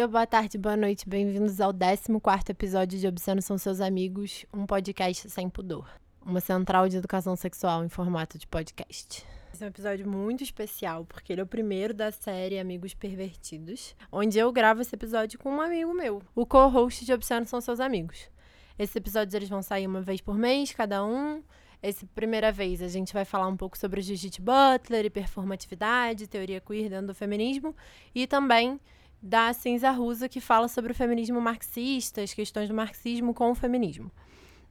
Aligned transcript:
dia, 0.00 0.08
boa 0.08 0.26
tarde, 0.26 0.56
boa 0.56 0.78
noite. 0.78 1.06
Bem-vindos 1.06 1.60
ao 1.60 1.74
14 1.74 2.10
episódio 2.48 2.98
de 2.98 3.06
Obsceno 3.06 3.42
São 3.42 3.58
Seus 3.58 3.82
Amigos, 3.82 4.46
um 4.50 4.64
podcast 4.64 5.28
sem 5.28 5.50
pudor. 5.50 5.86
Uma 6.24 6.40
central 6.40 6.88
de 6.88 6.96
educação 6.96 7.36
sexual 7.36 7.84
em 7.84 7.88
formato 7.90 8.38
de 8.38 8.46
podcast. 8.46 9.26
Esse 9.52 9.62
é 9.62 9.66
um 9.66 9.68
episódio 9.68 10.08
muito 10.08 10.42
especial, 10.42 11.04
porque 11.04 11.34
ele 11.34 11.42
é 11.42 11.44
o 11.44 11.46
primeiro 11.46 11.92
da 11.92 12.10
série 12.10 12.58
Amigos 12.58 12.94
Pervertidos, 12.94 13.94
onde 14.10 14.38
eu 14.38 14.50
gravo 14.50 14.80
esse 14.80 14.94
episódio 14.94 15.38
com 15.38 15.50
um 15.50 15.60
amigo 15.60 15.92
meu, 15.92 16.22
o 16.34 16.46
co-host 16.46 17.04
de 17.04 17.12
Obsceno 17.12 17.44
São 17.44 17.60
Seus 17.60 17.78
Amigos. 17.78 18.30
Esses 18.78 18.96
episódios 18.96 19.34
eles 19.34 19.50
vão 19.50 19.60
sair 19.60 19.86
uma 19.86 20.00
vez 20.00 20.22
por 20.22 20.34
mês, 20.34 20.72
cada 20.72 21.04
um. 21.04 21.42
Essa 21.82 22.06
primeira 22.14 22.50
vez 22.50 22.80
a 22.80 22.88
gente 22.88 23.12
vai 23.12 23.26
falar 23.26 23.48
um 23.48 23.56
pouco 23.56 23.76
sobre 23.76 24.00
Judith 24.00 24.40
Butler 24.40 25.04
e 25.04 25.10
performatividade, 25.10 26.26
teoria 26.26 26.58
queer 26.58 26.88
dentro 26.88 27.08
do 27.08 27.14
feminismo 27.14 27.76
e 28.14 28.26
também 28.26 28.80
da 29.22 29.52
Cinza 29.52 29.90
Rusa, 29.90 30.28
que 30.28 30.40
fala 30.40 30.68
sobre 30.68 30.92
o 30.92 30.94
feminismo 30.94 31.40
marxista, 31.40 32.22
as 32.22 32.32
questões 32.32 32.68
do 32.68 32.74
marxismo 32.74 33.34
com 33.34 33.50
o 33.50 33.54
feminismo. 33.54 34.10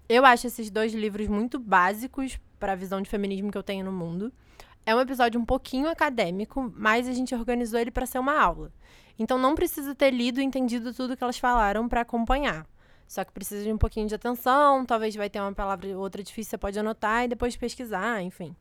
Eu 0.08 0.26
acho 0.26 0.48
esses 0.48 0.72
dois 0.72 0.94
livros 0.94 1.28
muito 1.28 1.60
básicos 1.60 2.40
para 2.60 2.74
a 2.74 2.76
visão 2.76 3.02
de 3.02 3.10
feminismo 3.10 3.52
que 3.52 3.58
eu 3.58 3.64
tenho 3.64 3.86
no 3.86 3.92
mundo. 3.92 4.34
É 4.86 4.96
um 4.96 5.00
episódio 5.00 5.40
um 5.40 5.46
pouquinho 5.46 5.88
acadêmico, 5.88 6.74
mas 6.76 7.08
a 7.08 7.14
gente 7.14 7.36
organizou 7.36 7.80
ele 7.80 7.92
para 7.92 8.08
ser 8.08 8.18
uma 8.18 8.40
aula. 8.40 8.72
Então 9.20 9.38
não 9.38 9.54
precisa 9.54 9.94
ter 9.94 10.12
lido 10.12 10.42
e 10.42 10.44
entendido 10.44 10.94
tudo 10.94 11.16
que 11.16 11.24
elas 11.24 11.38
falaram 11.38 11.88
para 11.88 12.02
acompanhar. 12.02 12.66
Só 13.08 13.24
que 13.24 13.32
precisa 13.32 13.64
de 13.64 13.72
um 13.72 13.78
pouquinho 13.78 14.08
de 14.08 14.16
atenção, 14.16 14.86
talvez 14.86 15.16
vai 15.16 15.30
ter 15.30 15.40
uma 15.40 15.54
palavra 15.54 15.88
ou 15.90 16.02
outra 16.02 16.24
difícil, 16.24 16.52
você 16.52 16.58
pode 16.58 16.80
anotar 16.80 17.26
e 17.26 17.28
depois 17.28 17.56
pesquisar, 17.56 18.22
enfim. 18.22 18.56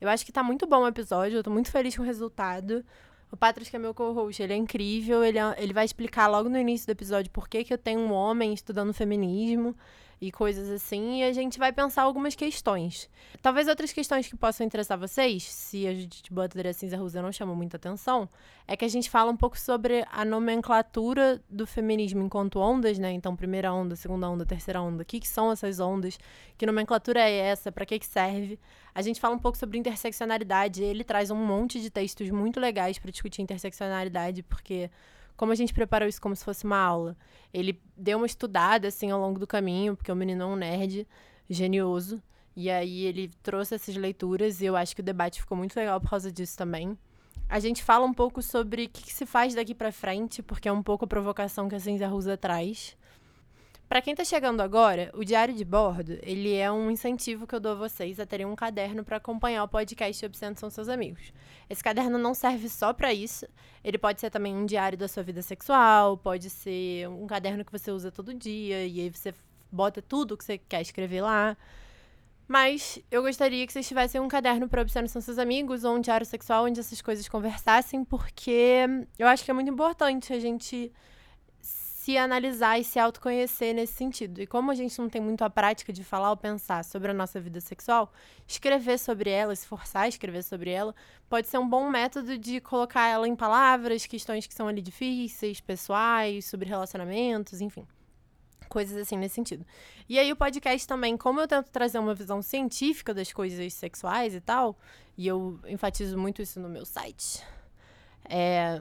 Eu 0.00 0.08
acho 0.08 0.26
que 0.26 0.32
tá 0.32 0.42
muito 0.42 0.66
bom 0.66 0.80
o 0.80 0.88
episódio, 0.88 1.38
eu 1.38 1.42
tô 1.42 1.50
muito 1.50 1.70
feliz 1.70 1.96
com 1.96 2.02
o 2.02 2.06
resultado. 2.06 2.84
O 3.30 3.36
Patrick, 3.36 3.74
é 3.74 3.78
meu 3.78 3.92
co-host, 3.92 4.42
ele 4.42 4.52
é 4.52 4.56
incrível, 4.56 5.24
ele, 5.24 5.38
é, 5.38 5.54
ele 5.58 5.72
vai 5.72 5.84
explicar 5.84 6.26
logo 6.28 6.48
no 6.48 6.58
início 6.58 6.86
do 6.86 6.90
episódio 6.90 7.30
por 7.30 7.48
que, 7.48 7.64
que 7.64 7.74
eu 7.74 7.78
tenho 7.78 8.00
um 8.00 8.12
homem 8.12 8.52
estudando 8.52 8.94
feminismo 8.94 9.74
e 10.20 10.32
coisas 10.32 10.70
assim, 10.70 11.20
e 11.20 11.24
a 11.24 11.32
gente 11.32 11.58
vai 11.58 11.72
pensar 11.72 12.02
algumas 12.02 12.34
questões. 12.34 13.08
Talvez 13.42 13.68
outras 13.68 13.92
questões 13.92 14.26
que 14.26 14.36
possam 14.36 14.66
interessar 14.66 14.96
vocês, 14.96 15.42
se 15.42 15.86
a 15.86 15.94
Judith 15.94 16.30
Butler 16.30 16.66
e 16.66 16.68
a 16.70 16.72
Cinza 16.72 16.96
Rusa 16.96 17.20
não 17.20 17.30
chamam 17.30 17.54
muita 17.54 17.76
atenção, 17.76 18.28
é 18.66 18.76
que 18.76 18.84
a 18.84 18.88
gente 18.88 19.10
fala 19.10 19.30
um 19.30 19.36
pouco 19.36 19.58
sobre 19.58 20.06
a 20.10 20.24
nomenclatura 20.24 21.42
do 21.50 21.66
feminismo 21.66 22.22
enquanto 22.22 22.58
ondas, 22.58 22.98
né? 22.98 23.12
Então, 23.12 23.36
primeira 23.36 23.72
onda, 23.72 23.94
segunda 23.94 24.28
onda, 24.28 24.46
terceira 24.46 24.80
onda, 24.80 25.02
o 25.02 25.06
que, 25.06 25.20
que 25.20 25.28
são 25.28 25.52
essas 25.52 25.80
ondas, 25.80 26.18
que 26.56 26.64
nomenclatura 26.64 27.20
é 27.20 27.36
essa, 27.36 27.70
para 27.70 27.84
que, 27.84 27.98
que 27.98 28.06
serve. 28.06 28.58
A 28.94 29.02
gente 29.02 29.20
fala 29.20 29.34
um 29.34 29.38
pouco 29.38 29.58
sobre 29.58 29.76
interseccionalidade, 29.78 30.82
ele 30.82 31.04
traz 31.04 31.30
um 31.30 31.36
monte 31.36 31.78
de 31.78 31.90
textos 31.90 32.30
muito 32.30 32.58
legais 32.58 32.98
para 32.98 33.10
discutir 33.10 33.42
interseccionalidade, 33.42 34.42
porque 34.42 34.90
como 35.36 35.52
a 35.52 35.54
gente 35.54 35.74
preparou 35.74 36.08
isso 36.08 36.20
como 36.20 36.34
se 36.34 36.44
fosse 36.44 36.64
uma 36.64 36.78
aula, 36.78 37.16
ele 37.52 37.80
deu 37.96 38.18
uma 38.18 38.26
estudada 38.26 38.88
assim 38.88 39.10
ao 39.10 39.20
longo 39.20 39.38
do 39.38 39.46
caminho, 39.46 39.96
porque 39.96 40.10
o 40.10 40.16
menino 40.16 40.42
é 40.42 40.46
um 40.46 40.56
nerd 40.56 41.06
genioso. 41.48 42.22
E 42.54 42.70
aí 42.70 43.04
ele 43.04 43.30
trouxe 43.42 43.74
essas 43.74 43.94
leituras 43.96 44.60
e 44.60 44.64
eu 44.64 44.76
acho 44.76 44.94
que 44.94 45.02
o 45.02 45.04
debate 45.04 45.40
ficou 45.40 45.56
muito 45.56 45.76
legal 45.76 46.00
por 46.00 46.08
causa 46.08 46.32
disso 46.32 46.56
também. 46.56 46.96
A 47.48 47.60
gente 47.60 47.84
fala 47.84 48.04
um 48.04 48.14
pouco 48.14 48.42
sobre 48.42 48.84
o 48.84 48.88
que, 48.88 49.04
que 49.04 49.12
se 49.12 49.26
faz 49.26 49.54
daqui 49.54 49.74
para 49.74 49.92
frente, 49.92 50.42
porque 50.42 50.68
é 50.68 50.72
um 50.72 50.82
pouco 50.82 51.04
a 51.04 51.08
provocação 51.08 51.68
que 51.68 51.74
a 51.74 51.80
Cinza 51.80 52.08
Rusa 52.08 52.36
traz. 52.36 52.96
Para 53.88 54.02
quem 54.02 54.14
está 54.14 54.24
chegando 54.24 54.60
agora, 54.62 55.12
o 55.14 55.24
diário 55.24 55.54
de 55.54 55.64
bordo, 55.64 56.18
ele 56.22 56.54
é 56.54 56.70
um 56.72 56.90
incentivo 56.90 57.46
que 57.46 57.54
eu 57.54 57.60
dou 57.60 57.72
a 57.72 57.74
vocês 57.76 58.18
a 58.18 58.26
terem 58.26 58.44
um 58.44 58.56
caderno 58.56 59.04
para 59.04 59.18
acompanhar 59.18 59.62
o 59.62 59.68
podcast 59.68 60.26
Obsceno 60.26 60.58
São 60.58 60.68
Seus 60.68 60.88
Amigos. 60.88 61.32
Esse 61.70 61.84
caderno 61.84 62.18
não 62.18 62.34
serve 62.34 62.68
só 62.68 62.92
para 62.92 63.14
isso, 63.14 63.46
ele 63.84 63.96
pode 63.96 64.20
ser 64.20 64.28
também 64.28 64.56
um 64.56 64.66
diário 64.66 64.98
da 64.98 65.06
sua 65.06 65.22
vida 65.22 65.40
sexual, 65.40 66.18
pode 66.18 66.50
ser 66.50 67.08
um 67.08 67.28
caderno 67.28 67.64
que 67.64 67.70
você 67.70 67.92
usa 67.92 68.10
todo 68.10 68.34
dia 68.34 68.84
e 68.84 69.02
aí 69.02 69.08
você 69.08 69.32
bota 69.70 70.02
tudo 70.02 70.36
que 70.36 70.44
você 70.44 70.58
quer 70.58 70.80
escrever 70.80 71.20
lá. 71.20 71.56
Mas 72.48 72.98
eu 73.08 73.22
gostaria 73.22 73.64
que 73.64 73.72
vocês 73.72 73.86
tivessem 73.86 74.20
um 74.20 74.26
caderno 74.26 74.68
para 74.68 74.82
Obsceno 74.82 75.08
São 75.08 75.22
Seus 75.22 75.38
Amigos 75.38 75.84
ou 75.84 75.94
um 75.94 76.00
diário 76.00 76.26
sexual 76.26 76.64
onde 76.64 76.80
essas 76.80 77.00
coisas 77.00 77.28
conversassem, 77.28 78.04
porque 78.04 78.84
eu 79.16 79.28
acho 79.28 79.44
que 79.44 79.50
é 79.52 79.54
muito 79.54 79.70
importante 79.70 80.32
a 80.32 80.40
gente 80.40 80.92
se 82.06 82.16
analisar 82.16 82.78
e 82.78 82.84
se 82.84 83.00
autoconhecer 83.00 83.74
nesse 83.74 83.94
sentido. 83.94 84.40
E 84.40 84.46
como 84.46 84.70
a 84.70 84.76
gente 84.76 84.96
não 84.96 85.08
tem 85.08 85.20
muito 85.20 85.42
a 85.42 85.50
prática 85.50 85.92
de 85.92 86.04
falar 86.04 86.30
ou 86.30 86.36
pensar 86.36 86.84
sobre 86.84 87.10
a 87.10 87.14
nossa 87.14 87.40
vida 87.40 87.60
sexual, 87.60 88.12
escrever 88.46 88.96
sobre 88.96 89.28
ela, 89.28 89.56
se 89.56 89.66
forçar 89.66 90.02
a 90.02 90.08
escrever 90.08 90.44
sobre 90.44 90.70
ela, 90.70 90.94
pode 91.28 91.48
ser 91.48 91.58
um 91.58 91.68
bom 91.68 91.90
método 91.90 92.38
de 92.38 92.60
colocar 92.60 93.08
ela 93.08 93.26
em 93.26 93.34
palavras, 93.34 94.06
questões 94.06 94.46
que 94.46 94.54
são 94.54 94.68
ali 94.68 94.80
difíceis, 94.80 95.60
pessoais, 95.60 96.44
sobre 96.44 96.68
relacionamentos, 96.68 97.60
enfim. 97.60 97.84
Coisas 98.68 98.96
assim 98.96 99.16
nesse 99.16 99.34
sentido. 99.34 99.66
E 100.08 100.16
aí, 100.16 100.30
o 100.30 100.36
podcast 100.36 100.86
também, 100.86 101.16
como 101.16 101.40
eu 101.40 101.48
tento 101.48 101.72
trazer 101.72 101.98
uma 101.98 102.14
visão 102.14 102.40
científica 102.40 103.12
das 103.12 103.32
coisas 103.32 103.74
sexuais 103.74 104.32
e 104.32 104.40
tal, 104.40 104.78
e 105.18 105.26
eu 105.26 105.58
enfatizo 105.66 106.16
muito 106.16 106.40
isso 106.40 106.60
no 106.60 106.68
meu 106.68 106.86
site, 106.86 107.42
é, 108.28 108.80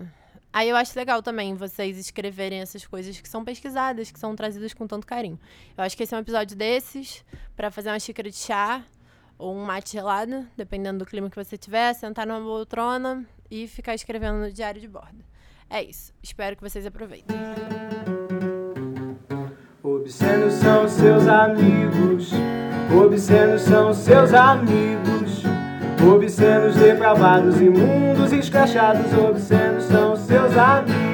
Aí 0.56 0.70
eu 0.70 0.78
acho 0.78 0.98
legal 0.98 1.22
também 1.22 1.54
vocês 1.54 1.98
escreverem 1.98 2.62
essas 2.62 2.88
coisas 2.88 3.20
que 3.20 3.28
são 3.28 3.44
pesquisadas, 3.44 4.10
que 4.10 4.18
são 4.18 4.34
trazidas 4.38 4.74
com 4.74 4.88
tanto 4.88 5.06
carinho. 5.06 5.38
Eu 5.78 5.84
acho 5.84 5.98
que 5.98 6.04
esse 6.04 6.16
é 6.16 6.18
um 6.18 6.22
episódio 6.22 6.56
desses, 6.56 7.26
para 7.58 7.70
fazer 7.70 7.90
uma 7.90 8.00
xícara 8.00 8.30
de 8.30 8.38
chá 8.38 8.82
ou 9.38 9.54
um 9.54 9.66
mate 9.66 9.92
gelado, 9.92 10.48
dependendo 10.56 11.00
do 11.00 11.06
clima 11.06 11.30
que 11.30 11.36
você 11.36 11.58
tiver, 11.58 11.94
sentar 11.94 12.26
numa 12.26 12.40
poltrona 12.40 13.26
e 13.52 13.68
ficar 13.68 13.96
escrevendo 13.96 14.38
no 14.38 14.50
diário 14.50 14.80
de 14.80 14.88
bordo. 14.88 15.26
É 15.70 15.84
isso. 15.84 16.14
Espero 16.24 16.56
que 16.56 16.62
vocês 16.62 16.86
aproveitem. 16.86 17.36
Obscenos 19.84 20.54
são 20.54 20.88
seus 20.88 21.28
amigos, 21.28 22.32
obscenos 22.98 23.62
são 23.62 23.94
seus 23.94 24.34
amigos. 24.34 25.15
Obscenos, 26.04 26.76
depravados, 26.76 27.62
imundos, 27.62 28.32
escrachados, 28.32 29.14
obscenos 29.14 29.84
são 29.86 30.16
seus 30.16 30.58
amigos. 30.58 31.06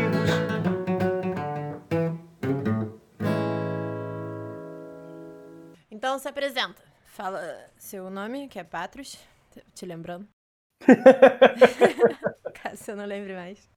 Então 5.89 6.17
se 6.17 6.27
apresenta. 6.27 6.81
Fala 7.05 7.39
seu 7.77 8.09
nome, 8.09 8.47
que 8.47 8.57
é 8.57 8.63
Patros, 8.63 9.17
te 9.73 9.85
lembrando. 9.85 10.27
Caso 12.53 12.91
eu 12.91 12.95
não 12.95 13.05
lembre 13.05 13.35
mais. 13.35 13.69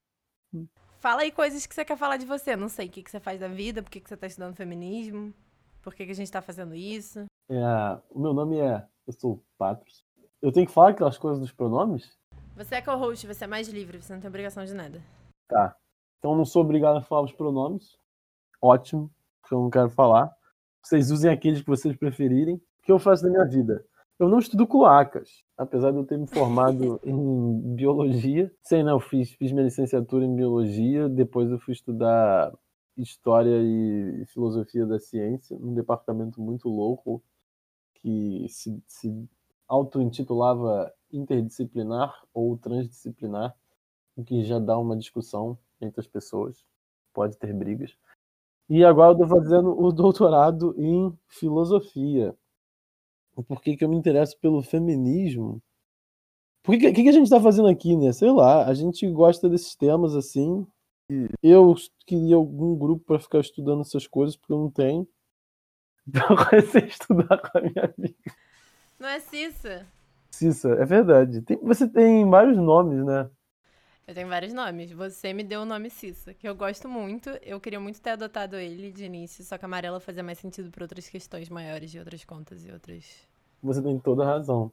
Fala 0.98 1.22
aí 1.22 1.30
coisas 1.30 1.66
que 1.66 1.74
você 1.74 1.84
quer 1.84 1.98
falar 1.98 2.16
de 2.16 2.24
você. 2.24 2.56
Não 2.56 2.68
sei 2.68 2.86
o 2.86 2.90
que, 2.90 3.02
que 3.02 3.10
você 3.10 3.20
faz 3.20 3.40
da 3.40 3.48
vida, 3.48 3.82
por 3.82 3.90
que, 3.90 4.00
que 4.00 4.08
você 4.08 4.14
está 4.14 4.26
estudando 4.26 4.56
feminismo, 4.56 5.34
por 5.82 5.94
que, 5.94 6.06
que 6.06 6.12
a 6.12 6.14
gente 6.14 6.26
está 6.26 6.40
fazendo 6.40 6.74
isso. 6.74 7.26
É, 7.50 8.02
o 8.10 8.18
meu 8.18 8.32
nome 8.32 8.58
é. 8.58 8.86
Eu 9.06 9.12
sou 9.12 9.44
Patros. 9.58 10.03
Eu 10.44 10.52
tenho 10.52 10.66
que 10.66 10.72
falar 10.74 10.90
aquelas 10.90 11.16
coisas 11.16 11.40
dos 11.40 11.50
pronomes? 11.50 12.12
Você 12.54 12.74
é 12.74 12.82
co-host, 12.82 13.26
você 13.26 13.44
é 13.44 13.46
mais 13.46 13.66
livre, 13.66 14.02
você 14.02 14.12
não 14.12 14.20
tem 14.20 14.28
obrigação 14.28 14.62
de 14.62 14.74
nada. 14.74 15.00
Tá. 15.48 15.74
Então 16.18 16.36
não 16.36 16.44
sou 16.44 16.60
obrigado 16.60 16.98
a 16.98 17.00
falar 17.00 17.22
os 17.22 17.32
pronomes. 17.32 17.96
Ótimo, 18.60 19.10
que 19.48 19.54
eu 19.54 19.60
não 19.62 19.70
quero 19.70 19.88
falar. 19.88 20.30
Vocês 20.82 21.10
usem 21.10 21.30
aqueles 21.30 21.62
que 21.62 21.66
vocês 21.66 21.96
preferirem. 21.96 22.56
O 22.56 22.82
que 22.82 22.92
eu 22.92 22.98
faço 22.98 23.24
na 23.24 23.30
minha 23.30 23.46
vida? 23.46 23.86
Eu 24.18 24.28
não 24.28 24.38
estudo 24.38 24.66
cloacas, 24.66 25.42
apesar 25.56 25.92
de 25.92 25.96
eu 25.96 26.04
ter 26.04 26.18
me 26.18 26.26
formado 26.26 27.00
em 27.02 27.74
biologia. 27.74 28.52
Sei, 28.60 28.82
não, 28.82 28.96
eu 28.96 29.00
fiz, 29.00 29.32
fiz 29.32 29.50
minha 29.50 29.64
licenciatura 29.64 30.26
em 30.26 30.36
biologia, 30.36 31.08
depois 31.08 31.50
eu 31.50 31.58
fui 31.58 31.72
estudar 31.72 32.52
história 32.98 33.62
e 33.62 34.26
filosofia 34.26 34.84
da 34.84 35.00
ciência 35.00 35.58
num 35.58 35.72
departamento 35.72 36.38
muito 36.38 36.68
louco 36.68 37.24
que 37.94 38.46
se, 38.50 38.82
se 38.86 39.26
auto-intitulava 39.68 40.92
interdisciplinar 41.12 42.22
ou 42.32 42.56
transdisciplinar, 42.56 43.54
o 44.16 44.24
que 44.24 44.44
já 44.44 44.58
dá 44.58 44.78
uma 44.78 44.96
discussão 44.96 45.58
entre 45.80 46.00
as 46.00 46.06
pessoas, 46.06 46.64
pode 47.12 47.36
ter 47.36 47.52
brigas. 47.52 47.96
E 48.68 48.84
agora 48.84 49.10
eu 49.10 49.24
estou 49.24 49.28
fazendo 49.28 49.78
o 49.78 49.92
doutorado 49.92 50.74
em 50.78 51.16
filosofia. 51.28 52.34
Por 53.46 53.60
que, 53.60 53.76
que 53.76 53.84
eu 53.84 53.88
me 53.88 53.96
interesso 53.96 54.38
pelo 54.38 54.62
feminismo? 54.62 55.60
O 56.66 56.70
que, 56.70 56.78
que, 56.78 57.02
que 57.02 57.08
a 57.08 57.12
gente 57.12 57.24
está 57.24 57.40
fazendo 57.40 57.68
aqui, 57.68 57.96
né? 57.96 58.12
Sei 58.12 58.30
lá, 58.30 58.66
a 58.66 58.72
gente 58.72 59.06
gosta 59.10 59.48
desses 59.50 59.74
temas 59.74 60.14
assim. 60.14 60.66
Eu 61.42 61.74
queria 62.06 62.36
algum 62.36 62.74
grupo 62.74 63.04
para 63.04 63.18
ficar 63.18 63.40
estudando 63.40 63.82
essas 63.82 64.06
coisas, 64.06 64.36
porque 64.36 64.52
eu 64.52 64.58
não 64.58 64.70
tenho. 64.70 65.06
Então, 66.06 66.36
vai 66.36 66.60
ser 66.60 66.86
estudar 66.86 67.38
com 67.38 67.58
a 67.58 67.62
minha 67.62 67.94
amiga. 67.96 68.34
Não 68.98 69.08
é 69.08 69.20
Cissa? 69.20 69.86
Cissa, 70.30 70.70
é 70.70 70.84
verdade. 70.84 71.42
Tem, 71.42 71.58
você 71.58 71.88
tem 71.88 72.28
vários 72.28 72.56
nomes, 72.56 73.04
né? 73.04 73.28
Eu 74.06 74.14
tenho 74.14 74.28
vários 74.28 74.52
nomes. 74.52 74.92
Você 74.92 75.32
me 75.32 75.42
deu 75.42 75.62
o 75.62 75.64
nome 75.64 75.88
Cissa, 75.88 76.34
que 76.34 76.46
eu 76.46 76.54
gosto 76.54 76.88
muito. 76.88 77.30
Eu 77.42 77.58
queria 77.60 77.80
muito 77.80 78.00
ter 78.00 78.10
adotado 78.10 78.56
ele 78.56 78.92
de 78.92 79.04
início, 79.04 79.42
só 79.44 79.56
que 79.56 79.64
amarela 79.64 79.98
fazia 79.98 80.22
mais 80.22 80.38
sentido 80.38 80.70
para 80.70 80.84
outras 80.84 81.08
questões 81.08 81.48
maiores 81.48 81.90
de 81.90 81.98
outras 81.98 82.24
contas 82.24 82.64
e 82.66 82.70
outras. 82.70 83.26
Você 83.62 83.80
tem 83.82 83.98
toda 83.98 84.22
a 84.22 84.26
razão. 84.26 84.70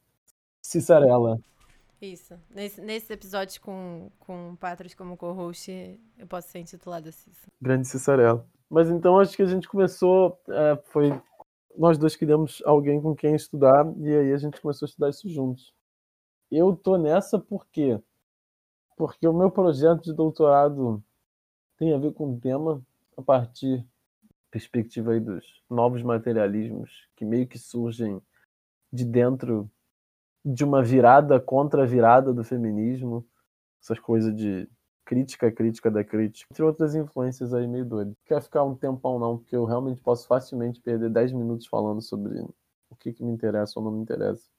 Cissarela. 0.61 1.39
Isso. 2.01 2.33
Nesse, 2.49 2.81
nesses 2.81 3.09
episódios 3.09 3.57
com, 3.57 4.11
com 4.19 4.55
Patras 4.59 4.93
como 4.93 5.15
co-host, 5.15 5.71
eu 6.17 6.27
posso 6.27 6.49
ser 6.49 6.59
intitulada 6.59 7.11
Cissa. 7.11 7.47
Grande 7.61 7.87
Cissarela. 7.87 8.45
Mas 8.69 8.89
então 8.89 9.19
acho 9.19 9.35
que 9.35 9.43
a 9.43 9.47
gente 9.47 9.67
começou, 9.67 10.39
é, 10.49 10.77
foi 10.85 11.11
nós 11.77 11.97
dois 11.97 12.15
queríamos 12.15 12.61
alguém 12.65 13.01
com 13.01 13.15
quem 13.15 13.35
estudar 13.35 13.85
e 13.97 14.09
aí 14.09 14.33
a 14.33 14.37
gente 14.37 14.61
começou 14.61 14.85
a 14.85 14.89
estudar 14.89 15.09
isso 15.09 15.29
juntos. 15.29 15.73
Eu 16.49 16.75
tô 16.75 16.97
nessa 16.97 17.39
por 17.39 17.65
quê? 17.67 17.99
Porque 18.97 19.27
o 19.27 19.33
meu 19.33 19.49
projeto 19.49 20.03
de 20.03 20.13
doutorado 20.13 21.03
tem 21.77 21.93
a 21.93 21.97
ver 21.97 22.13
com 22.13 22.33
o 22.33 22.39
tema 22.39 22.81
a 23.17 23.21
partir 23.21 23.77
da 23.77 23.85
perspectiva 24.51 25.13
aí 25.13 25.19
dos 25.19 25.63
novos 25.69 26.03
materialismos 26.03 27.07
que 27.15 27.25
meio 27.25 27.47
que 27.47 27.57
surgem 27.57 28.21
de 28.91 29.05
dentro 29.05 29.69
de 30.43 30.63
uma 30.63 30.83
virada 30.83 31.39
contra 31.39 31.83
a 31.83 31.85
virada 31.85 32.33
do 32.33 32.43
feminismo, 32.43 33.25
essas 33.81 33.99
coisas 33.99 34.35
de 34.35 34.69
crítica, 35.05 35.51
crítica 35.51 35.89
da 35.89 36.03
crítica, 36.03 36.47
entre 36.51 36.63
outras 36.63 36.95
influências 36.95 37.53
aí 37.53 37.67
meio 37.67 37.85
doido. 37.85 38.15
Quer 38.25 38.41
ficar 38.41 38.63
um 38.63 38.75
tempão 38.75 39.19
não, 39.19 39.37
porque 39.37 39.55
eu 39.55 39.65
realmente 39.65 40.01
posso 40.01 40.27
facilmente 40.27 40.79
perder 40.79 41.09
10 41.09 41.33
minutos 41.33 41.67
falando 41.67 42.01
sobre 42.01 42.39
o 42.89 42.95
que, 42.95 43.13
que 43.13 43.23
me 43.23 43.31
interessa 43.31 43.79
ou 43.79 43.85
não 43.85 43.91
me 43.91 44.01
interessa. 44.01 44.49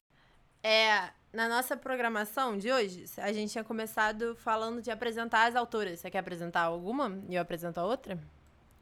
É, 0.62 1.10
na 1.32 1.48
nossa 1.48 1.76
programação 1.76 2.56
de 2.56 2.70
hoje, 2.70 3.04
a 3.18 3.32
gente 3.32 3.50
tinha 3.50 3.64
começado 3.64 4.36
falando 4.36 4.80
de 4.80 4.90
apresentar 4.90 5.48
as 5.48 5.56
autoras. 5.56 6.00
Você 6.00 6.10
quer 6.10 6.18
apresentar 6.18 6.62
alguma 6.62 7.18
e 7.28 7.34
eu 7.34 7.42
apresento 7.42 7.80
a 7.80 7.84
outra? 7.84 8.18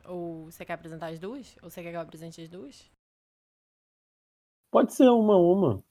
Ou 0.05 0.51
você 0.51 0.65
quer 0.65 0.75
apresentar 0.75 1.09
as 1.09 1.19
duas? 1.19 1.57
Ou 1.63 1.71
você 1.71 1.83
quer 1.83 1.91
que 1.91 1.97
eu 1.97 2.01
apresente 2.01 2.41
as 2.43 2.49
duas? 2.49 2.91
Pode 4.71 4.93
ser 4.93 5.09
uma 5.09 5.37
uma. 5.37 5.83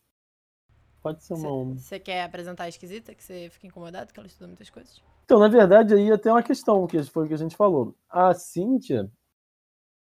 Pode 1.01 1.23
ser 1.23 1.33
uma. 1.33 1.75
Você 1.75 1.99
quer 1.99 2.23
apresentar 2.23 2.65
a 2.65 2.69
esquisita, 2.69 3.15
que 3.15 3.23
você 3.23 3.49
fica 3.49 3.67
incomodado, 3.67 4.11
que 4.13 4.19
ela 4.19 4.27
estuda 4.27 4.47
muitas 4.47 4.69
coisas? 4.69 5.01
Então, 5.23 5.39
na 5.39 5.47
verdade, 5.47 5.93
aí 5.93 6.11
até 6.11 6.31
uma 6.31 6.43
questão, 6.43 6.85
que 6.87 7.01
foi 7.03 7.25
o 7.25 7.27
que 7.27 7.33
a 7.33 7.37
gente 7.37 7.55
falou. 7.55 7.95
A 8.09 8.33
Cíntia, 8.33 9.09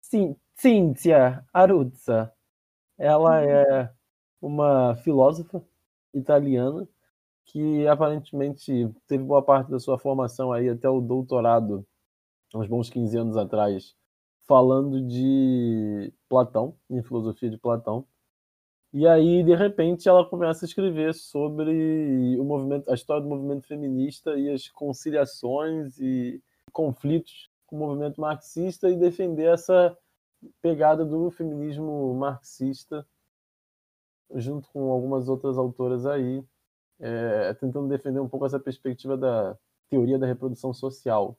Sim, 0.01 0.35
Cíntia 0.55 1.45
Aruzza, 1.53 2.33
ela 2.97 3.43
uhum. 3.43 3.49
é 3.51 3.93
uma 4.41 4.95
filósofa 4.97 5.63
italiana 6.15 6.89
que 7.45 7.87
aparentemente 7.87 8.91
teve 9.07 9.25
boa 9.25 9.43
parte 9.43 9.71
da 9.71 9.79
sua 9.79 9.99
formação 9.99 10.53
aí 10.53 10.69
até 10.69 10.89
o 10.89 11.01
doutorado, 11.01 11.87
uns 12.55 12.67
bons 12.67 12.89
15 12.89 13.19
anos 13.19 13.37
atrás, 13.37 13.95
falando 14.47 15.07
de 15.07 16.13
Platão, 16.29 16.75
em 16.89 17.03
filosofia 17.03 17.51
de 17.51 17.59
Platão. 17.59 18.07
E 18.93 19.07
aí, 19.07 19.43
de 19.45 19.55
repente, 19.55 20.09
ela 20.09 20.25
começa 20.25 20.65
a 20.65 20.69
escrever 20.69 21.15
sobre 21.15 22.39
o 22.41 22.45
movimento, 22.45 22.91
a 22.91 22.95
história 22.95 23.23
do 23.23 23.29
movimento 23.29 23.67
feminista 23.67 24.39
e 24.39 24.51
as 24.51 24.69
conciliações 24.69 25.99
e 25.99 26.43
conflitos 26.73 27.51
com 27.67 27.77
o 27.77 27.79
movimento 27.81 28.21
marxista 28.21 28.89
e 28.89 28.97
defender 28.97 29.53
essa 29.53 29.97
pegada 30.63 31.05
do 31.05 31.31
feminismo 31.31 32.15
marxista 32.15 33.07
junto 34.35 34.69
com 34.71 34.91
algumas 34.91 35.29
outras 35.29 35.57
autoras 35.57 36.07
aí, 36.07 36.45
é, 36.99 37.55
tentando 37.55 37.89
defender 37.89 38.21
um 38.21 38.29
pouco 38.29 38.47
essa 38.47 38.61
perspectiva 38.61 39.17
da 39.17 39.57
teoria 39.91 40.19
da 40.19 40.27
reprodução 40.27 40.73
social. 40.73 41.39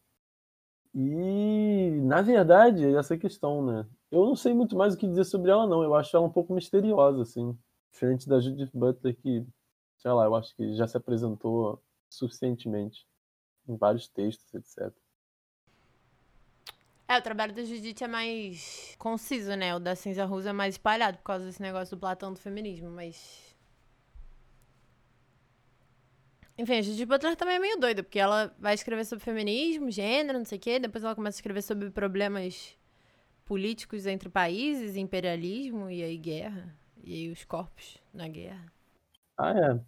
E, 0.94 1.92
na 2.04 2.22
verdade, 2.22 2.96
essa 2.96 3.18
questão, 3.18 3.64
né? 3.66 3.86
Eu 4.12 4.26
não 4.26 4.36
sei 4.36 4.54
muito 4.54 4.76
mais 4.76 4.96
o 4.96 4.98
que 4.98 5.08
dizer 5.08 5.26
sobre 5.26 5.52
ela, 5.52 5.68
não. 5.68 5.84
Eu 5.84 5.94
acho 5.96 6.16
ela 6.16 6.26
um 6.26 6.32
pouco 6.32 6.54
misteriosa, 6.54 7.22
assim. 7.22 7.58
Diferente 7.92 8.28
da 8.28 8.40
Judith 8.40 8.72
Butler, 8.74 9.16
que, 9.16 9.46
sei 9.98 10.12
lá, 10.12 10.26
eu 10.26 10.36
acho 10.36 10.56
que 10.56 10.74
já 10.76 10.88
se 10.88 10.98
apresentou 10.98 11.82
suficientemente 12.10 13.08
em 13.68 13.78
vários 13.78 14.08
textos, 14.08 14.54
etc. 14.54 14.92
É, 17.08 17.18
o 17.18 17.22
trabalho 17.22 17.54
da 17.54 17.64
Judith 17.64 18.04
é 18.04 18.08
mais 18.08 18.96
conciso, 19.00 19.56
né? 19.56 19.76
O 19.76 19.80
da 19.80 19.96
Cinza 19.96 20.26
Russa 20.26 20.50
é 20.50 20.54
mais 20.54 20.76
espalhado 20.76 21.18
por 21.18 21.24
causa 21.24 21.46
desse 21.46 21.62
negócio 21.62 21.96
do 21.96 22.00
Platão 22.00 22.34
do 22.34 22.40
feminismo, 22.40 22.90
mas. 22.92 23.56
Enfim, 26.58 26.78
a 26.78 26.82
Judith 26.82 27.06
Butler 27.06 27.36
também 27.36 27.56
é 27.56 27.60
meio 27.60 27.80
doida, 27.80 28.04
porque 28.04 28.20
ela 28.20 28.54
vai 28.60 28.74
escrever 28.74 29.06
sobre 29.06 29.24
feminismo, 29.24 29.90
gênero, 29.90 30.38
não 30.38 30.46
sei 30.46 30.58
o 30.58 30.62
quê, 30.62 30.78
depois 30.78 31.04
ela 31.04 31.16
começa 31.16 31.38
a 31.38 31.40
escrever 31.40 31.62
sobre 31.64 31.90
problemas 31.90 32.78
políticos 33.50 34.06
entre 34.06 34.30
países, 34.30 34.96
imperialismo 34.96 35.90
e 35.90 36.04
aí 36.04 36.16
guerra. 36.18 36.72
E 37.04 37.16
aí 37.16 37.32
os 37.32 37.44
corpos 37.44 37.98
na 38.14 38.28
guerra. 38.28 38.72
Ah, 39.36 39.54
é. 39.58 39.80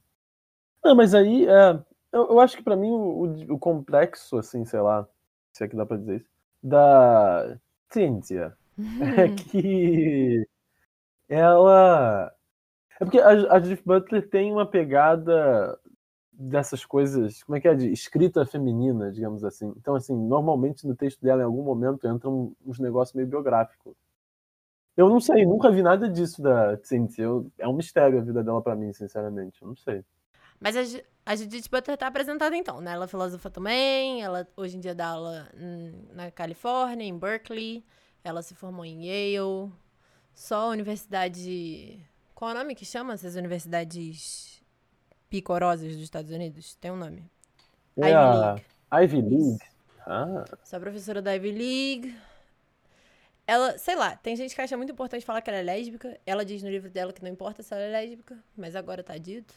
Não, 0.83 0.95
mas 0.95 1.13
aí, 1.13 1.45
é, 1.47 1.79
eu, 2.11 2.27
eu 2.29 2.39
acho 2.39 2.57
que 2.57 2.63
para 2.63 2.75
mim 2.75 2.89
o, 2.89 3.53
o, 3.53 3.59
complexo, 3.59 4.39
assim, 4.39 4.65
sei 4.65 4.81
lá, 4.81 5.07
se 5.53 5.63
é 5.63 5.67
que 5.67 5.75
dá 5.75 5.85
pra 5.85 5.97
dizer 5.97 6.21
isso, 6.21 6.29
da 6.63 7.55
Cynthia 7.91 8.57
é 8.99 9.29
que 9.51 10.47
ela. 11.29 12.33
É 12.99 13.05
porque 13.05 13.19
a, 13.19 13.29
a 13.29 13.59
Judith 13.59 13.83
Butler 13.85 14.27
tem 14.27 14.51
uma 14.51 14.65
pegada 14.65 15.79
dessas 16.41 16.83
coisas, 16.85 17.43
como 17.43 17.55
é 17.55 17.61
que 17.61 17.67
é, 17.67 17.75
de 17.75 17.91
escrita 17.91 18.45
feminina, 18.45 19.11
digamos 19.11 19.43
assim. 19.43 19.71
Então, 19.77 19.95
assim, 19.95 20.15
normalmente 20.15 20.87
no 20.87 20.95
texto 20.95 21.21
dela, 21.21 21.41
em 21.41 21.45
algum 21.45 21.63
momento, 21.63 22.07
entram 22.07 22.55
uns 22.65 22.79
negócios 22.79 23.13
meio 23.13 23.27
biográficos. 23.27 23.95
Eu 24.97 25.07
não 25.07 25.19
sei, 25.19 25.45
nunca 25.45 25.71
vi 25.71 25.81
nada 25.81 26.09
disso 26.09 26.41
da 26.41 26.77
Cynthia. 26.83 27.25
É 27.57 27.67
um 27.67 27.73
mistério 27.73 28.19
a 28.19 28.21
vida 28.21 28.43
dela 28.43 28.61
para 28.61 28.75
mim, 28.75 28.91
sinceramente. 28.91 29.61
Eu 29.61 29.69
não 29.69 29.75
sei. 29.75 30.03
Mas 30.59 30.75
a, 30.75 31.01
a 31.25 31.35
Judith 31.35 31.69
Butler 31.71 31.97
tá 31.97 32.07
apresentada 32.07 32.55
então, 32.55 32.81
né? 32.81 32.91
Ela 32.93 33.05
é 33.05 33.07
filósofa 33.07 33.49
também, 33.49 34.21
ela 34.21 34.47
hoje 34.55 34.77
em 34.77 34.79
dia 34.79 34.93
dá 34.93 35.07
aula 35.07 35.47
na 36.13 36.29
Califórnia, 36.31 37.05
em 37.05 37.17
Berkeley. 37.17 37.85
Ela 38.23 38.41
se 38.41 38.53
formou 38.53 38.85
em 38.85 39.05
Yale. 39.05 39.71
Só 40.33 40.67
a 40.67 40.69
universidade... 40.69 41.99
Qual 42.35 42.51
é 42.51 42.53
o 42.55 42.57
nome 42.57 42.73
que 42.73 42.85
chama 42.85 43.13
essas 43.13 43.35
universidades 43.35 44.60
picorosas 45.31 45.93
dos 45.93 46.03
Estados 46.03 46.29
Unidos? 46.29 46.75
Tem 46.75 46.91
um 46.91 46.97
nome. 46.97 47.23
É 47.97 48.09
Ivy 48.11 48.37
League. 48.37 48.65
Ivy 48.91 49.21
League. 49.21 49.59
Ah. 50.05 50.43
Sou 50.63 50.79
professora 50.79 51.21
da 51.21 51.31
Ivy 51.31 51.51
League. 51.51 52.15
Ela, 53.47 53.77
sei 53.77 53.95
lá, 53.95 54.15
tem 54.15 54.35
gente 54.35 54.53
que 54.53 54.61
acha 54.61 54.75
muito 54.75 54.91
importante 54.91 55.25
falar 55.25 55.41
que 55.41 55.49
ela 55.49 55.59
é 55.59 55.63
lésbica. 55.63 56.19
Ela 56.25 56.43
diz 56.43 56.61
no 56.61 56.69
livro 56.69 56.89
dela 56.89 57.13
que 57.13 57.23
não 57.23 57.31
importa 57.31 57.63
se 57.63 57.73
ela 57.73 57.81
é 57.81 57.89
lésbica, 57.89 58.37
mas 58.55 58.75
agora 58.75 59.01
tá 59.01 59.17
dito. 59.17 59.53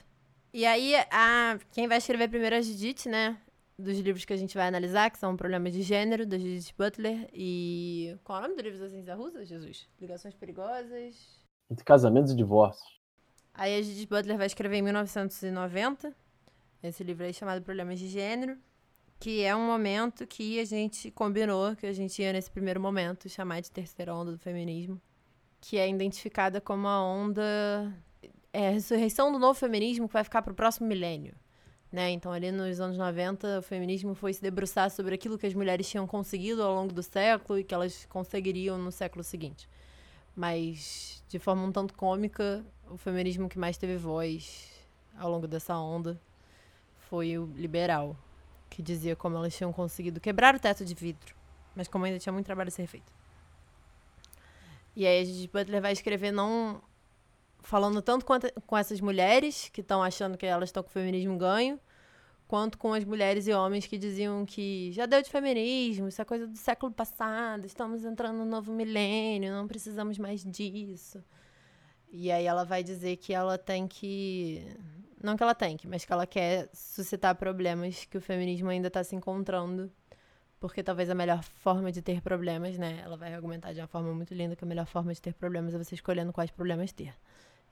E 0.53 0.65
aí, 0.65 0.94
a, 1.11 1.59
quem 1.73 1.88
vai 1.88 1.99
escrever 1.99 2.29
primeiro 2.29 2.55
é 2.55 2.59
a 2.59 2.62
Judith, 2.62 3.09
né? 3.09 3.37
Dos 3.76 3.99
livros 3.99 4.25
que 4.25 4.32
a 4.32 4.37
gente 4.37 4.56
vai 4.56 4.69
analisar, 4.69 5.11
que 5.11 5.19
são 5.19 5.37
Problemas 5.37 5.73
de 5.73 5.83
Gênero, 5.83 6.25
da 6.25 6.38
Judith 6.38 6.73
Butler. 6.78 7.28
E. 7.33 8.16
Qual 8.23 8.38
é 8.38 8.40
o 8.40 8.43
nome 8.45 8.57
do 8.57 8.62
livro 8.62 8.78
da 8.78 8.88
Ciência 8.88 9.14
Russa, 9.16 9.45
Jesus? 9.45 9.88
Ligações 10.00 10.35
Perigosas. 10.35 11.16
Entre 11.69 11.85
casamentos 11.85 12.31
e 12.31 12.37
divórcios. 12.37 13.03
Aí 13.54 13.78
a 13.78 13.82
Judith 13.82 14.06
Butler 14.06 14.37
vai 14.37 14.46
escrever 14.46 14.78
em 14.78 14.82
1990 14.82 16.14
esse 16.82 17.02
livro 17.04 17.25
aí 17.25 17.32
chamado 17.32 17.62
Problemas 17.62 17.99
de 17.99 18.08
Gênero, 18.08 18.58
que 19.18 19.42
é 19.42 19.54
um 19.54 19.64
momento 19.64 20.26
que 20.26 20.58
a 20.58 20.64
gente 20.64 21.11
combinou 21.11 21.75
que 21.76 21.87
a 21.87 21.92
gente 21.92 22.20
ia 22.20 22.32
nesse 22.32 22.50
primeiro 22.50 22.80
momento 22.80 23.28
chamar 23.28 23.61
de 23.61 23.70
terceira 23.70 24.14
onda 24.14 24.32
do 24.32 24.38
feminismo, 24.38 25.00
que 25.61 25.78
é 25.78 25.88
identificada 25.88 26.61
como 26.61 26.87
a 26.88 27.02
onda 27.02 27.90
é 28.52 28.68
a 28.68 28.70
ressurreição 28.73 29.32
do 29.32 29.38
novo 29.38 29.58
feminismo 29.58 30.06
que 30.08 30.12
vai 30.14 30.25
ficar 30.25 30.42
para 30.42 30.52
o 30.52 30.56
próximo 30.56 30.87
milênio. 30.87 31.34
Né? 31.90 32.11
Então, 32.11 32.32
ali 32.32 32.50
nos 32.50 32.80
anos 32.80 32.99
90, 32.99 33.61
o 33.61 33.62
feminismo 33.62 34.14
foi 34.14 34.32
se 34.32 34.42
debruçar 34.42 34.90
sobre 34.90 35.14
aquilo 35.14 35.38
que 35.38 35.46
as 35.46 35.54
mulheres 35.54 35.88
tinham 35.88 36.06
conseguido 36.08 36.62
ao 36.62 36.75
longo 36.75 36.92
do 36.92 37.02
século 37.02 37.58
e 37.58 37.64
que 37.64 37.73
elas 37.73 38.04
conseguiriam 38.06 38.76
no 38.76 38.90
século 38.90 39.23
seguinte. 39.23 39.68
Mas, 40.34 41.23
de 41.28 41.38
forma 41.38 41.62
um 41.62 41.70
tanto 41.70 41.94
cômica, 41.94 42.64
o 42.91 42.97
feminismo 42.97 43.49
que 43.49 43.59
mais 43.59 43.76
teve 43.76 43.97
voz 43.97 44.71
ao 45.19 45.31
longo 45.31 45.47
dessa 45.47 45.76
onda 45.76 46.21
foi 47.09 47.38
o 47.38 47.47
liberal, 47.57 48.17
que 48.69 48.83
dizia 48.83 49.14
como 49.14 49.37
elas 49.37 49.55
tinham 49.55 49.73
conseguido 49.73 50.21
quebrar 50.21 50.55
o 50.55 50.59
teto 50.59 50.85
de 50.85 50.95
vidro, 50.95 51.35
mas 51.75 51.88
como 51.88 52.05
ainda 52.05 52.19
tinha 52.19 52.33
muito 52.33 52.47
trabalho 52.47 52.69
a 52.69 52.73
ser 52.73 52.87
feito. 52.87 53.12
E 54.97 55.07
aí 55.07 55.21
a 55.21 55.25
gente 55.25 55.49
Butler 55.49 55.83
vai 55.83 55.93
escrever 55.93 56.33
não 56.33 56.83
falando 57.61 58.03
tanto 58.03 58.25
com 58.67 58.76
essas 58.76 59.00
mulheres 59.00 59.71
que 59.73 59.81
estão 59.81 60.03
achando 60.03 60.37
que 60.37 60.47
elas 60.47 60.69
estão 60.69 60.83
com 60.83 60.91
o 60.91 60.93
feminismo 60.93 61.37
ganho, 61.37 61.81
quanto 62.47 62.76
com 62.79 62.93
as 62.93 63.05
mulheres 63.05 63.47
e 63.47 63.53
homens 63.53 63.87
que 63.87 63.97
diziam 63.97 64.45
que 64.45 64.93
já 64.93 65.07
deu 65.07 65.23
de 65.23 65.31
feminismo, 65.31 66.09
isso 66.09 66.21
é 66.21 66.25
coisa 66.25 66.47
do 66.47 66.57
século 66.57 66.93
passado, 66.93 67.64
estamos 67.64 68.05
entrando 68.05 68.37
no 68.37 68.45
novo 68.45 68.73
milênio, 68.73 69.53
não 69.53 69.67
precisamos 69.67 70.19
mais 70.19 70.45
disso. 70.45 71.25
E 72.16 72.30
aí 72.30 72.47
ela 72.47 72.64
vai 72.64 72.85
dizer 72.85 73.16
que 73.16 73.35
ela 73.35 73.59
tem 73.59 73.88
que. 73.88 74.64
Não 75.21 75.37
que 75.37 75.42
ela 75.42 75.54
tem 75.54 75.76
que, 75.76 75.88
mas 75.88 76.04
que 76.04 76.12
ela 76.12 76.26
quer 76.26 76.68
suscitar 76.73 77.35
problemas 77.35 78.04
que 78.04 78.16
o 78.16 78.21
feminismo 78.21 78.68
ainda 78.68 78.87
está 78.87 79.02
se 79.02 79.16
encontrando. 79.16 79.90
Porque 80.61 80.80
talvez 80.83 81.11
a 81.11 81.14
melhor 81.14 81.42
forma 81.42 81.90
de 81.90 82.00
ter 82.00 82.21
problemas, 82.23 82.78
né? 82.78 83.00
Ela 83.04 83.16
vai 83.16 83.35
argumentar 83.35 83.73
de 83.73 83.80
uma 83.80 83.88
forma 83.88 84.14
muito 84.14 84.33
linda 84.33 84.54
que 84.54 84.62
a 84.64 84.66
melhor 84.66 84.87
forma 84.87 85.12
de 85.12 85.21
ter 85.21 85.35
problemas 85.35 85.75
é 85.75 85.78
você 85.78 85.94
escolhendo 85.97 86.33
quais 86.33 86.50
problemas 86.52 86.92
ter. 86.92 87.12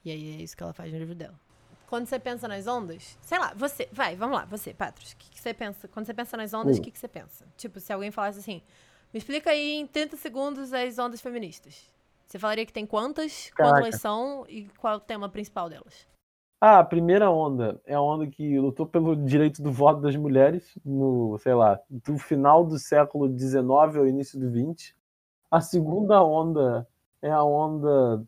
E 0.04 0.10
aí 0.10 0.40
é 0.40 0.42
isso 0.42 0.56
que 0.56 0.62
ela 0.62 0.72
faz 0.72 0.92
no 0.92 0.98
livro 0.98 1.14
dela. 1.14 1.38
quando 1.86 2.06
você 2.06 2.18
pensa 2.18 2.48
nas 2.48 2.66
ondas, 2.66 3.16
sei 3.20 3.38
lá, 3.38 3.52
você, 3.54 3.86
vai, 3.92 4.16
vamos 4.16 4.34
lá, 4.36 4.44
você, 4.46 4.72
Patros, 4.74 5.12
o 5.12 5.16
que, 5.18 5.30
que 5.30 5.38
você 5.40 5.52
pensa? 5.54 5.86
Quando 5.88 6.06
você 6.06 6.14
pensa 6.14 6.36
nas 6.38 6.52
ondas, 6.54 6.78
o 6.78 6.80
Hum. 6.80 6.82
que, 6.82 6.90
que 6.90 6.98
você 6.98 7.06
pensa? 7.06 7.46
Tipo, 7.56 7.78
se 7.80 7.92
alguém 7.92 8.10
falasse 8.10 8.38
assim, 8.38 8.62
me 9.12 9.18
explica 9.18 9.50
aí 9.50 9.74
em 9.74 9.86
30 9.86 10.16
segundos 10.16 10.72
as 10.72 10.98
ondas 10.98 11.20
feministas. 11.20 11.84
Você 12.32 12.38
falaria 12.38 12.64
que 12.64 12.72
tem 12.72 12.86
quantas, 12.86 13.50
quando 13.50 13.68
Caraca. 13.68 13.88
elas 13.88 14.00
são 14.00 14.46
e 14.48 14.66
qual 14.78 14.94
é 14.94 14.96
o 14.96 15.00
tema 15.00 15.28
principal 15.28 15.68
delas? 15.68 16.08
Ah, 16.58 16.78
a 16.78 16.84
primeira 16.84 17.30
onda 17.30 17.78
é 17.84 17.92
a 17.92 18.00
onda 18.00 18.26
que 18.26 18.58
lutou 18.58 18.86
pelo 18.86 19.14
direito 19.14 19.62
do 19.62 19.70
voto 19.70 20.00
das 20.00 20.16
mulheres 20.16 20.72
no, 20.82 21.36
sei 21.40 21.52
lá, 21.52 21.78
do 21.90 22.16
final 22.16 22.64
do 22.64 22.78
século 22.78 23.28
XIX 23.38 23.62
ao 23.68 24.08
início 24.08 24.40
do 24.40 24.48
XX. 24.48 24.94
A 25.50 25.60
segunda 25.60 26.24
onda 26.24 26.88
é 27.20 27.30
a 27.30 27.44
onda, 27.44 28.24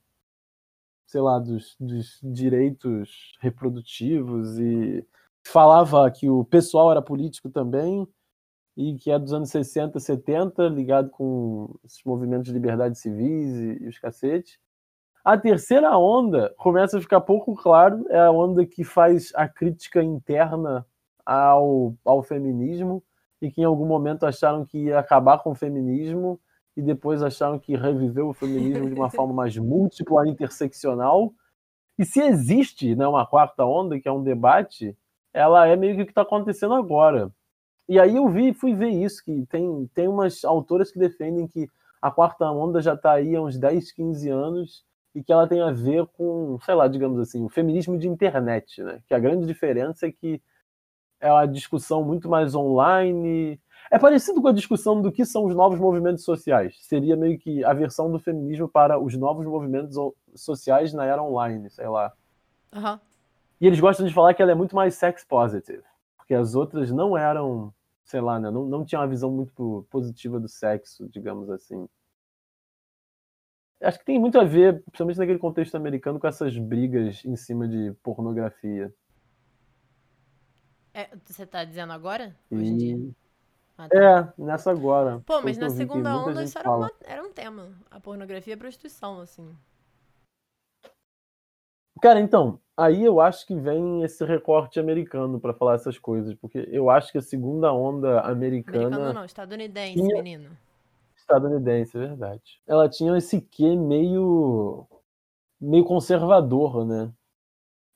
sei 1.06 1.23
lá, 1.23 1.38
dos, 1.38 1.75
dos 1.80 2.20
direitos 2.23 3.32
reprodutivos 3.40 4.58
e 4.58 5.02
falava 5.46 6.11
que 6.11 6.28
o 6.28 6.44
pessoal 6.44 6.90
era 6.90 7.00
político 7.00 7.49
também 7.49 8.06
e 8.76 8.97
que 8.97 9.11
é 9.11 9.19
dos 9.19 9.33
anos 9.33 9.50
60, 9.50 10.00
70, 10.00 10.69
ligado 10.69 11.11
com 11.11 11.75
esses 11.85 12.02
movimentos 12.04 12.47
de 12.47 12.52
liberdades 12.52 13.00
civis 13.00 13.54
e, 13.54 13.85
e 13.85 13.88
os 13.88 13.99
cacetes. 13.99 14.59
A 15.25 15.38
terceira 15.38 15.97
onda 15.97 16.52
começa 16.59 16.99
a 16.99 17.00
ficar 17.00 17.21
pouco 17.21 17.54
claro, 17.54 18.04
é 18.11 18.19
a 18.19 18.31
onda 18.31 18.66
que 18.66 18.85
faz 18.85 19.33
a 19.35 19.49
crítica 19.49 20.02
interna 20.02 20.87
ao, 21.25 21.95
ao 22.04 22.23
feminismo 22.23 23.02
e 23.40 23.50
que 23.50 23.62
em 23.62 23.64
algum 23.64 23.87
momento 23.87 24.26
acharam 24.26 24.66
que 24.66 24.87
ia 24.87 24.99
acabar 24.99 25.38
com 25.38 25.52
o 25.52 25.54
feminismo 25.54 26.40
e 26.76 26.83
depois 26.83 27.23
acharam 27.23 27.59
que 27.59 27.76
reviveu 27.76 28.28
o 28.28 28.35
feminismo 28.35 28.88
de 28.88 28.95
uma 28.95 29.09
forma 29.11 29.33
mais 29.33 29.57
múltipla, 29.57 30.28
interseccional. 30.28 31.33
E 31.99 32.04
se 32.04 32.21
existe 32.21 32.95
né, 32.97 33.07
uma 33.07 33.26
quarta 33.26 33.64
onda, 33.64 33.99
que 33.99 34.09
é 34.09 34.12
um 34.12 34.23
debate, 34.23 34.97
ela 35.33 35.66
é 35.66 35.76
meio 35.76 35.97
que 35.97 36.02
o 36.02 36.04
que 36.04 36.11
está 36.11 36.23
acontecendo 36.23 36.75
agora. 36.75 37.33
E 37.88 38.00
aí 38.00 38.17
eu 38.17 38.29
vi, 38.29 38.55
fui 38.55 38.75
ver 38.75 38.88
isso, 38.88 39.23
que 39.25 39.45
tem, 39.47 39.91
tem 39.95 40.09
umas 40.09 40.45
autoras 40.45 40.91
que 40.91 40.99
defendem 40.99 41.47
que 41.47 41.69
a 42.00 42.11
quarta 42.11 42.50
onda 42.50 42.81
já 42.81 42.95
está 42.95 43.12
aí 43.12 43.35
há 43.37 43.43
uns 43.43 43.59
10, 43.59 43.93
15 43.93 44.31
anos 44.31 44.85
e 45.14 45.23
que 45.23 45.33
ela 45.33 45.47
tem 45.47 45.61
a 45.61 45.71
ver 45.71 46.07
com, 46.17 46.59
sei 46.64 46.75
lá, 46.75 46.88
digamos 46.88 47.21
assim, 47.21 47.45
o 47.45 47.49
feminismo 47.49 47.97
de 47.97 48.09
internet, 48.09 48.83
né? 48.83 49.00
Que 49.07 49.14
a 49.14 49.19
grande 49.19 49.47
diferença 49.47 50.07
é 50.07 50.12
que 50.12 50.43
é 51.21 51.31
uma 51.31 51.47
discussão 51.47 52.05
muito 52.05 52.29
mais 52.29 52.55
online. 52.55 53.61
É 53.91 53.99
parecido 53.99 54.43
com 54.43 54.49
a 54.49 54.53
discussão 54.53 55.00
do 55.00 55.12
que 55.12 55.25
são 55.25 55.45
os 55.45 55.55
novos 55.55 55.79
movimentos 55.79 56.25
sociais. 56.25 56.76
Seria 56.81 57.17
meio 57.17 57.38
que 57.38 57.64
a 57.64 57.73
versão 57.73 58.11
do 58.11 58.19
feminismo 58.19 58.69
para 58.69 58.99
os 58.99 59.17
novos 59.17 59.47
movimentos 59.47 59.97
sociais 60.35 60.93
na 60.93 61.05
era 61.07 61.23
online, 61.23 61.71
sei 61.71 61.88
lá. 61.88 62.12
Aham. 62.73 63.00
E 63.61 63.67
eles 63.67 63.81
gostam 63.81 64.05
de 64.07 64.12
falar 64.12 64.35
que 64.35 64.43
ela 64.43 64.53
é 64.53 64.55
muito 64.55 64.75
mais 64.75 64.95
sex 64.95 65.25
positive, 65.25 65.83
porque 66.25 66.35
as 66.35 66.54
outras 66.54 66.90
não 66.90 67.16
eram, 67.16 67.73
sei 68.02 68.21
lá, 68.23 68.40
né, 68.40 68.50
não, 68.50 68.64
não 68.64 68.83
tinham 68.85 69.02
uma 69.02 69.09
visão 69.09 69.31
muito 69.31 69.87
positiva 69.90 70.40
do 70.40 70.49
sexo, 70.49 71.07
digamos 71.11 71.50
assim. 71.50 71.87
Acho 73.83 73.99
que 73.99 74.07
tem 74.07 74.19
muito 74.19 74.40
a 74.40 74.45
ver, 74.45 74.83
principalmente 74.85 75.19
naquele 75.19 75.38
contexto 75.38 75.75
americano, 75.75 76.19
com 76.19 76.26
essas 76.26 76.57
brigas 76.57 77.23
em 77.26 77.37
cima 77.37 77.69
de 77.69 77.93
pornografia. 78.02 78.93
É, 80.95 81.11
você 81.26 81.45
tá 81.47 81.62
dizendo 81.62 81.93
agora? 81.93 82.35
Hoje 82.50 82.73
em 82.73 82.76
dia? 82.78 83.14
Ah, 83.76 83.88
tá. 83.90 84.33
É, 84.38 84.43
nessa 84.43 84.71
agora. 84.71 85.21
Pô, 85.26 85.43
mas 85.43 85.59
na 85.59 85.69
segunda 85.69 86.16
onda 86.16 86.43
isso 86.43 86.59
era, 86.59 86.71
uma- 86.71 86.93
era 87.04 87.23
um 87.23 87.33
tema. 87.33 87.69
A 87.90 88.00
pornografia 88.00 88.54
e 88.54 88.57
a 88.57 88.59
prostituição, 88.59 89.21
assim. 89.21 89.54
Cara, 92.00 92.21
então, 92.21 92.59
aí 92.76 93.04
eu 93.04 93.21
acho 93.21 93.47
que 93.47 93.54
vem 93.54 94.02
esse 94.02 94.25
recorte 94.25 94.78
americano 94.81 95.40
pra 95.40 95.54
falar 95.54 95.75
essas 95.75 95.99
coisas, 95.99 96.35
porque 96.35 96.59
eu 96.71 96.90
acho 96.90 97.12
que 97.12 97.19
a 97.19 97.23
segunda 97.23 97.73
onda 97.73 98.21
Americano 98.21 98.87
americana 98.87 99.12
não, 99.12 99.25
estadunidense, 99.25 99.95
tinha- 99.95 100.23
menino. 100.23 100.57
estadunidense, 101.16 101.97
é 101.97 102.00
verdade. 102.00 102.61
Ela 102.66 102.88
tinha 102.88 103.16
esse 103.16 103.40
quê 103.40 103.76
meio 103.76 104.87
meio 105.61 105.85
conservador, 105.85 106.85
né? 106.85 107.12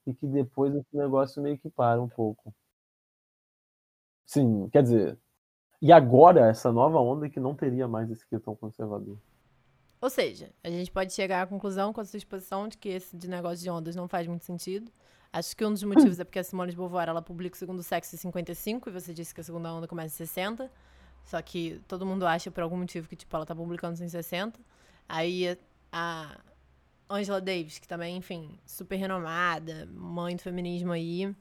E 0.07 0.15
que 0.15 0.27
depois 0.27 0.75
esse 0.75 0.97
negócio 0.97 1.43
meio 1.43 1.59
que 1.59 1.69
para 1.69 2.01
um 2.01 2.09
pouco. 2.09 2.55
Sim, 4.25 4.69
quer 4.71 4.83
dizer, 4.83 5.19
e 5.81 5.93
agora 5.93 6.49
essa 6.49 6.73
nova 6.73 6.99
onda 6.99 7.29
que 7.29 7.39
não 7.41 7.55
teria 7.55 7.87
mais 7.87 8.11
esse 8.11 8.27
quê 8.27 8.39
tão 8.39 8.55
conservador. 8.57 9.17
Ou 10.01 10.09
seja, 10.09 10.51
a 10.63 10.71
gente 10.71 10.91
pode 10.91 11.13
chegar 11.13 11.43
à 11.43 11.47
conclusão 11.47 11.93
com 11.93 12.01
a 12.01 12.05
sua 12.05 12.19
exposição 12.19 12.69
de 12.69 12.79
que 12.79 12.89
esse 12.89 13.17
de 13.17 13.29
negócio 13.29 13.63
de 13.63 13.71
ondas 13.71 13.97
não 13.97 14.07
faz 14.07 14.27
muito 14.27 14.45
sentido. 14.45 14.91
Acho 15.33 15.57
que 15.57 15.65
um 15.65 15.73
dos 15.73 15.83
motivos 15.83 16.19
é 16.21 16.25
porque 16.25 16.39
a 16.39 16.45
Simone 16.45 16.71
de 16.71 16.77
Beauvoir 16.77 17.09
ela 17.09 17.21
publica 17.21 17.55
o 17.55 17.59
segundo 17.59 17.83
sexo 17.83 18.15
em 18.15 18.19
55 18.19 18.89
e 18.89 18.93
você 18.93 19.13
disse 19.13 19.35
que 19.35 19.41
a 19.41 19.45
segunda 19.45 19.73
onda 19.73 19.87
começa 19.87 20.15
em 20.15 20.27
60. 20.27 20.71
Só 21.25 21.43
que 21.43 21.83
todo 21.87 22.07
mundo 22.07 22.27
acha 22.27 22.51
por 22.51 22.63
algum 22.63 22.77
motivo 22.77 23.09
que 23.09 23.17
tipo 23.17 23.35
ela 23.37 23.45
tá 23.45 23.55
publicando 23.55 24.03
em 24.03 24.09
60. 24.09 24.59
Aí 25.09 25.59
a 25.93 26.41
Angela 27.11 27.41
Davis, 27.41 27.79
que 27.79 27.89
também, 27.89 28.17
enfim, 28.17 28.59
super 28.65 28.97
renomada, 28.97 29.87
mãe 29.93 30.37
do 30.37 30.43
feminismo 30.43 30.93
aí, 30.93 31.35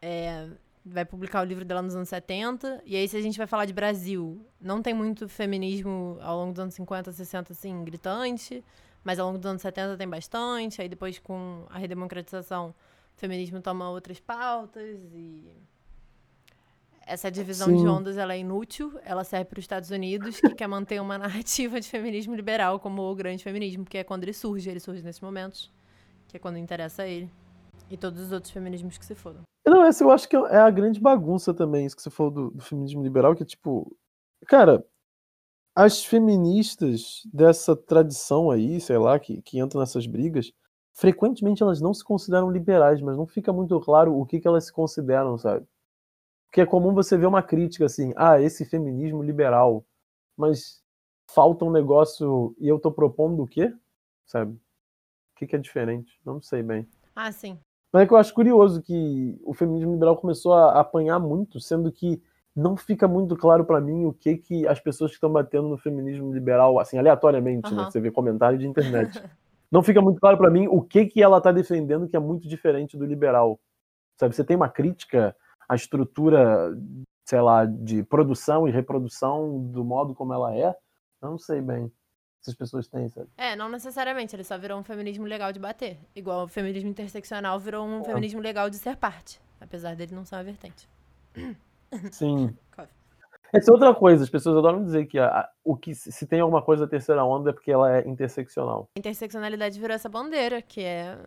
é, 0.00 0.48
vai 0.84 1.04
publicar 1.04 1.40
o 1.40 1.44
livro 1.44 1.64
dela 1.64 1.80
nos 1.80 1.94
anos 1.94 2.08
70. 2.08 2.82
E 2.84 2.96
aí, 2.96 3.06
se 3.08 3.16
a 3.16 3.20
gente 3.20 3.38
vai 3.38 3.46
falar 3.46 3.64
de 3.64 3.72
Brasil, 3.72 4.44
não 4.60 4.82
tem 4.82 4.92
muito 4.92 5.28
feminismo 5.28 6.18
ao 6.20 6.38
longo 6.38 6.52
dos 6.52 6.60
anos 6.60 6.74
50, 6.74 7.12
60, 7.12 7.52
assim, 7.52 7.84
gritante. 7.84 8.64
Mas 9.04 9.18
ao 9.18 9.26
longo 9.26 9.38
dos 9.38 9.46
anos 9.46 9.62
70 9.62 9.96
tem 9.96 10.08
bastante. 10.08 10.80
Aí 10.82 10.88
depois, 10.88 11.18
com 11.18 11.66
a 11.70 11.78
redemocratização, 11.78 12.74
o 13.16 13.20
feminismo 13.20 13.60
toma 13.60 13.88
outras 13.90 14.20
pautas 14.20 14.98
e... 15.12 15.44
Essa 17.04 17.32
divisão 17.32 17.66
de 17.66 17.80
Sim. 17.80 17.88
ondas 17.88 18.16
ela 18.16 18.32
é 18.32 18.38
inútil, 18.38 18.96
ela 19.04 19.24
serve 19.24 19.46
para 19.46 19.58
os 19.58 19.64
Estados 19.64 19.90
Unidos, 19.90 20.38
que 20.40 20.54
quer 20.54 20.68
manter 20.68 21.02
uma 21.02 21.18
narrativa 21.18 21.80
de 21.80 21.88
feminismo 21.88 22.32
liberal 22.32 22.78
como 22.78 23.02
o 23.02 23.14
grande 23.14 23.42
feminismo, 23.42 23.84
que 23.84 23.98
é 23.98 24.04
quando 24.04 24.22
ele 24.22 24.32
surge, 24.32 24.70
ele 24.70 24.78
surge 24.78 25.02
nesses 25.02 25.20
momentos, 25.20 25.68
que 26.28 26.36
é 26.36 26.40
quando 26.40 26.58
interessa 26.58 27.02
a 27.02 27.08
ele. 27.08 27.28
E 27.92 27.96
todos 27.98 28.22
os 28.22 28.32
outros 28.32 28.50
feminismos 28.50 28.96
que 28.96 29.04
se 29.04 29.14
foram. 29.14 29.42
Não, 29.66 29.84
essa 29.84 30.02
eu 30.02 30.10
acho 30.10 30.26
que 30.26 30.34
é 30.34 30.56
a 30.56 30.70
grande 30.70 30.98
bagunça 30.98 31.52
também, 31.52 31.84
isso 31.84 31.94
que 31.94 32.00
você 32.00 32.08
falou 32.08 32.32
do, 32.32 32.50
do 32.52 32.62
feminismo 32.62 33.02
liberal, 33.02 33.36
que 33.36 33.42
é 33.42 33.46
tipo. 33.46 33.94
Cara, 34.46 34.82
as 35.76 36.02
feministas 36.02 37.20
dessa 37.30 37.76
tradição 37.76 38.50
aí, 38.50 38.80
sei 38.80 38.96
lá, 38.96 39.20
que, 39.20 39.42
que 39.42 39.58
entram 39.60 39.78
nessas 39.78 40.06
brigas, 40.06 40.50
frequentemente 40.94 41.62
elas 41.62 41.82
não 41.82 41.92
se 41.92 42.02
consideram 42.02 42.50
liberais, 42.50 43.02
mas 43.02 43.14
não 43.14 43.26
fica 43.26 43.52
muito 43.52 43.78
claro 43.80 44.18
o 44.18 44.24
que, 44.24 44.40
que 44.40 44.48
elas 44.48 44.64
se 44.64 44.72
consideram, 44.72 45.36
sabe? 45.36 45.66
Porque 46.46 46.62
é 46.62 46.66
comum 46.66 46.94
você 46.94 47.18
ver 47.18 47.26
uma 47.26 47.42
crítica 47.42 47.84
assim, 47.84 48.14
ah, 48.16 48.40
esse 48.40 48.64
feminismo 48.64 49.22
liberal, 49.22 49.84
mas 50.34 50.82
falta 51.30 51.66
um 51.66 51.70
negócio 51.70 52.56
e 52.58 52.68
eu 52.68 52.78
tô 52.78 52.90
propondo 52.90 53.42
o 53.42 53.46
quê? 53.46 53.70
Sabe? 54.24 54.54
O 54.54 54.60
que, 55.36 55.46
que 55.46 55.56
é 55.56 55.58
diferente? 55.58 56.18
Não 56.24 56.40
sei 56.40 56.62
bem. 56.62 56.88
Ah, 57.14 57.30
sim. 57.30 57.58
Mas 57.92 58.02
é 58.02 58.06
que 58.06 58.14
eu 58.14 58.16
acho 58.16 58.32
curioso 58.32 58.80
que 58.80 59.38
o 59.44 59.52
feminismo 59.52 59.92
liberal 59.92 60.16
começou 60.16 60.54
a 60.54 60.80
apanhar 60.80 61.18
muito, 61.18 61.60
sendo 61.60 61.92
que 61.92 62.22
não 62.56 62.76
fica 62.76 63.06
muito 63.06 63.36
claro 63.36 63.64
pra 63.64 63.80
mim 63.80 64.06
o 64.06 64.12
que 64.12 64.36
que 64.38 64.66
as 64.66 64.80
pessoas 64.80 65.10
que 65.10 65.16
estão 65.16 65.30
batendo 65.30 65.68
no 65.68 65.76
feminismo 65.76 66.32
liberal, 66.32 66.78
assim, 66.78 66.98
aleatoriamente, 66.98 67.72
né? 67.72 67.82
Aham. 67.82 67.90
Você 67.90 68.00
vê 68.00 68.10
comentário 68.10 68.58
de 68.58 68.66
internet. 68.66 69.12
não 69.70 69.82
fica 69.82 70.00
muito 70.00 70.20
claro 70.20 70.38
pra 70.38 70.50
mim 70.50 70.66
o 70.68 70.80
que 70.80 71.06
que 71.06 71.22
ela 71.22 71.40
tá 71.40 71.52
defendendo 71.52 72.08
que 72.08 72.16
é 72.16 72.20
muito 72.20 72.48
diferente 72.48 72.96
do 72.96 73.04
liberal. 73.04 73.60
Sabe, 74.18 74.34
você 74.34 74.44
tem 74.44 74.56
uma 74.56 74.68
crítica 74.68 75.36
à 75.68 75.74
estrutura, 75.74 76.74
sei 77.24 77.40
lá, 77.40 77.64
de 77.66 78.02
produção 78.04 78.66
e 78.66 78.70
reprodução 78.70 79.58
do 79.58 79.84
modo 79.84 80.14
como 80.14 80.32
ela 80.32 80.54
é? 80.54 80.74
Eu 81.20 81.30
não 81.30 81.38
sei 81.38 81.60
bem 81.60 81.92
se 82.42 82.50
as 82.50 82.56
pessoas 82.56 82.88
têm, 82.88 83.08
sabe? 83.08 83.28
É, 83.38 83.54
não 83.56 83.68
necessariamente, 83.68 84.34
ele 84.36 84.44
só 84.44 84.58
virou 84.58 84.78
um 84.78 84.82
feminismo 84.82 85.24
legal 85.24 85.52
de 85.52 85.60
bater. 85.60 85.96
Igual 86.14 86.44
o 86.44 86.48
feminismo 86.48 86.90
interseccional 86.90 87.58
virou 87.58 87.86
um 87.86 88.04
feminismo 88.04 88.40
legal 88.40 88.68
de 88.68 88.76
ser 88.76 88.96
parte. 88.96 89.40
Apesar 89.60 89.94
dele 89.94 90.14
não 90.14 90.24
ser 90.24 90.34
uma 90.34 90.44
vertente. 90.44 90.88
Sim. 92.10 92.54
Essa 93.54 93.70
é 93.70 93.74
outra 93.74 93.94
coisa, 93.94 94.24
as 94.24 94.30
pessoas 94.30 94.56
adoram 94.56 94.82
dizer 94.82 95.04
que 95.06 95.18
a- 95.18 95.26
a- 95.28 95.50
o 95.62 95.76
que 95.76 95.94
se 95.94 96.26
tem 96.26 96.40
alguma 96.40 96.62
coisa 96.62 96.84
da 96.86 96.90
terceira 96.90 97.22
onda 97.22 97.50
é 97.50 97.52
porque 97.52 97.70
ela 97.70 97.98
é 97.98 98.08
interseccional. 98.08 98.88
Interseccionalidade 98.96 99.78
virou 99.78 99.94
essa 99.94 100.08
bandeira, 100.08 100.62
que 100.62 100.80
é 100.82 101.18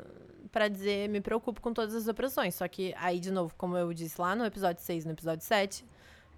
pra 0.51 0.67
dizer 0.67 1.07
me 1.07 1.21
preocupo 1.21 1.61
com 1.61 1.71
todas 1.71 1.93
as 1.93 2.07
opressões. 2.07 2.55
Só 2.55 2.67
que 2.67 2.95
aí, 2.97 3.19
de 3.19 3.29
novo, 3.31 3.53
como 3.55 3.77
eu 3.77 3.93
disse 3.93 4.19
lá 4.19 4.35
no 4.35 4.43
episódio 4.43 4.81
6 4.81 5.03
e 5.03 5.07
no 5.07 5.13
episódio 5.13 5.45
7, 5.45 5.85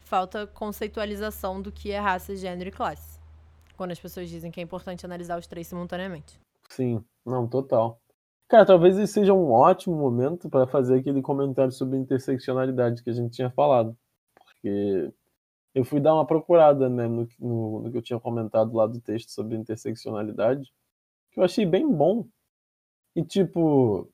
falta 0.01 0.45
conceitualização 0.45 1.61
do 1.61 1.71
que 1.71 1.89
é 1.91 1.99
raça, 1.99 2.35
gênero 2.35 2.69
e 2.69 2.71
classe. 2.73 3.16
Quando 3.77 3.91
as 3.91 3.99
pessoas 3.99 4.29
dizem 4.29 4.51
que 4.51 4.59
é 4.59 4.63
importante 4.63 5.05
analisar 5.05 5.37
os 5.37 5.47
três 5.47 5.67
simultaneamente. 5.67 6.39
Sim, 6.69 7.03
não, 7.25 7.47
total. 7.47 7.99
Cara, 8.49 8.65
talvez 8.65 8.97
esse 8.97 9.13
seja 9.13 9.33
um 9.33 9.51
ótimo 9.51 9.95
momento 9.95 10.49
para 10.49 10.65
fazer 10.67 10.99
aquele 10.99 11.21
comentário 11.21 11.71
sobre 11.71 11.97
interseccionalidade 11.97 13.03
que 13.03 13.09
a 13.09 13.13
gente 13.13 13.31
tinha 13.35 13.49
falado. 13.51 13.95
Porque 14.35 15.11
eu 15.75 15.85
fui 15.85 15.99
dar 15.99 16.13
uma 16.15 16.25
procurada 16.25 16.89
né, 16.89 17.07
no, 17.07 17.27
no- 17.39 17.81
no 17.83 17.91
que 17.91 17.97
eu 17.97 18.01
tinha 18.01 18.19
comentado 18.19 18.73
lá 18.73 18.87
do 18.87 18.99
texto 18.99 19.29
sobre 19.31 19.55
interseccionalidade, 19.55 20.71
que 21.31 21.39
eu 21.39 21.43
achei 21.43 21.65
bem 21.65 21.87
bom. 21.89 22.25
E, 23.15 23.23
tipo, 23.23 24.09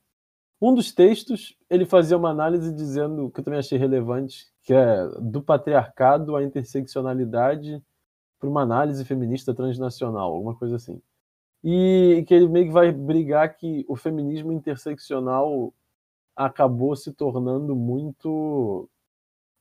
Um 0.62 0.74
dos 0.74 0.94
textos, 0.94 1.56
ele 1.70 1.86
fazia 1.86 2.18
uma 2.18 2.30
análise 2.32 2.74
dizendo, 2.74 3.30
que 3.32 3.40
eu 3.42 3.44
também 3.44 3.60
achei 3.60 3.78
relevante, 3.78 4.48
que 4.64 4.74
é 4.74 5.08
do 5.22 5.44
patriarcado 5.44 6.36
à 6.36 6.44
interseccionalidade 6.44 7.84
para 8.44 8.50
uma 8.50 8.62
análise 8.62 9.06
feminista 9.06 9.54
transnacional, 9.54 10.34
alguma 10.34 10.54
coisa 10.54 10.76
assim. 10.76 11.02
E 11.64 12.26
que 12.28 12.34
ele 12.34 12.50
meio 12.50 12.66
que 12.66 12.74
vai 12.74 12.92
brigar 12.92 13.56
que 13.56 13.86
o 13.88 13.96
feminismo 13.96 14.52
interseccional 14.52 15.74
acabou 16.36 16.94
se 16.94 17.14
tornando 17.14 17.74
muito 17.74 18.90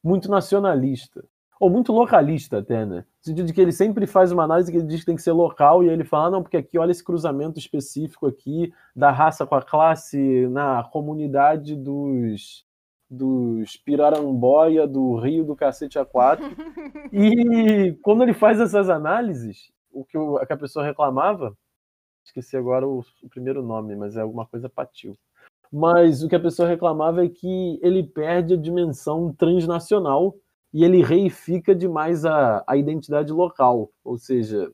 muito 0.02 0.28
nacionalista 0.28 1.24
ou 1.60 1.70
muito 1.70 1.92
localista 1.92 2.58
até, 2.58 2.84
né? 2.84 3.04
No 3.20 3.24
sentido 3.24 3.46
de 3.46 3.52
que 3.52 3.60
ele 3.60 3.70
sempre 3.70 4.04
faz 4.04 4.32
uma 4.32 4.42
análise 4.42 4.72
que 4.72 4.78
ele 4.78 4.86
diz 4.86 5.00
que 5.00 5.06
tem 5.06 5.14
que 5.14 5.22
ser 5.22 5.30
local 5.30 5.84
e 5.84 5.88
ele 5.88 6.02
fala, 6.02 6.26
ah, 6.26 6.30
não, 6.32 6.42
porque 6.42 6.56
aqui 6.56 6.76
olha 6.76 6.90
esse 6.90 7.04
cruzamento 7.04 7.60
específico 7.60 8.26
aqui 8.26 8.74
da 8.96 9.12
raça 9.12 9.46
com 9.46 9.54
a 9.54 9.62
classe 9.62 10.48
na 10.48 10.82
comunidade 10.82 11.76
dos 11.76 12.66
dos 13.12 13.76
Piraramboia, 13.76 14.86
do 14.88 15.16
Rio 15.16 15.44
do 15.44 15.54
Cacete 15.54 15.98
A4. 15.98 16.40
e 17.12 17.92
quando 18.00 18.22
ele 18.22 18.32
faz 18.32 18.58
essas 18.58 18.88
análises, 18.88 19.70
o 19.92 20.02
que, 20.02 20.16
o, 20.16 20.38
a 20.38 20.56
pessoa 20.56 20.82
reclamava, 20.82 21.54
esqueci 22.24 22.56
agora 22.56 22.88
o, 22.88 23.04
o, 23.22 23.28
primeiro 23.28 23.62
nome, 23.62 23.94
mas 23.94 24.16
é 24.16 24.22
alguma 24.22 24.46
coisa 24.46 24.66
patil. 24.66 25.14
Mas 25.70 26.22
o 26.22 26.28
que 26.28 26.36
a 26.36 26.40
pessoa 26.40 26.66
reclamava 26.66 27.22
é 27.22 27.28
que 27.28 27.78
ele 27.82 28.02
perde 28.02 28.54
a 28.54 28.58
dimensão 28.58 29.30
transnacional 29.34 30.34
e 30.72 30.82
ele 30.82 31.02
reifica 31.02 31.74
demais 31.74 32.24
a, 32.24 32.64
a 32.66 32.78
identidade 32.78 33.30
local, 33.30 33.90
ou 34.02 34.16
seja, 34.16 34.72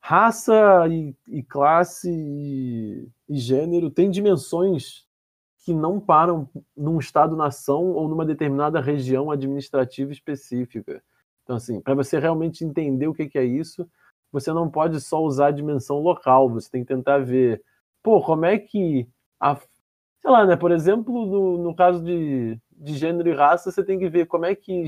raça 0.00 0.86
e, 0.88 1.12
e 1.26 1.42
classe 1.42 2.08
e, 2.08 3.08
e, 3.28 3.36
gênero 3.36 3.90
têm 3.90 4.08
dimensões 4.08 5.05
que 5.66 5.74
não 5.74 5.98
param 5.98 6.48
num 6.76 6.96
estado-nação 7.00 7.86
ou 7.86 8.08
numa 8.08 8.24
determinada 8.24 8.80
região 8.80 9.32
administrativa 9.32 10.12
específica. 10.12 11.02
Então, 11.42 11.56
assim, 11.56 11.80
para 11.80 11.92
você 11.92 12.20
realmente 12.20 12.64
entender 12.64 13.08
o 13.08 13.12
que, 13.12 13.36
é 13.36 13.42
isso, 13.42 13.84
você 14.30 14.52
não 14.52 14.70
pode 14.70 15.00
só 15.00 15.20
usar 15.20 15.48
a 15.48 15.50
dimensão 15.50 15.98
local, 15.98 16.48
você 16.48 16.70
tem 16.70 16.82
que 16.82 16.94
tentar 16.94 17.18
ver, 17.18 17.60
pô, 18.00 18.22
como 18.22 18.44
é 18.44 18.56
que 18.56 19.08
a, 19.40 19.56
sei 19.56 20.30
lá, 20.30 20.46
né, 20.46 20.54
por 20.54 20.70
exemplo, 20.70 21.26
no, 21.26 21.58
no 21.58 21.74
caso 21.74 22.00
de, 22.00 22.56
de 22.70 22.94
gênero 22.94 23.28
e 23.28 23.34
raça, 23.34 23.72
você 23.72 23.82
tem 23.82 23.98
que 23.98 24.08
ver 24.08 24.26
como 24.26 24.46
é 24.46 24.54
que 24.54 24.84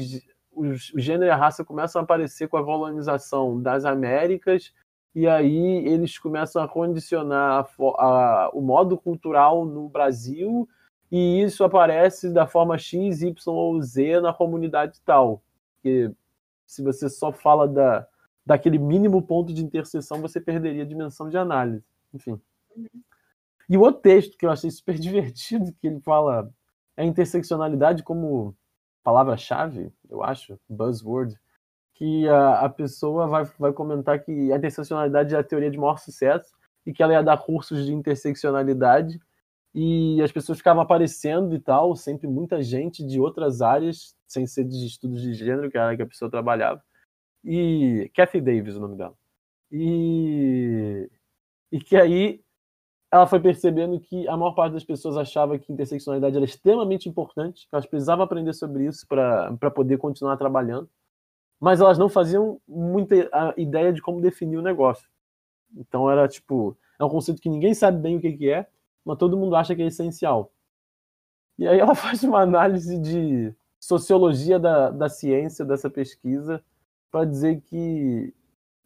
os, 0.53 0.93
o 0.95 1.01
gênero 1.01 1.25
e 1.25 1.31
a 1.31 1.37
raça 1.37 1.65
começam 1.65 2.01
a 2.01 2.05
aparecer 2.05 2.47
com 2.47 2.57
a 2.57 2.65
colonização 2.65 3.61
das 3.61 3.85
Américas, 3.85 4.73
e 5.15 5.27
aí 5.27 5.87
eles 5.87 6.19
começam 6.19 6.63
a 6.63 6.69
condicionar 6.69 7.67
a, 7.67 7.83
a, 7.83 8.51
o 8.53 8.61
modo 8.61 8.97
cultural 8.97 9.65
no 9.65 9.89
Brasil, 9.89 10.69
e 11.11 11.43
isso 11.43 11.65
aparece 11.65 12.31
da 12.31 12.47
forma 12.47 12.77
X, 12.77 13.23
Y 13.23 13.35
ou 13.47 13.81
Z 13.81 14.21
na 14.21 14.33
comunidade 14.33 15.01
tal. 15.05 15.43
Porque 15.75 16.13
se 16.67 16.83
você 16.83 17.09
só 17.09 17.33
fala 17.33 17.67
da, 17.67 18.07
daquele 18.45 18.79
mínimo 18.79 19.23
ponto 19.23 19.53
de 19.53 19.65
interseção, 19.65 20.21
você 20.21 20.41
perderia 20.41 20.83
a 20.83 20.87
dimensão 20.87 21.29
de 21.29 21.39
análise. 21.39 21.85
Enfim. 22.13 22.41
Uhum. 22.77 22.87
E 23.69 23.77
o 23.77 23.81
outro 23.81 24.01
texto 24.01 24.37
que 24.37 24.47
eu 24.47 24.51
achei 24.51 24.71
super 24.71 24.95
divertido, 24.99 25.73
que 25.81 25.87
ele 25.87 26.01
fala 26.01 26.51
a 26.97 27.05
interseccionalidade 27.05 28.03
como 28.03 28.57
palavra-chave, 29.03 29.93
eu 30.11 30.23
acho, 30.23 30.59
buzzword, 30.69 31.39
que 31.99 32.29
a, 32.29 32.61
a 32.61 32.69
pessoa 32.69 33.27
vai, 33.27 33.45
vai 33.59 33.73
comentar 33.73 34.23
que 34.23 34.53
a 34.53 34.57
interseccionalidade 34.57 35.35
é 35.35 35.39
a 35.39 35.43
teoria 35.43 35.69
de 35.69 35.77
maior 35.77 35.99
sucesso 35.99 36.55
e 36.87 36.93
que 36.93 37.03
ela 37.03 37.13
ia 37.13 37.23
dar 37.23 37.37
cursos 37.39 37.85
de 37.85 37.93
interseccionalidade 37.93 39.19
e 39.75 40.23
as 40.23 40.31
pessoas 40.31 40.59
ficavam 40.59 40.81
aparecendo 40.81 41.55
e 41.57 41.59
tal, 41.59 41.97
sempre 41.97 42.29
muita 42.29 42.63
gente 42.63 43.05
de 43.05 43.21
outras 43.21 43.61
áreas, 43.61 44.17
sem 44.29 44.47
ser 44.47 44.65
de 44.65 44.87
estudos 44.87 45.21
de 45.21 45.35
gênero, 45.35 45.71
que 45.71 45.77
era 45.77 45.97
que 45.97 46.03
a 46.03 46.07
pessoa 46.07 46.31
trabalhava. 46.31 46.83
E 47.45 48.11
Kathy 48.15 48.41
Davis, 48.41 48.77
o 48.77 48.81
nome 48.81 48.97
dela. 48.97 49.15
E, 49.73 51.11
e 51.73 51.81
que 51.81 51.97
aí 51.97 52.41
ela 53.11 53.27
foi 53.27 53.41
percebendo 53.41 53.99
que 53.99 54.29
a 54.29 54.37
maior 54.37 54.53
parte 54.53 54.75
das 54.75 54.85
pessoas 54.85 55.17
achava 55.17 55.59
que 55.59 55.73
interseccionalidade 55.73 56.37
era 56.37 56.45
extremamente 56.45 57.09
importante, 57.09 57.63
que 57.69 57.75
elas 57.75 57.87
precisavam 57.87 58.25
aprender 58.25 58.53
sobre 58.53 58.87
isso 58.87 59.07
para 59.07 59.71
poder 59.71 59.99
continuar 59.99 60.37
trabalhando, 60.37 60.89
mas 61.61 61.81
elas 61.81 61.99
não 61.99 62.09
faziam 62.09 62.61
muita 62.67 63.15
ideia 63.57 63.93
de 63.93 64.01
como 64.01 64.21
definir 64.21 64.57
o 64.57 64.63
negócio. 64.63 65.09
Então 65.77 66.11
era 66.11 66.29
tipo, 66.29 66.77
é 66.99 67.05
um 67.05 67.09
conceito 67.09 67.41
que 67.41 67.49
ninguém 67.49 67.75
sabe 67.75 67.99
bem 67.99 68.17
o 68.17 68.21
que, 68.21 68.33
que 68.33 68.51
é, 68.51 68.67
mas 69.05 69.19
todo 69.19 69.37
mundo 69.37 69.57
acha 69.57 69.75
que 69.75 69.83
é 69.83 69.87
essencial. 69.87 70.53
E 71.59 71.67
aí 71.67 71.79
ela 71.79 71.95
faz 71.97 72.23
uma 72.23 72.41
análise 72.41 72.99
de 72.99 73.55
sociologia 73.81 74.59
da, 74.59 74.91
da 74.91 75.09
ciência 75.09 75.65
dessa 75.65 75.91
pesquisa 75.91 76.63
para 77.11 77.25
dizer 77.25 77.61
que 77.63 78.35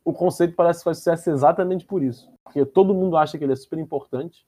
o 0.04 0.12
conceito 0.12 0.54
parece 0.54 0.85
fazer 0.85 0.98
sucesso 0.98 1.30
exatamente 1.30 1.85
por 1.85 2.02
isso. 2.02 2.30
Porque 2.44 2.64
todo 2.64 2.94
mundo 2.94 3.16
acha 3.16 3.38
que 3.38 3.44
ele 3.44 3.52
é 3.52 3.56
super 3.56 3.78
importante 3.78 4.46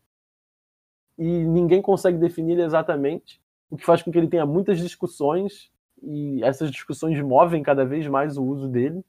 e 1.17 1.45
ninguém 1.45 1.81
consegue 1.81 2.19
definir 2.19 2.53
ele 2.53 2.63
exatamente, 2.63 3.41
o 3.71 3.77
que 3.77 3.85
faz 3.85 4.03
com 4.03 4.11
que 4.11 4.19
ele 4.19 4.29
tenha 4.29 4.45
muitas 4.45 4.79
discussões 4.79 5.71
e 6.07 6.43
essas 6.43 6.71
discussões 6.71 7.21
movem 7.21 7.63
cada 7.63 7.85
vez 7.85 8.07
mais 8.07 8.37
o 8.37 8.45
uso 8.45 8.69
dele. 8.69 9.05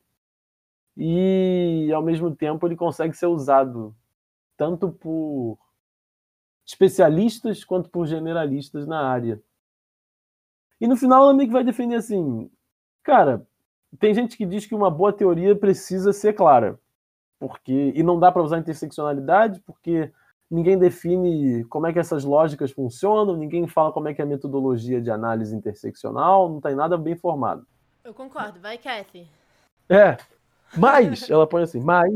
E 0.98 1.92
ao 1.94 2.02
mesmo 2.02 2.34
tempo 2.36 2.66
ele 2.66 2.76
consegue 2.76 3.16
ser 3.16 3.28
usado 3.28 3.96
tanto 4.58 4.90
por 4.90 5.58
especialistas 6.66 7.64
quanto 7.64 7.90
por 7.90 8.08
generalistas 8.08 8.88
na 8.88 9.08
área. 9.08 9.42
E 10.80 10.88
no 10.88 10.96
final 10.96 11.24
ela 11.24 11.34
meio 11.34 11.50
que 11.50 11.54
vai 11.54 11.64
defender 11.64 11.96
assim, 11.96 12.50
cara, 13.04 13.46
tem 14.00 14.14
gente 14.14 14.36
que 14.36 14.46
diz 14.46 14.66
que 14.66 14.76
uma 14.76 14.90
boa 14.90 15.14
teoria 15.14 15.56
precisa 15.56 16.12
ser 16.12 16.34
clara, 16.34 16.80
porque 17.40 17.92
e 17.96 18.02
não 18.04 18.20
dá 18.20 18.32
para 18.32 18.44
usar 18.44 18.60
interseccionalidade 18.60 19.62
porque 19.62 20.12
ninguém 20.50 20.78
define 20.78 21.64
como 21.66 21.88
é 21.88 21.94
que 21.94 22.00
essas 22.00 22.24
lógicas 22.24 22.72
funcionam, 22.72 23.36
ninguém 23.36 23.68
fala 23.68 23.92
como 23.92 24.08
é 24.08 24.14
que 24.14 24.22
é 24.22 24.24
a 24.24 24.28
metodologia 24.28 25.02
de 25.02 25.10
análise 25.10 25.56
interseccional, 25.56 26.50
não 26.50 26.62
tem 26.62 26.76
nada 26.76 26.98
bem 26.98 27.16
formado. 27.16 27.66
Eu 28.04 28.14
concordo, 28.14 28.60
vai 28.60 28.78
Kathy. 28.78 29.28
É, 29.90 30.18
mas 30.78 31.28
ela 31.30 31.48
põe 31.48 31.64
assim, 31.64 31.80
mas 31.80 32.16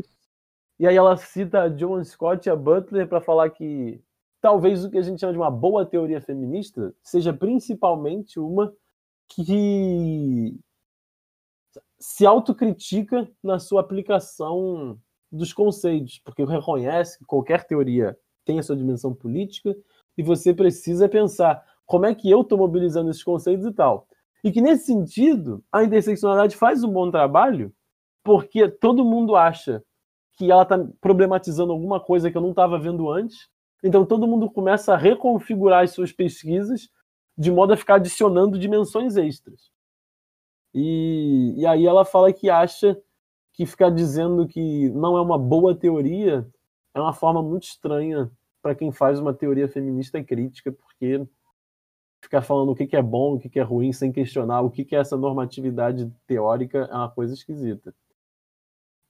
e 0.80 0.88
aí 0.88 0.96
ela 0.96 1.18
cita 1.18 1.64
a 1.64 1.70
John 1.70 2.04
Scott 2.04 2.48
e 2.48 2.52
a 2.52 2.56
Butler 2.56 3.08
para 3.08 3.20
falar 3.20 3.50
que 3.50 4.02
talvez 4.40 4.86
o 4.86 4.90
que 4.90 4.98
a 4.98 5.02
gente 5.02 5.20
chama 5.20 5.34
de 5.34 5.40
uma 5.40 5.52
boa 5.52 5.86
teoria 5.86 6.22
feminista 6.22 6.94
seja 7.04 7.34
principalmente 7.34 8.40
uma 8.40 8.74
que 9.28 10.58
se 12.00 12.26
autocritica 12.26 13.30
na 13.44 13.60
sua 13.60 13.82
aplicação 13.82 14.98
dos 15.32 15.54
conceitos, 15.54 16.20
porque 16.24 16.44
reconhece 16.44 17.20
que 17.20 17.26
qualquer 17.26 17.66
teoria 17.66 18.18
tem 18.46 18.60
a 18.60 18.64
sua 18.64 18.76
dimensão 18.76 19.14
política 19.14 19.76
e 20.18 20.24
você 20.24 20.54
precisa 20.54 21.08
pensar 21.08 21.64
como 21.86 22.06
é 22.06 22.14
que 22.14 22.30
eu 22.30 22.42
estou 22.42 22.58
mobilizando 22.58 23.10
esses 23.10 23.24
conceitos 23.24 23.66
e 23.66 23.72
tal. 23.72 24.08
E 24.44 24.52
que 24.52 24.62
nesse 24.62 24.86
sentido, 24.86 25.64
a 25.72 25.84
interseccionalidade 25.84 26.56
faz 26.56 26.84
um 26.84 26.92
bom 26.92 27.12
trabalho, 27.12 27.74
porque 28.24 28.68
todo 28.68 29.06
mundo 29.06 29.36
acha 29.36 29.84
que 30.34 30.50
ela 30.50 30.64
está 30.64 30.78
problematizando 31.02 31.74
alguma 31.74 32.00
coisa 32.00 32.32
que 32.32 32.38
eu 32.38 32.42
não 32.42 32.52
estava 32.52 32.80
vendo 32.80 33.12
antes. 33.12 33.50
Então 33.84 34.06
todo 34.06 34.28
mundo 34.28 34.50
começa 34.50 34.94
a 34.94 34.98
reconfigurar 34.98 35.84
as 35.84 35.92
suas 35.92 36.12
pesquisas 36.12 36.90
de 37.38 37.52
modo 37.52 37.74
a 37.74 37.78
ficar 37.78 37.96
adicionando 37.96 38.60
dimensões 38.60 39.16
extras. 39.16 39.72
E, 40.74 41.56
e 41.58 41.66
aí 41.66 41.86
ela 41.86 42.06
fala 42.06 42.32
que 42.32 42.50
acha 42.50 43.02
que 43.60 43.66
ficar 43.66 43.90
dizendo 43.90 44.48
que 44.48 44.88
não 44.92 45.18
é 45.18 45.22
uma 45.22 45.38
boa 45.38 45.76
teoria 45.76 46.48
é 46.94 47.02
uma 47.02 47.12
forma 47.12 47.44
muito 47.44 47.64
estranha 47.64 48.32
para 48.62 48.74
quem 48.74 48.90
faz 48.90 49.20
uma 49.20 49.34
teoria 49.34 49.68
feminista 49.68 50.24
crítica, 50.24 50.72
porque 50.72 51.28
ficar 52.24 52.42
falando 52.42 52.72
o 52.72 52.76
que, 52.76 52.96
é 52.96 53.02
bom, 53.02 53.36
o 53.36 53.40
que, 53.40 53.60
é 53.60 53.62
ruim, 53.62 53.92
sem 53.92 54.14
questionar 54.14 54.62
o 54.62 54.72
que, 54.72 54.86
que 54.86 54.96
é 54.96 55.00
essa 55.00 55.18
normatividade 55.18 56.10
teórica 56.26 56.88
é 56.90 56.96
uma 56.96 57.10
coisa 57.10 57.34
esquisita. 57.34 57.94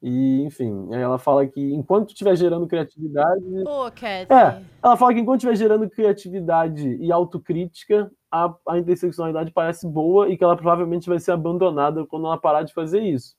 E, 0.02 0.42
enfim, 0.42 0.88
ela 0.96 1.20
fala 1.20 1.46
que 1.46 1.62
enquanto 1.72 2.10
estiver 2.10 2.36
gerando 2.36 2.66
criatividade. 2.66 3.64
Pô, 3.64 3.92
Cat. 3.92 4.34
É, 4.34 4.64
ela 4.82 4.98
fala 4.98 5.14
que 5.14 5.20
enquanto 5.20 5.42
estiver 5.42 5.58
gerando 5.58 5.88
criatividade 5.88 6.96
e 6.96 7.12
autocrítica, 7.12 8.12
a, 8.32 8.52
a 8.68 8.80
interseccionalidade 8.80 9.52
parece 9.52 9.88
boa 9.88 10.28
e 10.28 10.36
que 10.36 10.44
ela 10.44 10.58
provavelmente 10.58 11.08
vai 11.08 11.20
ser 11.20 11.34
abandonada 11.34 12.04
quando 12.08 12.26
ela 12.26 12.38
parar 12.40 12.64
de 12.64 12.74
fazer 12.74 13.04
isso. 13.04 13.38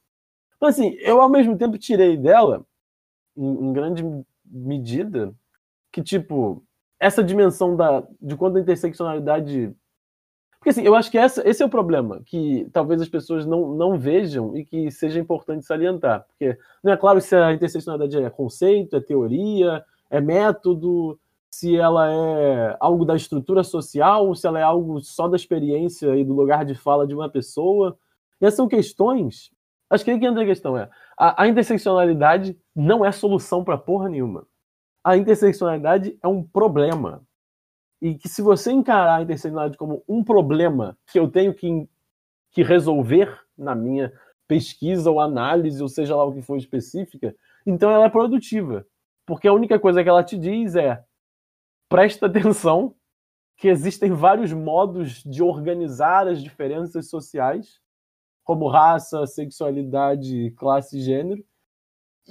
Então, 0.61 0.69
assim, 0.69 0.91
eu 1.01 1.23
ao 1.23 1.29
mesmo 1.31 1.57
tempo 1.57 1.79
tirei 1.79 2.19
dela, 2.19 2.67
em, 3.35 3.69
em 3.69 3.73
grande 3.73 4.05
medida, 4.45 5.35
que, 5.91 6.03
tipo, 6.03 6.63
essa 6.99 7.25
dimensão 7.25 7.75
da, 7.75 8.07
de 8.21 8.37
quando 8.37 8.59
a 8.59 8.61
interseccionalidade 8.61 9.75
porque 10.61 10.69
assim, 10.69 10.83
eu 10.83 10.95
acho 10.95 11.11
que 11.11 11.17
essa, 11.17 11.49
esse 11.49 11.63
é 11.63 11.67
o 11.67 11.71
problema, 11.71 12.21
que 12.23 12.69
talvez 12.71 13.01
as 13.01 13.09
pessoas 13.09 13.47
não, 13.47 13.75
não 13.75 13.99
vejam 13.99 14.55
e 14.55 14.63
que 14.63 14.91
seja 14.91 15.19
importante 15.19 15.65
salientar. 15.65 16.27
Porque 16.29 16.59
não 16.85 16.93
é 16.93 16.99
claro 16.99 17.19
se 17.19 17.35
a 17.35 17.51
interseccionalidade 17.55 18.23
é 18.23 18.29
conceito, 18.29 18.95
é 18.95 19.01
teoria, 19.01 19.83
é 20.11 20.21
método, 20.21 21.19
se 21.51 21.79
ela 21.79 22.13
é 22.13 22.77
algo 22.79 23.07
da 23.07 23.17
estrutura 23.17 23.65
social, 23.65 24.35
se 24.35 24.47
ela 24.47 24.61
é 24.61 24.63
algo 24.63 25.01
só 25.01 25.27
da 25.29 25.37
experiência 25.37 26.15
e 26.15 26.23
do 26.23 26.35
lugar 26.35 26.67
de 26.67 26.75
fala 26.75 27.07
de 27.07 27.15
uma 27.15 27.31
pessoa. 27.31 27.97
E 28.39 28.45
essas 28.45 28.59
são 28.59 28.69
questões. 28.69 29.51
Acho 29.91 30.05
que 30.05 30.13
aí 30.13 30.21
que 30.21 30.25
entra 30.25 30.43
a 30.43 30.47
questão 30.47 30.79
é: 30.79 30.89
a, 31.19 31.43
a 31.43 31.49
interseccionalidade 31.49 32.57
não 32.75 33.05
é 33.05 33.11
solução 33.11 33.65
para 33.65 33.77
porra 33.77 34.09
nenhuma. 34.09 34.47
A 35.03 35.17
interseccionalidade 35.17 36.17
é 36.23 36.29
um 36.29 36.43
problema. 36.43 37.23
E 38.01 38.15
que 38.15 38.29
se 38.29 38.41
você 38.41 38.71
encarar 38.71 39.17
a 39.17 39.23
interseccionalidade 39.23 39.77
como 39.77 40.03
um 40.09 40.23
problema 40.23 40.97
que 41.11 41.19
eu 41.19 41.29
tenho 41.29 41.53
que, 41.53 41.89
que 42.53 42.63
resolver 42.63 43.39
na 43.59 43.75
minha 43.75 44.13
pesquisa 44.47 45.11
ou 45.11 45.21
análise, 45.21 45.83
ou 45.83 45.89
seja 45.89 46.17
lá 46.17 46.25
o 46.25 46.33
que 46.33 46.43
for 46.43 46.57
específica, 46.57 47.35
então 47.67 47.91
ela 47.91 48.07
é 48.07 48.11
produtiva. 48.11 48.87
Porque 49.27 49.47
a 49.47 49.53
única 49.53 49.79
coisa 49.79 50.03
que 50.03 50.09
ela 50.09 50.25
te 50.25 50.39
diz 50.39 50.77
é: 50.77 51.05
presta 51.89 52.27
atenção 52.27 52.95
que 53.57 53.69
existem 53.69 54.13
vários 54.13 54.53
modos 54.53 55.23
de 55.23 55.43
organizar 55.43 56.27
as 56.27 56.43
diferenças 56.43 57.11
sociais, 57.11 57.79
como 58.51 58.67
raça, 58.67 59.29
sexualidade, 59.29 60.51
classe 60.57 60.99
e 60.99 61.01
gênero, 61.01 61.45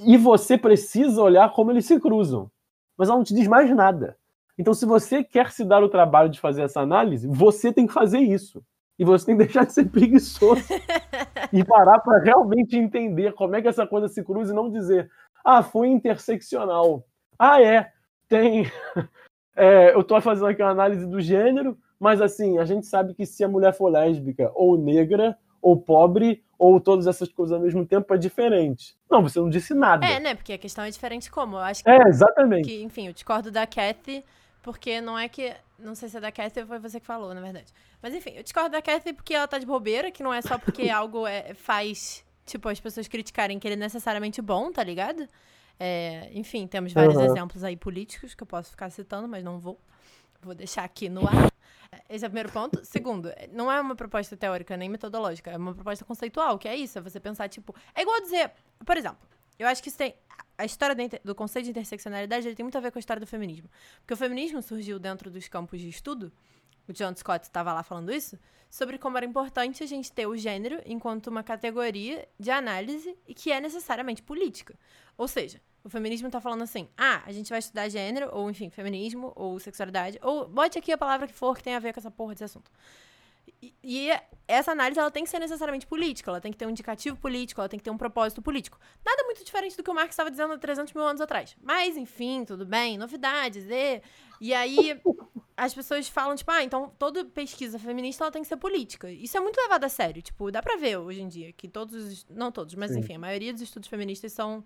e 0.05 0.17
você 0.17 0.57
precisa 0.57 1.21
olhar 1.21 1.53
como 1.53 1.71
eles 1.71 1.85
se 1.85 1.97
cruzam. 1.97 2.51
Mas 2.97 3.07
ela 3.07 3.17
não 3.17 3.23
te 3.23 3.33
diz 3.33 3.47
mais 3.47 3.73
nada. 3.73 4.17
Então, 4.57 4.73
se 4.73 4.85
você 4.85 5.23
quer 5.23 5.49
se 5.49 5.63
dar 5.63 5.81
o 5.81 5.87
trabalho 5.87 6.29
de 6.29 6.37
fazer 6.37 6.63
essa 6.63 6.81
análise, 6.81 7.25
você 7.25 7.71
tem 7.71 7.87
que 7.87 7.93
fazer 7.93 8.19
isso. 8.19 8.61
E 8.99 9.05
você 9.05 9.27
tem 9.27 9.37
que 9.37 9.45
deixar 9.45 9.65
de 9.65 9.71
ser 9.71 9.85
preguiçoso 9.89 10.61
e 11.53 11.63
parar 11.63 11.99
para 11.99 12.21
realmente 12.21 12.75
entender 12.75 13.31
como 13.31 13.55
é 13.55 13.61
que 13.61 13.69
essa 13.69 13.87
coisa 13.87 14.09
se 14.09 14.21
cruza 14.21 14.51
e 14.51 14.55
não 14.55 14.69
dizer, 14.69 15.09
ah, 15.41 15.63
foi 15.63 15.87
interseccional. 15.87 17.05
Ah, 17.39 17.61
é, 17.61 17.89
tem. 18.27 18.69
É, 19.55 19.93
eu 19.93 19.99
estou 19.99 20.21
fazendo 20.21 20.47
aqui 20.47 20.61
uma 20.61 20.71
análise 20.71 21.05
do 21.05 21.19
gênero, 21.19 21.77
mas 21.99 22.21
assim, 22.21 22.59
a 22.59 22.63
gente 22.63 22.85
sabe 22.85 23.13
que 23.13 23.25
se 23.25 23.43
a 23.43 23.47
mulher 23.47 23.73
for 23.73 23.89
lésbica 23.89 24.49
ou 24.55 24.77
negra, 24.77 25.37
ou 25.61 25.77
pobre, 25.77 26.43
ou 26.57 26.79
todas 26.79 27.07
essas 27.07 27.29
coisas 27.29 27.55
ao 27.55 27.61
mesmo 27.61 27.85
tempo, 27.85 28.13
é 28.13 28.17
diferente. 28.17 28.95
Não, 29.09 29.21
você 29.21 29.39
não 29.39 29.49
disse 29.49 29.73
nada. 29.73 30.05
É, 30.05 30.19
né? 30.19 30.35
Porque 30.35 30.53
a 30.53 30.57
questão 30.57 30.83
é 30.83 30.89
diferente 30.89 31.31
como. 31.31 31.55
Eu 31.55 31.61
acho 31.61 31.83
que, 31.83 31.89
é, 31.89 32.07
exatamente. 32.07 32.67
Que, 32.67 32.83
enfim, 32.83 33.07
eu 33.07 33.13
discordo 33.13 33.51
da 33.51 33.65
Kathy, 33.65 34.23
porque 34.61 34.99
não 35.01 35.17
é 35.17 35.29
que. 35.29 35.53
Não 35.77 35.95
sei 35.95 36.09
se 36.09 36.17
é 36.17 36.19
da 36.19 36.31
Kathy 36.31 36.59
ou 36.59 36.67
foi 36.67 36.79
você 36.79 36.99
que 36.99 37.05
falou, 37.05 37.33
na 37.33 37.41
verdade. 37.41 37.73
Mas 38.01 38.13
enfim, 38.13 38.31
eu 38.35 38.43
discordo 38.43 38.71
da 38.71 38.81
Kathy 38.81 39.13
porque 39.13 39.33
ela 39.33 39.47
tá 39.47 39.57
de 39.57 39.65
bobeira, 39.65 40.11
que 40.11 40.21
não 40.21 40.33
é 40.33 40.41
só 40.41 40.57
porque 40.57 40.89
algo 40.91 41.25
é, 41.25 41.53
faz, 41.53 42.25
tipo, 42.45 42.67
as 42.67 42.79
pessoas 42.79 43.07
criticarem 43.07 43.57
que 43.57 43.67
ele 43.67 43.75
é 43.75 43.77
necessariamente 43.77 44.41
bom, 44.41 44.71
tá 44.71 44.83
ligado? 44.83 45.27
É, 45.79 46.29
enfim, 46.33 46.67
temos 46.67 46.91
vários 46.91 47.15
uhum. 47.15 47.23
exemplos 47.23 47.63
aí 47.63 47.77
políticos 47.77 48.35
que 48.35 48.43
eu 48.43 48.47
posso 48.47 48.71
ficar 48.71 48.89
citando, 48.89 49.27
mas 49.27 49.43
não 49.43 49.59
vou. 49.59 49.79
Vou 50.41 50.55
deixar 50.55 50.83
aqui 50.83 51.09
no 51.09 51.27
ar. 51.27 51.51
Esse 52.09 52.23
é 52.25 52.27
o 52.27 52.31
primeiro 52.31 52.51
ponto. 52.51 52.83
Segundo, 52.83 53.31
não 53.51 53.71
é 53.71 53.79
uma 53.79 53.95
proposta 53.95 54.37
teórica 54.37 54.77
nem 54.77 54.89
metodológica, 54.89 55.51
é 55.51 55.57
uma 55.57 55.73
proposta 55.73 56.05
conceitual, 56.05 56.57
que 56.57 56.67
é 56.67 56.75
isso, 56.75 56.97
é 56.97 57.01
você 57.01 57.19
pensar, 57.19 57.47
tipo. 57.49 57.75
É 57.93 58.01
igual 58.01 58.19
dizer, 58.21 58.51
por 58.85 58.97
exemplo, 58.97 59.27
eu 59.57 59.67
acho 59.67 59.81
que 59.81 59.89
isso 59.89 59.97
tem. 59.97 60.15
A 60.57 60.65
história 60.65 60.95
do 61.23 61.33
conceito 61.33 61.65
de 61.65 61.71
interseccionalidade 61.71 62.47
ele 62.47 62.55
tem 62.55 62.63
muito 62.63 62.77
a 62.77 62.81
ver 62.81 62.91
com 62.91 62.97
a 62.97 63.01
história 63.01 63.19
do 63.19 63.27
feminismo. 63.27 63.69
Porque 64.01 64.13
o 64.13 64.17
feminismo 64.17 64.61
surgiu 64.61 64.99
dentro 64.99 65.31
dos 65.31 65.47
campos 65.47 65.79
de 65.79 65.87
estudo, 65.87 66.31
o 66.87 66.93
John 66.93 67.15
Scott 67.15 67.45
estava 67.45 67.71
lá 67.71 67.83
falando 67.83 68.11
isso, 68.11 68.37
sobre 68.69 68.97
como 68.97 69.17
era 69.17 69.25
importante 69.25 69.83
a 69.83 69.87
gente 69.87 70.11
ter 70.11 70.27
o 70.27 70.35
gênero 70.35 70.81
enquanto 70.85 71.27
uma 71.27 71.43
categoria 71.43 72.27
de 72.39 72.51
análise 72.51 73.15
e 73.27 73.33
que 73.33 73.51
é 73.51 73.61
necessariamente 73.61 74.21
política. 74.21 74.75
Ou 75.17 75.27
seja, 75.27 75.61
o 75.83 75.89
feminismo 75.89 76.29
tá 76.29 76.41
falando 76.41 76.63
assim: 76.63 76.87
ah, 76.97 77.21
a 77.25 77.31
gente 77.31 77.49
vai 77.49 77.59
estudar 77.59 77.89
gênero, 77.89 78.29
ou 78.33 78.49
enfim, 78.49 78.69
feminismo, 78.69 79.31
ou 79.35 79.59
sexualidade, 79.59 80.19
ou 80.21 80.47
bote 80.47 80.77
aqui 80.77 80.91
a 80.91 80.97
palavra 80.97 81.27
que 81.27 81.33
for 81.33 81.55
que 81.55 81.63
tem 81.63 81.75
a 81.75 81.79
ver 81.79 81.93
com 81.93 81.99
essa 81.99 82.11
porra 82.11 82.33
desse 82.33 82.43
assunto. 82.45 82.71
E, 83.61 83.73
e, 83.83 84.09
essa 84.47 84.71
análise 84.71 84.99
ela 84.99 85.11
tem 85.11 85.23
que 85.23 85.29
ser 85.29 85.39
necessariamente 85.39 85.85
política, 85.85 86.31
ela 86.31 86.41
tem 86.41 86.51
que 86.51 86.57
ter 86.57 86.65
um 86.65 86.69
indicativo 86.69 87.17
político, 87.17 87.59
ela 87.59 87.69
tem 87.69 87.77
que 87.77 87.83
ter 87.83 87.91
um 87.91 87.97
propósito 87.97 88.41
político. 88.41 88.79
Nada 89.05 89.23
muito 89.23 89.43
diferente 89.43 89.75
do 89.75 89.83
que 89.83 89.89
o 89.89 89.93
Marx 89.93 90.13
estava 90.13 90.31
dizendo 90.31 90.53
há 90.53 90.57
300 90.57 90.93
mil 90.93 91.03
anos 91.03 91.21
atrás. 91.21 91.55
Mas, 91.61 91.97
enfim, 91.97 92.45
tudo 92.45 92.65
bem, 92.65 92.97
novidades. 92.97 93.65
E, 93.69 94.01
e 94.39 94.53
aí 94.53 94.99
as 95.57 95.73
pessoas 95.73 96.07
falam, 96.07 96.35
tipo, 96.35 96.49
ah, 96.51 96.63
então 96.63 96.91
toda 96.97 97.25
pesquisa 97.25 97.77
feminista 97.77 98.23
ela 98.23 98.31
tem 98.31 98.41
que 98.41 98.47
ser 98.47 98.57
política. 98.57 99.11
Isso 99.11 99.35
é 99.35 99.39
muito 99.39 99.57
levado 99.57 99.83
a 99.83 99.89
sério. 99.89 100.21
Tipo, 100.21 100.51
dá 100.51 100.63
pra 100.63 100.77
ver 100.77 100.97
hoje 100.97 101.21
em 101.21 101.27
dia 101.27 101.51
que 101.51 101.67
todos, 101.67 102.25
não 102.29 102.51
todos, 102.51 102.75
mas 102.75 102.91
Sim. 102.91 102.99
enfim, 102.99 103.15
a 103.15 103.19
maioria 103.19 103.51
dos 103.51 103.61
estudos 103.61 103.89
feministas 103.89 104.31
são 104.31 104.63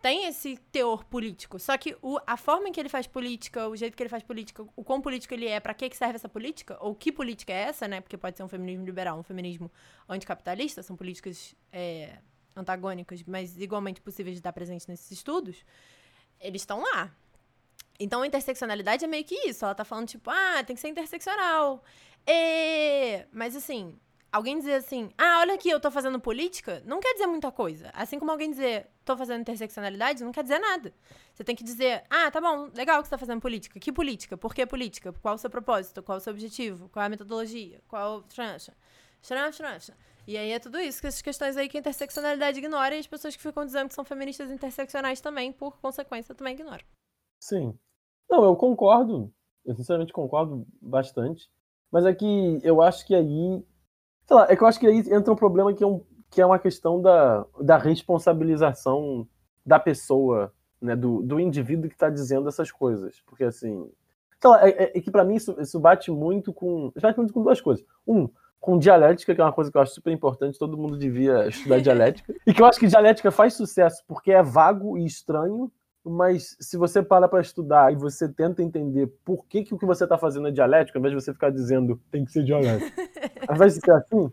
tem 0.00 0.26
esse 0.26 0.56
teor 0.72 1.04
político. 1.04 1.58
Só 1.58 1.76
que 1.76 1.96
o, 2.00 2.18
a 2.26 2.36
forma 2.36 2.68
em 2.68 2.72
que 2.72 2.80
ele 2.80 2.88
faz 2.88 3.06
política, 3.06 3.68
o 3.68 3.76
jeito 3.76 3.96
que 3.96 4.02
ele 4.02 4.10
faz 4.10 4.22
política, 4.22 4.64
o 4.74 4.84
quão 4.84 5.00
político 5.00 5.34
ele 5.34 5.46
é, 5.46 5.60
para 5.60 5.74
que, 5.74 5.88
que 5.88 5.96
serve 5.96 6.16
essa 6.16 6.28
política, 6.28 6.78
ou 6.80 6.94
que 6.94 7.12
política 7.12 7.52
é 7.52 7.62
essa, 7.64 7.86
né? 7.86 8.00
Porque 8.00 8.16
pode 8.16 8.36
ser 8.36 8.42
um 8.42 8.48
feminismo 8.48 8.84
liberal, 8.84 9.18
um 9.18 9.22
feminismo 9.22 9.70
anticapitalista, 10.08 10.82
são 10.82 10.96
políticas 10.96 11.54
é, 11.72 12.18
antagônicas, 12.56 13.22
mas 13.24 13.58
igualmente 13.58 14.00
possíveis 14.00 14.34
de 14.34 14.40
estar 14.40 14.52
presentes 14.52 14.86
nesses 14.86 15.10
estudos. 15.10 15.64
Eles 16.40 16.62
estão 16.62 16.82
lá. 16.82 17.14
Então 17.98 18.22
a 18.22 18.26
interseccionalidade 18.26 19.04
é 19.04 19.08
meio 19.08 19.24
que 19.24 19.34
isso. 19.48 19.64
Ela 19.64 19.74
tá 19.74 19.84
falando, 19.84 20.08
tipo, 20.08 20.30
ah, 20.30 20.62
tem 20.64 20.74
que 20.74 20.80
ser 20.80 20.88
interseccional. 20.88 21.82
E... 22.26 23.24
Mas 23.32 23.54
assim, 23.54 23.98
alguém 24.34 24.58
dizer 24.58 24.74
assim, 24.74 25.10
ah, 25.16 25.38
olha 25.42 25.54
aqui, 25.54 25.70
eu 25.70 25.78
tô 25.78 25.92
fazendo 25.92 26.18
política, 26.18 26.82
não 26.84 26.98
quer 26.98 27.12
dizer 27.12 27.28
muita 27.28 27.52
coisa. 27.52 27.90
Assim 27.94 28.18
como 28.18 28.32
alguém 28.32 28.50
dizer, 28.50 28.88
tô 29.04 29.16
fazendo 29.16 29.42
interseccionalidade, 29.42 30.24
não 30.24 30.32
quer 30.32 30.42
dizer 30.42 30.58
nada. 30.58 30.92
Você 31.32 31.44
tem 31.44 31.54
que 31.54 31.62
dizer, 31.62 32.02
ah, 32.10 32.28
tá 32.32 32.40
bom, 32.40 32.68
legal 32.74 33.00
que 33.00 33.06
você 33.06 33.12
tá 33.12 33.18
fazendo 33.18 33.40
política. 33.40 33.78
Que 33.78 33.92
política? 33.92 34.36
Por 34.36 34.52
que 34.52 34.66
política? 34.66 35.12
Qual 35.22 35.36
o 35.36 35.38
seu 35.38 35.48
propósito? 35.48 36.02
Qual 36.02 36.18
o 36.18 36.20
seu 36.20 36.32
objetivo? 36.32 36.88
Qual 36.88 37.00
é 37.04 37.06
a 37.06 37.08
metodologia? 37.08 37.80
Qual. 37.86 38.24
E 40.26 40.36
aí 40.36 40.50
é 40.50 40.58
tudo 40.58 40.80
isso, 40.80 41.00
que 41.00 41.06
essas 41.06 41.22
questões 41.22 41.56
aí 41.56 41.68
que 41.68 41.76
a 41.76 41.80
interseccionalidade 41.80 42.58
ignora 42.58 42.96
e 42.96 42.98
as 42.98 43.06
pessoas 43.06 43.36
que 43.36 43.42
ficam 43.42 43.64
dizendo 43.64 43.88
que 43.88 43.94
são 43.94 44.04
feministas 44.04 44.50
interseccionais 44.50 45.20
também, 45.20 45.52
por 45.52 45.78
consequência, 45.78 46.34
também 46.34 46.54
ignoram. 46.54 46.84
Sim. 47.40 47.78
Não, 48.28 48.42
eu 48.42 48.56
concordo. 48.56 49.32
Eu 49.64 49.76
sinceramente 49.76 50.12
concordo 50.12 50.66
bastante. 50.82 51.48
Mas 51.92 52.04
é 52.04 52.12
que 52.12 52.58
eu 52.64 52.82
acho 52.82 53.06
que 53.06 53.14
aí 53.14 53.64
Sei 54.26 54.36
lá, 54.36 54.46
é 54.48 54.56
que 54.56 54.62
eu 54.62 54.66
acho 54.66 54.80
que 54.80 54.86
aí 54.86 54.98
entra 54.98 55.32
um 55.32 55.36
problema 55.36 55.72
que 55.72 55.84
é, 55.84 55.86
um, 55.86 56.00
que 56.30 56.40
é 56.40 56.46
uma 56.46 56.58
questão 56.58 57.00
da, 57.00 57.44
da 57.60 57.76
responsabilização 57.76 59.26
da 59.64 59.78
pessoa, 59.78 60.52
né, 60.80 60.96
do, 60.96 61.22
do 61.22 61.40
indivíduo 61.40 61.88
que 61.88 61.94
está 61.94 62.10
dizendo 62.10 62.48
essas 62.48 62.70
coisas. 62.70 63.22
Porque, 63.26 63.44
assim, 63.44 63.90
sei 64.40 64.50
lá, 64.50 64.66
é, 64.66 64.70
é, 64.70 64.98
é 64.98 65.00
que 65.00 65.10
para 65.10 65.24
mim 65.24 65.36
isso, 65.36 65.54
isso 65.60 65.78
bate 65.78 66.10
muito 66.10 66.52
com. 66.52 66.92
Bate 67.00 67.18
muito 67.18 67.32
com 67.32 67.42
duas 67.42 67.60
coisas. 67.60 67.84
Um, 68.06 68.28
com 68.64 68.78
dialética, 68.78 69.34
que 69.34 69.40
é 69.42 69.44
uma 69.44 69.52
coisa 69.52 69.70
que 69.70 69.76
eu 69.76 69.82
acho 69.82 69.92
super 69.92 70.10
importante, 70.10 70.58
todo 70.58 70.78
mundo 70.78 70.96
devia 70.96 71.46
estudar 71.48 71.80
dialética. 71.82 72.34
e 72.46 72.54
que 72.54 72.62
eu 72.62 72.66
acho 72.66 72.80
que 72.80 72.86
dialética 72.86 73.30
faz 73.30 73.52
sucesso 73.52 74.02
porque 74.08 74.32
é 74.32 74.42
vago 74.42 74.96
e 74.96 75.04
estranho, 75.04 75.70
mas 76.04 76.56
se 76.60 76.76
você 76.76 77.02
para 77.02 77.28
para 77.28 77.40
estudar 77.40 77.92
e 77.92 77.96
você 77.96 78.28
tenta 78.28 78.62
entender 78.62 79.06
por 79.24 79.46
que, 79.46 79.64
que 79.64 79.74
o 79.74 79.78
que 79.78 79.86
você 79.86 80.04
está 80.04 80.18
fazendo 80.18 80.48
é 80.48 80.50
dialético, 80.50 80.98
ao 80.98 81.00
invés 81.00 81.14
de 81.14 81.22
você 81.22 81.32
ficar 81.32 81.50
dizendo 81.50 82.00
tem 82.10 82.24
que 82.24 82.32
ser 82.32 82.44
dialético, 82.44 82.90
ao 83.48 83.56
invés 83.56 83.74
de 83.74 83.80
ser 83.80 83.92
assim, 83.92 84.30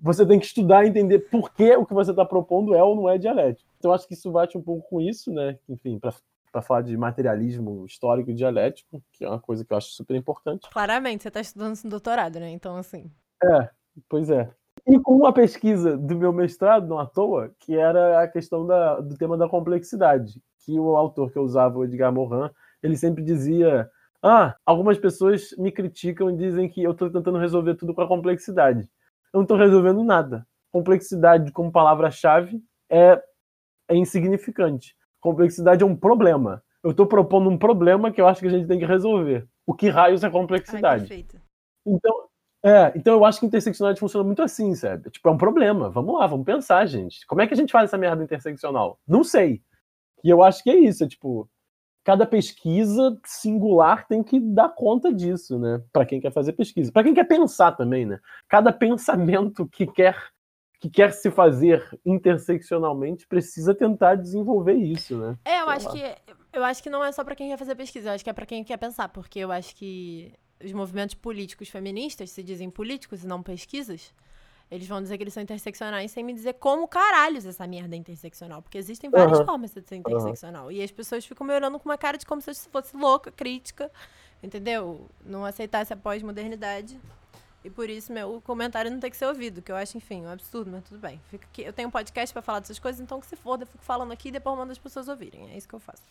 você 0.00 0.24
tem 0.24 0.38
que 0.38 0.46
estudar 0.46 0.84
e 0.84 0.88
entender 0.88 1.18
por 1.30 1.52
que 1.52 1.74
o 1.76 1.84
que 1.84 1.94
você 1.94 2.12
está 2.12 2.24
propondo 2.24 2.74
é 2.74 2.82
ou 2.82 2.94
não 2.94 3.08
é 3.08 3.18
dialético. 3.18 3.68
Então 3.78 3.92
acho 3.92 4.06
que 4.06 4.14
isso 4.14 4.30
bate 4.30 4.56
um 4.56 4.62
pouco 4.62 4.88
com 4.88 5.00
isso, 5.00 5.32
né? 5.32 5.58
Enfim, 5.68 5.98
para 5.98 6.62
falar 6.62 6.82
de 6.82 6.96
materialismo 6.96 7.84
histórico 7.86 8.30
e 8.30 8.34
dialético, 8.34 9.02
que 9.12 9.24
é 9.24 9.28
uma 9.28 9.40
coisa 9.40 9.64
que 9.64 9.72
eu 9.72 9.76
acho 9.76 9.88
super 9.90 10.14
importante. 10.14 10.68
Claramente, 10.70 11.22
você 11.22 11.28
está 11.28 11.40
estudando 11.40 11.76
no 11.82 11.90
doutorado, 11.90 12.38
né? 12.38 12.50
Então, 12.50 12.76
assim. 12.76 13.10
É, 13.42 13.68
pois 14.08 14.30
é. 14.30 14.48
E 14.86 14.98
com 14.98 15.14
uma 15.14 15.32
pesquisa 15.32 15.96
do 15.96 16.16
meu 16.16 16.32
mestrado, 16.32 16.86
não 16.86 16.98
à 16.98 17.06
toa, 17.06 17.52
que 17.58 17.76
era 17.76 18.22
a 18.22 18.28
questão 18.28 18.66
da, 18.66 19.00
do 19.00 19.16
tema 19.16 19.36
da 19.36 19.48
complexidade, 19.48 20.40
que 20.64 20.78
o 20.78 20.96
autor 20.96 21.30
que 21.30 21.38
eu 21.38 21.42
usava, 21.42 21.78
o 21.78 21.84
Edgar 21.84 22.12
Morin, 22.12 22.50
ele 22.82 22.96
sempre 22.96 23.22
dizia: 23.22 23.90
Ah, 24.22 24.56
algumas 24.64 24.98
pessoas 24.98 25.54
me 25.58 25.72
criticam 25.72 26.30
e 26.30 26.36
dizem 26.36 26.68
que 26.68 26.82
eu 26.82 26.92
estou 26.92 27.10
tentando 27.10 27.38
resolver 27.38 27.74
tudo 27.74 27.94
com 27.94 28.02
a 28.02 28.08
complexidade. 28.08 28.88
Eu 29.32 29.38
não 29.38 29.42
estou 29.42 29.56
resolvendo 29.56 30.02
nada. 30.02 30.46
Complexidade 30.72 31.52
como 31.52 31.72
palavra-chave 31.72 32.62
é, 32.90 33.22
é 33.88 33.96
insignificante. 33.96 34.96
Complexidade 35.20 35.82
é 35.82 35.86
um 35.86 35.96
problema. 35.96 36.62
Eu 36.82 36.92
estou 36.92 37.06
propondo 37.06 37.50
um 37.50 37.58
problema 37.58 38.10
que 38.10 38.20
eu 38.20 38.26
acho 38.26 38.40
que 38.40 38.46
a 38.46 38.50
gente 38.50 38.66
tem 38.66 38.78
que 38.78 38.86
resolver. 38.86 39.46
O 39.66 39.74
que 39.74 39.88
raios 39.88 40.24
é 40.24 40.30
complexidade? 40.30 41.06
Ai, 41.12 41.26
então, 41.86 42.28
é, 42.64 42.92
então 42.96 43.14
eu 43.14 43.24
acho 43.24 43.40
que 43.40 43.46
interseccionalidade 43.46 44.00
funciona 44.00 44.24
muito 44.24 44.42
assim, 44.42 44.74
sabe? 44.74 45.10
Tipo, 45.10 45.28
é 45.28 45.32
um 45.32 45.38
problema. 45.38 45.90
Vamos 45.90 46.14
lá, 46.14 46.26
vamos 46.26 46.44
pensar, 46.44 46.84
gente. 46.86 47.26
Como 47.26 47.40
é 47.40 47.46
que 47.46 47.54
a 47.54 47.56
gente 47.56 47.72
faz 47.72 47.84
essa 47.84 47.98
merda 47.98 48.22
interseccional? 48.22 48.98
Não 49.06 49.22
sei. 49.22 49.62
E 50.24 50.30
eu 50.30 50.42
acho 50.42 50.62
que 50.62 50.70
é 50.70 50.76
isso, 50.76 51.04
é 51.04 51.08
tipo, 51.08 51.48
cada 52.04 52.26
pesquisa 52.26 53.18
singular 53.24 54.06
tem 54.06 54.22
que 54.22 54.40
dar 54.40 54.68
conta 54.70 55.12
disso, 55.12 55.58
né? 55.58 55.82
Para 55.92 56.06
quem 56.06 56.20
quer 56.20 56.32
fazer 56.32 56.52
pesquisa, 56.52 56.92
para 56.92 57.04
quem 57.04 57.14
quer 57.14 57.24
pensar 57.24 57.72
também, 57.72 58.06
né? 58.06 58.18
Cada 58.48 58.72
pensamento 58.72 59.66
que 59.66 59.86
quer 59.86 60.16
que 60.80 60.88
quer 60.88 61.12
se 61.12 61.30
fazer 61.30 61.86
interseccionalmente 62.06 63.26
precisa 63.26 63.74
tentar 63.74 64.14
desenvolver 64.14 64.72
isso, 64.72 65.14
né? 65.18 65.36
É, 65.44 65.60
eu 65.60 65.66
Sei 65.66 65.74
acho 65.74 65.86
lá. 65.88 65.92
que 65.92 66.32
Eu 66.54 66.64
acho 66.64 66.82
que 66.82 66.88
não 66.88 67.04
é 67.04 67.12
só 67.12 67.22
pra 67.22 67.34
quem 67.36 67.50
quer 67.50 67.58
fazer 67.58 67.74
pesquisa, 67.74 68.08
eu 68.08 68.14
acho 68.14 68.24
que 68.24 68.30
é 68.30 68.32
pra 68.32 68.46
quem 68.46 68.64
quer 68.64 68.78
pensar, 68.78 69.10
porque 69.10 69.38
eu 69.38 69.52
acho 69.52 69.76
que 69.76 70.32
os 70.64 70.72
movimentos 70.72 71.14
políticos 71.14 71.68
feministas 71.68 72.30
se 72.30 72.42
dizem 72.42 72.70
políticos 72.70 73.22
e 73.22 73.26
não 73.26 73.42
pesquisas. 73.42 74.14
Eles 74.70 74.86
vão 74.86 75.02
dizer 75.02 75.16
que 75.16 75.24
eles 75.24 75.34
são 75.34 75.42
interseccionais 75.42 76.12
sem 76.12 76.22
me 76.22 76.32
dizer 76.32 76.54
como 76.54 76.86
caralhos 76.86 77.44
essa 77.44 77.66
merda 77.66 77.96
é 77.96 77.98
interseccional. 77.98 78.62
Porque 78.62 78.78
existem 78.78 79.10
várias 79.10 79.38
Aham. 79.38 79.46
formas 79.46 79.72
de 79.72 79.82
ser 79.82 79.96
interseccional. 79.96 80.70
E 80.70 80.82
as 80.82 80.92
pessoas 80.92 81.26
ficam 81.26 81.44
me 81.46 81.52
olhando 81.52 81.78
com 81.78 81.88
uma 81.88 81.98
cara 81.98 82.16
de 82.16 82.24
como 82.24 82.40
se 82.40 82.50
eu 82.50 82.54
fosse 82.54 82.96
louca, 82.96 83.32
crítica, 83.32 83.90
entendeu? 84.42 85.08
Não 85.24 85.44
aceitasse 85.44 85.92
a 85.92 85.96
pós-modernidade. 85.96 87.00
E 87.64 87.68
por 87.68 87.90
isso 87.90 88.12
meu 88.12 88.40
comentário 88.42 88.90
não 88.90 89.00
tem 89.00 89.10
que 89.10 89.16
ser 89.16 89.26
ouvido, 89.26 89.60
que 89.60 89.70
eu 89.70 89.76
acho, 89.76 89.96
enfim, 89.98 90.22
um 90.22 90.30
absurdo, 90.30 90.70
mas 90.70 90.84
tudo 90.84 90.98
bem. 90.98 91.20
Fica 91.28 91.46
aqui. 91.46 91.62
Eu 91.62 91.72
tenho 91.72 91.88
um 91.88 91.90
podcast 91.90 92.32
pra 92.32 92.40
falar 92.40 92.60
dessas 92.60 92.78
coisas, 92.78 93.00
então 93.00 93.20
que 93.20 93.26
se 93.26 93.36
foda, 93.36 93.64
eu 93.64 93.66
fico 93.66 93.84
falando 93.84 94.12
aqui 94.12 94.28
e 94.28 94.32
depois 94.32 94.56
mando 94.56 94.72
as 94.72 94.78
pessoas 94.78 95.08
ouvirem. 95.08 95.50
É 95.50 95.56
isso 95.56 95.68
que 95.68 95.74
eu 95.74 95.80
faço. 95.80 96.02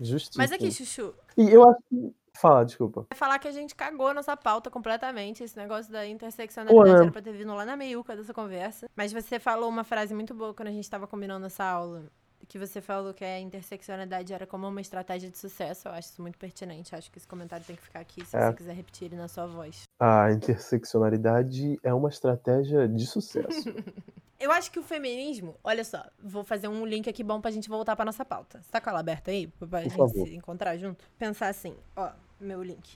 Justiça. 0.00 0.38
Mas 0.38 0.52
aqui, 0.52 0.70
Chuchu, 0.70 1.14
E 1.36 1.50
eu 1.50 1.68
acho 1.68 1.78
que. 1.88 2.14
Fala, 2.36 2.64
desculpa. 2.64 3.06
vai 3.08 3.16
falar 3.16 3.38
que 3.38 3.46
a 3.46 3.52
gente 3.52 3.76
cagou 3.76 4.12
nossa 4.12 4.36
pauta 4.36 4.68
completamente. 4.68 5.44
Esse 5.44 5.56
negócio 5.56 5.92
da 5.92 6.04
interseccionalidade 6.04 6.90
Pô, 6.90 6.92
né? 6.92 7.02
era 7.04 7.12
pra 7.12 7.22
ter 7.22 7.32
vindo 7.32 7.54
lá 7.54 7.64
na 7.64 7.76
meiuca 7.76 8.16
dessa 8.16 8.34
conversa. 8.34 8.90
Mas 8.96 9.12
você 9.12 9.38
falou 9.38 9.68
uma 9.68 9.84
frase 9.84 10.12
muito 10.12 10.34
boa 10.34 10.52
quando 10.52 10.66
a 10.66 10.72
gente 10.72 10.90
tava 10.90 11.06
combinando 11.06 11.46
essa 11.46 11.64
aula. 11.64 12.10
Que 12.48 12.58
você 12.58 12.80
falou 12.80 13.14
que 13.14 13.24
a 13.24 13.40
interseccionalidade 13.40 14.32
era 14.32 14.46
como 14.46 14.66
uma 14.68 14.80
estratégia 14.80 15.30
de 15.30 15.38
sucesso. 15.38 15.88
Eu 15.88 15.92
acho 15.92 16.08
isso 16.10 16.22
muito 16.22 16.38
pertinente. 16.38 16.94
Acho 16.94 17.10
que 17.10 17.18
esse 17.18 17.26
comentário 17.26 17.64
tem 17.64 17.74
que 17.74 17.82
ficar 17.82 18.00
aqui 18.00 18.24
se 18.24 18.36
É. 18.36 18.46
você 18.50 18.54
quiser 18.56 18.74
repetir 18.74 19.06
ele 19.06 19.16
na 19.16 19.28
sua 19.28 19.46
voz. 19.46 19.82
A 20.00 20.30
interseccionalidade 20.32 21.78
é 21.82 21.92
uma 21.92 22.08
estratégia 22.08 22.86
de 22.88 23.06
sucesso. 23.06 23.48
Eu 24.38 24.50
acho 24.52 24.70
que 24.70 24.78
o 24.78 24.82
feminismo, 24.82 25.56
olha 25.64 25.82
só, 25.84 26.04
vou 26.22 26.44
fazer 26.44 26.68
um 26.68 26.84
link 26.84 27.08
aqui 27.08 27.24
bom 27.24 27.40
pra 27.40 27.50
gente 27.50 27.68
voltar 27.68 27.96
pra 27.96 28.04
nossa 28.04 28.24
pauta. 28.26 28.60
Você 28.62 28.70
tá 28.70 28.78
com 28.80 28.90
ela 28.90 29.00
aberta 29.00 29.30
aí? 29.30 29.46
Pra 29.46 29.80
gente 29.82 29.96
favor. 29.96 30.26
se 30.26 30.34
encontrar 30.34 30.76
junto? 30.76 31.02
Pensar 31.16 31.48
assim, 31.48 31.74
ó, 31.96 32.10
meu 32.38 32.62
link. 32.62 32.94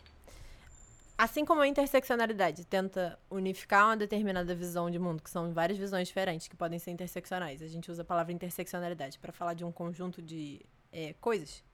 Assim 1.19 1.45
como 1.45 1.61
a 1.61 1.67
interseccionalidade 1.67 2.65
tenta 2.65 3.19
unificar 3.29 3.87
uma 3.87 3.97
determinada 3.97 4.55
visão 4.55 4.89
de 4.89 5.01
mundo, 5.01 5.21
que 5.21 5.29
são 5.29 5.53
várias 5.53 5.77
visões 5.77 6.07
diferentes 6.07 6.47
que 6.47 6.55
podem 6.55 6.79
ser 6.79 6.93
interseccionais, 6.93 7.61
a 7.61 7.67
gente 7.67 7.91
usa 7.91 8.03
a 8.03 8.05
palavra 8.05 8.33
interseccionalidade 8.33 9.19
pra 9.19 9.33
falar 9.33 9.55
de 9.55 9.65
um 9.65 9.73
conjunto 9.73 10.23
de 10.23 10.61
é, 10.93 11.15
coisas. 11.15 11.65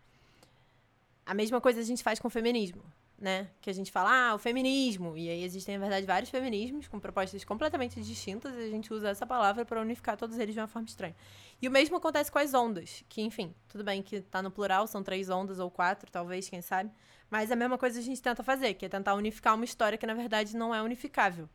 A 1.27 1.35
mesma 1.35 1.61
coisa 1.61 1.79
a 1.79 1.85
gente 1.85 2.03
faz 2.03 2.19
com 2.19 2.29
o 2.29 2.31
feminismo, 2.31 2.83
né? 3.19 3.49
Que 3.61 3.71
a 3.71 3.73
gente 3.73 3.91
fala, 3.93 4.31
ah, 4.31 4.35
o 4.35 4.39
feminismo. 4.39 5.17
E 5.17 5.29
aí 5.29 5.45
existem, 5.45 5.77
na 5.77 5.81
verdade, 5.81 6.07
vários 6.07 6.31
feminismos 6.31 6.89
com 6.89 6.99
propostas 6.99 7.45
completamente 7.45 8.01
distintas 8.03 8.53
e 8.55 8.59
a 8.59 8.69
gente 8.71 8.93
usa 8.93 9.09
essa 9.11 9.27
palavra 9.27 9.65
para 9.65 9.81
unificar 9.81 10.17
todos 10.17 10.39
eles 10.39 10.55
de 10.55 10.61
uma 10.61 10.67
forma 10.67 10.89
estranha. 10.89 11.15
E 11.63 11.69
o 11.69 11.71
mesmo 11.71 11.97
acontece 11.97 12.31
com 12.31 12.39
as 12.39 12.53
ondas, 12.53 13.05
que, 13.09 13.23
enfim, 13.23 13.55
tudo 13.69 13.85
bem 13.85 14.03
que 14.03 14.21
tá 14.21 14.43
no 14.43 14.51
plural, 14.51 14.87
são 14.87 15.03
três 15.03 15.31
ondas 15.31 15.59
ou 15.59 15.71
quatro, 15.71 16.11
talvez, 16.11 16.49
quem 16.49 16.61
sabe. 16.61 16.91
Mas 17.31 17.51
a 17.51 17.57
mesma 17.57 17.79
coisa 17.79 17.99
a 17.99 18.03
gente 18.03 18.21
tenta 18.21 18.43
fazer, 18.43 18.75
que 18.75 18.85
é 18.85 18.89
tentar 18.89 19.15
unificar 19.15 19.55
uma 19.55 19.65
história 19.65 19.97
que, 19.97 20.07
na 20.07 20.15
verdade, 20.15 20.57
não 20.57 20.75
é 20.75 20.83
unificável. 20.83 21.49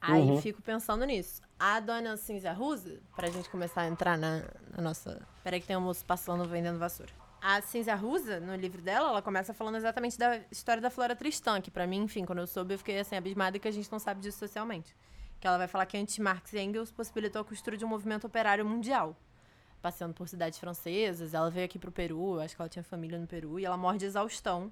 Aí 0.00 0.20
Uhum. 0.20 0.42
fico 0.42 0.60
pensando 0.60 1.04
nisso. 1.04 1.40
A 1.56 1.78
dona 1.78 2.16
Cinza 2.16 2.52
Rusa, 2.52 3.00
pra 3.14 3.28
gente 3.30 3.48
começar 3.48 3.82
a 3.82 3.86
entrar 3.86 4.18
na, 4.18 4.42
na 4.76 4.82
nossa. 4.82 5.22
Peraí 5.44 5.60
que 5.60 5.66
tem 5.68 5.76
um 5.76 5.80
moço 5.80 6.04
passando 6.04 6.44
vendendo 6.48 6.78
vassoura. 6.78 7.12
A 7.44 7.60
Cinza 7.60 7.96
Rusa, 7.96 8.38
no 8.38 8.54
livro 8.54 8.80
dela, 8.80 9.08
ela 9.08 9.20
começa 9.20 9.52
falando 9.52 9.74
exatamente 9.74 10.16
da 10.16 10.38
história 10.48 10.80
da 10.80 10.88
Flora 10.88 11.16
Tristan, 11.16 11.60
que 11.60 11.72
pra 11.72 11.88
mim, 11.88 12.02
enfim, 12.02 12.24
quando 12.24 12.38
eu 12.38 12.46
soube, 12.46 12.72
eu 12.72 12.78
fiquei 12.78 13.00
assim, 13.00 13.16
abismada 13.16 13.58
que 13.58 13.66
a 13.66 13.70
gente 13.72 13.90
não 13.90 13.98
sabe 13.98 14.20
disso 14.20 14.38
socialmente. 14.38 14.94
Que 15.40 15.48
ela 15.48 15.58
vai 15.58 15.66
falar 15.66 15.84
que 15.86 15.96
antes 15.96 16.16
Marx 16.20 16.52
e 16.52 16.60
Engels 16.60 16.92
possibilitou 16.92 17.42
a 17.42 17.44
costura 17.44 17.76
de 17.76 17.84
um 17.84 17.88
movimento 17.88 18.28
operário 18.28 18.64
mundial. 18.64 19.16
Passeando 19.82 20.14
por 20.14 20.28
cidades 20.28 20.56
francesas, 20.56 21.34
ela 21.34 21.50
veio 21.50 21.64
aqui 21.64 21.80
pro 21.80 21.90
Peru, 21.90 22.38
acho 22.38 22.54
que 22.54 22.62
ela 22.62 22.68
tinha 22.68 22.84
família 22.84 23.18
no 23.18 23.26
Peru, 23.26 23.58
e 23.58 23.64
ela 23.64 23.76
morre 23.76 23.98
de 23.98 24.04
exaustão 24.04 24.70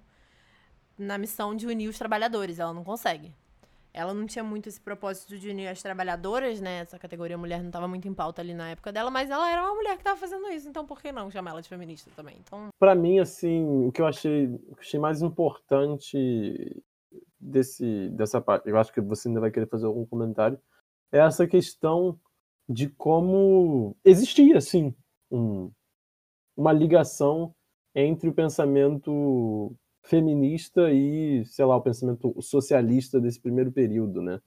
na 0.96 1.18
missão 1.18 1.56
de 1.56 1.66
unir 1.66 1.88
os 1.88 1.98
trabalhadores, 1.98 2.60
ela 2.60 2.72
não 2.72 2.84
consegue. 2.84 3.34
Ela 3.92 4.14
não 4.14 4.26
tinha 4.26 4.44
muito 4.44 4.68
esse 4.68 4.80
propósito 4.80 5.38
de 5.38 5.48
unir 5.50 5.68
as 5.68 5.82
trabalhadoras, 5.82 6.60
né? 6.60 6.78
Essa 6.78 6.98
categoria 6.98 7.36
mulher 7.36 7.60
não 7.60 7.68
estava 7.68 7.88
muito 7.88 8.06
em 8.06 8.14
pauta 8.14 8.40
ali 8.40 8.54
na 8.54 8.70
época 8.70 8.92
dela, 8.92 9.10
mas 9.10 9.30
ela 9.30 9.50
era 9.50 9.62
uma 9.62 9.74
mulher 9.74 9.94
que 9.94 10.00
estava 10.00 10.18
fazendo 10.18 10.48
isso, 10.48 10.68
então 10.68 10.86
por 10.86 11.00
que 11.00 11.10
não 11.10 11.30
chamar 11.30 11.52
ela 11.52 11.62
de 11.62 11.68
feminista 11.68 12.10
também? 12.14 12.36
Então, 12.40 12.68
Pra 12.78 12.94
mim, 12.94 13.18
assim, 13.18 13.86
o 13.86 13.90
que 13.90 14.00
eu 14.00 14.06
achei, 14.06 14.48
achei 14.78 15.00
mais 15.00 15.22
importante 15.22 16.82
desse, 17.38 18.08
dessa 18.10 18.40
parte, 18.40 18.68
eu 18.68 18.78
acho 18.78 18.92
que 18.92 19.00
você 19.00 19.28
ainda 19.28 19.40
vai 19.40 19.50
querer 19.50 19.66
fazer 19.66 19.86
algum 19.86 20.06
comentário, 20.06 20.60
é 21.12 21.18
essa 21.18 21.46
questão 21.46 22.18
de 22.68 22.88
como 22.88 23.96
existia, 24.04 24.58
assim, 24.58 24.94
um, 25.30 25.70
uma 26.56 26.72
ligação 26.72 27.54
entre 27.94 28.28
o 28.28 28.34
pensamento 28.34 29.74
feminista 30.02 30.90
e, 30.92 31.44
sei 31.46 31.64
lá, 31.64 31.76
o 31.76 31.82
pensamento 31.82 32.34
socialista 32.40 33.20
desse 33.20 33.40
primeiro 33.40 33.70
período, 33.70 34.22
né? 34.22 34.40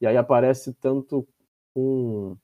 E 0.00 0.06
aí 0.06 0.16
aparece 0.16 0.72
tanto 0.74 1.26
com 1.74 2.36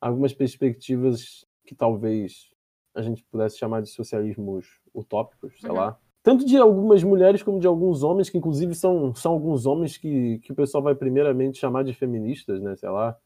algumas 0.00 0.32
perspectivas 0.32 1.44
que 1.66 1.74
talvez 1.74 2.50
a 2.94 3.02
gente 3.02 3.22
pudesse 3.24 3.58
chamar 3.58 3.82
de 3.82 3.90
socialismos 3.90 4.66
utópicos, 4.94 5.52
sei 5.60 5.70
Uhum. 5.70 5.76
lá. 5.76 5.98
Tanto 6.22 6.44
de 6.44 6.56
algumas 6.56 7.02
mulheres 7.02 7.42
como 7.42 7.60
de 7.60 7.66
alguns 7.66 8.02
homens, 8.02 8.28
que 8.28 8.38
inclusive 8.38 8.74
são, 8.74 9.14
são 9.14 9.32
alguns 9.32 9.66
homens 9.66 9.96
que, 9.96 10.38
que 10.40 10.52
o 10.52 10.54
pessoal 10.54 10.82
vai 10.82 10.94
primeiramente 10.94 11.58
chamar 11.58 11.84
de 11.84 11.94
feministas, 11.94 12.60
né? 12.60 12.74
Sei 12.76 12.88
lá. 12.88 13.16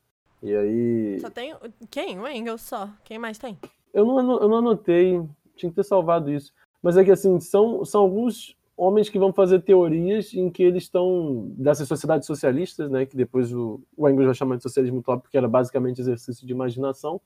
E 0.42 0.54
aí. 0.54 1.20
só 1.20 1.30
tem. 1.30 1.54
Quem? 1.90 2.18
O 2.18 2.28
Engels 2.28 2.62
só. 2.62 2.88
Quem 3.04 3.18
mais 3.18 3.38
tem? 3.38 3.58
Eu 3.94 4.04
não, 4.04 4.40
eu 4.40 4.48
não 4.48 4.56
anotei, 4.58 5.20
tinha 5.56 5.70
que 5.70 5.76
ter 5.76 5.84
salvado 5.84 6.30
isso. 6.30 6.52
Mas 6.82 6.96
é 6.96 7.04
que 7.04 7.10
assim, 7.10 7.38
são, 7.40 7.84
são 7.84 8.02
alguns 8.02 8.56
homens 8.76 9.08
que 9.08 9.18
vão 9.18 9.32
fazer 9.32 9.60
teorias 9.60 10.32
em 10.34 10.50
que 10.50 10.62
eles 10.62 10.84
estão 10.84 11.52
dessas 11.56 11.86
sociedades 11.86 12.26
socialistas, 12.26 12.90
né? 12.90 13.06
Que 13.06 13.16
depois 13.16 13.52
o, 13.52 13.80
o 13.96 14.08
Engels 14.08 14.26
vai 14.26 14.34
chamar 14.34 14.56
de 14.56 14.62
socialismo 14.62 14.98
utópico, 14.98 15.30
que 15.30 15.36
era 15.36 15.48
basicamente 15.48 16.00
exercício 16.00 16.46
de 16.46 16.52
imaginação. 16.52 17.20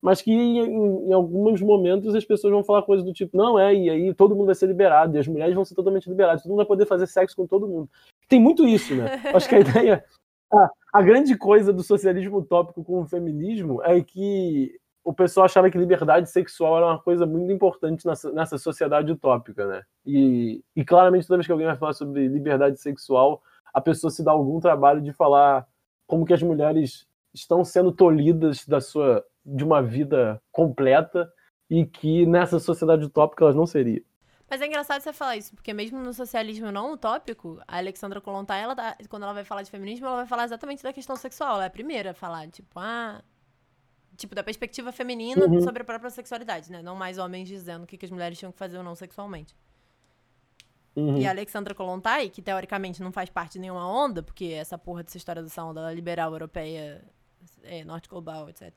Mas 0.00 0.22
que 0.22 0.32
em, 0.32 0.58
em 0.58 1.12
alguns 1.12 1.60
momentos 1.60 2.14
as 2.14 2.24
pessoas 2.24 2.52
vão 2.52 2.64
falar 2.64 2.82
coisas 2.82 3.04
do 3.04 3.12
tipo, 3.12 3.36
não, 3.36 3.58
é, 3.58 3.74
e 3.74 3.90
aí 3.90 4.14
todo 4.14 4.34
mundo 4.34 4.46
vai 4.46 4.54
ser 4.54 4.66
liberado, 4.66 5.14
e 5.14 5.18
as 5.18 5.28
mulheres 5.28 5.54
vão 5.54 5.64
ser 5.64 5.74
totalmente 5.74 6.08
liberadas, 6.08 6.42
todo 6.42 6.50
mundo 6.50 6.58
vai 6.58 6.66
poder 6.66 6.86
fazer 6.86 7.06
sexo 7.06 7.36
com 7.36 7.46
todo 7.46 7.68
mundo. 7.68 7.88
Tem 8.26 8.40
muito 8.40 8.66
isso, 8.66 8.94
né? 8.94 9.20
Acho 9.34 9.48
que 9.48 9.56
a 9.56 9.60
ideia. 9.60 10.04
A, 10.52 10.70
a 10.94 11.02
grande 11.02 11.36
coisa 11.36 11.72
do 11.72 11.82
socialismo 11.82 12.38
utópico 12.38 12.82
com 12.82 13.02
o 13.02 13.06
feminismo 13.06 13.82
é 13.82 14.00
que 14.02 14.80
o 15.04 15.12
pessoal 15.14 15.46
achava 15.46 15.70
que 15.70 15.78
liberdade 15.78 16.28
sexual 16.30 16.76
era 16.76 16.86
uma 16.86 16.98
coisa 17.00 17.24
muito 17.26 17.50
importante 17.52 18.06
nessa, 18.06 18.30
nessa 18.32 18.58
sociedade 18.58 19.10
utópica, 19.10 19.66
né? 19.66 19.82
E, 20.04 20.62
e 20.76 20.84
claramente 20.84 21.26
toda 21.26 21.38
vez 21.38 21.46
que 21.46 21.52
alguém 21.52 21.66
vai 21.66 21.76
falar 21.76 21.92
sobre 21.94 22.28
liberdade 22.28 22.78
sexual, 22.80 23.42
a 23.72 23.80
pessoa 23.80 24.10
se 24.10 24.22
dá 24.22 24.32
algum 24.32 24.60
trabalho 24.60 25.00
de 25.00 25.12
falar 25.12 25.66
como 26.06 26.26
que 26.26 26.34
as 26.34 26.42
mulheres 26.42 27.06
estão 27.32 27.64
sendo 27.64 27.92
tolhidas 27.92 28.66
da 28.66 28.80
sua 28.80 29.24
de 29.44 29.64
uma 29.64 29.80
vida 29.82 30.40
completa 30.52 31.32
e 31.68 31.86
que 31.86 32.26
nessa 32.26 32.58
sociedade 32.58 33.04
utópica 33.04 33.44
elas 33.44 33.56
não 33.56 33.66
seriam. 33.66 34.04
Mas 34.50 34.60
é 34.60 34.66
engraçado 34.66 35.00
você 35.00 35.12
falar 35.12 35.36
isso, 35.36 35.54
porque 35.54 35.72
mesmo 35.72 36.00
no 36.00 36.12
socialismo 36.12 36.72
não 36.72 36.92
utópico, 36.92 37.60
a 37.68 37.78
Alexandra 37.78 38.20
Kollontai, 38.20 38.62
ela 38.62 38.74
dá- 38.74 38.96
quando 39.08 39.22
ela 39.22 39.32
vai 39.32 39.44
falar 39.44 39.62
de 39.62 39.70
feminismo, 39.70 40.06
ela 40.06 40.16
vai 40.16 40.26
falar 40.26 40.44
exatamente 40.44 40.82
da 40.82 40.92
questão 40.92 41.14
sexual. 41.14 41.54
Ela 41.54 41.64
é 41.64 41.66
a 41.68 41.70
primeira 41.70 42.10
a 42.10 42.14
falar, 42.14 42.48
tipo, 42.48 42.78
ah. 42.78 43.22
Tipo, 44.20 44.34
da 44.34 44.42
perspectiva 44.42 44.92
feminina 44.92 45.46
Uhum. 45.46 45.62
sobre 45.62 45.80
a 45.80 45.84
própria 45.84 46.10
sexualidade, 46.10 46.70
né? 46.70 46.82
Não 46.82 46.94
mais 46.94 47.16
homens 47.16 47.48
dizendo 47.48 47.84
o 47.84 47.86
que, 47.86 47.96
que 47.96 48.04
as 48.04 48.10
mulheres 48.10 48.38
tinham 48.38 48.52
que 48.52 48.58
fazer 48.58 48.76
ou 48.76 48.84
não 48.84 48.94
sexualmente. 48.94 49.56
Uhum. 50.94 51.16
E 51.16 51.26
a 51.26 51.30
Alexandra 51.30 51.74
Kollontai, 51.74 52.28
que 52.28 52.42
teoricamente 52.42 53.02
não 53.02 53.10
faz 53.10 53.30
parte 53.30 53.54
de 53.54 53.60
nenhuma 53.60 53.88
onda, 53.88 54.22
porque 54.22 54.46
essa 54.46 54.76
porra 54.76 55.02
dessa 55.02 55.16
história 55.16 55.42
dessa 55.42 55.64
onda 55.64 55.90
liberal, 55.94 56.32
europeia, 56.32 57.02
é, 57.62 57.82
norte 57.82 58.10
global, 58.10 58.50
etc. 58.50 58.72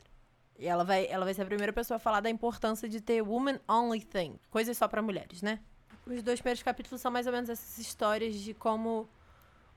E 0.57 0.65
ela 0.65 0.85
vai, 0.85 1.07
ela 1.07 1.25
vai 1.25 1.33
ser 1.33 1.41
a 1.41 1.45
primeira 1.45 1.73
pessoa 1.73 1.97
a 1.97 1.99
falar 1.99 2.21
da 2.21 2.29
importância 2.29 2.87
de 2.87 3.01
ter 3.01 3.21
woman 3.21 3.59
only 3.67 3.99
thing, 4.01 4.39
coisas 4.49 4.77
só 4.77 4.87
pra 4.87 5.01
mulheres, 5.01 5.41
né? 5.41 5.59
Os 6.07 6.23
dois 6.23 6.39
primeiros 6.39 6.63
capítulos 6.63 7.01
são 7.01 7.11
mais 7.11 7.25
ou 7.27 7.33
menos 7.33 7.49
essas 7.49 7.77
histórias 7.79 8.35
de 8.35 8.53
como 8.53 9.09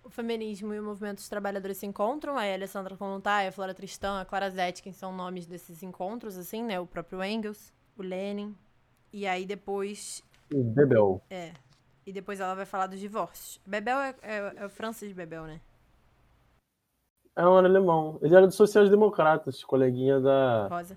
o 0.07 0.11
feminismo 0.11 0.73
e 0.73 0.79
o 0.81 0.83
movimento 0.83 1.16
dos 1.16 1.29
trabalhadores 1.29 1.77
se 1.79 1.87
encontram. 1.87 2.38
Aí 2.38 2.53
a 2.53 2.55
Alessandra 2.55 2.97
Kollontai, 2.97 3.49
a 3.49 3.53
Flora 3.53 3.75
Tristan, 3.75 4.21
a 4.21 4.25
Clara 4.25 4.49
Zetkin 4.51 4.92
são 4.92 5.12
nomes 5.12 5.47
desses 5.47 5.83
encontros, 5.83 6.38
assim, 6.38 6.62
né? 6.62 6.79
O 6.79 6.87
próprio 6.87 7.23
Engels, 7.25 7.73
o 7.99 8.03
Lenin. 8.03 8.55
E 9.12 9.27
aí 9.27 9.45
depois 9.45 10.23
O 10.53 10.62
Bebel. 10.62 11.21
é. 11.31 11.53
E 12.07 12.12
depois 12.12 12.38
ela 12.38 12.55
vai 12.55 12.64
falar 12.64 12.87
dos 12.87 13.01
divórcios. 13.01 13.61
Bebel 13.66 13.99
é, 13.99 14.14
é, 14.23 14.53
é 14.59 14.66
o 14.66 14.71
Francis 14.71 15.12
Bebel, 15.12 15.42
né? 15.45 15.61
É 17.35 17.45
um 17.45 17.57
alemão. 17.57 18.16
Ele 18.23 18.35
era 18.35 18.47
dos 18.47 18.55
sociais-democratas, 18.55 19.64
coleguinha 19.64 20.21
da, 20.21 20.69
Rosa. 20.69 20.97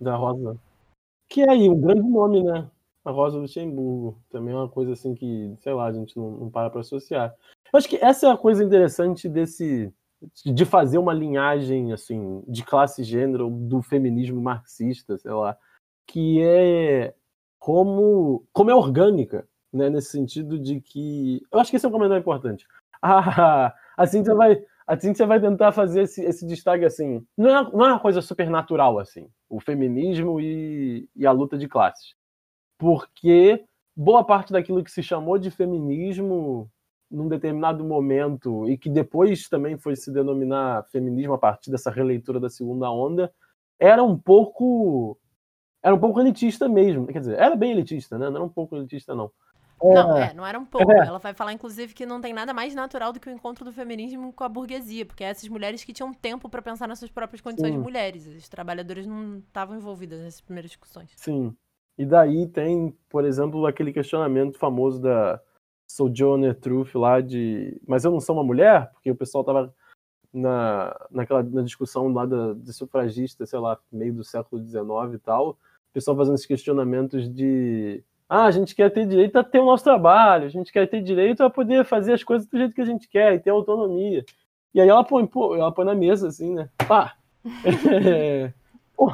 da 0.00 0.16
Rosa. 0.16 0.58
Que 1.30 1.42
é 1.42 1.48
aí, 1.50 1.68
um 1.68 1.80
grande 1.80 2.02
nome, 2.08 2.42
né? 2.42 2.68
A 3.04 3.10
Rosa 3.10 3.38
Luxemburgo. 3.38 4.20
Também 4.30 4.54
é 4.54 4.56
uma 4.56 4.68
coisa 4.68 4.92
assim 4.92 5.14
que, 5.14 5.54
sei 5.60 5.72
lá, 5.72 5.86
a 5.86 5.92
gente 5.92 6.16
não, 6.16 6.30
não 6.32 6.50
para 6.50 6.70
pra 6.70 6.80
associar. 6.80 7.34
Eu 7.72 7.78
acho 7.78 7.88
que 7.88 7.96
essa 7.96 8.26
é 8.26 8.30
a 8.30 8.36
coisa 8.36 8.62
interessante 8.62 9.28
desse. 9.28 9.92
de 10.44 10.64
fazer 10.64 10.98
uma 10.98 11.12
linhagem, 11.12 11.92
assim, 11.92 12.42
de 12.46 12.64
classe 12.64 13.02
e 13.02 13.04
gênero 13.04 13.50
do 13.50 13.82
feminismo 13.82 14.40
marxista, 14.40 15.18
sei 15.18 15.32
lá. 15.32 15.56
Que 16.06 16.42
é 16.42 17.14
como, 17.58 18.44
como 18.52 18.70
é 18.70 18.74
orgânica, 18.74 19.46
né? 19.72 19.88
Nesse 19.90 20.10
sentido 20.10 20.58
de 20.58 20.80
que. 20.80 21.42
Eu 21.52 21.60
acho 21.60 21.70
que 21.70 21.76
esse 21.76 21.86
é 21.86 21.88
um 21.88 21.92
comentário 21.92 22.20
importante. 22.20 22.66
Ah, 23.94 24.06
Cíntia 24.06 24.34
vai. 24.34 24.62
A 24.86 24.98
Cíntia 24.98 25.26
vai 25.26 25.40
tentar 25.40 25.72
fazer 25.72 26.02
esse, 26.02 26.22
esse 26.22 26.46
destaque 26.46 26.84
assim. 26.84 27.26
Não 27.36 27.50
é, 27.50 27.70
não 27.72 27.84
é 27.86 27.88
uma 27.92 28.00
coisa 28.00 28.22
supernatural, 28.22 28.98
assim, 28.98 29.28
o 29.50 29.60
feminismo 29.60 30.40
e, 30.40 31.08
e 31.16 31.26
a 31.26 31.32
luta 31.32 31.58
de 31.58 31.68
classes. 31.68 32.14
Porque 32.82 33.64
boa 33.94 34.24
parte 34.24 34.52
daquilo 34.52 34.82
que 34.82 34.90
se 34.90 35.04
chamou 35.04 35.38
de 35.38 35.52
feminismo 35.52 36.68
num 37.08 37.28
determinado 37.28 37.84
momento 37.84 38.68
e 38.68 38.76
que 38.76 38.90
depois 38.90 39.48
também 39.48 39.78
foi 39.78 39.94
se 39.94 40.10
denominar 40.10 40.84
feminismo 40.90 41.32
a 41.32 41.38
partir 41.38 41.70
dessa 41.70 41.92
releitura 41.92 42.40
da 42.40 42.50
segunda 42.50 42.90
onda, 42.90 43.32
era 43.78 44.02
um 44.02 44.18
pouco 44.18 45.16
era 45.80 45.94
um 45.94 45.98
pouco 46.00 46.20
elitista 46.20 46.68
mesmo. 46.68 47.06
Quer 47.06 47.20
dizer, 47.20 47.38
era 47.38 47.54
bem 47.54 47.70
elitista, 47.70 48.18
né? 48.18 48.28
Não 48.28 48.36
era 48.36 48.44
um 48.44 48.48
pouco 48.48 48.74
elitista, 48.74 49.14
não. 49.14 49.30
Não, 49.80 50.16
é, 50.16 50.34
não 50.34 50.44
era 50.44 50.58
um 50.58 50.64
pouco. 50.64 50.90
É. 50.90 51.06
Ela 51.06 51.18
vai 51.18 51.34
falar, 51.34 51.52
inclusive, 51.52 51.94
que 51.94 52.04
não 52.04 52.20
tem 52.20 52.32
nada 52.32 52.52
mais 52.52 52.74
natural 52.74 53.12
do 53.12 53.20
que 53.20 53.28
o 53.28 53.32
encontro 53.32 53.64
do 53.64 53.72
feminismo 53.72 54.32
com 54.32 54.42
a 54.42 54.48
burguesia, 54.48 55.06
porque 55.06 55.22
essas 55.22 55.48
mulheres 55.48 55.84
que 55.84 55.92
tinham 55.92 56.12
tempo 56.12 56.48
para 56.48 56.60
pensar 56.62 56.88
nas 56.88 56.98
suas 56.98 57.12
próprias 57.12 57.40
condições 57.40 57.70
Sim. 57.70 57.78
de 57.78 57.82
mulheres. 57.82 58.26
As 58.26 58.48
trabalhadoras 58.48 59.06
não 59.06 59.38
estavam 59.38 59.76
envolvidas 59.76 60.20
nessas 60.20 60.40
primeiras 60.40 60.70
discussões. 60.70 61.12
Sim. 61.16 61.56
E 61.98 62.04
daí 62.04 62.46
tem, 62.46 62.96
por 63.08 63.24
exemplo, 63.24 63.66
aquele 63.66 63.92
questionamento 63.92 64.58
famoso 64.58 65.00
da 65.00 65.40
Sojourner 65.86 66.54
Truth 66.58 66.94
lá 66.94 67.20
de. 67.20 67.80
Mas 67.86 68.04
eu 68.04 68.10
não 68.10 68.20
sou 68.20 68.36
uma 68.36 68.44
mulher? 68.44 68.90
Porque 68.92 69.10
o 69.10 69.16
pessoal 69.16 69.44
tava 69.44 69.74
na, 70.32 70.96
naquela 71.10 71.42
na 71.42 71.62
discussão 71.62 72.08
lá 72.12 72.24
da, 72.24 72.54
de 72.54 72.72
sufragista, 72.72 73.44
sei 73.44 73.58
lá, 73.58 73.78
meio 73.90 74.14
do 74.14 74.24
século 74.24 74.62
XIX 74.62 74.82
e 75.14 75.18
tal. 75.18 75.50
O 75.50 75.56
pessoal 75.92 76.16
fazendo 76.16 76.34
esses 76.34 76.46
questionamentos 76.46 77.28
de. 77.28 78.02
Ah, 78.28 78.44
a 78.44 78.50
gente 78.50 78.74
quer 78.74 78.90
ter 78.90 79.06
direito 79.06 79.36
a 79.36 79.44
ter 79.44 79.60
o 79.60 79.66
nosso 79.66 79.84
trabalho, 79.84 80.46
a 80.46 80.48
gente 80.48 80.72
quer 80.72 80.88
ter 80.88 81.02
direito 81.02 81.42
a 81.42 81.50
poder 81.50 81.84
fazer 81.84 82.14
as 82.14 82.24
coisas 82.24 82.48
do 82.48 82.56
jeito 82.56 82.74
que 82.74 82.80
a 82.80 82.86
gente 82.86 83.06
quer 83.06 83.34
e 83.34 83.38
ter 83.38 83.50
autonomia. 83.50 84.24
E 84.72 84.80
aí 84.80 84.88
ela 84.88 85.04
põe, 85.04 85.26
pô, 85.26 85.54
ela 85.54 85.70
põe 85.70 85.84
na 85.84 85.94
mesa, 85.94 86.28
assim, 86.28 86.54
né? 86.54 86.70
Pá! 86.88 87.14
É, 88.06 88.52
pô, 88.96 89.12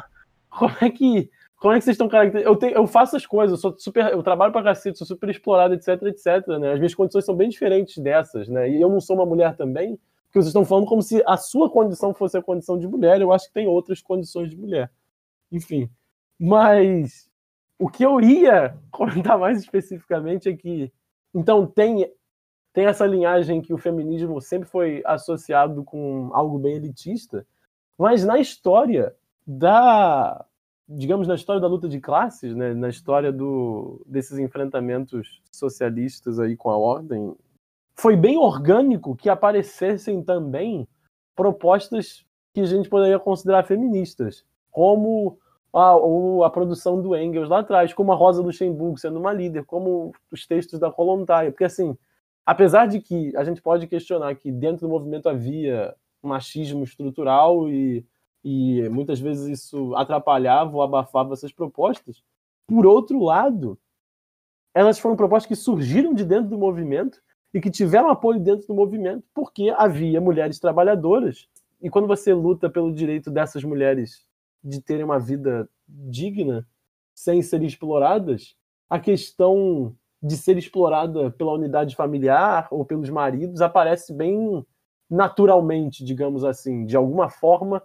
como 0.50 0.74
é 0.82 0.90
que 0.90 1.30
como 1.58 1.74
é 1.74 1.78
que 1.78 1.84
vocês 1.84 1.94
estão 1.94 2.08
caracterizados? 2.08 2.54
Eu, 2.54 2.56
tenho, 2.56 2.74
eu 2.76 2.86
faço 2.86 3.16
as 3.16 3.26
coisas, 3.26 3.58
eu, 3.58 3.60
sou 3.60 3.78
super, 3.78 4.12
eu 4.12 4.22
trabalho 4.22 4.52
pra 4.52 4.62
cacete, 4.62 4.96
sou 4.96 5.06
super 5.06 5.28
explorado, 5.28 5.74
etc, 5.74 6.02
etc, 6.04 6.46
né? 6.60 6.72
As 6.72 6.78
minhas 6.78 6.94
condições 6.94 7.24
são 7.24 7.34
bem 7.34 7.48
diferentes 7.48 7.98
dessas, 7.98 8.48
né? 8.48 8.70
E 8.70 8.80
eu 8.80 8.88
não 8.88 9.00
sou 9.00 9.16
uma 9.16 9.26
mulher 9.26 9.56
também, 9.56 9.96
porque 10.26 10.38
vocês 10.38 10.48
estão 10.48 10.64
falando 10.64 10.86
como 10.86 11.02
se 11.02 11.20
a 11.26 11.36
sua 11.36 11.68
condição 11.68 12.14
fosse 12.14 12.38
a 12.38 12.42
condição 12.42 12.78
de 12.78 12.86
mulher, 12.86 13.20
eu 13.20 13.32
acho 13.32 13.48
que 13.48 13.54
tem 13.54 13.66
outras 13.66 14.00
condições 14.00 14.50
de 14.50 14.56
mulher. 14.56 14.90
Enfim. 15.50 15.90
Mas 16.38 17.28
o 17.76 17.88
que 17.88 18.06
eu 18.06 18.20
ia 18.20 18.76
comentar 18.92 19.36
mais 19.36 19.58
especificamente 19.58 20.48
é 20.48 20.56
que, 20.56 20.92
então, 21.34 21.66
tem, 21.66 22.08
tem 22.72 22.86
essa 22.86 23.04
linhagem 23.04 23.60
que 23.60 23.74
o 23.74 23.78
feminismo 23.78 24.40
sempre 24.40 24.68
foi 24.68 25.02
associado 25.04 25.82
com 25.82 26.30
algo 26.32 26.56
bem 26.56 26.76
elitista, 26.76 27.44
mas 27.98 28.24
na 28.24 28.38
história 28.38 29.12
da 29.44 30.44
digamos, 30.88 31.28
na 31.28 31.34
história 31.34 31.60
da 31.60 31.68
luta 31.68 31.88
de 31.88 32.00
classes, 32.00 32.54
né, 32.54 32.72
na 32.72 32.88
história 32.88 33.30
do, 33.30 34.00
desses 34.06 34.38
enfrentamentos 34.38 35.42
socialistas 35.52 36.40
aí 36.40 36.56
com 36.56 36.70
a 36.70 36.78
ordem, 36.78 37.36
foi 37.94 38.16
bem 38.16 38.38
orgânico 38.38 39.14
que 39.14 39.28
aparecessem 39.28 40.22
também 40.22 40.88
propostas 41.36 42.24
que 42.54 42.60
a 42.60 42.64
gente 42.64 42.88
poderia 42.88 43.18
considerar 43.18 43.64
feministas, 43.64 44.44
como 44.70 45.38
a, 45.74 45.94
a 46.46 46.50
produção 46.50 47.02
do 47.02 47.14
Engels 47.14 47.48
lá 47.48 47.60
atrás, 47.60 47.92
como 47.92 48.12
a 48.12 48.16
Rosa 48.16 48.40
Luxemburgo 48.40 48.96
sendo 48.96 49.18
uma 49.18 49.32
líder, 49.32 49.64
como 49.64 50.12
os 50.30 50.46
textos 50.46 50.78
da 50.78 50.90
Kolontai, 50.90 51.50
porque 51.50 51.64
assim, 51.64 51.96
apesar 52.46 52.86
de 52.86 53.00
que 53.00 53.36
a 53.36 53.44
gente 53.44 53.60
pode 53.60 53.86
questionar 53.86 54.34
que 54.36 54.50
dentro 54.50 54.86
do 54.86 54.90
movimento 54.90 55.28
havia 55.28 55.94
machismo 56.22 56.82
estrutural 56.82 57.68
e 57.68 58.06
e 58.44 58.88
muitas 58.88 59.20
vezes 59.20 59.46
isso 59.46 59.94
atrapalhava 59.96 60.74
ou 60.76 60.82
abafava 60.82 61.34
essas 61.34 61.52
propostas. 61.52 62.22
Por 62.66 62.86
outro 62.86 63.22
lado, 63.22 63.78
elas 64.74 64.98
foram 64.98 65.16
propostas 65.16 65.48
que 65.48 65.56
surgiram 65.56 66.14
de 66.14 66.24
dentro 66.24 66.50
do 66.50 66.58
movimento 66.58 67.20
e 67.52 67.60
que 67.60 67.70
tiveram 67.70 68.10
apoio 68.10 68.38
dentro 68.38 68.66
do 68.66 68.74
movimento 68.74 69.24
porque 69.34 69.74
havia 69.76 70.20
mulheres 70.20 70.58
trabalhadoras. 70.58 71.48
E 71.80 71.88
quando 71.88 72.06
você 72.06 72.32
luta 72.34 72.68
pelo 72.68 72.92
direito 72.92 73.30
dessas 73.30 73.64
mulheres 73.64 74.26
de 74.62 74.80
terem 74.80 75.04
uma 75.04 75.18
vida 75.18 75.68
digna, 75.86 76.66
sem 77.14 77.42
serem 77.42 77.66
exploradas, 77.66 78.54
a 78.88 78.98
questão 78.98 79.94
de 80.22 80.36
ser 80.36 80.58
explorada 80.58 81.30
pela 81.30 81.52
unidade 81.52 81.94
familiar 81.94 82.68
ou 82.70 82.84
pelos 82.84 83.08
maridos 83.08 83.60
aparece 83.60 84.12
bem 84.12 84.64
naturalmente, 85.08 86.04
digamos 86.04 86.44
assim. 86.44 86.84
De 86.84 86.96
alguma 86.96 87.30
forma, 87.30 87.82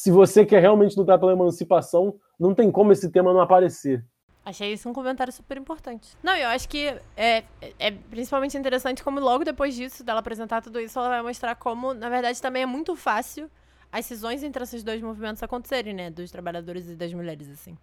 se 0.00 0.10
você 0.10 0.46
quer 0.46 0.60
realmente 0.60 0.96
lutar 0.98 1.18
pela 1.18 1.32
emancipação, 1.32 2.18
não 2.38 2.54
tem 2.54 2.72
como 2.72 2.90
esse 2.90 3.10
tema 3.10 3.34
não 3.34 3.40
aparecer. 3.42 4.02
Achei 4.42 4.72
isso 4.72 4.88
um 4.88 4.94
comentário 4.94 5.30
super 5.30 5.58
importante. 5.58 6.16
Não, 6.22 6.34
eu 6.34 6.48
acho 6.48 6.66
que 6.70 6.86
é, 7.14 7.44
é 7.78 7.90
principalmente 7.90 8.56
interessante 8.56 9.04
como 9.04 9.20
logo 9.20 9.44
depois 9.44 9.74
disso, 9.74 10.02
dela 10.02 10.20
apresentar 10.20 10.62
tudo 10.62 10.80
isso, 10.80 10.98
ela 10.98 11.10
vai 11.10 11.20
mostrar 11.20 11.54
como, 11.54 11.92
na 11.92 12.08
verdade, 12.08 12.40
também 12.40 12.62
é 12.62 12.66
muito 12.66 12.96
fácil 12.96 13.50
as 13.92 14.06
cisões 14.06 14.42
entre 14.42 14.62
esses 14.62 14.82
dois 14.82 15.02
movimentos 15.02 15.42
acontecerem, 15.42 15.92
né? 15.92 16.08
Dos 16.08 16.30
trabalhadores 16.30 16.88
e 16.88 16.96
das 16.96 17.12
mulheres, 17.12 17.50
assim. 17.50 17.76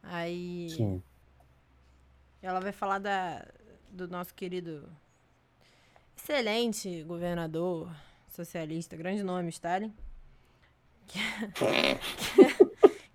Aí. 0.00 0.70
Sim. 0.70 1.02
Ela 2.40 2.60
vai 2.60 2.70
falar 2.70 3.00
da, 3.00 3.44
do 3.90 4.06
nosso 4.06 4.32
querido 4.32 4.88
excelente 6.16 7.02
governador 7.02 7.90
socialista, 8.28 8.96
grande 8.96 9.24
nome, 9.24 9.48
Stalin 9.48 9.92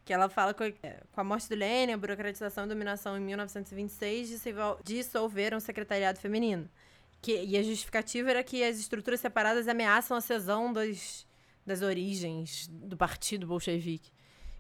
que, 0.06 0.14
ela 0.14 0.30
fala 0.30 0.54
com, 0.54 0.64
com 1.12 1.22
a 1.22 1.24
morte 1.24 1.50
do 1.50 1.56
Lênin, 1.56 1.94
a 1.94 1.98
burocratização 1.98 2.66
e 2.66 2.68
dominação 2.68 3.18
em 3.18 3.22
1926 3.22 4.44
dissolveram 4.84 5.58
o 5.58 5.62
secretariado 5.62 6.20
feminino. 6.20 6.70
Que, 7.22 7.44
e 7.44 7.58
a 7.58 7.64
justificativa 7.64 8.32
era 8.32 8.44
que 8.44 8.64
as 8.64 8.78
estruturas 8.78 9.20
separadas 9.20 9.68
ameaçam 9.68 10.18
a 10.18 10.22
cesão 10.22 10.74
das, 10.74 11.26
das 11.66 11.82
origens 11.82 12.68
do 12.68 12.98
partido 12.98 13.48
bolchevique. 13.48 14.12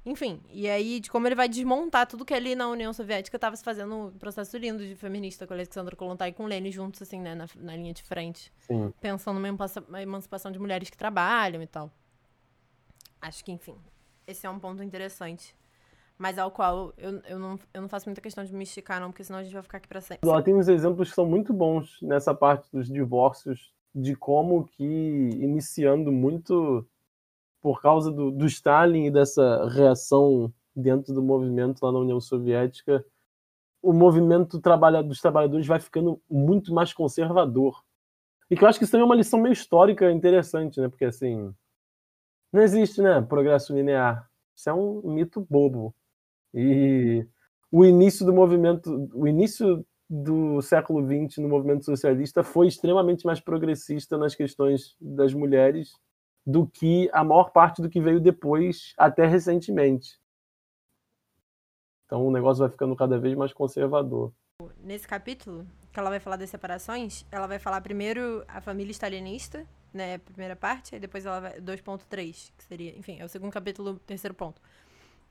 Enfim, 0.05 0.41
e 0.49 0.69
aí 0.69 0.99
de 0.99 1.09
como 1.09 1.27
ele 1.27 1.35
vai 1.35 1.47
desmontar 1.47 2.05
tudo 2.05 2.25
que 2.25 2.33
ali 2.33 2.55
na 2.55 2.67
União 2.67 2.91
Soviética 2.91 3.37
estava 3.37 3.55
se 3.55 3.63
fazendo 3.63 3.95
um 3.95 4.11
processo 4.11 4.57
lindo 4.57 4.85
de 4.85 4.95
feminista 4.95 5.47
com 5.47 5.53
a 5.53 5.55
Alexandra 5.55 5.95
Kolontai 5.95 6.29
e 6.29 6.33
com 6.33 6.45
Lenin 6.45 6.71
juntos, 6.71 7.01
assim, 7.01 7.21
né, 7.21 7.33
na, 7.33 7.47
na 7.55 7.75
linha 7.75 7.93
de 7.93 8.03
frente. 8.03 8.51
Sim. 8.59 8.93
Pensando 8.99 9.39
numa 9.39 10.01
emancipação 10.01 10.51
de 10.51 10.59
mulheres 10.59 10.89
que 10.89 10.97
trabalham 10.97 11.61
e 11.61 11.67
tal. 11.67 11.89
Acho 13.23 13.45
que, 13.45 13.53
enfim, 13.53 13.77
esse 14.27 14.45
é 14.45 14.49
um 14.49 14.59
ponto 14.59 14.83
interessante. 14.83 15.55
Mas 16.17 16.37
ao 16.37 16.51
qual 16.51 16.93
eu, 16.97 17.21
eu, 17.25 17.39
não, 17.39 17.57
eu 17.73 17.81
não 17.81 17.87
faço 17.87 18.07
muita 18.07 18.19
questão 18.19 18.43
de 18.43 18.53
me 18.53 18.63
esticar, 18.63 18.99
não, 18.99 19.11
porque 19.11 19.23
senão 19.23 19.39
a 19.39 19.43
gente 19.43 19.53
vai 19.53 19.63
ficar 19.63 19.77
aqui 19.77 19.87
para 19.87 20.01
sempre. 20.01 20.29
Ela 20.29 20.43
tem 20.43 20.53
uns 20.53 20.67
exemplos 20.67 21.09
que 21.09 21.15
são 21.15 21.25
muito 21.25 21.53
bons 21.53 21.97
nessa 22.01 22.35
parte 22.35 22.69
dos 22.69 22.89
divórcios, 22.89 23.73
de 23.95 24.13
como 24.13 24.65
que, 24.65 24.83
iniciando 24.83 26.11
muito 26.11 26.85
por 27.61 27.81
causa 27.81 28.11
do, 28.11 28.29
do 28.29 28.45
Stalin 28.45 29.05
e 29.05 29.11
dessa 29.11 29.69
reação 29.69 30.53
dentro 30.75 31.13
do 31.13 31.23
movimento 31.23 31.81
lá 31.81 31.93
na 31.93 31.99
União 31.99 32.19
Soviética, 32.19 33.05
o 33.81 33.93
movimento 33.93 34.59
dos 35.07 35.21
trabalhadores 35.21 35.65
vai 35.65 35.79
ficando 35.79 36.21
muito 36.29 36.73
mais 36.73 36.91
conservador. 36.91 37.81
E 38.51 38.57
que 38.57 38.65
eu 38.65 38.67
acho 38.67 38.77
que 38.77 38.83
isso 38.83 38.91
também 38.91 39.03
é 39.03 39.05
uma 39.05 39.15
lição 39.15 39.39
meio 39.39 39.53
histórica 39.53 40.11
interessante, 40.11 40.81
né? 40.81 40.89
Porque 40.89 41.05
assim, 41.05 41.53
não 42.53 42.61
existe, 42.61 43.01
né? 43.01 43.19
Progresso 43.21 43.73
linear. 43.73 44.29
Isso 44.55 44.69
é 44.69 44.73
um 44.73 45.01
mito 45.11 45.45
bobo. 45.49 45.93
E 46.53 47.25
o 47.71 47.83
início 47.83 48.23
do 48.23 48.31
movimento, 48.31 49.09
o 49.13 49.27
início 49.27 49.83
do 50.07 50.61
século 50.61 51.01
XX 51.01 51.39
no 51.39 51.49
movimento 51.49 51.83
socialista 51.83 52.43
foi 52.43 52.67
extremamente 52.67 53.25
mais 53.25 53.39
progressista 53.39 54.15
nas 54.15 54.35
questões 54.35 54.95
das 55.01 55.33
mulheres 55.33 55.93
do 56.45 56.67
que 56.67 57.09
a 57.11 57.23
maior 57.23 57.49
parte 57.51 57.81
do 57.81 57.89
que 57.89 57.99
veio 57.99 58.19
depois, 58.19 58.93
até 58.97 59.25
recentemente. 59.25 60.19
Então 62.05 62.27
o 62.27 62.31
negócio 62.31 62.61
vai 62.61 62.69
ficando 62.69 62.95
cada 62.95 63.17
vez 63.17 63.35
mais 63.35 63.51
conservador. 63.51 64.31
Nesse 64.83 65.07
capítulo, 65.07 65.65
que 65.91 65.99
ela 65.99 66.11
vai 66.11 66.19
falar 66.19 66.35
das 66.35 66.51
separações, 66.51 67.25
ela 67.31 67.47
vai 67.47 67.57
falar 67.57 67.81
primeiro 67.81 68.43
a 68.47 68.61
família 68.61 68.91
stalinista, 68.91 69.65
né, 69.93 70.17
primeira 70.17 70.55
parte, 70.55 70.95
aí 70.95 70.99
depois 70.99 71.25
ela 71.25 71.39
vai 71.39 71.61
2.3, 71.61 72.51
que 72.57 72.63
seria, 72.63 72.97
enfim, 72.97 73.19
é 73.19 73.25
o 73.25 73.29
segundo 73.29 73.51
capítulo, 73.51 73.99
terceiro 73.99 74.33
ponto. 74.33 74.61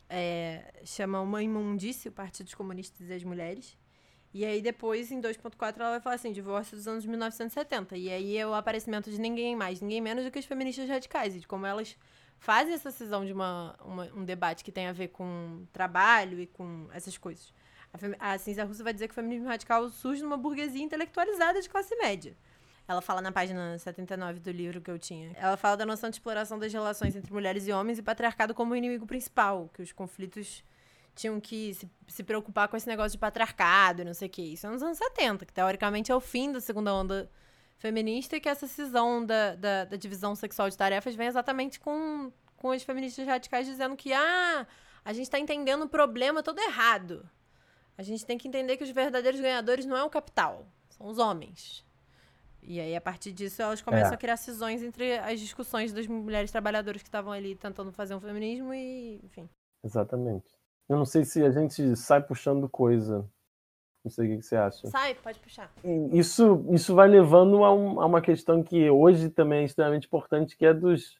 É, 0.08 0.72
chama 0.84 1.20
Uma 1.20 1.42
Imundície, 1.42 2.08
o 2.08 2.12
Partido 2.12 2.46
dos 2.46 2.54
Comunistas 2.54 3.08
e 3.08 3.12
as 3.12 3.24
Mulheres. 3.24 3.76
E 4.34 4.44
aí 4.44 4.62
depois, 4.62 5.10
em 5.10 5.20
2.4, 5.20 5.78
ela 5.78 5.90
vai 5.90 6.00
falar 6.00 6.14
assim, 6.14 6.32
divórcio 6.32 6.76
dos 6.76 6.88
anos 6.88 7.04
1970. 7.04 7.96
E 7.96 8.10
aí 8.10 8.36
é 8.36 8.46
o 8.46 8.54
aparecimento 8.54 9.10
de 9.10 9.20
ninguém 9.20 9.54
mais, 9.54 9.80
ninguém 9.80 10.00
menos 10.00 10.24
do 10.24 10.30
que 10.30 10.38
as 10.38 10.44
feministas 10.44 10.88
radicais, 10.88 11.36
e 11.36 11.40
de 11.40 11.46
como 11.46 11.66
elas 11.66 11.96
fazem 12.38 12.74
essa 12.74 12.90
cisão 12.90 13.24
de 13.24 13.32
uma, 13.32 13.76
uma, 13.84 14.04
um 14.14 14.24
debate 14.24 14.64
que 14.64 14.72
tem 14.72 14.86
a 14.86 14.92
ver 14.92 15.08
com 15.08 15.64
trabalho 15.72 16.40
e 16.40 16.46
com 16.46 16.88
essas 16.92 17.16
coisas. 17.18 17.52
A, 18.18 18.32
a 18.32 18.38
Cinza 18.38 18.64
Russo 18.64 18.82
vai 18.82 18.92
dizer 18.92 19.06
que 19.06 19.12
o 19.12 19.14
feminismo 19.14 19.48
radical 19.48 19.88
surge 19.90 20.22
numa 20.22 20.36
burguesia 20.36 20.82
intelectualizada 20.82 21.60
de 21.60 21.68
classe 21.68 21.94
média. 21.96 22.36
Ela 22.86 23.00
fala 23.00 23.20
na 23.20 23.30
página 23.30 23.78
79 23.78 24.40
do 24.40 24.50
livro 24.50 24.80
que 24.80 24.90
eu 24.90 24.98
tinha. 24.98 25.32
Ela 25.36 25.56
fala 25.56 25.76
da 25.76 25.86
noção 25.86 26.10
de 26.10 26.16
exploração 26.16 26.58
das 26.58 26.72
relações 26.72 27.14
entre 27.14 27.32
mulheres 27.32 27.66
e 27.66 27.72
homens 27.72 27.98
e 27.98 28.02
patriarcado 28.02 28.54
como 28.54 28.74
inimigo 28.74 29.06
principal, 29.06 29.70
que 29.72 29.82
os 29.82 29.92
conflitos 29.92 30.64
tinham 31.14 31.40
que 31.40 31.74
se, 31.74 31.90
se 32.08 32.22
preocupar 32.22 32.68
com 32.68 32.76
esse 32.76 32.86
negócio 32.86 33.12
de 33.12 33.18
patriarcado 33.18 34.02
e 34.02 34.04
não 34.04 34.14
sei 34.14 34.28
o 34.28 34.30
que. 34.30 34.42
Isso 34.42 34.66
é 34.66 34.70
nos 34.70 34.82
anos 34.82 34.98
70, 34.98 35.46
que 35.46 35.52
teoricamente 35.52 36.10
é 36.10 36.14
o 36.14 36.20
fim 36.20 36.50
da 36.50 36.60
segunda 36.60 36.92
onda 36.92 37.30
feminista 37.78 38.36
e 38.36 38.40
que 38.40 38.48
essa 38.48 38.66
cisão 38.66 39.24
da, 39.24 39.54
da, 39.54 39.84
da 39.84 39.96
divisão 39.96 40.34
sexual 40.34 40.70
de 40.70 40.76
tarefas 40.76 41.14
vem 41.14 41.26
exatamente 41.26 41.80
com, 41.80 42.32
com 42.56 42.70
as 42.70 42.82
feministas 42.82 43.26
radicais 43.26 43.66
dizendo 43.66 43.96
que, 43.96 44.12
ah, 44.12 44.66
a 45.04 45.12
gente 45.12 45.24
está 45.24 45.38
entendendo 45.38 45.82
o 45.82 45.88
problema 45.88 46.42
todo 46.42 46.60
errado. 46.60 47.28
A 47.98 48.02
gente 48.02 48.24
tem 48.24 48.38
que 48.38 48.48
entender 48.48 48.76
que 48.76 48.84
os 48.84 48.90
verdadeiros 48.90 49.40
ganhadores 49.40 49.84
não 49.84 49.96
é 49.96 50.02
o 50.02 50.10
capital, 50.10 50.66
são 50.90 51.08
os 51.08 51.18
homens. 51.18 51.84
E 52.62 52.78
aí, 52.80 52.94
a 52.94 53.00
partir 53.00 53.32
disso, 53.32 53.60
elas 53.60 53.82
começam 53.82 54.12
é. 54.12 54.14
a 54.14 54.18
criar 54.18 54.36
cisões 54.36 54.82
entre 54.82 55.18
as 55.18 55.40
discussões 55.40 55.92
das 55.92 56.06
mulheres 56.06 56.50
trabalhadoras 56.50 57.02
que 57.02 57.08
estavam 57.08 57.32
ali 57.32 57.56
tentando 57.56 57.90
fazer 57.90 58.14
um 58.14 58.20
feminismo 58.20 58.72
e, 58.72 59.20
enfim. 59.24 59.48
Exatamente. 59.84 60.46
Eu 60.88 60.96
não 60.96 61.04
sei 61.04 61.24
se 61.24 61.42
a 61.44 61.50
gente 61.50 61.96
sai 61.96 62.22
puxando 62.22 62.68
coisa. 62.68 63.28
Não 64.04 64.10
sei 64.10 64.34
o 64.34 64.36
que 64.36 64.42
você 64.42 64.56
acha. 64.56 64.86
Sai, 64.88 65.14
pode 65.14 65.40
puxar. 65.40 65.72
Isso, 66.12 66.64
isso 66.70 66.94
vai 66.94 67.08
levando 67.08 67.64
a, 67.64 67.72
um, 67.72 68.00
a 68.00 68.06
uma 68.06 68.20
questão 68.20 68.62
que 68.62 68.90
hoje 68.90 69.28
também 69.30 69.62
é 69.62 69.64
extremamente 69.64 70.06
importante, 70.06 70.56
que 70.56 70.66
é 70.66 70.74
dos, 70.74 71.18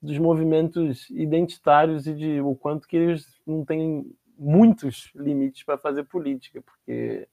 dos 0.00 0.18
movimentos 0.18 1.10
identitários 1.10 2.06
e 2.06 2.14
de 2.14 2.40
o 2.40 2.54
quanto 2.54 2.86
que 2.86 2.96
eles 2.96 3.40
não 3.46 3.64
têm 3.64 4.12
muitos 4.36 5.10
limites 5.14 5.62
para 5.62 5.78
fazer 5.78 6.04
política, 6.04 6.62
porque 6.62 7.28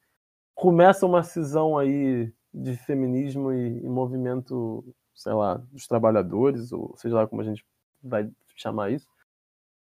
começa 0.53 1.05
uma 1.05 1.23
cisão 1.23 1.77
aí 1.77 2.31
de 2.53 2.75
feminismo 2.77 3.51
e, 3.51 3.83
e, 3.83 3.89
movimento, 3.89 4.83
sei 5.13 5.33
lá, 5.33 5.55
dos 5.71 5.87
trabalhadores, 5.87 6.71
ou 6.71 6.95
seja 6.97 7.15
lá 7.15 7.27
como 7.27 7.41
a 7.41 7.45
gente 7.45 7.65
vai 8.01 8.29
chamar 8.55 8.91
isso, 8.91 9.07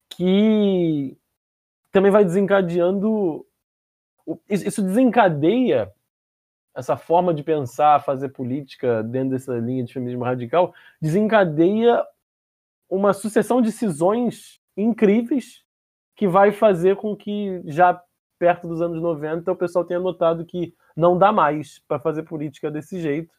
que 0.10 1.18
também 1.92 2.12
vai 2.12 2.24
desencadeando. 2.24 3.46
Isso 4.50 4.82
desencadeia 4.82 5.92
essa 6.76 6.98
forma 6.98 7.34
de 7.34 7.44
pensar, 7.44 8.04
fazer 8.04 8.30
política 8.30 9.04
dentro 9.04 9.32
dessa 9.32 9.54
linha 9.60 9.84
de 9.84 9.94
feminismo 9.94 10.24
radical, 10.24 10.74
desencadeia 11.00 12.04
uma 12.90 13.14
sucessão 13.14 13.62
de 13.62 13.72
cisões 13.72 14.60
incríveis 14.76 15.64
que 16.16 16.28
vai 16.28 16.52
fazer 16.52 16.96
com 16.96 17.16
que 17.16 17.62
já 17.66 18.02
perto 18.44 18.68
dos 18.68 18.82
anos 18.82 19.02
90 19.02 19.50
o 19.50 19.56
pessoal 19.56 19.86
tenha 19.86 20.02
notado 20.02 20.46
que 20.46 20.76
não 20.98 21.18
dá 21.18 21.32
mais 21.32 21.80
para 21.88 21.98
fazer 21.98 22.24
política 22.24 22.70
desse 22.70 23.00
jeito, 23.00 23.34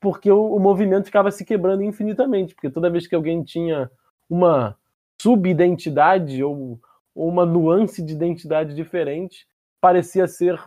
porque 0.00 0.32
o, 0.32 0.54
o, 0.54 0.58
movimento 0.58 1.04
ficava 1.04 1.30
se 1.30 1.44
quebrando 1.44 1.82
infinitamente, 1.82 2.54
porque 2.54 2.70
toda 2.70 2.88
vez 2.88 3.06
que 3.06 3.14
alguém 3.14 3.44
tinha 3.44 3.90
uma 4.30 4.74
subidentidade 5.20 6.42
ou, 6.42 6.80
ou 7.14 7.28
uma 7.28 7.44
nuance 7.44 8.02
de 8.02 8.14
identidade 8.14 8.74
diferente, 8.74 9.46
parecia 9.78 10.26
ser 10.26 10.58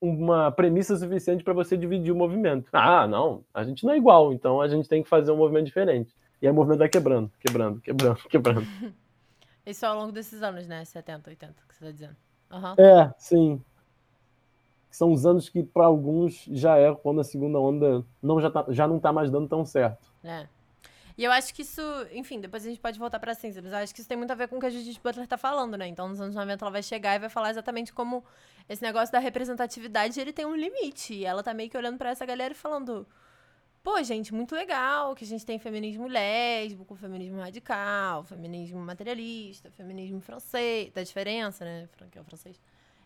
uma 0.00 0.52
premissa 0.52 0.96
suficiente 0.96 1.42
para 1.42 1.52
você 1.52 1.76
dividir 1.76 2.12
o 2.12 2.16
movimento. 2.16 2.68
Ah, 2.72 3.08
não, 3.08 3.44
a 3.52 3.64
gente 3.64 3.84
não 3.84 3.92
é 3.92 3.96
igual, 3.96 4.32
então 4.32 4.60
a 4.60 4.68
gente 4.68 4.88
tem 4.88 5.02
que 5.02 5.08
fazer 5.08 5.32
um 5.32 5.36
movimento 5.36 5.66
diferente. 5.66 6.14
E 6.40 6.46
aí 6.46 6.52
o 6.52 6.54
movimento 6.54 6.78
vai 6.78 6.88
quebrando, 6.88 7.32
quebrando, 7.40 7.80
quebrando, 7.80 8.20
quebrando. 8.30 8.68
Isso 9.66 9.84
ao 9.84 9.98
longo 9.98 10.12
desses 10.12 10.44
anos, 10.44 10.68
né? 10.68 10.84
70, 10.84 11.28
80, 11.28 11.54
que 11.68 11.74
você 11.74 11.84
está 11.86 11.90
dizendo. 11.90 12.29
Uhum. 12.50 12.74
É, 12.78 13.14
sim 13.16 13.62
são 14.90 15.12
os 15.12 15.24
anos 15.24 15.48
que 15.48 15.62
para 15.62 15.86
alguns 15.86 16.44
já 16.50 16.76
é 16.76 16.94
quando 16.94 17.20
a 17.20 17.24
segunda 17.24 17.58
onda 17.58 18.04
não 18.20 18.40
já, 18.40 18.50
tá, 18.50 18.66
já 18.68 18.86
não 18.86 18.98
tá 18.98 19.12
mais 19.12 19.30
dando 19.30 19.48
tão 19.48 19.64
certo. 19.64 20.12
É. 20.22 20.46
E 21.16 21.24
eu 21.24 21.32
acho 21.32 21.54
que 21.54 21.62
isso, 21.62 21.80
enfim, 22.12 22.40
depois 22.40 22.64
a 22.64 22.68
gente 22.68 22.80
pode 22.80 22.98
voltar 22.98 23.18
pra 23.18 23.34
ciência, 23.34 23.62
mas 23.62 23.72
eu 23.72 23.78
acho 23.78 23.94
que 23.94 24.00
isso 24.00 24.08
tem 24.08 24.16
muito 24.16 24.30
a 24.30 24.34
ver 24.34 24.48
com 24.48 24.56
o 24.56 24.60
que 24.60 24.66
a 24.66 24.70
Judith 24.70 25.00
Butler 25.02 25.26
tá 25.26 25.36
falando, 25.36 25.76
né? 25.76 25.86
Então, 25.86 26.08
nos 26.08 26.20
anos 26.20 26.34
90 26.34 26.64
ela 26.64 26.72
vai 26.72 26.82
chegar 26.82 27.14
e 27.14 27.18
vai 27.18 27.28
falar 27.28 27.50
exatamente 27.50 27.92
como 27.92 28.24
esse 28.68 28.82
negócio 28.82 29.12
da 29.12 29.18
representatividade, 29.18 30.20
ele 30.20 30.32
tem 30.32 30.46
um 30.46 30.56
limite. 30.56 31.14
E 31.14 31.24
ela 31.24 31.42
tá 31.42 31.52
meio 31.52 31.70
que 31.70 31.76
olhando 31.76 31.98
para 31.98 32.10
essa 32.10 32.24
galera 32.24 32.52
e 32.52 32.56
falando, 32.56 33.06
pô, 33.82 34.02
gente, 34.02 34.32
muito 34.34 34.54
legal 34.54 35.14
que 35.14 35.24
a 35.24 35.26
gente 35.26 35.44
tem 35.44 35.58
feminismo 35.58 36.06
lésbico, 36.06 36.94
feminismo 36.94 37.40
radical, 37.40 38.24
feminismo 38.24 38.80
materialista, 38.80 39.70
feminismo 39.70 40.20
francês, 40.20 40.92
da 40.92 41.02
diferença, 41.02 41.64
né? 41.64 41.88
Que 42.10 42.18
é 42.18 42.20
o 42.20 42.24
francês 42.24 42.60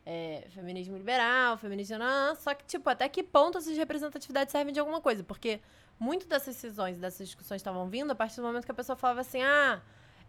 é, 0.07 0.47
feminismo 0.51 0.97
liberal, 0.97 1.57
feminismo. 1.57 1.99
Não, 1.99 2.35
só 2.37 2.55
que, 2.55 2.64
tipo, 2.64 2.89
até 2.91 3.09
que 3.09 3.22
ponto 3.22 3.59
essas 3.59 3.77
representatividades 3.77 4.53
servem 4.53 4.72
de 4.72 4.81
alguma 4.81 5.01
coisa? 5.01 5.22
Porque 5.25 5.61
muito 5.99 6.27
dessas 6.27 6.55
decisões, 6.55 6.99
dessas 6.99 7.27
discussões 7.29 7.61
estavam 7.61 7.89
vindo 7.89 8.11
a 8.11 8.14
partir 8.14 8.37
do 8.37 8.43
momento 8.43 8.64
que 8.64 8.70
a 8.70 8.75
pessoa 8.75 8.97
falava 8.97 9.20
assim: 9.20 9.43
ah, 9.43 9.81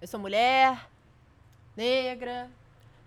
eu 0.02 0.08
sou 0.08 0.20
mulher, 0.20 0.90
negra, 1.76 2.50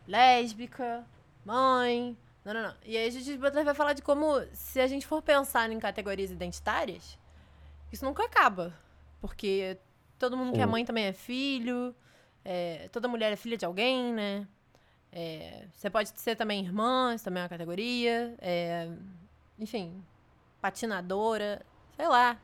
lésbica, 0.07 1.05
mãe. 1.45 2.16
Não, 2.45 2.55
não, 2.55 2.62
não. 2.62 2.74
E 2.84 2.97
aí 2.97 3.07
a 3.07 3.11
gente 3.11 3.36
vai 3.36 3.74
falar 3.74 3.93
de 3.93 4.03
como, 4.03 4.41
se 4.53 4.80
a 4.80 4.86
gente 4.86 5.07
for 5.07 5.22
pensar 5.22 5.70
em 5.70 5.78
categorias 5.78 6.30
identitárias, 6.30 7.18
isso 7.93 8.05
nunca 8.05 8.24
acaba. 8.24 8.72
Porque 9.20 9.78
todo 10.18 10.36
mundo 10.36 10.53
que 10.53 10.61
é 10.61 10.66
mãe 10.66 10.84
também 10.84 11.07
é 11.07 11.12
filho, 11.12 11.95
é, 12.45 12.89
toda 12.93 13.09
mulher 13.09 13.32
é 13.32 13.36
filha 13.36 13.57
de 13.57 13.64
alguém, 13.64 14.12
né? 14.12 14.47
É, 15.11 15.66
você 15.72 15.89
pode 15.89 16.11
ser 16.20 16.36
também 16.36 16.64
irmã, 16.64 17.14
isso 17.14 17.24
também 17.24 17.41
é 17.41 17.45
uma 17.45 17.49
categoria. 17.49 18.34
É, 18.41 18.89
enfim, 19.59 20.03
patinadora, 20.61 21.64
sei 21.97 22.09
lá. 22.09 22.39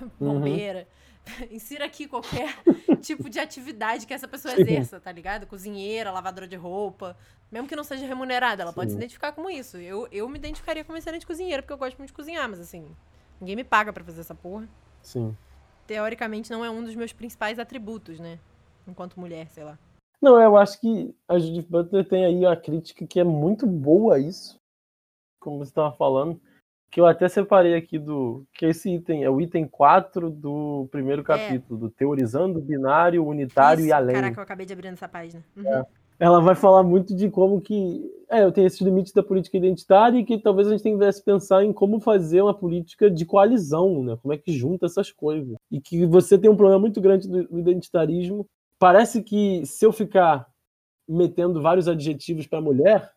Uhum. 0.00 0.10
Bombeira. 0.18 0.80
Uhum. 0.80 1.46
Insira 1.50 1.84
aqui 1.84 2.06
qualquer 2.06 2.56
tipo 3.02 3.28
de 3.28 3.38
atividade 3.38 4.06
que 4.06 4.14
essa 4.14 4.28
pessoa 4.28 4.54
Sim. 4.54 4.62
exerça, 4.62 5.00
tá 5.00 5.10
ligado? 5.10 5.46
Cozinheira, 5.46 6.10
lavadora 6.10 6.46
de 6.46 6.56
roupa. 6.56 7.16
Mesmo 7.50 7.68
que 7.68 7.76
não 7.76 7.84
seja 7.84 8.06
remunerada, 8.06 8.62
ela 8.62 8.72
Sim. 8.72 8.76
pode 8.76 8.90
se 8.90 8.96
identificar 8.96 9.32
como 9.32 9.50
isso. 9.50 9.76
Eu, 9.76 10.08
eu 10.10 10.28
me 10.28 10.38
identificaria 10.38 10.84
como 10.84 10.98
excelente 10.98 11.26
cozinheira, 11.26 11.62
porque 11.62 11.72
eu 11.72 11.78
gosto 11.78 11.98
muito 11.98 12.08
de 12.08 12.14
cozinhar, 12.14 12.48
mas 12.48 12.60
assim, 12.60 12.94
ninguém 13.40 13.56
me 13.56 13.64
paga 13.64 13.92
para 13.92 14.04
fazer 14.04 14.20
essa 14.20 14.34
porra. 14.34 14.68
Sim. 15.02 15.36
Teoricamente 15.86 16.50
não 16.50 16.64
é 16.64 16.70
um 16.70 16.84
dos 16.84 16.94
meus 16.94 17.12
principais 17.12 17.58
atributos, 17.58 18.18
né? 18.18 18.38
Enquanto 18.86 19.18
mulher, 19.18 19.48
sei 19.48 19.64
lá. 19.64 19.78
Não, 20.20 20.40
eu 20.40 20.56
acho 20.56 20.80
que 20.80 21.14
a 21.28 21.38
Judith 21.38 21.68
Butler 21.68 22.08
tem 22.08 22.24
aí 22.24 22.46
a 22.46 22.56
crítica 22.56 23.06
que 23.06 23.20
é 23.20 23.24
muito 23.24 23.66
boa 23.66 24.18
isso, 24.18 24.58
como 25.40 25.58
você 25.58 25.70
estava 25.70 25.94
falando, 25.94 26.40
que 26.90 27.00
eu 27.00 27.06
até 27.06 27.28
separei 27.28 27.74
aqui 27.74 27.98
do. 27.98 28.46
que 28.54 28.66
esse 28.66 28.94
item 28.94 29.22
é 29.22 29.30
o 29.30 29.40
item 29.40 29.68
4 29.68 30.30
do 30.30 30.88
primeiro 30.90 31.22
é. 31.22 31.24
capítulo, 31.24 31.78
é. 31.78 31.80
do 31.80 31.90
Teorizando 31.90 32.60
Binário, 32.60 33.26
Unitário 33.26 33.80
isso, 33.80 33.88
e 33.88 33.92
Além. 33.92 34.14
Caraca, 34.14 34.40
eu 34.40 34.42
acabei 34.42 34.66
de 34.66 34.72
abrir 34.72 34.88
essa 34.88 35.08
página. 35.08 35.44
Uhum. 35.56 35.68
É. 35.68 35.84
Ela 36.18 36.40
vai 36.40 36.54
falar 36.54 36.82
muito 36.82 37.14
de 37.14 37.30
como 37.30 37.60
que. 37.60 38.10
É, 38.28 38.42
eu 38.42 38.50
tenho 38.50 38.66
esses 38.66 38.80
limites 38.80 39.12
da 39.12 39.22
política 39.22 39.56
identitária 39.56 40.18
e 40.18 40.24
que 40.24 40.38
talvez 40.38 40.66
a 40.66 40.72
gente 40.72 40.82
tivesse 40.82 41.20
que 41.20 41.26
pensar 41.26 41.64
em 41.64 41.72
como 41.72 42.00
fazer 42.00 42.42
uma 42.42 42.54
política 42.54 43.08
de 43.10 43.24
coalizão, 43.24 44.02
né? 44.02 44.16
Como 44.20 44.34
é 44.34 44.38
que 44.38 44.52
junta 44.52 44.86
essas 44.86 45.12
coisas. 45.12 45.54
E 45.70 45.80
que 45.80 46.04
você 46.06 46.36
tem 46.36 46.50
um 46.50 46.56
problema 46.56 46.80
muito 46.80 47.00
grande 47.00 47.28
do 47.28 47.58
identitarismo 47.58 48.46
parece 48.78 49.22
que 49.22 49.64
se 49.64 49.84
eu 49.84 49.92
ficar 49.92 50.46
metendo 51.08 51.62
vários 51.62 51.88
adjetivos 51.88 52.46
para 52.46 52.60
mulher, 52.60 53.10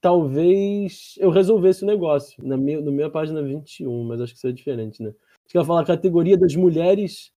talvez 0.00 1.14
eu 1.18 1.30
resolvesse 1.30 1.82
o 1.82 1.86
negócio. 1.86 2.42
Na 2.44 2.56
minha, 2.56 2.80
na 2.80 2.90
minha 2.90 3.10
página 3.10 3.42
21, 3.42 4.04
mas 4.04 4.20
acho 4.20 4.32
que 4.32 4.38
isso 4.38 4.48
é 4.48 4.52
diferente, 4.52 5.02
né? 5.02 5.10
Acho 5.10 5.48
que 5.48 5.56
ela 5.56 5.66
fala 5.66 5.82
a 5.82 5.86
categoria 5.86 6.38
das 6.38 6.54
mulheres. 6.54 7.32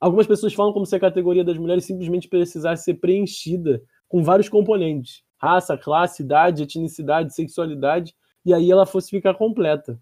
Algumas 0.00 0.26
pessoas 0.26 0.52
falam 0.52 0.72
como 0.72 0.86
se 0.86 0.94
a 0.96 1.00
categoria 1.00 1.44
das 1.44 1.56
mulheres 1.56 1.84
simplesmente 1.84 2.28
precisasse 2.28 2.84
ser 2.84 2.94
preenchida 2.94 3.82
com 4.14 4.22
vários 4.22 4.48
componentes: 4.48 5.24
raça, 5.36 5.76
classe, 5.76 6.22
idade, 6.22 6.62
etnicidade, 6.62 7.34
sexualidade, 7.34 8.14
e 8.46 8.54
aí 8.54 8.70
ela 8.70 8.86
fosse 8.86 9.10
ficar 9.10 9.34
completa. 9.34 10.00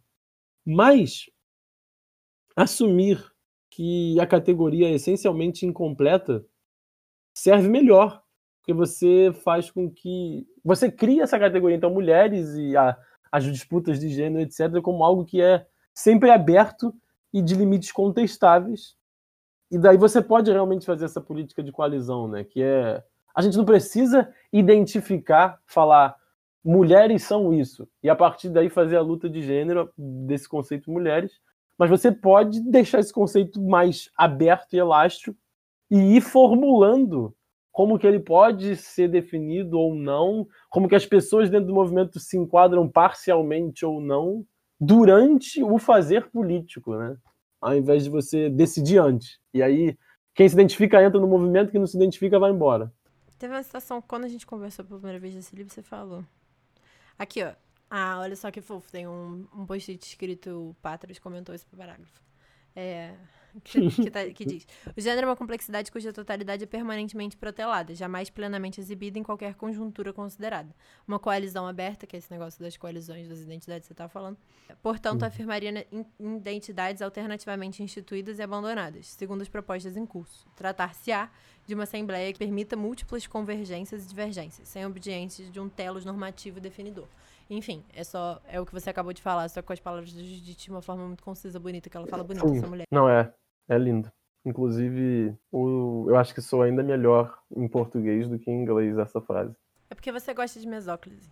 Mas 0.67 1.31
assumir 2.55 3.25
que 3.71 4.21
a 4.21 4.27
categoria 4.27 4.87
é 4.91 4.93
essencialmente 4.93 5.65
incompleta 5.65 6.45
serve 7.33 7.71
melhor, 7.71 8.23
porque 8.61 8.75
você 8.75 9.33
faz 9.43 9.71
com 9.71 9.91
que 9.91 10.47
você 10.63 10.93
cria 10.93 11.23
essa 11.23 11.39
categoria 11.39 11.79
então 11.79 11.91
mulheres 11.91 12.55
e 12.55 12.77
a, 12.77 12.95
as 13.33 13.45
disputas 13.45 13.99
de 13.99 14.11
gênero 14.11 14.43
etc 14.43 14.83
como 14.83 15.03
algo 15.03 15.25
que 15.25 15.41
é 15.41 15.67
sempre 15.95 16.31
aberto 16.31 16.95
e 17.33 17.41
de 17.41 17.55
limites 17.55 17.91
contestáveis. 17.91 18.95
E 19.71 19.79
daí 19.79 19.97
você 19.97 20.21
pode 20.21 20.53
realmente 20.53 20.85
fazer 20.85 21.07
essa 21.07 21.21
política 21.23 21.63
de 21.63 21.73
coalizão, 21.73 22.29
né? 22.29 22.45
Que 22.45 22.63
é 22.63 23.03
a 23.35 23.43
gente 23.43 23.57
não 23.57 23.64
precisa 23.64 24.33
identificar, 24.53 25.59
falar 25.66 26.16
mulheres 26.64 27.24
são 27.24 27.53
isso 27.53 27.89
e 28.03 28.09
a 28.09 28.14
partir 28.14 28.49
daí 28.49 28.68
fazer 28.68 28.97
a 28.97 29.03
luta 29.03 29.28
de 29.28 29.43
gênero 29.43 29.91
desse 29.99 30.49
conceito 30.49 30.91
mulheres, 30.91 31.33
mas 31.76 31.91
você 31.91 32.12
pode 32.12 32.61
deixar 32.61 33.01
esse 33.01 33.12
conceito 33.12 33.61
mais 33.61 34.11
aberto 34.16 34.74
e 34.74 34.78
elástico 34.78 35.37
e 35.91 36.16
ir 36.16 36.20
formulando 36.20 37.35
como 37.72 37.99
que 37.99 38.07
ele 38.07 38.20
pode 38.20 38.76
ser 38.76 39.09
definido 39.09 39.78
ou 39.78 39.95
não, 39.95 40.47
como 40.70 40.89
que 40.89 40.95
as 40.95 41.07
pessoas 41.07 41.49
dentro 41.49 41.68
do 41.68 41.74
movimento 41.74 42.20
se 42.20 42.37
enquadram 42.37 42.89
parcialmente 42.89 43.85
ou 43.85 44.01
não 44.01 44.45
durante 44.78 45.62
o 45.62 45.78
fazer 45.78 46.30
político, 46.30 46.95
né? 46.95 47.16
Ao 47.61 47.74
invés 47.74 48.05
de 48.05 48.11
você 48.11 48.51
decidir 48.51 48.99
antes. 48.99 49.39
E 49.55 49.62
aí, 49.62 49.97
quem 50.35 50.49
se 50.49 50.55
identifica 50.55 51.03
entra 51.03 51.20
no 51.20 51.26
movimento, 51.26 51.70
quem 51.70 51.80
não 51.80 51.87
se 51.87 51.97
identifica 51.97 52.39
vai 52.39 52.51
embora. 52.51 52.93
Teve 53.43 53.55
uma 53.55 53.62
situação, 53.64 54.01
quando 54.01 54.22
a 54.22 54.28
gente 54.28 54.47
conversou 54.47 54.84
pela 54.84 55.01
primeira 55.01 55.18
vez 55.18 55.34
desse 55.34 55.57
livro, 55.57 55.74
você 55.74 55.82
falou. 55.82 56.24
Aqui, 57.18 57.43
ó. 57.43 57.53
Ah, 57.90 58.20
olha 58.20 58.36
só 58.36 58.53
que 58.53 58.61
fofo. 58.61 58.88
Tem 58.93 59.09
um, 59.09 59.49
um 59.53 59.66
post-it 59.66 60.01
escrito, 60.01 60.70
o 60.70 60.74
Patras 60.80 61.18
comentou 61.18 61.53
esse 61.53 61.66
parágrafo. 61.66 62.22
É, 62.76 63.16
que, 63.64 63.90
que, 63.90 64.11
tá, 64.11 64.24
que, 64.30 64.44
diz: 64.46 64.66
O 64.96 65.00
gênero 65.00 65.26
é 65.26 65.30
uma 65.30 65.36
complexidade 65.36 65.90
cuja 65.90 66.12
totalidade 66.12 66.64
é 66.64 66.66
permanentemente 66.66 67.36
protelada, 67.36 67.94
jamais 67.94 68.30
plenamente 68.30 68.80
exibida 68.80 69.18
em 69.18 69.22
qualquer 69.22 69.55
conjuntura 69.55 70.12
considerada. 70.12 70.74
Uma 71.07 71.18
coalizão 71.18 71.66
aberta, 71.66 72.07
que 72.07 72.16
é 72.16 72.18
esse 72.18 72.30
negócio 72.30 72.61
das 72.61 72.76
coalizões 72.76 73.28
das 73.28 73.40
identidades 73.40 73.86
que 73.86 73.88
você 73.88 73.94
estava 73.94 74.09
falando, 74.09 74.38
portanto, 74.82 75.22
uhum. 75.22 75.28
afirmaria 75.28 75.86
identidades 76.18 77.03
alternativamente 77.03 77.82
instituídas 77.82 78.38
e 78.38 78.42
abandonadas, 78.42 79.09
segundo 79.09 79.42
as 79.42 79.48
propostas 79.48 79.96
em 79.96 80.07
curso. 80.07 80.46
Tratar-se-á 80.57 81.30
de 81.66 81.74
uma 81.74 81.84
assembleia 81.84 82.32
que 82.32 82.38
permita 82.38 82.76
múltiplas 82.76 83.26
convergências 83.26 84.05
e 84.05 84.09
divergências, 84.09 84.68
sem 84.68 84.84
obediência 84.84 85.48
de 85.48 85.61
um 85.61 85.68
telos 85.68 86.05
normativo 86.05 86.61
definidor. 86.61 87.07
Enfim, 87.48 87.84
é 87.92 88.03
só 88.03 88.40
é 88.46 88.61
o 88.61 88.66
que 88.66 88.72
você 88.72 88.90
acabou 88.90 89.12
de 89.12 89.20
falar, 89.20 89.48
só 89.48 89.62
com 89.62 89.72
as 89.72 89.80
palavras 89.80 90.12
da 90.12 90.22
Judite 90.22 90.64
de 90.64 90.70
uma 90.70 90.80
forma 90.80 91.07
muito 91.07 91.22
concisa, 91.22 91.61
bonita, 91.61 91.90
que 91.90 91.96
ela 91.96 92.07
fala 92.07 92.24
bonita, 92.24 92.46
essa 92.46 92.66
mulher. 92.66 92.86
Não, 92.90 93.09
é. 93.09 93.32
É 93.69 93.79
lindo. 93.79 94.11
Inclusive, 94.45 95.37
o, 95.51 96.07
eu 96.09 96.17
acho 96.17 96.35
que 96.35 96.41
sou 96.41 96.63
ainda 96.63 96.83
melhor 96.83 97.39
em 97.55 97.69
português 97.69 98.29
do 98.29 98.39
que 98.39 98.51
em 98.51 98.63
inglês 98.63 98.99
essa 98.99 99.21
frase. 99.21 99.55
É 99.89 99.95
porque 99.95 100.11
você 100.11 100.35
gosta 100.35 100.59
de 100.59 100.67
mesóclise. 100.67 101.31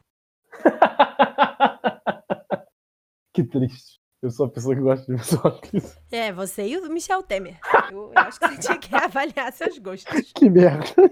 que 3.33 3.43
triste. 3.43 3.99
Eu 4.23 4.31
sou 4.31 4.47
a 4.47 4.51
pessoa 4.51 4.75
que 4.75 4.83
gosta 4.83 5.07
de 5.07 5.13
mesóclise. 5.13 5.99
É, 6.13 6.31
você 6.31 6.69
e 6.69 6.79
o 6.79 6.89
Michel 6.91 7.23
Temer. 7.23 7.59
Eu, 7.91 8.13
eu 8.13 8.19
acho 8.19 8.39
que 8.39 8.47
você 8.47 8.59
tinha 8.59 8.79
que 8.79 8.95
avaliar 8.95 9.53
seus 9.53 9.79
gostos. 9.79 10.33
Que 10.33 10.49
merda. 10.49 11.11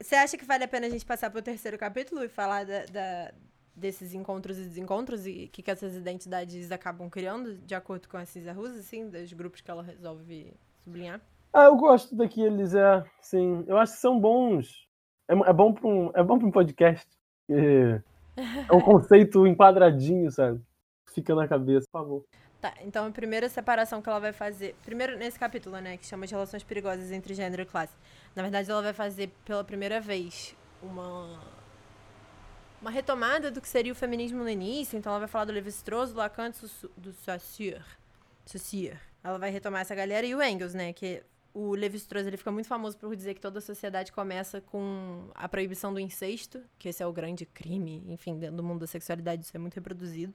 Você 0.00 0.16
acha 0.16 0.36
que 0.36 0.44
vale 0.44 0.64
a 0.64 0.68
pena 0.68 0.86
a 0.86 0.90
gente 0.90 1.06
passar 1.06 1.30
pro 1.30 1.40
terceiro 1.40 1.78
capítulo 1.78 2.22
e 2.24 2.28
falar 2.28 2.66
da, 2.66 2.84
da 2.86 3.32
desses 3.78 4.14
encontros 4.14 4.58
e 4.58 4.62
desencontros 4.62 5.26
e 5.26 5.48
que, 5.48 5.62
que 5.62 5.70
essas 5.70 5.94
identidades 5.94 6.70
acabam 6.70 7.08
criando, 7.08 7.56
de 7.58 7.74
acordo 7.74 8.08
com 8.08 8.16
a 8.16 8.24
Cisa 8.24 8.52
Rusa, 8.52 8.80
assim, 8.80 9.08
dos 9.08 9.32
grupos 9.32 9.60
que 9.60 9.70
ela 9.70 9.82
resolve 9.82 10.52
sublinhar? 10.84 11.20
Ah, 11.52 11.64
eu 11.64 11.76
gosto 11.76 12.14
daqueles, 12.14 12.74
é, 12.74 13.04
sim. 13.22 13.64
Eu 13.66 13.78
acho 13.78 13.94
que 13.94 14.00
são 14.00 14.20
bons. 14.20 14.86
É, 15.28 15.32
é 15.32 15.52
bom 15.52 15.72
para 15.72 15.88
um, 15.88 16.10
é 16.14 16.22
bom 16.22 16.38
para 16.38 16.48
um 16.48 16.50
podcast. 16.50 17.06
É, 17.48 18.00
é 18.70 18.74
um 18.74 18.80
conceito 18.82 19.46
enquadradinho, 19.46 20.30
sabe? 20.30 20.60
Fica 21.14 21.34
na 21.34 21.48
cabeça, 21.48 21.86
por 21.90 22.00
favor. 22.00 22.24
Tá, 22.60 22.74
então 22.82 23.06
a 23.06 23.10
primeira 23.10 23.48
separação 23.48 24.02
que 24.02 24.08
ela 24.08 24.18
vai 24.18 24.32
fazer. 24.32 24.74
Primeiro 24.84 25.16
nesse 25.16 25.38
capítulo, 25.38 25.78
né, 25.80 25.96
que 25.96 26.04
chama 26.04 26.26
de 26.26 26.34
relações 26.34 26.64
perigosas 26.64 27.12
entre 27.12 27.32
gênero 27.32 27.62
e 27.62 27.66
classe. 27.66 27.94
Na 28.34 28.42
verdade, 28.42 28.70
ela 28.70 28.82
vai 28.82 28.92
fazer 28.92 29.30
pela 29.44 29.62
primeira 29.62 30.00
vez 30.00 30.56
uma 30.82 31.40
uma 32.80 32.90
retomada 32.90 33.50
do 33.50 33.60
que 33.60 33.68
seria 33.68 33.92
o 33.92 33.94
feminismo 33.94 34.42
no 34.42 34.48
início. 34.48 34.98
Então 34.98 35.10
ela 35.10 35.20
vai 35.20 35.28
falar 35.28 35.44
do 35.44 35.52
Levi-Strauss, 35.52 36.12
do 36.12 36.18
Lacan, 36.18 36.52
do 36.96 37.12
Saussure. 37.12 37.82
Saussure. 38.46 38.98
Ela 39.22 39.38
vai 39.38 39.50
retomar 39.50 39.82
essa 39.82 39.94
galera 39.94 40.26
e 40.26 40.34
o 40.34 40.42
Engels, 40.42 40.74
né? 40.74 40.92
Que 40.92 41.22
o 41.52 41.74
Levi-Strauss 41.74 42.26
ele 42.26 42.36
fica 42.36 42.52
muito 42.52 42.68
famoso 42.68 42.96
por 42.96 43.14
dizer 43.16 43.34
que 43.34 43.40
toda 43.40 43.58
a 43.58 43.62
sociedade 43.62 44.12
começa 44.12 44.60
com 44.60 45.28
a 45.34 45.48
proibição 45.48 45.92
do 45.92 45.98
incesto, 45.98 46.62
que 46.78 46.88
esse 46.88 47.02
é 47.02 47.06
o 47.06 47.12
grande 47.12 47.44
crime, 47.44 48.04
enfim, 48.08 48.38
dentro 48.38 48.56
do 48.56 48.62
mundo 48.62 48.80
da 48.80 48.86
sexualidade 48.86 49.42
isso 49.42 49.56
é 49.56 49.58
muito 49.58 49.74
reproduzido. 49.74 50.32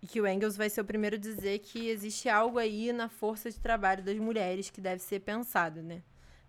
E 0.00 0.06
que 0.06 0.20
o 0.20 0.26
Engels 0.28 0.56
vai 0.56 0.70
ser 0.70 0.80
o 0.80 0.84
primeiro 0.84 1.16
a 1.16 1.18
dizer 1.18 1.58
que 1.58 1.88
existe 1.88 2.28
algo 2.28 2.58
aí 2.58 2.92
na 2.92 3.08
força 3.08 3.50
de 3.50 3.58
trabalho 3.58 4.02
das 4.04 4.16
mulheres 4.18 4.70
que 4.70 4.80
deve 4.80 5.02
ser 5.02 5.20
pensado, 5.20 5.82
né? 5.82 6.00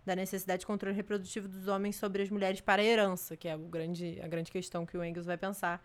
Da 0.04 0.16
necessidade 0.16 0.60
de 0.60 0.66
controle 0.66 0.96
reprodutivo 0.96 1.46
dos 1.46 1.68
homens 1.68 1.96
sobre 1.96 2.22
as 2.22 2.30
mulheres 2.30 2.60
para 2.60 2.80
a 2.80 2.84
herança, 2.84 3.36
que 3.36 3.48
é 3.48 3.54
o 3.54 3.60
grande, 3.60 4.20
a 4.22 4.28
grande 4.28 4.50
questão 4.50 4.86
que 4.86 4.96
o 4.96 5.04
Engels 5.04 5.26
vai 5.26 5.36
pensar. 5.36 5.84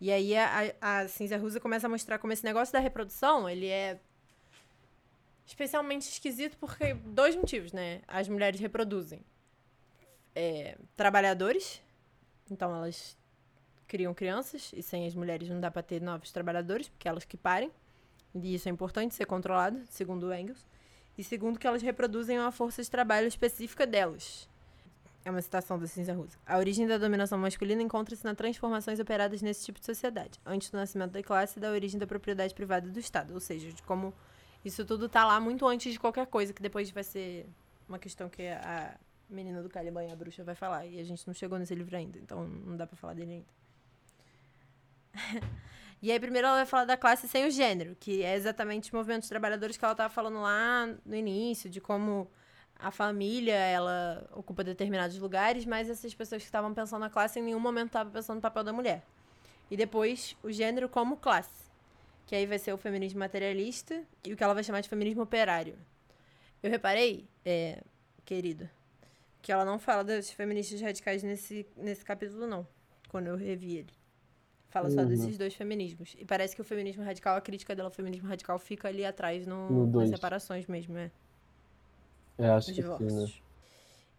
E 0.00 0.10
aí 0.10 0.36
a, 0.36 0.74
a 0.80 1.08
Cinzia 1.08 1.38
Rusa 1.38 1.60
começa 1.60 1.86
a 1.86 1.90
mostrar 1.90 2.18
como 2.18 2.32
esse 2.32 2.44
negócio 2.44 2.72
da 2.72 2.80
reprodução, 2.80 3.48
ele 3.48 3.68
é 3.68 4.00
especialmente 5.46 6.02
esquisito 6.02 6.56
porque 6.58 6.94
dois 6.94 7.36
motivos, 7.36 7.72
né? 7.72 8.00
As 8.08 8.28
mulheres 8.28 8.58
reproduzem 8.58 9.20
é, 10.34 10.76
trabalhadores, 10.96 11.80
então 12.50 12.74
elas 12.74 13.16
criam 13.86 14.12
crianças, 14.12 14.72
e 14.74 14.82
sem 14.82 15.06
as 15.06 15.14
mulheres 15.14 15.48
não 15.48 15.60
dá 15.60 15.70
para 15.70 15.82
ter 15.82 16.00
novos 16.02 16.32
trabalhadores, 16.32 16.88
porque 16.88 17.06
elas 17.06 17.24
que 17.24 17.36
parem. 17.36 17.70
E 18.34 18.54
isso 18.54 18.68
é 18.68 18.72
importante 18.72 19.14
ser 19.14 19.26
controlado, 19.26 19.80
segundo 19.86 20.34
Engels 20.34 20.66
e 21.16 21.24
segundo 21.24 21.58
que 21.58 21.66
elas 21.66 21.82
reproduzem 21.82 22.38
uma 22.38 22.52
força 22.52 22.82
de 22.82 22.90
trabalho 22.90 23.26
específica 23.26 23.86
delas. 23.86 24.48
É 25.24 25.30
uma 25.30 25.40
citação 25.40 25.78
da 25.78 25.86
Cinza 25.86 26.12
Russa. 26.12 26.38
A 26.46 26.58
origem 26.58 26.86
da 26.86 26.98
dominação 26.98 27.38
masculina 27.38 27.80
encontra-se 27.80 28.22
nas 28.24 28.36
transformações 28.36 29.00
operadas 29.00 29.40
nesse 29.40 29.64
tipo 29.64 29.80
de 29.80 29.86
sociedade, 29.86 30.38
antes 30.44 30.68
do 30.68 30.76
nascimento 30.76 31.12
da 31.12 31.22
classe 31.22 31.58
e 31.58 31.62
da 31.62 31.70
origem 31.70 31.98
da 31.98 32.06
propriedade 32.06 32.54
privada 32.54 32.90
do 32.90 32.98
Estado. 32.98 33.32
Ou 33.32 33.40
seja, 33.40 33.72
de 33.72 33.82
como 33.82 34.12
isso 34.62 34.84
tudo 34.84 35.06
está 35.06 35.24
lá 35.24 35.40
muito 35.40 35.66
antes 35.66 35.92
de 35.92 35.98
qualquer 35.98 36.26
coisa, 36.26 36.52
que 36.52 36.60
depois 36.60 36.90
vai 36.90 37.02
ser 37.02 37.46
uma 37.88 37.98
questão 37.98 38.28
que 38.28 38.46
a 38.46 38.98
menina 39.30 39.62
do 39.62 39.70
Caliban, 39.70 40.12
a 40.12 40.16
bruxa, 40.16 40.44
vai 40.44 40.54
falar. 40.54 40.84
E 40.86 41.00
a 41.00 41.04
gente 41.04 41.26
não 41.26 41.32
chegou 41.32 41.58
nesse 41.58 41.74
livro 41.74 41.96
ainda, 41.96 42.18
então 42.18 42.46
não 42.46 42.76
dá 42.76 42.86
para 42.86 42.96
falar 42.96 43.14
dele 43.14 43.32
ainda. 43.32 43.46
E 46.04 46.12
aí, 46.12 46.20
primeiro 46.20 46.46
ela 46.46 46.58
vai 46.58 46.66
falar 46.66 46.84
da 46.84 46.98
classe 46.98 47.26
sem 47.26 47.46
o 47.46 47.50
gênero, 47.50 47.96
que 47.98 48.22
é 48.22 48.34
exatamente 48.34 48.92
o 48.92 48.96
movimento 48.96 49.22
de 49.22 49.28
trabalhadores 49.30 49.78
que 49.78 49.82
ela 49.82 49.92
estava 49.92 50.12
falando 50.12 50.38
lá 50.38 50.86
no 51.02 51.16
início, 51.16 51.70
de 51.70 51.80
como 51.80 52.30
a 52.78 52.90
família, 52.90 53.54
ela 53.54 54.28
ocupa 54.34 54.62
determinados 54.62 55.18
lugares, 55.18 55.64
mas 55.64 55.88
essas 55.88 56.14
pessoas 56.14 56.42
que 56.42 56.46
estavam 56.46 56.74
pensando 56.74 57.00
na 57.00 57.08
classe 57.08 57.40
em 57.40 57.42
nenhum 57.44 57.58
momento 57.58 57.86
estavam 57.86 58.12
pensando 58.12 58.36
no 58.36 58.42
papel 58.42 58.62
da 58.62 58.70
mulher. 58.70 59.02
E 59.70 59.78
depois, 59.78 60.36
o 60.42 60.52
gênero 60.52 60.90
como 60.90 61.16
classe, 61.16 61.72
que 62.26 62.34
aí 62.34 62.44
vai 62.44 62.58
ser 62.58 62.74
o 62.74 62.76
feminismo 62.76 63.20
materialista 63.20 64.04
e 64.26 64.34
o 64.34 64.36
que 64.36 64.44
ela 64.44 64.52
vai 64.52 64.62
chamar 64.62 64.82
de 64.82 64.90
feminismo 64.90 65.22
operário. 65.22 65.74
Eu 66.62 66.70
reparei, 66.70 67.26
é, 67.46 67.82
querido, 68.26 68.68
que 69.40 69.50
ela 69.50 69.64
não 69.64 69.78
fala 69.78 70.04
das 70.04 70.30
feministas 70.30 70.82
radicais 70.82 71.22
nesse, 71.22 71.66
nesse 71.74 72.04
capítulo, 72.04 72.46
não, 72.46 72.68
quando 73.08 73.28
eu 73.28 73.36
revi 73.36 73.78
ele. 73.78 74.03
Fala 74.74 74.90
só 74.90 75.02
uhum. 75.02 75.06
desses 75.06 75.38
dois 75.38 75.54
feminismos. 75.54 76.16
E 76.18 76.24
parece 76.24 76.52
que 76.52 76.60
o 76.60 76.64
feminismo 76.64 77.04
radical, 77.04 77.36
a 77.36 77.40
crítica 77.40 77.76
dela 77.76 77.86
ao 77.86 77.92
feminismo 77.92 78.28
radical 78.28 78.58
fica 78.58 78.88
ali 78.88 79.04
atrás 79.04 79.46
no, 79.46 79.70
no 79.70 80.00
nas 80.00 80.08
separações 80.08 80.66
mesmo, 80.66 80.98
é. 80.98 81.12
É, 82.36 82.48
acho 82.48 82.74
que 82.74 82.82
sim, 82.82 83.04
né? 83.04 83.32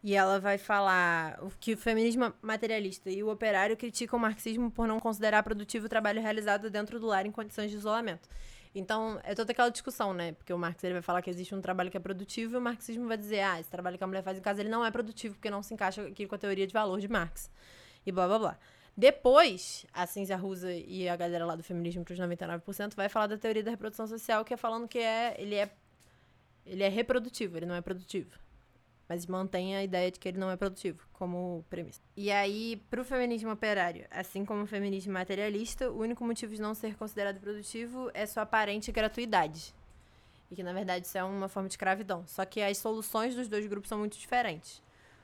E 0.02 0.16
ela 0.16 0.40
vai 0.40 0.58
falar 0.58 1.42
que 1.60 1.74
o 1.74 1.78
feminismo 1.78 2.34
materialista 2.42 3.10
e 3.10 3.22
o 3.22 3.30
operário 3.30 3.76
criticam 3.76 4.18
o 4.18 4.22
marxismo 4.22 4.72
por 4.72 4.88
não 4.88 4.98
considerar 4.98 5.44
produtivo 5.44 5.88
o 5.88 5.90
trabalho 5.90 6.22
realizado 6.22 6.70
dentro 6.70 7.02
do 7.02 7.08
lar 7.08 7.26
em 7.26 7.32
condições 7.32 7.70
de 7.70 7.76
isolamento. 7.76 8.30
Então, 8.74 9.20
é 9.26 9.36
toda 9.36 9.52
aquela 9.52 9.70
discussão, 9.70 10.14
né? 10.14 10.32
Porque 10.32 10.54
o 10.54 10.58
Marx 10.58 10.82
ele 10.86 10.94
vai 10.94 11.02
falar 11.02 11.22
que 11.22 11.30
existe 11.30 11.54
um 11.54 11.60
trabalho 11.60 11.92
que 11.92 11.98
é 11.98 12.00
produtivo 12.00 12.56
e 12.56 12.58
o 12.58 12.62
marxismo 12.62 13.10
vai 13.10 13.18
dizer, 13.18 13.42
ah, 13.42 13.60
esse 13.60 13.70
trabalho 13.70 13.98
que 13.98 14.04
a 14.06 14.08
mulher 14.08 14.24
faz 14.24 14.38
em 14.38 14.42
casa 14.42 14.62
ele 14.62 14.70
não 14.70 14.86
é 14.86 14.90
produtivo 14.90 15.36
porque 15.36 15.50
não 15.50 15.62
se 15.62 15.74
encaixa 15.74 16.04
aqui 16.04 16.26
com 16.26 16.36
a 16.36 16.38
teoria 16.38 16.66
de 16.66 16.72
valor 16.72 17.02
de 17.02 17.10
Marx. 17.10 17.52
E 18.06 18.12
blá 18.14 18.26
blá 18.26 18.40
blá. 18.40 18.60
Depois, 18.98 19.86
a 19.94 20.08
Cinzia 20.08 20.38
Rusa 20.38 20.72
e 20.72 21.10
a 21.10 21.16
galera 21.18 21.46
lá 21.46 21.56
do 21.56 21.64
feminismo 21.64 22.06
para 22.06 22.14
os 22.14 22.20
99% 22.20 22.96
vai 22.96 23.10
falar 23.10 23.28
da 23.28 23.38
teoria 23.38 23.62
da 23.62 23.72
reprodução 23.72 24.08
social, 24.08 24.46
que 24.46 24.54
é 24.54 24.58
falando 24.58 24.88
que 24.88 25.00
é, 25.00 25.36
ele, 25.38 25.56
é, 25.56 25.70
ele 26.66 26.82
é 26.82 26.88
reprodutivo, 26.88 27.58
ele 27.58 27.66
não 27.66 27.76
é 27.76 27.82
produtivo. 27.82 28.40
Mas 29.08 29.26
mantém 29.26 29.76
a 29.76 29.84
ideia 29.84 30.10
de 30.10 30.18
que 30.18 30.30
ele 30.30 30.40
não 30.40 30.50
é 30.50 30.56
produtivo, 30.56 31.06
como 31.14 31.64
premissa. 31.70 32.02
E 32.16 32.32
aí, 32.32 32.82
para 32.90 33.02
o 33.02 33.04
feminismo 33.04 33.52
operário, 33.52 34.08
assim 34.10 34.46
como 34.46 34.64
o 34.64 34.66
feminismo 34.66 35.12
materialista, 35.12 35.92
o 35.92 36.00
único 36.00 36.24
motivo 36.24 36.56
de 36.56 36.62
não 36.62 36.74
ser 36.74 36.96
considerado 36.96 37.40
produtivo 37.40 38.10
é 38.14 38.26
sua 38.26 38.44
aparente 38.44 38.92
gratuidade. 38.94 39.76
E 40.50 40.56
que, 40.56 40.64
na 40.64 40.72
verdade, 40.72 41.06
isso 41.06 41.18
é 41.18 41.24
uma 41.24 41.50
forma 41.50 41.68
de 41.68 41.74
escravidão. 41.74 42.26
Só 42.26 42.46
que 42.46 42.62
as 42.62 42.78
soluções 42.78 43.36
dos 43.36 43.48
dois 43.50 43.68
grupos 43.68 43.90
são 43.90 44.00
muito 44.00 44.18
diferentes. 44.18 44.82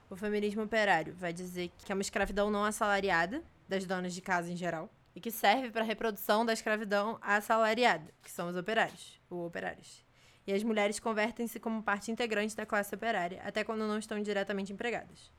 O 0.10 0.16
feminismo 0.16 0.62
operário 0.62 1.16
vai 1.16 1.32
dizer 1.32 1.72
que 1.86 1.92
é 1.92 1.96
uma 1.96 2.02
escravidão 2.02 2.52
não 2.52 2.66
assalariada, 2.66 3.42
das 3.72 3.86
donas 3.86 4.14
de 4.14 4.22
casa 4.22 4.52
em 4.52 4.56
geral, 4.56 4.90
e 5.16 5.22
que 5.22 5.32
serve 5.32 5.72
para 5.72 5.82
a 5.82 5.86
reprodução 5.86 6.46
da 6.46 6.52
escravidão 6.52 7.18
assalariada, 7.22 8.14
que 8.22 8.30
são 8.30 8.50
os 8.50 8.56
operários, 8.56 9.20
ou 9.30 9.48
operários. 9.48 10.06
E 10.46 10.52
as 10.52 10.62
mulheres 10.62 11.00
convertem-se 11.00 11.58
como 11.58 11.82
parte 11.82 12.12
integrante 12.12 12.56
da 12.56 12.66
classe 12.66 12.94
operária, 12.94 13.42
até 13.44 13.64
quando 13.64 13.88
não 13.88 13.98
estão 13.98 14.22
diretamente 14.22 14.74
empregadas. 14.74 15.32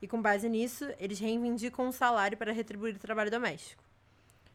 E 0.00 0.08
com 0.08 0.22
base 0.22 0.48
nisso, 0.48 0.88
eles 0.98 1.18
reivindicam 1.18 1.86
um 1.86 1.92
salário 1.92 2.36
para 2.38 2.50
retribuir 2.50 2.96
o 2.96 2.98
trabalho 2.98 3.30
doméstico. 3.30 3.84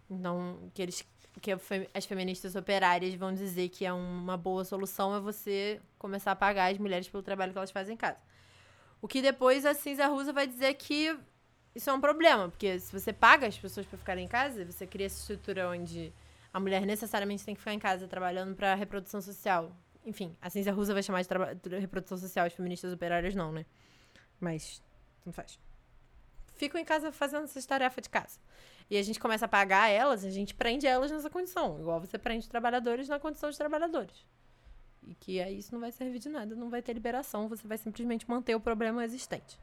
Então, 0.09 0.71
que 0.73 0.81
eles 0.81 1.05
que 1.39 1.51
as 1.93 2.05
feministas 2.05 2.55
operárias 2.55 3.13
vão 3.13 3.33
dizer 3.33 3.69
que 3.69 3.85
é 3.85 3.93
uma 3.93 4.35
boa 4.35 4.65
solução 4.65 5.15
é 5.15 5.19
você 5.19 5.79
começar 5.97 6.33
a 6.33 6.35
pagar 6.35 6.69
as 6.69 6.77
mulheres 6.77 7.07
pelo 7.07 7.23
trabalho 7.23 7.53
que 7.53 7.57
elas 7.57 7.71
fazem 7.71 7.93
em 7.93 7.97
casa. 7.97 8.17
O 9.01 9.07
que 9.07 9.21
depois 9.21 9.65
a 9.65 9.73
cinza 9.73 10.07
russa 10.07 10.33
vai 10.33 10.45
dizer 10.45 10.73
que 10.73 11.17
isso 11.73 11.89
é 11.89 11.93
um 11.93 12.01
problema, 12.01 12.49
porque 12.49 12.79
se 12.79 12.91
você 12.91 13.13
paga 13.13 13.47
as 13.47 13.57
pessoas 13.57 13.85
para 13.85 13.97
ficarem 13.97 14.25
em 14.25 14.27
casa, 14.27 14.65
você 14.65 14.85
cria 14.85 15.05
essa 15.05 15.19
estrutura 15.19 15.69
onde 15.69 16.13
a 16.53 16.59
mulher 16.59 16.85
necessariamente 16.85 17.45
tem 17.45 17.55
que 17.55 17.61
ficar 17.61 17.73
em 17.73 17.79
casa 17.79 18.07
trabalhando 18.07 18.55
para 18.55 18.75
reprodução 18.75 19.21
social. 19.21 19.71
Enfim, 20.05 20.35
a 20.41 20.49
cinza 20.49 20.71
russa 20.71 20.93
vai 20.93 21.01
chamar 21.01 21.23
de, 21.23 21.29
de 21.69 21.79
reprodução 21.79 22.17
social, 22.17 22.45
as 22.45 22.53
feministas 22.53 22.91
operárias 22.91 23.33
não, 23.35 23.51
né? 23.51 23.65
Mas 24.39 24.81
não 25.25 25.31
faz. 25.31 25.59
Ficam 26.55 26.79
em 26.79 26.85
casa 26.85 27.11
fazendo 27.11 27.45
essas 27.45 27.65
tarefas 27.65 28.03
de 28.03 28.09
casa. 28.09 28.39
E 28.89 28.97
a 28.97 29.03
gente 29.03 29.19
começa 29.19 29.45
a 29.45 29.47
pagar 29.47 29.89
elas, 29.89 30.25
a 30.25 30.29
gente 30.29 30.53
prende 30.53 30.85
elas 30.85 31.09
nessa 31.09 31.29
condição. 31.29 31.79
Igual 31.79 32.01
você 32.01 32.17
prende 32.17 32.49
trabalhadores 32.49 33.07
na 33.07 33.19
condição 33.19 33.49
de 33.49 33.57
trabalhadores. 33.57 34.25
E 35.03 35.15
que 35.15 35.39
aí 35.41 35.57
isso 35.57 35.73
não 35.73 35.79
vai 35.79 35.91
servir 35.91 36.19
de 36.19 36.27
nada, 36.27 36.53
não 36.55 36.69
vai 36.69 36.81
ter 36.81 36.93
liberação, 36.93 37.47
você 37.47 37.65
vai 37.67 37.77
simplesmente 37.77 38.29
manter 38.29 38.53
o 38.55 38.59
problema 38.59 39.03
existente. 39.05 39.57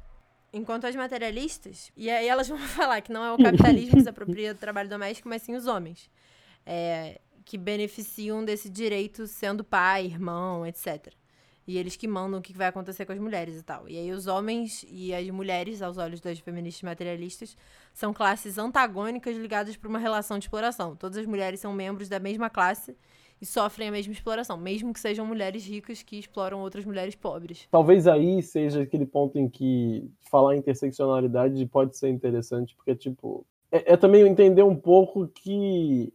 Enquanto 0.53 0.87
as 0.87 0.97
materialistas, 0.97 1.93
e 1.97 2.09
aí 2.11 2.27
elas 2.27 2.49
vão 2.49 2.59
falar 2.69 3.01
que 3.01 3.13
não 3.13 3.25
é 3.25 3.33
o 3.33 3.39
capitalismo 3.39 3.97
que 3.97 4.03
se 4.03 4.09
apropria 4.09 4.55
do 4.55 4.61
trabalho 4.61 4.89
doméstico, 4.89 5.29
mas 5.29 5.43
sim 5.43 5.55
os 5.55 5.67
homens. 5.67 6.11
É, 6.65 7.21
que 7.45 7.57
beneficiam 7.57 8.45
desse 8.45 8.69
direito 8.69 9.27
sendo 9.27 9.65
pai, 9.65 10.05
irmão, 10.07 10.67
etc. 10.67 11.13
E 11.67 11.77
eles 11.77 11.97
que 11.97 12.09
mandam 12.09 12.41
o 12.41 12.43
que 12.43 12.53
vai 12.53 12.67
acontecer 12.67 13.05
com 13.05 13.13
as 13.13 13.19
mulheres 13.19 13.59
e 13.59 13.63
tal. 13.63 13.89
E 13.89 13.99
aí 13.99 14.11
os 14.11 14.27
homens 14.27 14.85
e 14.89 15.15
as 15.15 15.29
mulheres, 15.31 15.83
aos 15.83 15.99
olhos 15.99 16.21
das 16.21 16.39
feministas 16.39 16.83
materialistas, 16.83 17.57
são 17.93 18.13
classes 18.13 18.57
antagônicas 18.59 19.37
ligadas 19.37 19.77
por 19.77 19.89
uma 19.89 19.99
relação 19.99 20.39
de 20.39 20.47
exploração. 20.47 20.97
Todas 20.97 21.19
as 21.19 21.27
mulheres 21.27 21.61
são 21.61 21.73
membros 21.73 22.09
da 22.09 22.19
mesma 22.19 22.49
classe 22.49 22.97
e 23.41 23.47
sofrem 23.47 23.89
a 23.89 23.93
mesma 23.93 24.13
exploração, 24.13 24.57
mesmo 24.57 24.93
que 24.93 25.01
sejam 25.01 25.25
mulheres 25.25 25.67
ricas 25.67 26.03
que 26.03 26.19
exploram 26.19 26.61
outras 26.61 26.85
mulheres 26.85 27.15
pobres. 27.15 27.67
Talvez 27.71 28.07
aí 28.07 28.43
seja 28.43 28.83
aquele 28.83 29.07
ponto 29.07 29.39
em 29.39 29.49
que 29.49 30.11
falar 30.31 30.57
interseccionalidade 30.57 31.65
pode 31.67 31.97
ser 31.97 32.09
interessante, 32.09 32.75
porque, 32.75 32.95
tipo, 32.95 33.47
é, 33.71 33.93
é 33.93 33.97
também 33.97 34.27
entender 34.27 34.63
um 34.63 34.77
pouco 34.77 35.29
que 35.29 36.13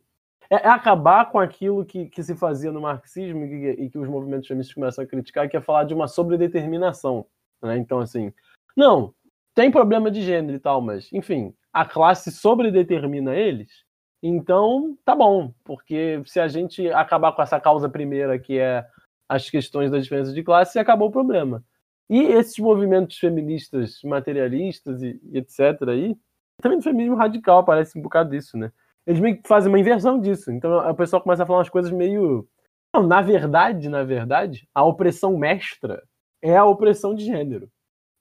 é, 0.50 0.56
é, 0.56 0.68
acabar 0.68 1.32
com 1.32 1.40
aquilo 1.40 1.86
que, 1.86 2.08
que 2.08 2.22
se 2.22 2.36
fazia 2.36 2.72
no 2.72 2.82
marxismo 2.82 3.46
e 3.46 3.50
que, 3.50 3.82
e 3.84 3.90
que 3.90 3.98
os 3.98 4.08
movimentos 4.08 4.48
feministas 4.48 4.76
começam 4.76 5.04
a 5.04 5.08
criticar, 5.08 5.50
que 5.50 5.58
é 5.58 5.62
falar 5.62 5.84
de 5.84 5.94
uma 5.94 6.08
sobredeterminação. 6.08 7.26
Né? 7.62 7.78
Então, 7.78 8.00
assim, 8.00 8.32
não, 8.76 9.14
tem 9.56 9.72
problema 9.72 10.12
de 10.12 10.22
gênero 10.22 10.56
e 10.56 10.60
tal, 10.60 10.82
mas, 10.82 11.12
enfim, 11.14 11.54
a 11.72 11.86
classe 11.86 12.32
sobredetermina 12.32 13.36
eles, 13.36 13.84
então, 14.26 14.98
tá 15.04 15.14
bom, 15.14 15.54
porque 15.66 16.22
se 16.26 16.40
a 16.40 16.48
gente 16.48 16.90
acabar 16.92 17.34
com 17.34 17.42
essa 17.42 17.60
causa 17.60 17.90
primeira, 17.90 18.40
que 18.40 18.58
é 18.58 18.88
as 19.28 19.50
questões 19.50 19.92
da 19.92 20.00
diferença 20.00 20.32
de 20.32 20.42
classe, 20.42 20.80
acabou 20.80 21.10
o 21.10 21.12
problema. 21.12 21.62
E 22.10 22.22
esses 22.22 22.58
movimentos 22.58 23.18
feministas 23.18 24.00
materialistas 24.02 25.02
e, 25.02 25.20
e 25.32 25.40
etc. 25.40 25.90
aí, 25.90 26.16
também 26.62 26.78
no 26.78 26.84
feminismo 26.84 27.16
radical 27.16 27.60
aparece 27.60 28.00
um 28.00 28.02
bocado 28.02 28.30
disso, 28.30 28.58
né? 28.58 28.72
Eles 29.06 29.20
meio 29.20 29.42
que 29.42 29.48
fazem 29.48 29.70
uma 29.70 29.80
inversão 29.80 30.18
disso. 30.18 30.52
Então 30.52 30.90
o 30.90 30.96
pessoal 30.96 31.22
começa 31.22 31.44
a 31.44 31.46
falar 31.46 31.60
umas 31.60 31.70
coisas 31.70 31.92
meio. 31.92 32.48
Não, 32.94 33.04
na 33.06 33.22
verdade, 33.22 33.90
na 33.90 34.04
verdade, 34.04 34.70
a 34.74 34.86
opressão 34.86 35.36
mestra 35.36 36.02
é 36.42 36.56
a 36.56 36.64
opressão 36.64 37.14
de 37.14 37.26
gênero. 37.26 37.70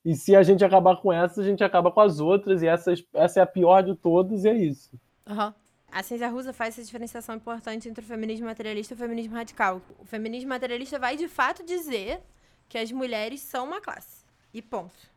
E 0.04 0.16
se 0.16 0.34
a 0.34 0.42
gente 0.42 0.64
acabar 0.64 0.96
com 0.96 1.12
essa, 1.12 1.40
a 1.40 1.44
gente 1.44 1.62
acaba 1.62 1.92
com 1.92 2.00
as 2.00 2.18
outras, 2.18 2.62
e 2.62 2.66
essa, 2.66 2.92
essa 3.14 3.38
é 3.38 3.42
a 3.42 3.46
pior 3.46 3.82
de 3.82 3.94
todas, 3.94 4.44
e 4.44 4.48
é 4.48 4.54
isso. 4.54 4.98
Uhum. 5.28 5.52
A 5.92 6.02
ciência 6.02 6.26
russa 6.28 6.54
faz 6.54 6.74
essa 6.74 6.84
diferenciação 6.84 7.34
importante 7.34 7.86
entre 7.86 8.02
o 8.02 8.06
feminismo 8.06 8.46
materialista 8.46 8.94
e 8.94 8.96
o 8.96 8.98
feminismo 8.98 9.34
radical. 9.34 9.82
O 9.98 10.06
feminismo 10.06 10.48
materialista 10.48 10.98
vai 10.98 11.18
de 11.18 11.28
fato 11.28 11.62
dizer 11.62 12.20
que 12.66 12.78
as 12.78 12.90
mulheres 12.90 13.40
são 13.40 13.66
uma 13.66 13.78
classe. 13.78 14.24
E 14.54 14.62
ponto. 14.62 15.12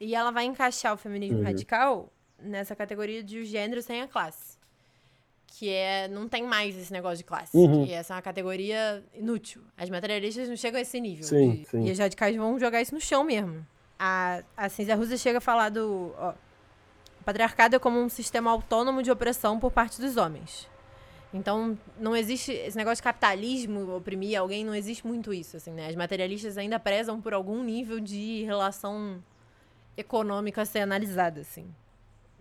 E 0.00 0.16
ela 0.16 0.32
vai 0.32 0.44
encaixar 0.44 0.92
o 0.92 0.96
feminismo 0.96 1.38
uhum. 1.38 1.44
radical 1.44 2.12
nessa 2.36 2.74
categoria 2.74 3.22
de 3.22 3.44
gênero 3.44 3.80
sem 3.80 4.02
a 4.02 4.08
classe. 4.08 4.58
Que 5.46 5.70
é. 5.70 6.08
Não 6.08 6.28
tem 6.28 6.42
mais 6.42 6.76
esse 6.76 6.92
negócio 6.92 7.18
de 7.18 7.24
classe. 7.24 7.56
Uhum. 7.56 7.86
Que 7.86 7.92
essa 7.92 8.12
é 8.12 8.16
uma 8.16 8.22
categoria 8.22 9.04
inútil. 9.14 9.62
As 9.76 9.88
materialistas 9.88 10.48
não 10.48 10.56
chegam 10.56 10.78
a 10.78 10.82
esse 10.82 11.00
nível. 11.00 11.24
Sim, 11.24 11.52
de, 11.52 11.64
sim. 11.66 11.86
E 11.86 11.92
os 11.92 11.98
radicais 11.98 12.34
vão 12.34 12.58
jogar 12.58 12.82
isso 12.82 12.92
no 12.92 13.00
chão 13.00 13.22
mesmo. 13.22 13.64
A, 13.96 14.42
a 14.56 14.68
ciência 14.68 14.96
russa 14.96 15.16
chega 15.16 15.38
a 15.38 15.40
falar 15.40 15.68
do. 15.68 16.12
Ó, 16.18 16.34
patriarcado 17.28 17.76
é 17.76 17.78
como 17.78 18.00
um 18.00 18.08
sistema 18.08 18.50
autônomo 18.50 19.02
de 19.02 19.10
opressão 19.10 19.60
por 19.60 19.70
parte 19.70 20.00
dos 20.00 20.16
homens. 20.16 20.66
Então, 21.34 21.76
não 22.00 22.16
existe 22.16 22.52
esse 22.52 22.74
negócio 22.74 22.96
de 22.96 23.02
capitalismo 23.02 23.94
oprimir 23.94 24.40
alguém, 24.40 24.64
não 24.64 24.74
existe 24.74 25.06
muito 25.06 25.34
isso, 25.34 25.58
assim, 25.58 25.70
né? 25.70 25.88
As 25.88 25.94
materialistas 25.94 26.56
ainda 26.56 26.80
prezam 26.80 27.20
por 27.20 27.34
algum 27.34 27.62
nível 27.62 28.00
de 28.00 28.44
relação 28.44 29.22
econômica 29.94 30.62
a 30.62 30.64
ser 30.64 30.78
analisada, 30.78 31.42
assim. 31.42 31.66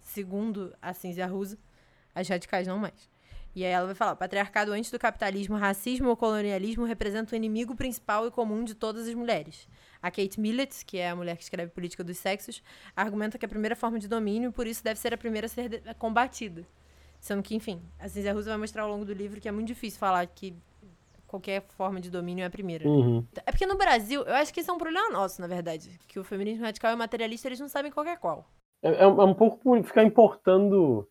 Segundo 0.02 0.74
a 0.82 0.94
Cinzia 0.94 1.28
Russa, 1.28 1.58
as 2.16 2.30
radicais 2.30 2.66
não 2.66 2.78
mais. 2.78 3.10
E 3.54 3.66
aí 3.66 3.72
ela 3.72 3.88
vai 3.88 3.96
falar: 3.96 4.16
patriarcado 4.16 4.72
antes 4.72 4.90
do 4.90 4.98
capitalismo, 4.98 5.58
racismo 5.58 6.08
ou 6.08 6.16
colonialismo 6.16 6.86
representa 6.86 7.34
o 7.34 7.36
inimigo 7.36 7.76
principal 7.76 8.26
e 8.26 8.32
comum 8.32 8.64
de 8.64 8.74
todas 8.74 9.06
as 9.06 9.14
mulheres. 9.14 9.68
A 10.02 10.12
Kate 10.12 10.40
Millett, 10.40 10.86
que 10.86 10.98
é 10.98 11.10
a 11.10 11.16
mulher 11.16 11.38
que 11.38 11.44
escreve 11.44 11.72
Política 11.72 12.04
dos 12.04 12.18
Sexos, 12.18 12.62
argumenta 12.96 13.38
que 13.38 13.46
é 13.46 13.48
a 13.48 13.50
primeira 13.50 13.76
forma 13.76 14.00
de 14.00 14.08
domínio, 14.08 14.52
por 14.52 14.68
isso 14.68 14.84
deve 14.84 15.00
ser 15.00 15.14
a 15.14 15.18
primeira 15.18 15.46
a 15.46 15.50
ser 15.50 15.82
combatida. 15.98 16.66
Sendo 17.20 17.42
que, 17.42 17.56
enfim, 17.56 17.82
a 18.00 18.08
Cinzia 18.08 18.34
Russa 18.34 18.50
vai 18.50 18.58
mostrar 18.58 18.84
ao 18.84 18.90
longo 18.90 19.04
do 19.04 19.14
livro 19.14 19.42
que 19.42 19.48
é 19.48 19.52
muito 19.52 19.68
difícil 19.68 20.00
falar 20.00 20.26
que 20.28 20.56
qualquer 21.28 21.62
forma 21.70 22.00
de 22.00 22.10
domínio 22.10 22.44
é 22.44 22.46
a 22.46 22.50
primeira. 22.50 22.88
Uhum. 22.88 23.26
É 23.46 23.52
porque 23.52 23.66
no 23.66 23.78
Brasil, 23.78 24.22
eu 24.22 24.36
acho 24.36 24.54
que 24.54 24.62
isso 24.62 24.72
é 24.72 24.74
um 24.74 24.78
problema 24.78 25.10
nosso, 25.10 25.42
na 25.42 25.48
verdade. 25.48 26.00
Que 26.08 26.20
o 26.20 26.24
feminismo 26.24 26.64
radical 26.64 26.92
e 26.92 26.96
o 26.96 26.98
materialista, 26.98 27.48
eles 27.48 27.60
não 27.60 27.68
sabem 27.68 27.92
qual 27.92 28.06
é 28.06 28.16
qual. 28.16 28.46
É, 28.82 28.90
é, 28.90 29.04
é 29.04 29.08
um 29.08 29.34
pouco 29.34 29.58
por 29.58 29.84
ficar 29.84 30.04
importando 30.04 31.08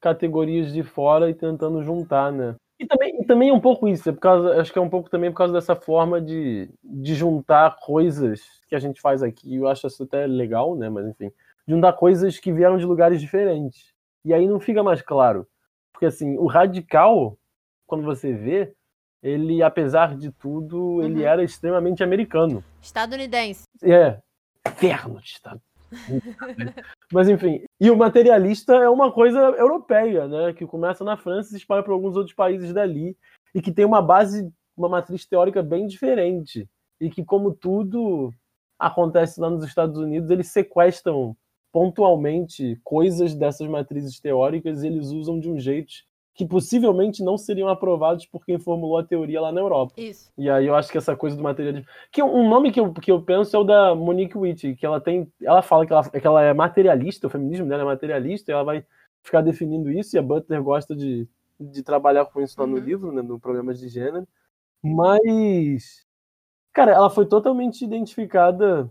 categorias 0.00 0.72
de 0.72 0.82
fora 0.82 1.28
e 1.28 1.34
tentando 1.34 1.82
juntar, 1.82 2.30
né? 2.30 2.54
E 2.78 2.86
também, 2.86 3.20
e 3.20 3.26
também 3.26 3.48
é 3.48 3.52
um 3.52 3.60
pouco 3.60 3.88
isso, 3.88 4.08
é 4.08 4.12
por 4.12 4.20
causa, 4.20 4.60
acho 4.60 4.72
que 4.72 4.78
é 4.78 4.82
um 4.82 4.88
pouco 4.88 5.10
também 5.10 5.30
por 5.30 5.38
causa 5.38 5.52
dessa 5.52 5.74
forma 5.74 6.20
de, 6.20 6.70
de 6.82 7.14
juntar 7.14 7.76
coisas 7.80 8.40
que 8.68 8.74
a 8.74 8.78
gente 8.78 9.00
faz 9.00 9.22
aqui. 9.22 9.56
Eu 9.56 9.66
acho 9.66 9.86
isso 9.86 10.04
até 10.04 10.26
legal, 10.26 10.76
né? 10.76 10.88
Mas 10.88 11.06
enfim, 11.08 11.32
juntar 11.66 11.92
coisas 11.94 12.38
que 12.38 12.52
vieram 12.52 12.78
de 12.78 12.84
lugares 12.84 13.20
diferentes. 13.20 13.92
E 14.24 14.32
aí 14.32 14.46
não 14.46 14.60
fica 14.60 14.82
mais 14.82 15.02
claro. 15.02 15.46
Porque 15.92 16.06
assim, 16.06 16.38
o 16.38 16.46
radical, 16.46 17.36
quando 17.84 18.04
você 18.04 18.32
vê, 18.32 18.72
ele, 19.20 19.62
apesar 19.62 20.16
de 20.16 20.30
tudo, 20.30 20.78
uhum. 20.78 21.02
ele 21.02 21.24
era 21.24 21.42
extremamente 21.42 22.04
americano. 22.04 22.62
Estadunidense. 22.80 23.64
É. 23.82 24.20
Inferno 24.66 25.20
de 25.20 25.28
Estado. 25.28 25.60
Mas 27.12 27.28
enfim, 27.28 27.64
e 27.80 27.90
o 27.90 27.96
materialista 27.96 28.74
é 28.74 28.88
uma 28.88 29.10
coisa 29.10 29.38
europeia, 29.38 30.28
né? 30.28 30.52
Que 30.52 30.66
começa 30.66 31.02
na 31.02 31.16
França 31.16 31.48
e 31.48 31.52
se 31.52 31.56
espalha 31.58 31.82
para 31.82 31.92
alguns 31.92 32.16
outros 32.16 32.34
países 32.34 32.72
dali 32.72 33.16
e 33.54 33.62
que 33.62 33.72
tem 33.72 33.84
uma 33.84 34.02
base, 34.02 34.52
uma 34.76 34.88
matriz 34.88 35.24
teórica 35.24 35.62
bem 35.62 35.86
diferente 35.86 36.68
e 37.00 37.08
que, 37.08 37.24
como 37.24 37.52
tudo 37.52 38.30
acontece 38.78 39.40
lá 39.40 39.48
nos 39.48 39.64
Estados 39.64 39.98
Unidos, 39.98 40.30
eles 40.30 40.48
sequestram 40.48 41.36
pontualmente 41.72 42.78
coisas 42.84 43.34
dessas 43.34 43.66
matrizes 43.68 44.20
teóricas 44.20 44.82
e 44.82 44.86
eles 44.86 45.10
usam 45.10 45.40
de 45.40 45.50
um 45.50 45.58
jeito 45.58 45.92
que 46.38 46.46
possivelmente 46.46 47.20
não 47.20 47.36
seriam 47.36 47.68
aprovados 47.68 48.24
por 48.24 48.44
quem 48.46 48.60
formulou 48.60 48.96
a 48.96 49.02
teoria 49.02 49.40
lá 49.40 49.50
na 49.50 49.60
Europa. 49.60 49.92
Isso. 49.96 50.30
E 50.38 50.48
aí 50.48 50.68
eu 50.68 50.76
acho 50.76 50.88
que 50.88 50.96
essa 50.96 51.16
coisa 51.16 51.36
do 51.36 51.42
materialismo. 51.42 51.84
Que 52.12 52.22
um 52.22 52.48
nome 52.48 52.70
que 52.70 52.78
eu, 52.78 52.92
que 52.92 53.10
eu 53.10 53.20
penso 53.20 53.56
é 53.56 53.58
o 53.58 53.64
da 53.64 53.92
Monique 53.92 54.38
Witt, 54.38 54.76
que 54.76 54.86
ela 54.86 55.00
tem. 55.00 55.28
Ela 55.42 55.62
fala 55.62 55.84
que 55.84 55.92
ela, 55.92 56.08
que 56.08 56.24
ela 56.24 56.40
é 56.40 56.54
materialista, 56.54 57.26
o 57.26 57.30
feminismo 57.30 57.66
dela 57.66 57.82
é 57.82 57.84
materialista, 57.84 58.52
e 58.52 58.54
ela 58.54 58.62
vai 58.62 58.86
ficar 59.20 59.40
definindo 59.40 59.90
isso, 59.90 60.14
e 60.14 60.18
a 60.20 60.22
Butler 60.22 60.62
gosta 60.62 60.94
de, 60.94 61.28
de 61.58 61.82
trabalhar 61.82 62.24
com 62.26 62.40
isso 62.40 62.54
lá 62.56 62.66
uhum. 62.66 62.70
no 62.70 62.78
livro, 62.78 63.10
né, 63.10 63.20
no 63.20 63.40
Problemas 63.40 63.80
de 63.80 63.88
Gênero. 63.88 64.26
Mas. 64.80 66.06
Cara, 66.72 66.92
ela 66.92 67.10
foi 67.10 67.26
totalmente 67.26 67.84
identificada 67.84 68.88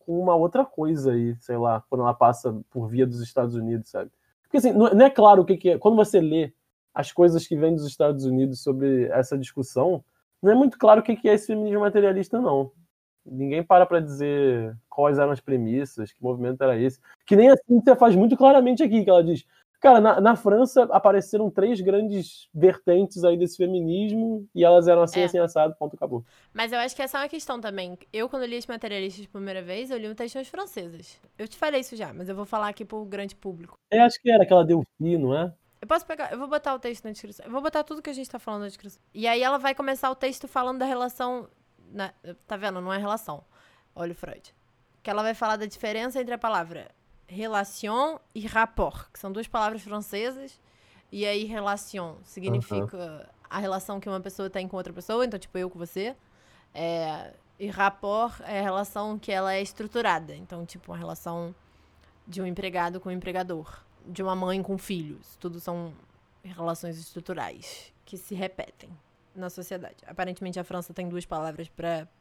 com 0.00 0.20
uma 0.20 0.34
outra 0.34 0.64
coisa 0.64 1.12
aí, 1.12 1.36
sei 1.38 1.56
lá, 1.56 1.84
quando 1.88 2.00
ela 2.00 2.14
passa 2.14 2.60
por 2.68 2.88
via 2.88 3.06
dos 3.06 3.20
Estados 3.20 3.54
Unidos, 3.54 3.90
sabe? 3.90 4.10
Porque 4.42 4.56
assim, 4.56 4.72
não 4.72 5.06
é 5.06 5.08
claro 5.08 5.42
o 5.42 5.44
que, 5.44 5.56
que 5.56 5.70
é. 5.70 5.78
Quando 5.78 5.94
você 5.94 6.20
lê 6.20 6.52
as 6.94 7.12
coisas 7.12 7.46
que 7.46 7.56
vêm 7.56 7.74
dos 7.74 7.86
Estados 7.86 8.24
Unidos 8.24 8.62
sobre 8.62 9.06
essa 9.06 9.38
discussão, 9.38 10.04
não 10.42 10.52
é 10.52 10.54
muito 10.54 10.78
claro 10.78 11.00
o 11.00 11.02
que 11.02 11.28
é 11.28 11.34
esse 11.34 11.48
feminismo 11.48 11.80
materialista, 11.80 12.40
não. 12.40 12.72
Ninguém 13.24 13.62
para 13.62 13.84
para 13.84 14.00
dizer 14.00 14.76
quais 14.88 15.18
eram 15.18 15.30
as 15.30 15.40
premissas, 15.40 16.12
que 16.12 16.22
movimento 16.22 16.62
era 16.62 16.78
esse. 16.78 16.98
Que 17.26 17.36
nem 17.36 17.50
assim 17.50 17.80
você 17.80 17.94
faz 17.94 18.16
muito 18.16 18.36
claramente 18.36 18.82
aqui, 18.82 19.04
que 19.04 19.10
ela 19.10 19.22
diz. 19.22 19.44
Cara, 19.80 19.98
na, 19.98 20.20
na 20.20 20.36
França 20.36 20.82
apareceram 20.90 21.50
três 21.50 21.80
grandes 21.80 22.48
vertentes 22.52 23.24
aí 23.24 23.38
desse 23.38 23.56
feminismo 23.56 24.46
e 24.54 24.62
elas 24.62 24.86
eram 24.86 25.00
assim, 25.00 25.20
é. 25.20 25.24
assim, 25.24 25.38
assado, 25.38 25.74
ponto, 25.78 25.96
acabou. 25.96 26.22
Mas 26.52 26.70
eu 26.70 26.78
acho 26.78 26.94
que 26.94 27.00
essa 27.00 27.16
é 27.16 27.22
uma 27.22 27.28
questão 27.28 27.58
também. 27.58 27.96
Eu, 28.12 28.28
quando 28.28 28.44
li 28.44 28.58
os 28.58 28.66
materialistas 28.66 29.24
pela 29.24 29.40
primeira 29.40 29.62
vez, 29.62 29.90
eu 29.90 29.96
li 29.96 30.06
um 30.06 30.14
texto 30.14 30.34
nas 30.34 30.48
francesas. 30.48 31.18
Eu 31.38 31.48
te 31.48 31.56
falei 31.56 31.80
isso 31.80 31.96
já, 31.96 32.12
mas 32.12 32.28
eu 32.28 32.36
vou 32.36 32.44
falar 32.44 32.68
aqui 32.68 32.84
pro 32.84 33.06
grande 33.06 33.34
público. 33.34 33.78
É, 33.90 34.00
acho 34.00 34.20
que 34.20 34.30
era 34.30 34.42
aquela 34.42 34.66
Delphi, 34.66 35.16
não 35.16 35.34
é? 35.34 35.50
Eu 35.80 35.88
posso 35.88 36.04
pegar, 36.04 36.30
eu 36.30 36.38
vou 36.38 36.46
botar 36.46 36.74
o 36.74 36.78
texto 36.78 37.04
na 37.04 37.12
descrição. 37.12 37.46
Eu 37.46 37.52
vou 37.52 37.62
botar 37.62 37.82
tudo 37.82 38.02
que 38.02 38.10
a 38.10 38.12
gente 38.12 38.28
tá 38.28 38.38
falando 38.38 38.62
na 38.62 38.68
descrição. 38.68 39.00
E 39.14 39.26
aí 39.26 39.42
ela 39.42 39.58
vai 39.58 39.74
começar 39.74 40.10
o 40.10 40.14
texto 40.14 40.46
falando 40.46 40.78
da 40.78 40.84
relação. 40.84 41.48
Na, 41.90 42.12
tá 42.46 42.56
vendo? 42.56 42.80
Não 42.80 42.92
é 42.92 42.98
relação. 42.98 43.42
Olha 43.94 44.12
o 44.12 44.14
Freud. 44.14 44.54
que 45.02 45.10
ela 45.10 45.22
vai 45.22 45.34
falar 45.34 45.56
da 45.56 45.66
diferença 45.66 46.20
entre 46.20 46.34
a 46.34 46.38
palavra 46.38 46.90
relation 47.26 48.18
e 48.34 48.46
rapport, 48.46 49.10
que 49.12 49.18
são 49.18 49.32
duas 49.32 49.46
palavras 49.48 49.82
francesas. 49.82 50.60
E 51.10 51.26
aí, 51.26 51.44
relation 51.44 52.16
significa 52.22 53.28
a 53.48 53.58
relação 53.58 53.98
que 53.98 54.08
uma 54.08 54.20
pessoa 54.20 54.48
tem 54.48 54.68
com 54.68 54.76
outra 54.76 54.92
pessoa, 54.92 55.24
então, 55.24 55.38
tipo, 55.38 55.56
eu 55.58 55.68
com 55.68 55.78
você. 55.78 56.14
É, 56.72 57.32
e 57.58 57.66
rapport 57.68 58.40
é 58.42 58.60
a 58.60 58.62
relação 58.62 59.18
que 59.18 59.32
ela 59.32 59.52
é 59.52 59.60
estruturada. 59.60 60.34
Então, 60.36 60.64
tipo, 60.64 60.92
uma 60.92 60.98
relação 60.98 61.54
de 62.26 62.40
um 62.40 62.46
empregado 62.46 63.00
com 63.00 63.08
um 63.08 63.12
empregador, 63.12 63.82
de 64.06 64.22
uma 64.22 64.34
mãe 64.34 64.62
com 64.62 64.76
filhos. 64.78 65.36
Tudo 65.38 65.60
são 65.60 65.92
relações 66.42 66.98
estruturais 66.98 67.92
que 68.04 68.16
se 68.16 68.34
repetem 68.34 68.90
na 69.34 69.48
sociedade. 69.48 69.96
Aparentemente, 70.06 70.58
a 70.58 70.64
França 70.64 70.92
tem 70.92 71.08
duas 71.08 71.24
palavras 71.24 71.68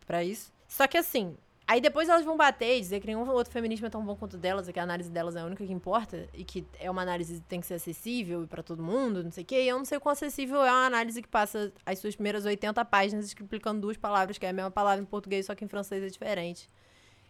para 0.06 0.24
isso. 0.24 0.52
Só 0.68 0.88
que, 0.88 0.98
assim, 0.98 1.36
Aí 1.70 1.80
depois 1.80 2.10
elas 2.10 2.26
vão 2.26 2.36
bater 2.36 2.78
e 2.78 2.80
dizer 2.80 3.00
que 3.00 3.06
nenhum 3.06 3.30
outro 3.30 3.54
feminismo 3.54 3.86
é 3.86 3.92
tão 3.92 4.04
bom 4.04 4.16
quanto 4.16 4.40
delas, 4.40 4.68
e 4.68 4.74
que 4.74 4.80
a 4.80 4.82
análise 4.82 5.08
delas 5.12 5.36
é 5.36 5.42
a 5.42 5.46
única 5.46 5.64
que 5.64 5.72
importa, 5.72 6.28
e 6.34 6.44
que 6.44 6.66
é 6.80 6.90
uma 6.90 7.04
análise 7.04 7.36
que 7.36 7.42
tem 7.42 7.62
que 7.62 7.68
ser 7.68 7.76
acessível 7.76 8.48
para 8.48 8.64
todo 8.64 8.82
mundo, 8.82 9.24
não 9.24 9.30
sei 9.30 9.44
o 9.44 9.46
quê. 9.46 9.62
E 9.62 9.68
eu 9.68 9.78
não 9.78 9.86
sei 9.86 10.00
quão 10.00 10.12
acessível 10.12 10.64
é 10.66 10.72
uma 10.72 10.88
análise 10.88 11.22
que 11.22 11.28
passa 11.28 11.72
as 11.86 12.00
suas 12.00 12.16
primeiras 12.16 12.44
80 12.44 12.84
páginas 12.86 13.26
explicando 13.28 13.82
duas 13.82 13.98
palavras, 13.98 14.40
que 14.40 14.48
é 14.48 14.50
a 14.50 14.54
mesma 14.54 14.72
palavra 14.72 15.04
em 15.04 15.06
português, 15.06 15.46
só 15.46 15.54
que 15.54 15.64
em 15.64 15.68
francês 15.68 16.04
é 16.04 16.08
diferente. 16.08 16.68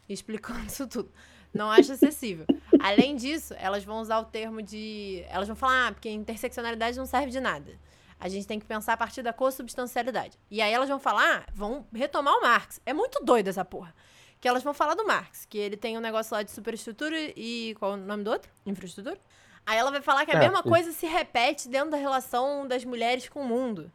Explicando 0.13 0.65
isso 0.65 0.87
tudo. 0.87 1.11
Não 1.53 1.71
acho 1.71 1.91
acessível. 1.93 2.45
Além 2.79 3.15
disso, 3.15 3.53
elas 3.57 3.83
vão 3.83 4.01
usar 4.01 4.19
o 4.19 4.25
termo 4.25 4.61
de. 4.61 5.23
Elas 5.29 5.47
vão 5.47 5.55
falar, 5.55 5.87
ah, 5.87 5.91
porque 5.91 6.09
interseccionalidade 6.09 6.97
não 6.97 7.05
serve 7.05 7.31
de 7.31 7.39
nada. 7.39 7.71
A 8.19 8.27
gente 8.27 8.45
tem 8.45 8.59
que 8.59 8.65
pensar 8.65 8.93
a 8.93 8.97
partir 8.97 9.21
da 9.21 9.31
consubstancialidade. 9.31 10.37
E 10.51 10.61
aí 10.61 10.71
elas 10.73 10.89
vão 10.89 10.99
falar, 10.99 11.45
ah, 11.47 11.51
vão 11.53 11.87
retomar 11.93 12.33
o 12.35 12.41
Marx. 12.41 12.81
É 12.85 12.93
muito 12.93 13.23
doido 13.23 13.47
essa 13.47 13.63
porra 13.63 13.93
que 14.39 14.47
elas 14.47 14.63
vão 14.63 14.73
falar 14.73 14.95
do 14.95 15.05
Marx, 15.05 15.45
que 15.45 15.57
ele 15.57 15.75
tem 15.75 15.97
um 15.97 16.01
negócio 16.01 16.33
lá 16.33 16.43
de 16.43 16.51
superestrutura 16.51 17.15
e 17.35 17.75
qual 17.77 17.91
é 17.91 17.95
o 17.95 17.97
nome 17.97 18.23
do 18.23 18.31
outro? 18.31 18.49
Infraestrutura? 18.65 19.19
Aí 19.65 19.77
ela 19.77 19.91
vai 19.91 20.01
falar 20.01 20.25
que 20.25 20.31
a 20.31 20.35
é, 20.35 20.39
mesma 20.39 20.63
sim. 20.63 20.69
coisa 20.69 20.91
se 20.91 21.05
repete 21.05 21.67
dentro 21.67 21.91
da 21.91 21.97
relação 21.97 22.67
das 22.67 22.85
mulheres 22.85 23.27
com 23.27 23.41
o 23.41 23.45
mundo. 23.45 23.91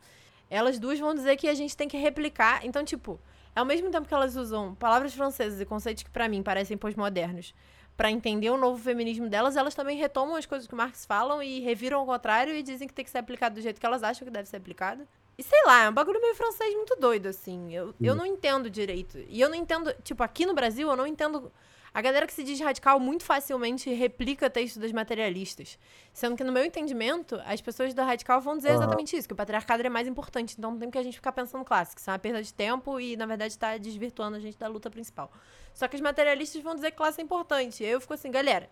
Elas 0.51 0.79
duas 0.79 1.01
vão 1.01 1.15
dizer 1.15 1.37
que 1.37 1.49
a 1.49 1.55
gente 1.55 1.77
tem 1.77 1.89
que 1.89 1.97
replicar. 1.97 2.65
Então, 2.65 2.85
tipo, 2.85 3.19
ao 3.55 3.65
mesmo 3.65 3.91
tempo 3.91 4.09
que 4.09 4.15
elas 4.15 4.37
usam 4.37 4.75
palavras 4.75 5.15
francesas 5.15 5.61
e 5.61 5.65
conceitos 5.65 6.03
que 6.03 6.11
para 6.11 6.29
mim 6.29 6.43
parecem 6.43 6.77
pós-modernos 6.77 7.55
para 7.97 8.11
entender 8.11 8.51
o 8.51 8.57
novo 8.57 8.83
feminismo 8.83 9.29
delas, 9.29 9.57
elas 9.57 9.75
também 9.75 9.97
retomam 9.97 10.37
as 10.37 10.47
coisas 10.47 10.67
que 10.67 10.75
Marx 10.75 11.07
falam 11.07 11.43
e 11.43 11.61
reviram 11.61 12.01
ao 12.01 12.07
contrário 12.07 12.55
e 12.55 12.63
dizem 12.63 12.89
que 12.89 12.95
tem 12.95 13.05
que 13.05 13.11
ser 13.11 13.19
aplicado 13.19 13.55
do 13.55 13.61
jeito 13.61 13.81
que 13.81 13.87
elas 13.87 14.03
acham 14.03 14.25
que 14.25 14.33
deve 14.33 14.49
ser 14.49 14.57
aplicado. 14.57 15.07
E 15.37 15.43
sei 15.43 15.63
lá, 15.65 15.85
é 15.85 15.91
um 15.91 15.93
bagulho 15.93 16.21
meio 16.21 16.35
francês 16.35 16.75
muito 16.75 16.97
doido, 16.97 17.27
assim. 17.27 17.75
Eu, 17.75 17.95
eu 18.01 18.15
não 18.15 18.25
entendo 18.25 18.71
direito. 18.71 19.19
E 19.29 19.41
eu 19.41 19.49
não 19.49 19.57
entendo, 19.57 19.93
tipo, 20.03 20.23
aqui 20.23 20.47
no 20.47 20.55
Brasil, 20.55 20.89
eu 20.89 20.97
não 20.97 21.07
entendo. 21.07 21.53
A 21.95 22.03
galera 22.03 22.27
que 22.27 22.33
se 22.33 22.43
diz 22.43 22.59
radical 22.59 22.99
muito 22.99 23.23
facilmente 23.23 23.89
replica 23.95 24.51
texto 24.51 24.81
das 24.81 24.91
materialistas. 24.91 25.79
Sendo 26.13 26.37
que, 26.37 26.43
no 26.43 26.51
meu 26.51 26.65
entendimento, 26.65 27.41
as 27.47 27.61
pessoas 27.61 27.95
da 27.95 28.05
radical 28.05 28.41
vão 28.41 28.57
dizer 28.57 28.71
uhum. 28.71 28.75
exatamente 28.79 29.17
isso, 29.17 29.29
que 29.29 29.33
o 29.33 29.37
patriarcado 29.37 29.81
é 29.87 29.89
mais 29.89 30.09
importante. 30.09 30.57
Então 30.59 30.73
não 30.73 30.79
tem 30.79 30.91
que 30.91 30.99
a 30.99 31.03
gente 31.05 31.15
ficar 31.15 31.31
pensando 31.31 31.65
clássico. 31.65 32.01
Isso 32.01 32.11
é 32.11 32.13
uma 32.13 32.19
perda 32.19 32.43
de 32.43 32.53
tempo 32.53 32.99
e, 32.99 33.17
na 33.17 33.27
verdade, 33.27 33.53
está 33.53 33.79
desvirtuando 33.79 34.37
a 34.37 34.41
gente 34.41 34.59
da 34.59 34.67
luta 34.67 34.91
principal. 34.91 35.31
Só 35.73 35.87
que 35.87 35.95
os 35.95 36.03
materialistas 36.03 36.61
vão 36.61 36.75
dizer 36.75 36.91
que 36.91 36.97
classe 36.97 37.21
é 37.21 37.25
importante. 37.25 37.85
Eu 37.85 38.01
fico 38.01 38.15
assim, 38.15 38.29
galera. 38.29 38.69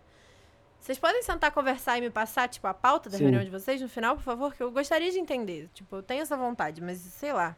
Vocês 0.81 0.99
podem 0.99 1.23
sentar, 1.23 1.49
conversar 1.53 1.97
e 1.97 2.01
me 2.01 2.09
passar, 2.09 2.49
tipo, 2.49 2.67
a 2.67 2.73
pauta 2.73 3.09
da 3.09 3.17
Sim. 3.17 3.23
reunião 3.23 3.45
de 3.45 3.49
vocês 3.49 3.79
no 3.81 3.87
final, 3.87 4.17
por 4.17 4.23
favor? 4.23 4.53
Que 4.53 4.61
eu 4.61 4.69
gostaria 4.69 5.09
de 5.09 5.17
entender. 5.17 5.69
Tipo, 5.73 5.95
eu 5.95 6.03
tenho 6.03 6.21
essa 6.23 6.35
vontade, 6.35 6.81
mas 6.81 6.97
sei 6.97 7.31
lá. 7.31 7.55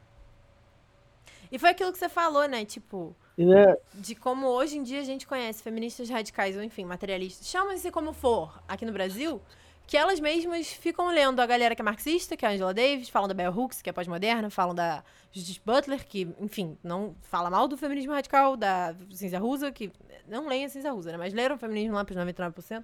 E 1.52 1.60
foi 1.60 1.70
aquilo 1.70 1.92
que 1.92 1.98
você 1.98 2.10
falou, 2.10 2.48
né? 2.48 2.66
Tipo, 2.66 3.16
né? 3.38 3.76
de 3.94 4.16
como 4.16 4.48
hoje 4.48 4.78
em 4.78 4.84
dia 4.84 5.02
a 5.02 5.04
gente 5.04 5.28
conhece 5.28 5.62
feministas 5.62 6.10
radicais, 6.10 6.56
ou 6.56 6.64
enfim, 6.64 6.86
materialistas, 6.86 7.48
chamam-se 7.48 7.92
como 7.92 8.14
for, 8.14 8.62
aqui 8.68 8.86
no 8.86 8.92
Brasil, 8.92 9.42
que 9.88 9.98
elas 9.98 10.20
mesmas 10.20 10.68
ficam 10.68 11.10
lendo 11.10 11.40
a 11.40 11.46
galera 11.46 11.76
que 11.76 11.82
é 11.82 11.86
marxista, 11.86 12.36
que 12.36 12.46
é 12.46 12.50
a 12.50 12.52
Angela 12.52 12.74
Davis, 12.74 13.10
falam 13.10 13.28
da 13.28 13.34
Bell 13.34 13.52
Hooks, 13.52 13.82
que 13.82 13.90
é 13.90 13.94
pós-moderna, 13.94 14.50
falam 14.50 14.74
da 14.74 15.04
Judith 15.32 15.62
Butler, 15.64 16.06
que, 16.06 16.28
enfim, 16.40 16.78
não 16.84 17.16
fala 17.22 17.50
mal 17.50 17.68
do 17.68 17.78
feminismo 17.78 18.14
radical, 18.14 18.58
da 18.58 18.96
Cinza 19.12 19.38
Rusa, 19.38 19.72
que 19.72 19.92
não 20.28 20.48
leem 20.48 20.66
a 20.66 20.70
Cinza 20.70 20.92
Rusa, 20.92 21.12
né? 21.12 21.18
Mas 21.18 21.34
leram 21.34 21.56
o 21.56 21.60
feminismo 21.60 21.94
lá 21.94 22.04
para 22.04 22.14
os 22.14 22.26
99% 22.26 22.84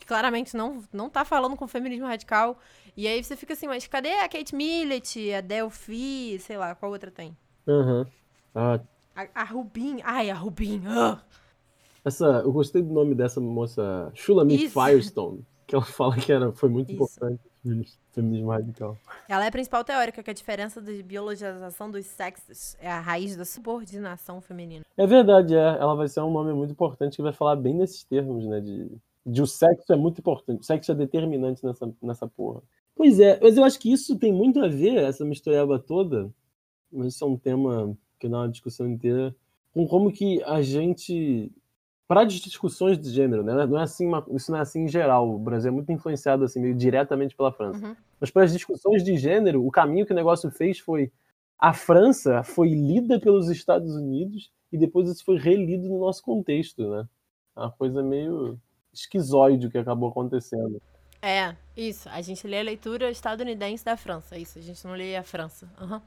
que 0.00 0.06
claramente 0.06 0.56
não, 0.56 0.82
não 0.90 1.10
tá 1.10 1.26
falando 1.26 1.54
com 1.56 1.68
feminismo 1.68 2.06
radical. 2.06 2.58
E 2.96 3.06
aí 3.06 3.22
você 3.22 3.36
fica 3.36 3.52
assim, 3.52 3.68
mas 3.68 3.86
cadê 3.86 4.14
a 4.14 4.28
Kate 4.28 4.54
Millett, 4.54 5.32
a 5.34 5.42
Delphi, 5.42 6.38
sei 6.40 6.56
lá, 6.56 6.74
qual 6.74 6.90
outra 6.90 7.10
tem? 7.10 7.36
Aham. 7.70 7.98
Uhum. 7.98 8.06
Ah. 8.54 8.80
A, 9.14 9.42
a 9.42 9.44
Rubin, 9.44 10.00
ai, 10.02 10.30
a 10.30 10.34
Rubin. 10.34 10.78
Uh. 10.86 11.18
Essa, 12.04 12.42
eu 12.44 12.52
gostei 12.52 12.82
do 12.82 12.92
nome 12.92 13.14
dessa 13.14 13.40
moça, 13.40 14.10
Shulamit 14.14 14.70
Firestone, 14.70 15.44
que 15.66 15.74
ela 15.74 15.84
fala 15.84 16.16
que 16.16 16.32
era, 16.32 16.50
foi 16.52 16.68
muito 16.68 16.90
Isso. 16.92 17.02
importante 17.02 17.40
feminismo 18.12 18.50
radical. 18.50 18.96
Ela 19.28 19.44
é 19.44 19.48
a 19.48 19.52
principal 19.52 19.84
teórica 19.84 20.22
que 20.22 20.30
a 20.30 20.34
diferença 20.34 20.80
da 20.80 20.90
biologização 21.04 21.90
dos 21.90 22.06
sexos 22.06 22.74
é 22.80 22.90
a 22.90 22.98
raiz 22.98 23.36
da 23.36 23.44
subordinação 23.44 24.40
feminina. 24.40 24.82
É 24.96 25.06
verdade, 25.06 25.54
é. 25.54 25.76
Ela 25.78 25.94
vai 25.94 26.08
ser 26.08 26.20
um 26.22 26.32
nome 26.32 26.54
muito 26.54 26.72
importante 26.72 27.16
que 27.16 27.22
vai 27.22 27.34
falar 27.34 27.56
bem 27.56 27.74
nesses 27.74 28.02
termos, 28.02 28.46
né, 28.46 28.60
de 28.60 28.90
de 29.24 29.42
o 29.42 29.46
sexo 29.46 29.92
é 29.92 29.96
muito 29.96 30.18
importante. 30.18 30.60
O 30.60 30.64
sexo 30.64 30.92
é 30.92 30.94
determinante 30.94 31.64
nessa, 31.64 31.92
nessa 32.02 32.26
porra. 32.26 32.62
Pois 32.94 33.18
é, 33.20 33.38
mas 33.40 33.56
eu 33.56 33.64
acho 33.64 33.78
que 33.78 33.92
isso 33.92 34.18
tem 34.18 34.32
muito 34.32 34.60
a 34.60 34.68
ver, 34.68 34.96
essa 34.96 35.24
mistureba 35.24 35.78
toda, 35.78 36.30
mas 36.92 37.14
isso 37.14 37.24
é 37.24 37.28
um 37.28 37.36
tema 37.36 37.96
que 38.18 38.28
dá 38.28 38.38
uma 38.38 38.48
discussão 38.48 38.88
inteira, 38.88 39.34
com 39.72 39.86
como 39.86 40.12
que 40.12 40.42
a 40.44 40.60
gente. 40.62 41.52
Para 42.06 42.22
as 42.22 42.32
discussões 42.32 42.98
de 42.98 43.08
gênero, 43.08 43.44
né? 43.44 43.66
Não 43.66 43.78
é 43.78 43.82
assim 43.84 44.06
uma, 44.06 44.26
isso 44.30 44.50
não 44.50 44.58
é 44.58 44.62
assim 44.62 44.82
em 44.82 44.88
geral. 44.88 45.32
O 45.32 45.38
Brasil 45.38 45.70
é 45.70 45.72
muito 45.72 45.92
influenciado 45.92 46.42
assim, 46.42 46.60
meio 46.60 46.74
diretamente 46.74 47.36
pela 47.36 47.52
França. 47.52 47.86
Uhum. 47.86 47.96
Mas 48.20 48.30
para 48.32 48.42
as 48.42 48.52
discussões 48.52 49.04
de 49.04 49.16
gênero, 49.16 49.64
o 49.64 49.70
caminho 49.70 50.04
que 50.04 50.12
o 50.12 50.16
negócio 50.16 50.50
fez 50.50 50.80
foi 50.80 51.12
a 51.56 51.74
França 51.74 52.42
foi 52.42 52.70
lida 52.70 53.20
pelos 53.20 53.48
Estados 53.50 53.94
Unidos 53.94 54.50
e 54.72 54.78
depois 54.78 55.08
isso 55.08 55.24
foi 55.24 55.36
relido 55.36 55.88
no 55.88 56.00
nosso 56.00 56.22
contexto, 56.22 56.90
né? 56.90 57.06
É 57.56 57.60
uma 57.60 57.70
coisa 57.70 58.02
meio 58.02 58.58
esquizoide 58.92 59.66
o 59.66 59.70
que 59.70 59.78
acabou 59.78 60.08
acontecendo. 60.08 60.80
É, 61.20 61.54
isso. 61.76 62.08
A 62.08 62.22
gente 62.22 62.46
lê 62.46 62.60
a 62.60 62.62
leitura 62.62 63.10
estadunidense 63.10 63.84
da 63.84 63.96
França, 63.96 64.38
isso. 64.38 64.58
A 64.58 64.62
gente 64.62 64.84
não 64.86 64.94
lê 64.94 65.16
a 65.16 65.22
França. 65.22 65.70
Uhum. 65.80 66.00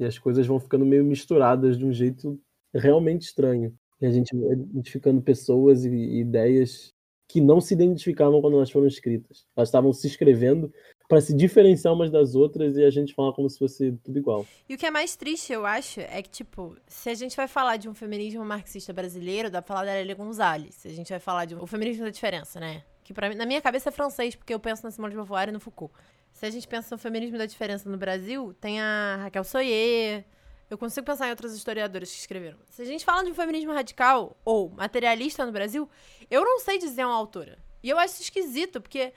E 0.00 0.04
as 0.04 0.18
coisas 0.18 0.46
vão 0.46 0.58
ficando 0.58 0.84
meio 0.84 1.04
misturadas 1.04 1.76
de 1.76 1.84
um 1.84 1.92
jeito 1.92 2.40
realmente 2.74 3.22
estranho. 3.22 3.72
E 4.00 4.06
a 4.06 4.10
gente 4.10 4.34
vai 4.34 4.54
identificando 4.54 5.20
pessoas 5.20 5.84
e 5.84 5.90
ideias 5.90 6.94
que 7.28 7.40
não 7.40 7.60
se 7.60 7.74
identificavam 7.74 8.40
quando 8.40 8.56
elas 8.56 8.70
foram 8.70 8.86
escritas. 8.86 9.46
Elas 9.54 9.68
estavam 9.68 9.92
se 9.92 10.06
escrevendo 10.06 10.72
para 11.08 11.20
se 11.20 11.34
diferenciar 11.34 11.92
umas 11.92 12.10
das 12.10 12.34
outras 12.34 12.76
e 12.76 12.84
a 12.84 12.90
gente 12.90 13.14
fala 13.14 13.32
como 13.32 13.48
se 13.48 13.58
fosse 13.58 13.92
tudo 14.02 14.18
igual. 14.18 14.46
E 14.68 14.74
o 14.74 14.78
que 14.78 14.86
é 14.86 14.90
mais 14.90 15.14
triste, 15.14 15.52
eu 15.52 15.66
acho, 15.66 16.00
é 16.00 16.22
que, 16.22 16.30
tipo, 16.30 16.76
se 16.88 17.10
a 17.10 17.14
gente 17.14 17.36
vai 17.36 17.46
falar 17.46 17.76
de 17.76 17.88
um 17.88 17.94
feminismo 17.94 18.44
marxista 18.44 18.92
brasileiro, 18.92 19.50
dá 19.50 19.60
pra 19.60 19.74
falar 19.74 19.86
da 19.86 19.92
Lélia 19.92 20.14
Gonzalez. 20.14 20.74
Se 20.76 20.88
a 20.88 20.92
gente 20.92 21.10
vai 21.10 21.20
falar 21.20 21.44
de 21.44 21.54
um... 21.54 21.62
o 21.62 21.66
feminismo 21.66 22.04
da 22.04 22.10
diferença, 22.10 22.58
né? 22.58 22.82
Que 23.04 23.12
para 23.12 23.28
mim, 23.28 23.34
na 23.34 23.44
minha 23.46 23.60
cabeça 23.60 23.90
é 23.90 23.92
francês, 23.92 24.34
porque 24.34 24.54
eu 24.54 24.58
penso 24.58 24.82
na 24.82 24.90
Simone 24.90 25.10
de 25.10 25.16
Beauvoir 25.16 25.48
e 25.48 25.52
no 25.52 25.60
Foucault. 25.60 25.92
Se 26.32 26.46
a 26.46 26.50
gente 26.50 26.66
pensa 26.66 26.94
no 26.94 26.98
feminismo 26.98 27.36
da 27.36 27.46
diferença 27.46 27.88
no 27.88 27.96
Brasil, 27.96 28.54
tem 28.60 28.80
a 28.80 29.18
Raquel 29.22 29.44
Soyer, 29.44 30.24
eu 30.70 30.78
consigo 30.78 31.04
pensar 31.04 31.26
em 31.26 31.30
outros 31.30 31.54
historiadores 31.54 32.10
que 32.12 32.18
escreveram. 32.18 32.58
Se 32.70 32.82
a 32.82 32.84
gente 32.84 33.04
fala 33.04 33.24
de 33.24 33.30
um 33.30 33.34
feminismo 33.34 33.72
radical 33.72 34.36
ou 34.44 34.70
materialista 34.70 35.44
no 35.44 35.52
Brasil, 35.52 35.88
eu 36.30 36.44
não 36.44 36.60
sei 36.60 36.78
dizer 36.78 37.04
uma 37.04 37.14
autora. 37.14 37.58
E 37.82 37.90
eu 37.90 37.98
acho 37.98 38.22
esquisito, 38.22 38.80
porque 38.80 39.12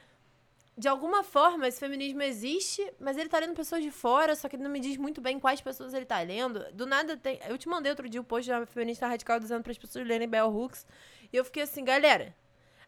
de 0.75 0.87
alguma 0.87 1.23
forma, 1.23 1.67
esse 1.67 1.79
feminismo 1.79 2.23
existe, 2.23 2.91
mas 2.99 3.15
ele 3.15 3.29
tá 3.29 3.37
lendo 3.37 3.53
pessoas 3.53 3.83
de 3.83 3.91
fora, 3.91 4.35
só 4.35 4.49
que 4.49 4.55
ele 4.55 4.63
não 4.63 4.71
me 4.71 4.79
diz 4.79 4.97
muito 4.97 5.21
bem 5.21 5.39
quais 5.39 5.61
pessoas 5.61 5.93
ele 5.93 6.05
tá 6.05 6.19
lendo. 6.21 6.65
Do 6.73 6.87
nada 6.87 7.15
tem. 7.15 7.39
Eu 7.47 7.57
te 7.59 7.69
mandei 7.69 7.91
outro 7.91 8.09
dia 8.09 8.19
o 8.19 8.23
um 8.23 8.25
post 8.25 8.45
de 8.45 8.51
uma 8.51 8.65
feminista 8.65 9.05
radical 9.07 9.39
dizendo 9.39 9.61
para 9.61 9.71
as 9.71 9.77
pessoas 9.77 10.07
lerem 10.07 10.27
Bell 10.27 10.49
Hooks. 10.49 10.85
E 11.31 11.37
eu 11.37 11.45
fiquei 11.45 11.61
assim, 11.61 11.83
galera. 11.83 12.35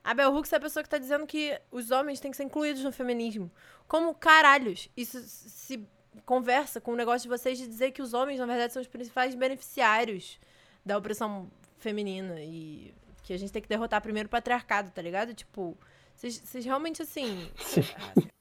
A 0.06 0.14
Bell 0.14 0.32
Hooks 0.32 0.53
é 0.53 0.58
a 0.58 0.60
pessoa 0.60 0.84
que 0.84 0.89
tá 0.89 0.99
dizendo 0.99 1.26
que 1.26 1.60
os 1.72 1.89
homens 1.89 2.20
têm 2.20 2.30
que 2.30 2.38
ser 2.38 2.43
incluídos 2.43 2.84
no 2.84 2.91
feminismo. 2.91 3.51
Como 3.88 4.14
caralhos 4.14 4.88
isso 4.95 5.20
se 5.20 5.84
conversa 6.28 6.80
com 6.80 6.91
o 6.91 6.95
negócio 6.95 7.24
de 7.24 7.28
vocês 7.28 7.58
de 7.58 7.68
dizer 7.68 7.89
que 7.91 8.03
os 8.03 8.14
homens, 8.14 8.39
na 8.39 8.45
verdade, 8.45 8.72
são 8.72 8.84
os 8.84 8.88
principais 8.88 9.34
beneficiários 9.34 10.39
da 10.86 10.95
opressão 10.95 11.49
feminina 11.80 12.39
e 12.39 12.93
que 13.24 13.34
a 13.34 13.38
gente 13.38 13.51
tem 13.51 13.64
que 13.64 13.68
derrotar 13.68 13.99
primeiro 13.99 14.28
o 14.28 14.30
patriarcado, 14.30 14.91
tá 14.91 15.01
ligado? 15.01 15.34
Tipo, 15.34 15.76
vocês 16.14 16.64
realmente 16.64 17.01
assim. 17.01 17.49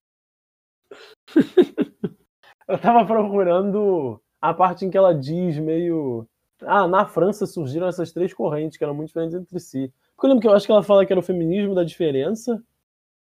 Eu 2.68 2.78
tava 2.78 3.06
procurando 3.06 4.20
a 4.38 4.52
parte 4.52 4.84
em 4.84 4.90
que 4.90 4.98
ela 4.98 5.14
diz 5.14 5.58
meio. 5.58 6.28
Ah, 6.60 6.86
na 6.86 7.06
França 7.06 7.46
surgiram 7.46 7.88
essas 7.88 8.12
três 8.12 8.34
correntes 8.34 8.76
que 8.76 8.84
eram 8.84 8.94
muito 8.94 9.08
diferentes 9.08 9.34
entre 9.34 9.58
si. 9.58 9.90
Porque 10.16 10.26
eu 10.26 10.28
lembro 10.28 10.42
que 10.42 10.48
eu 10.48 10.52
acho 10.54 10.66
que 10.66 10.72
ela 10.72 10.82
fala 10.82 11.04
que 11.04 11.12
era 11.12 11.20
o 11.20 11.24
feminismo 11.24 11.74
da 11.74 11.84
diferença, 11.84 12.62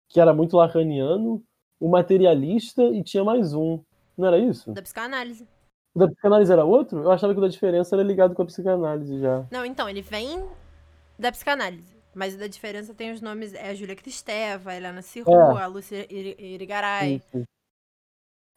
que 0.10 0.20
era 0.20 0.34
muito 0.34 0.56
lacaniano, 0.56 1.44
o 1.80 1.90
materialista 1.90 2.84
e 2.84 3.04
tinha 3.04 3.24
mais 3.24 3.54
um. 3.54 3.80
Não 4.18 4.28
era 4.28 4.38
isso? 4.38 4.72
Da 4.74 4.82
psicanálise. 4.82 5.48
O 5.96 6.00
da 6.00 6.08
psicanálise 6.08 6.52
era 6.52 6.64
outro? 6.66 7.00
Eu 7.04 7.12
achava 7.12 7.34
que 7.34 7.40
o 7.40 7.42
da 7.42 7.48
diferença 7.48 7.96
era 7.96 8.04
ligado 8.04 8.36
com 8.36 8.42
a 8.44 8.46
psicanálise 8.46 9.20
já. 9.20 9.46
Não, 9.52 9.66
então, 9.66 9.90
ele 9.90 10.02
vem 10.02 10.46
da 11.18 11.32
psicanálise. 11.32 11.94
Mas 12.16 12.36
o 12.36 12.38
da 12.38 12.46
diferença 12.48 12.94
tem 12.94 13.12
os 13.12 13.22
nomes, 13.22 13.56
é 13.56 13.70
a 13.70 13.74
Júlia 13.74 13.96
Cristeva, 13.96 14.70
a 14.70 14.76
Helena 14.76 15.02
Cirrua, 15.02 15.60
É. 15.60 15.64
a 15.64 15.68
Lúcia 15.68 16.06
Iri- 16.14 16.36
Irigaray. 16.38 17.20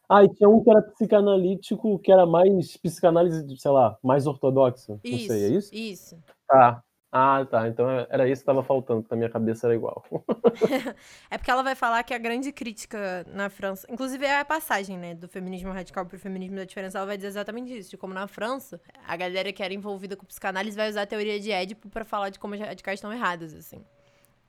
Ah, 0.07 0.23
e 0.23 0.29
tinha 0.29 0.47
um 0.47 0.63
que 0.63 0.69
era 0.69 0.81
psicanalítico, 0.83 1.99
que 1.99 2.11
era 2.11 2.25
mais 2.25 2.77
psicanálise, 2.77 3.43
sei 3.57 3.71
lá, 3.71 3.97
mais 4.03 4.25
ortodoxa. 4.27 4.93
Não 4.93 4.99
Isso, 5.03 5.27
sei, 5.27 5.43
é 5.43 5.49
isso? 5.49 5.75
isso. 5.75 6.23
Tá. 6.47 6.83
Ah, 7.11 7.45
tá. 7.49 7.67
Então 7.67 7.87
era 8.09 8.27
isso 8.27 8.41
que 8.41 8.45
tava 8.45 8.63
faltando, 8.63 9.03
que 9.03 9.11
na 9.11 9.17
minha 9.17 9.29
cabeça 9.29 9.67
era 9.67 9.75
igual. 9.75 10.03
É 11.29 11.37
porque 11.37 11.51
ela 11.51 11.63
vai 11.63 11.75
falar 11.75 12.03
que 12.03 12.13
a 12.13 12.17
grande 12.17 12.51
crítica 12.51 13.25
na 13.33 13.49
França, 13.49 13.87
inclusive 13.89 14.25
é 14.25 14.39
a 14.39 14.45
passagem, 14.45 14.97
né, 14.97 15.13
do 15.13 15.27
feminismo 15.27 15.71
radical 15.71 16.05
pro 16.05 16.17
feminismo 16.19 16.55
da 16.55 16.63
diferença, 16.63 16.97
ela 16.97 17.07
vai 17.07 17.17
dizer 17.17 17.27
exatamente 17.27 17.77
isso, 17.77 17.89
de 17.89 17.97
como 17.97 18.13
na 18.13 18.27
França, 18.27 18.79
a 19.05 19.15
galera 19.15 19.51
que 19.51 19.63
era 19.63 19.73
envolvida 19.73 20.15
com 20.15 20.25
psicanálise 20.25 20.75
vai 20.75 20.89
usar 20.89 21.03
a 21.03 21.05
teoria 21.05 21.39
de 21.39 21.51
Édipo 21.51 21.89
pra 21.89 22.05
falar 22.05 22.29
de 22.29 22.39
como 22.39 22.53
as 22.53 22.59
radicais 22.59 22.97
estão 22.97 23.11
erradas, 23.11 23.53
assim. 23.53 23.83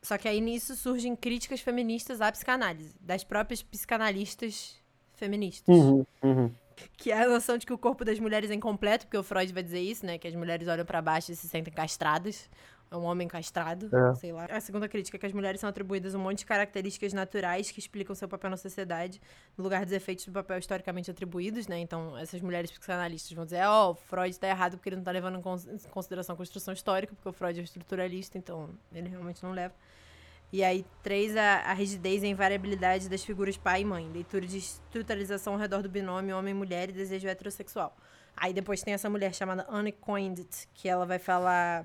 Só 0.01 0.17
que 0.17 0.29
aí 0.29 0.41
nisso 0.41 0.77
surgem 0.77 1.17
críticas 1.17 1.61
feministas 1.61 2.21
à 2.21 2.31
psicanálise, 2.31 2.95
das 3.01 3.25
próprias 3.25 3.63
psicanalistas 3.63 4.77
feministas. 5.15 5.75
Uhum, 5.75 6.07
uhum. 6.23 6.51
Que 6.97 7.11
é 7.13 7.23
a 7.23 7.29
noção 7.29 7.57
de 7.59 7.65
que 7.67 7.73
o 7.73 7.79
corpo 7.79 8.05
das 8.05 8.19
mulheres 8.19 8.51
é 8.51 8.55
incompleto, 8.55 9.07
porque 9.07 9.17
o 9.19 9.23
Freud 9.23 9.53
vai 9.53 9.63
dizer 9.63 9.81
isso, 9.81 10.05
né? 10.05 10.19
Que 10.19 10.27
as 10.29 10.35
mulheres 10.35 10.67
olham 10.69 10.85
pra 10.85 11.01
baixo 11.03 11.33
e 11.33 11.37
se 11.37 11.49
sentem 11.49 11.73
castradas. 11.73 12.49
É 12.91 12.97
um 12.97 13.05
homem 13.05 13.29
castrado, 13.29 13.91
É. 13.95 14.15
sei 14.15 14.33
lá. 14.33 14.47
A 14.47 14.61
segunda 14.63 14.89
crítica 14.89 15.19
é 15.19 15.21
que 15.21 15.27
as 15.27 15.33
mulheres 15.35 15.61
são 15.61 15.69
atribuídas 15.69 16.15
um 16.15 16.19
monte 16.19 16.39
de 16.39 16.47
características 16.47 17.13
naturais 17.13 17.71
que 17.71 17.79
explicam 17.79 18.15
seu 18.15 18.27
papel 18.27 18.49
na 18.49 18.57
sociedade, 18.57 19.21
no 19.59 19.65
lugar 19.65 19.85
dos 19.85 19.93
efeitos 19.93 20.25
do 20.25 20.33
papel 20.33 20.57
historicamente 20.59 21.11
atribuídos, 21.11 21.67
né? 21.69 21.79
Então, 21.81 22.17
essas 22.17 22.41
mulheres 22.41 22.71
psicanalistas 22.71 23.31
vão 23.33 23.45
dizer, 23.45 23.63
ó, 23.67 23.91
o 23.91 23.95
Freud 23.95 24.39
tá 24.41 24.49
errado 24.49 24.79
porque 24.79 24.89
ele 24.89 24.97
não 24.97 25.05
tá 25.05 25.11
levando 25.11 25.39
em 25.39 25.79
consideração 25.91 26.33
a 26.33 26.37
construção 26.39 26.73
histórica, 26.73 27.15
porque 27.15 27.29
o 27.29 27.33
Freud 27.33 27.61
é 27.61 27.63
estruturalista, 27.63 28.39
então 28.39 28.71
ele 28.95 29.11
realmente 29.11 29.43
não 29.43 29.53
leva. 29.53 29.75
E 30.51 30.65
aí, 30.65 30.85
três, 31.03 31.37
a, 31.37 31.57
a 31.61 31.73
rigidez 31.75 32.23
e 32.23 32.27
a 32.27 32.29
invariabilidade 32.31 33.09
das 33.09 33.23
figuras 33.23 33.57
pai 33.57 33.83
e 33.83 33.85
mãe. 33.85 34.09
Leitura 34.11 34.47
de 34.47 34.59
estruturalização 34.59 35.53
ao 35.55 35.59
redor 35.59 35.83
do 35.83 35.89
binômio 35.91 36.37
homem-mulher 36.39 36.89
e 36.89 36.93
desejo 36.93 37.29
heterossexual. 37.29 37.95
Aí 38.37 38.53
depois 38.53 38.83
tem 38.83 38.95
essa 38.95 39.11
mulher 39.11 39.35
chamada 39.35 39.67
Anne 39.69 39.93
Coindet, 39.93 40.69
que 40.73 40.89
ela 40.89 41.05
vai 41.05 41.19
falar 41.19 41.85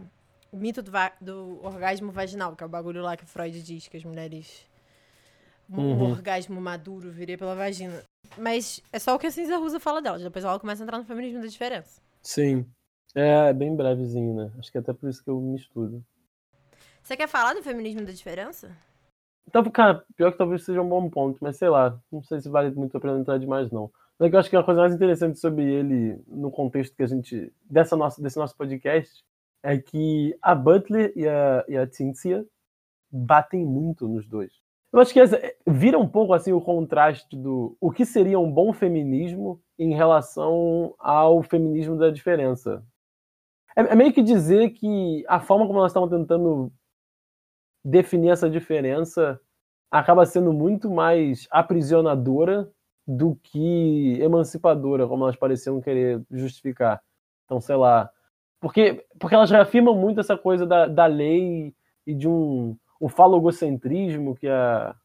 o 0.52 0.58
mito 0.58 0.82
do, 0.82 0.92
do 1.20 1.60
orgasmo 1.66 2.12
vaginal, 2.12 2.56
que 2.56 2.64
é 2.64 2.66
o 2.66 2.70
bagulho 2.70 3.02
lá 3.02 3.18
que 3.18 3.26
Freud 3.26 3.62
diz 3.62 3.88
que 3.88 3.98
as 3.98 4.04
mulheres. 4.06 4.66
Um 5.70 5.82
Uhum. 5.82 6.12
orgasmo 6.12 6.62
maduro 6.62 7.10
viria 7.12 7.38
pela 7.38 7.56
vagina. 7.56 8.04
Mas 8.38 8.82
é 8.92 9.00
só 9.00 9.16
o 9.16 9.20
que 9.20 9.28
a 9.28 9.32
Cinza 9.32 9.58
Rusa 9.58 9.80
fala 9.80 10.02
dela. 10.02 10.20
Depois 10.20 10.46
ela 10.46 10.60
começa 10.60 10.84
a 10.84 10.86
entrar 10.86 10.98
no 11.00 11.06
feminismo 11.06 11.42
da 11.42 11.48
diferença. 11.48 12.02
Sim. 12.22 12.66
É 13.16 13.52
bem 13.54 13.76
brevezinho, 13.76 14.36
né? 14.36 14.52
Acho 14.60 14.72
que 14.72 14.78
é 14.78 14.82
até 14.82 14.94
por 14.94 15.10
isso 15.10 15.24
que 15.24 15.30
eu 15.30 15.40
misturo. 15.40 16.04
Você 17.04 17.18
quer 17.18 17.28
falar 17.28 17.54
do 17.54 17.62
feminismo 17.62 18.06
da 18.06 18.14
diferença? 18.14 18.72
Então, 19.46 19.62
cara, 19.66 20.06
pior 20.16 20.32
que 20.32 20.38
talvez 20.38 20.64
seja 20.64 20.82
um 20.82 20.88
bom 20.88 21.10
ponto, 21.10 21.38
mas 21.42 21.58
sei 21.58 21.68
lá, 21.68 22.00
não 22.10 22.24
sei 22.24 22.40
se 22.40 22.48
vale 22.48 22.72
muito 22.72 22.96
a 22.96 23.00
pena 23.00 23.20
entrar 23.20 23.38
demais, 23.38 23.70
não. 23.72 23.92
Mas 24.18 24.32
é 24.32 24.36
eu 24.36 24.40
acho 24.40 24.50
que 24.50 24.56
a 24.56 24.64
coisa 24.64 24.80
mais 24.80 24.96
interessante 24.96 25.38
sobre 25.38 25.64
ele, 25.64 26.18
no 26.28 26.50
contexto 26.50 26.96
que 26.96 27.04
a 27.04 27.08
gente. 27.08 27.52
Dessa 27.70 27.98
nossa, 27.98 28.22
desse 28.22 28.38
nosso 28.38 28.56
podcast, 28.56 29.22
é 29.62 29.78
que 29.78 30.34
a 30.42 30.56
Butler 30.56 31.12
e 31.14 31.28
a, 31.28 31.66
e 31.68 31.78
a 31.78 31.92
Cynthia 31.92 32.46
batem 33.12 33.66
muito 33.66 34.08
nos 34.08 34.26
dois. 34.26 34.54
Eu 34.94 35.00
acho 35.00 35.12
que 35.12 35.20
essa, 35.20 35.42
vira 35.68 36.00
um 36.00 36.08
pouco 36.08 36.34
assim 36.34 36.54
o 36.54 36.62
contraste 36.62 37.36
do 37.36 37.76
o 37.82 37.92
que 37.92 38.06
seria 38.06 38.40
um 38.40 38.50
bom 38.50 38.72
feminismo 38.72 39.62
em 39.78 39.94
relação 39.94 40.96
ao 40.98 41.44
feminismo 41.44 41.98
da 41.98 42.10
diferença. 42.10 42.82
É, 43.76 43.82
é 43.82 43.96
meio 43.96 44.14
que 44.14 44.22
dizer 44.22 44.70
que 44.70 45.26
a 45.28 45.42
forma 45.42 45.68
como 45.68 45.80
elas 45.80 45.92
estavam 45.92 46.08
tentando 46.08 46.72
definir 47.84 48.30
essa 48.30 48.50
diferença 48.50 49.40
acaba 49.92 50.26
sendo 50.26 50.52
muito 50.52 50.90
mais 50.90 51.48
aprisionadora 51.52 52.70
do 53.06 53.36
que 53.36 54.18
emancipadora, 54.22 55.08
como 55.08 55.24
elas 55.24 55.36
pareciam 55.36 55.82
querer 55.82 56.22
justificar. 56.32 57.02
Então, 57.46 57.60
sei 57.60 57.76
lá. 57.76 58.10
Porque, 58.60 59.06
porque 59.20 59.36
elas 59.36 59.52
reafirmam 59.52 59.96
muito 59.96 60.20
essa 60.20 60.38
coisa 60.38 60.66
da, 60.66 60.88
da 60.88 61.06
lei 61.06 61.76
e 62.08 62.14
de 62.14 62.28
um, 62.28 62.78
um 63.00 63.10
falogocentrismo 63.10 64.36
que 64.36 64.48
a, 64.48 64.96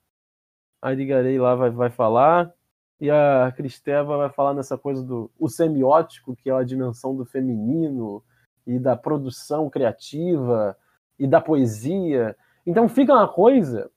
a 0.81 0.93
Irigarei 0.93 1.39
lá 1.39 1.55
vai, 1.55 1.71
vai 1.71 1.91
falar, 1.91 2.53
e 3.01 3.11
a 3.11 3.53
Cristeva 3.55 4.17
vai 4.17 4.31
falar 4.31 4.55
nessa 4.55 4.77
coisa 4.77 5.03
do 5.03 5.31
o 5.39 5.49
semiótico, 5.49 6.35
que 6.35 6.51
é 6.51 6.53
a 6.53 6.65
dimensão 6.65 7.15
do 7.15 7.25
feminino 7.25 8.23
e 8.67 8.79
da 8.79 8.97
produção 8.97 9.71
criativa 9.71 10.77
e 11.19 11.27
da 11.27 11.41
poesia. 11.41 12.37
Então 12.69 12.87
fica 12.87 13.15
uma 13.15 13.27
coisa 13.27 13.91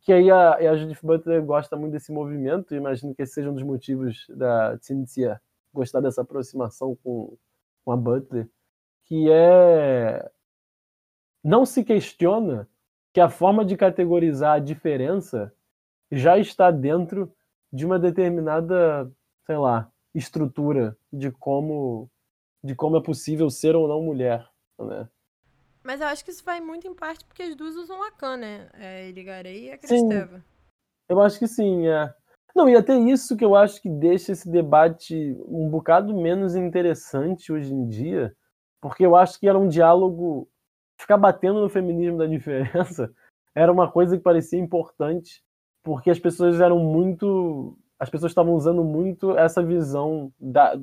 que 0.00 0.12
aí 0.12 0.28
a, 0.32 0.54
a 0.56 0.76
Judith 0.76 0.98
Butler 1.00 1.44
gosta 1.44 1.76
muito 1.76 1.92
desse 1.92 2.10
movimento, 2.10 2.74
imagino 2.74 3.14
que 3.14 3.22
esse 3.22 3.34
seja 3.34 3.48
um 3.48 3.54
dos 3.54 3.62
motivos 3.62 4.26
da 4.30 4.76
Cynthia 4.80 5.40
gostar 5.72 6.00
dessa 6.00 6.22
aproximação 6.22 6.96
com, 7.04 7.38
com 7.84 7.92
a 7.92 7.96
Butler, 7.96 8.50
que 9.04 9.30
é 9.30 10.28
não 11.44 11.64
se 11.64 11.84
questiona 11.84 12.68
que 13.12 13.20
a 13.20 13.28
forma 13.28 13.64
de 13.64 13.76
categorizar 13.76 14.54
a 14.54 14.58
diferença 14.58 15.54
já 16.10 16.36
está 16.36 16.72
dentro 16.72 17.32
de 17.72 17.86
uma 17.86 17.96
determinada, 17.96 19.08
sei 19.46 19.56
lá, 19.56 19.88
estrutura 20.12 20.96
de 21.12 21.30
como 21.30 22.10
de 22.60 22.74
como 22.74 22.96
é 22.96 23.00
possível 23.00 23.48
ser 23.48 23.76
ou 23.76 23.86
não 23.86 24.02
mulher, 24.02 24.44
né? 24.80 25.08
Mas 25.86 26.00
eu 26.00 26.08
acho 26.08 26.24
que 26.24 26.32
isso 26.32 26.44
vai 26.44 26.60
muito 26.60 26.88
em 26.88 26.94
parte 26.94 27.24
porque 27.24 27.44
as 27.44 27.54
duas 27.54 27.76
usam 27.76 28.00
Lacan, 28.00 28.36
né? 28.36 28.68
É 28.74 29.04
a 29.04 29.08
Irigarei 29.08 29.66
e 29.66 29.70
a 29.70 29.78
Sim. 29.78 30.08
Cristeva. 30.08 30.44
Eu 31.08 31.20
acho 31.20 31.38
que 31.38 31.46
sim, 31.46 31.86
é. 31.86 32.12
Não, 32.56 32.68
e 32.68 32.74
até 32.74 32.96
isso 32.96 33.36
que 33.36 33.44
eu 33.44 33.54
acho 33.54 33.80
que 33.80 33.88
deixa 33.88 34.32
esse 34.32 34.50
debate 34.50 35.36
um 35.46 35.68
bocado 35.68 36.12
menos 36.12 36.56
interessante 36.56 37.52
hoje 37.52 37.72
em 37.72 37.86
dia, 37.86 38.34
porque 38.80 39.06
eu 39.06 39.14
acho 39.14 39.38
que 39.38 39.48
era 39.48 39.56
um 39.56 39.68
diálogo. 39.68 40.48
Ficar 40.98 41.18
batendo 41.18 41.60
no 41.60 41.68
feminismo 41.68 42.18
da 42.18 42.26
diferença 42.26 43.12
era 43.54 43.70
uma 43.70 43.88
coisa 43.88 44.16
que 44.16 44.22
parecia 44.24 44.58
importante, 44.58 45.44
porque 45.84 46.10
as 46.10 46.18
pessoas 46.18 46.60
eram 46.60 46.80
muito. 46.80 47.78
As 47.96 48.10
pessoas 48.10 48.32
estavam 48.32 48.54
usando 48.54 48.82
muito 48.82 49.38
essa 49.38 49.62
visão 49.62 50.32
da, 50.40 50.76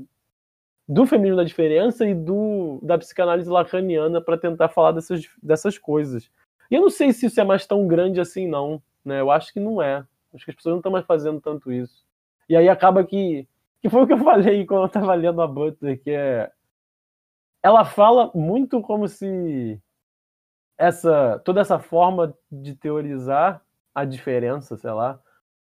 do 0.88 1.06
feminismo 1.06 1.38
da 1.38 1.44
diferença 1.44 2.06
e 2.06 2.14
do, 2.14 2.80
da 2.82 2.98
psicanálise 2.98 3.50
lacaniana 3.50 4.22
para 4.22 4.38
tentar 4.38 4.70
falar 4.70 4.92
dessas, 4.92 5.28
dessas 5.42 5.78
coisas. 5.78 6.30
E 6.70 6.76
eu 6.76 6.82
não 6.82 6.90
sei 6.90 7.14
se 7.14 7.28
isso 7.28 7.40
é 7.40 7.44
mais 7.44 7.66
tão 7.66 7.88
grande 7.88 8.20
assim, 8.20 8.48
não. 8.48 8.82
Né? 9.04 9.22
Eu 9.22 9.32
acho 9.32 9.54
que 9.54 9.60
não 9.60 9.82
é. 9.82 10.06
Acho 10.34 10.46
que 10.46 10.52
as 10.52 10.56
pessoas 10.56 10.74
não 10.74 10.80
estão 10.80 10.92
mais 10.92 11.06
fazendo 11.06 11.40
tanto 11.40 11.72
isso. 11.72 12.04
E 12.50 12.56
aí 12.56 12.68
acaba 12.68 13.04
que. 13.04 13.48
Que 13.82 13.90
foi 13.90 14.02
o 14.02 14.08
que 14.08 14.14
eu 14.14 14.18
falei 14.18 14.66
quando 14.68 14.82
eu 14.82 14.88
estava 14.88 15.14
lendo 15.14 15.42
a 15.42 15.48
Butler, 15.48 16.02
que 16.02 16.12
é. 16.12 16.52
Ela 17.62 17.86
fala 17.86 18.30
muito 18.34 18.82
como 18.82 19.08
se 19.08 19.80
essa 20.78 21.40
toda 21.46 21.62
essa 21.62 21.80
forma 21.80 22.36
de 22.52 22.76
teorizar 22.76 23.62
a 23.96 24.04
diferença, 24.04 24.76
sei 24.76 24.92
lá, 24.92 25.20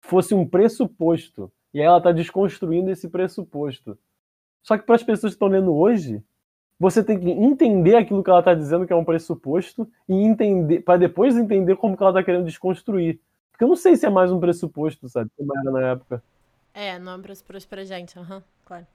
fosse 0.00 0.34
um 0.34 0.48
pressuposto. 0.48 1.52
E 1.72 1.80
aí 1.80 1.86
ela 1.86 1.98
está 1.98 2.10
desconstruindo 2.12 2.90
esse 2.90 3.08
pressuposto. 3.08 3.98
Só 4.64 4.76
que 4.76 4.84
para 4.84 4.96
as 4.96 5.02
pessoas 5.04 5.32
que 5.32 5.36
estão 5.36 5.46
lendo 5.46 5.72
hoje, 5.72 6.20
você 6.80 7.04
tem 7.04 7.20
que 7.20 7.30
entender 7.30 7.94
aquilo 7.94 8.24
que 8.24 8.30
ela 8.30 8.40
está 8.40 8.54
dizendo 8.54 8.86
que 8.86 8.92
é 8.92 8.96
um 8.96 9.04
pressuposto 9.04 9.88
e 10.08 10.14
entender 10.14 10.80
para 10.80 10.98
depois 10.98 11.36
entender 11.36 11.76
como 11.76 11.96
que 11.96 12.02
ela 12.02 12.10
está 12.10 12.24
querendo 12.24 12.46
desconstruir. 12.46 13.20
Porque 13.52 13.62
eu 13.62 13.68
não 13.68 13.76
sei 13.76 13.94
se 13.94 14.06
é 14.06 14.10
mais 14.10 14.32
um 14.32 14.40
pressuposto, 14.40 15.08
sabe? 15.08 15.30
Como 15.36 15.56
era 15.56 15.70
na 15.70 15.90
época. 15.90 16.22
É, 16.72 16.98
não 16.98 17.12
é 17.12 17.16
um 17.16 17.22
pressuposto 17.22 17.68
pra 17.68 17.84
gente, 17.84 18.18
aham, 18.18 18.42
claro. 18.64 18.86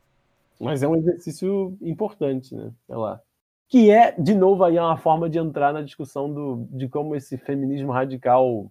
Mas 0.60 0.84
é 0.84 0.88
um 0.88 0.96
exercício 0.98 1.78
importante, 1.82 2.54
né? 2.54 2.74
Sei 2.86 2.96
lá. 2.96 3.22
Que 3.70 3.92
é, 3.92 4.12
de 4.12 4.34
novo, 4.34 4.64
aí 4.64 4.76
é 4.76 4.82
uma 4.82 4.98
forma 4.98 5.30
de 5.30 5.38
entrar 5.38 5.72
na 5.72 5.84
discussão 5.84 6.34
do, 6.34 6.68
de 6.72 6.90
como 6.90 7.16
esse 7.16 7.38
feminismo 7.38 7.92
radical 7.92 8.70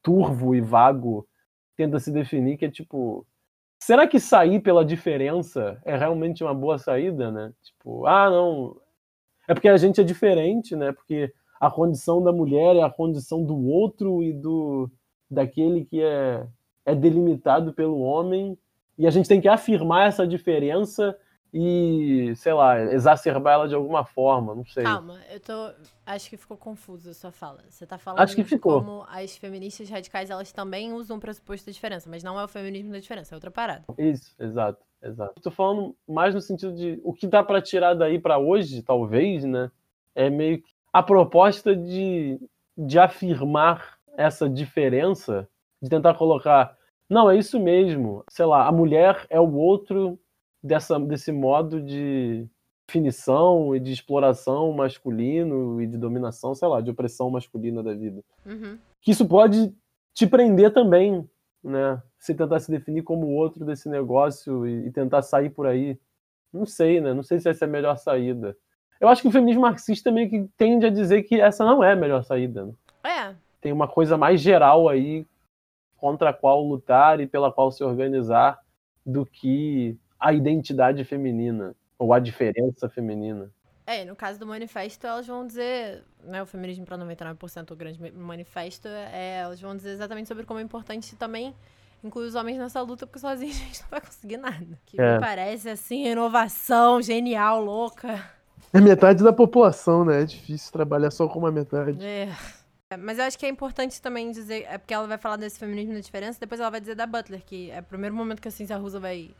turvo 0.00 0.54
e 0.54 0.60
vago 0.60 1.28
tenta 1.76 1.98
se 1.98 2.10
definir, 2.10 2.56
que 2.56 2.64
é 2.64 2.70
tipo. 2.70 3.26
Será 3.78 4.06
que 4.06 4.18
sair 4.18 4.60
pela 4.60 4.84
diferença 4.84 5.80
é 5.84 5.96
realmente 5.96 6.42
uma 6.42 6.54
boa 6.54 6.78
saída, 6.78 7.30
né? 7.30 7.52
Tipo, 7.62 8.06
ah, 8.06 8.28
não. 8.28 8.76
É 9.46 9.54
porque 9.54 9.68
a 9.68 9.76
gente 9.76 10.00
é 10.00 10.04
diferente, 10.04 10.74
né? 10.76 10.92
Porque 10.92 11.32
a 11.60 11.70
condição 11.70 12.22
da 12.22 12.32
mulher 12.32 12.76
é 12.76 12.82
a 12.82 12.90
condição 12.90 13.44
do 13.44 13.56
outro 13.68 14.22
e 14.22 14.32
do 14.32 14.90
daquele 15.30 15.84
que 15.84 16.02
é, 16.02 16.46
é 16.86 16.94
delimitado 16.94 17.72
pelo 17.74 18.00
homem 18.00 18.56
e 18.96 19.06
a 19.06 19.10
gente 19.10 19.28
tem 19.28 19.40
que 19.40 19.48
afirmar 19.48 20.08
essa 20.08 20.26
diferença 20.26 21.16
e, 21.52 22.34
sei 22.36 22.52
lá, 22.52 22.78
exacerbar 22.78 23.54
ela 23.54 23.68
de 23.68 23.74
alguma 23.74 24.04
forma, 24.04 24.54
não 24.54 24.66
sei. 24.66 24.82
Calma, 24.82 25.18
eu 25.30 25.40
tô. 25.40 25.70
Acho 26.04 26.28
que 26.28 26.36
ficou 26.36 26.56
confuso 26.56 27.10
a 27.10 27.14
sua 27.14 27.32
fala. 27.32 27.62
Você 27.68 27.86
tá 27.86 27.96
falando 27.96 28.20
Acho 28.20 28.36
que 28.36 28.42
de 28.42 28.48
ficou. 28.48 28.80
como 28.82 29.04
as 29.08 29.36
feministas 29.36 29.88
radicais 29.88 30.30
elas 30.30 30.52
também 30.52 30.92
usam 30.92 31.16
o 31.16 31.20
pressuposto 31.20 31.66
da 31.66 31.72
diferença, 31.72 32.08
mas 32.08 32.22
não 32.22 32.38
é 32.38 32.44
o 32.44 32.48
feminismo 32.48 32.92
da 32.92 32.98
diferença, 32.98 33.34
é 33.34 33.36
outra 33.36 33.50
parada. 33.50 33.84
Isso, 33.96 34.34
exato, 34.38 34.84
exato. 35.02 35.40
Tô 35.40 35.50
falando 35.50 35.96
mais 36.06 36.34
no 36.34 36.40
sentido 36.40 36.74
de 36.74 37.00
o 37.02 37.14
que 37.14 37.26
dá 37.26 37.42
para 37.42 37.62
tirar 37.62 37.94
daí 37.94 38.18
para 38.18 38.38
hoje, 38.38 38.82
talvez, 38.82 39.44
né? 39.44 39.70
É 40.14 40.28
meio 40.28 40.60
que 40.60 40.70
a 40.92 41.02
proposta 41.02 41.74
de, 41.74 42.38
de 42.76 42.98
afirmar 42.98 43.98
essa 44.16 44.48
diferença, 44.48 45.48
de 45.80 45.88
tentar 45.88 46.14
colocar, 46.14 46.76
não, 47.08 47.30
é 47.30 47.36
isso 47.36 47.58
mesmo, 47.58 48.22
sei 48.30 48.44
lá, 48.44 48.66
a 48.66 48.72
mulher 48.72 49.26
é 49.30 49.40
o 49.40 49.54
outro 49.54 50.18
dessa, 50.62 50.98
desse 50.98 51.32
modo 51.32 51.80
de 51.80 52.48
definição 52.86 53.76
e 53.76 53.80
de 53.80 53.92
exploração 53.92 54.72
masculino 54.72 55.80
e 55.80 55.86
de 55.86 55.98
dominação, 55.98 56.54
sei 56.54 56.66
lá, 56.66 56.80
de 56.80 56.90
opressão 56.90 57.30
masculina 57.30 57.82
da 57.82 57.92
vida. 57.92 58.22
Uhum. 58.46 58.78
Que 59.02 59.10
isso 59.10 59.26
pode 59.26 59.74
te 60.14 60.26
prender 60.26 60.72
também, 60.72 61.28
né? 61.62 62.02
Você 62.18 62.34
tentar 62.34 62.58
se 62.60 62.70
definir 62.70 63.02
como 63.02 63.26
o 63.26 63.34
outro 63.34 63.64
desse 63.64 63.88
negócio 63.88 64.66
e, 64.66 64.86
e 64.86 64.90
tentar 64.90 65.22
sair 65.22 65.50
por 65.50 65.66
aí. 65.66 65.98
Não 66.52 66.64
sei, 66.64 67.00
né? 67.00 67.12
Não 67.12 67.22
sei 67.22 67.38
se 67.38 67.48
essa 67.48 67.66
é 67.66 67.68
a 67.68 67.70
melhor 67.70 67.96
saída. 67.98 68.56
Eu 68.98 69.08
acho 69.08 69.22
que 69.22 69.28
o 69.28 69.32
feminismo 69.32 69.62
marxista 69.62 70.10
meio 70.10 70.28
que 70.28 70.48
tende 70.56 70.86
a 70.86 70.90
dizer 70.90 71.22
que 71.22 71.40
essa 71.40 71.64
não 71.64 71.84
é 71.84 71.92
a 71.92 71.96
melhor 71.96 72.24
saída. 72.24 72.64
Né? 72.64 72.72
É. 73.04 73.34
Tem 73.60 73.70
uma 73.70 73.86
coisa 73.86 74.16
mais 74.16 74.40
geral 74.40 74.88
aí 74.88 75.26
contra 75.96 76.30
a 76.30 76.32
qual 76.32 76.64
lutar 76.64 77.20
e 77.20 77.26
pela 77.26 77.52
qual 77.52 77.70
se 77.70 77.84
organizar 77.84 78.58
do 79.04 79.24
que 79.24 79.96
a 80.18 80.32
identidade 80.32 81.04
feminina 81.04 81.74
ou 81.98 82.12
a 82.12 82.18
diferença 82.18 82.88
feminina. 82.88 83.50
É, 83.86 84.04
no 84.04 84.14
caso 84.14 84.38
do 84.38 84.46
manifesto, 84.46 85.06
elas 85.06 85.26
vão 85.26 85.46
dizer, 85.46 86.04
né, 86.22 86.42
o 86.42 86.46
feminismo 86.46 86.84
para 86.84 86.98
99% 86.98 87.70
o 87.70 87.76
grande 87.76 87.98
manifesto, 88.12 88.86
é, 88.86 89.38
elas 89.38 89.60
vão 89.60 89.74
dizer 89.74 89.90
exatamente 89.92 90.28
sobre 90.28 90.44
como 90.44 90.60
é 90.60 90.62
importante 90.62 91.16
também 91.16 91.54
incluir 92.04 92.26
os 92.26 92.34
homens 92.34 92.58
nessa 92.58 92.80
luta, 92.82 93.06
porque 93.06 93.18
sozinhos 93.18 93.56
a 93.56 93.64
gente 93.64 93.80
não 93.82 93.88
vai 93.90 94.00
conseguir 94.00 94.36
nada. 94.36 94.78
Que 94.84 95.00
É. 95.00 95.14
me 95.14 95.20
parece, 95.20 95.70
assim, 95.70 96.06
inovação 96.06 97.00
genial, 97.00 97.64
louca. 97.64 98.22
É 98.72 98.80
metade 98.80 99.24
da 99.24 99.32
população, 99.32 100.04
né? 100.04 100.22
É 100.22 100.24
difícil 100.26 100.70
trabalhar 100.70 101.10
só 101.10 101.26
com 101.26 101.38
uma 101.38 101.50
metade. 101.50 102.04
É. 102.04 102.28
É, 102.90 102.96
Mas 102.96 103.18
eu 103.18 103.24
acho 103.24 103.38
que 103.38 103.44
é 103.46 103.48
importante 103.48 104.00
também 104.00 104.30
dizer, 104.30 104.66
é 104.68 104.76
porque 104.78 104.92
ela 104.94 105.06
vai 105.06 105.18
falar 105.18 105.36
desse 105.36 105.58
feminismo 105.58 105.94
da 105.94 106.00
diferença, 106.00 106.38
depois 106.40 106.60
ela 106.60 106.70
vai 106.70 106.80
dizer 106.80 106.94
da 106.94 107.06
Butler, 107.06 107.42
que 107.44 107.70
é 107.70 107.80
o 107.80 107.82
primeiro 107.82 108.14
momento 108.14 108.40
que 108.40 108.48
a 108.48 108.50
Cinzia 108.50 108.76
Russa 108.76 109.00
vai 109.00 109.30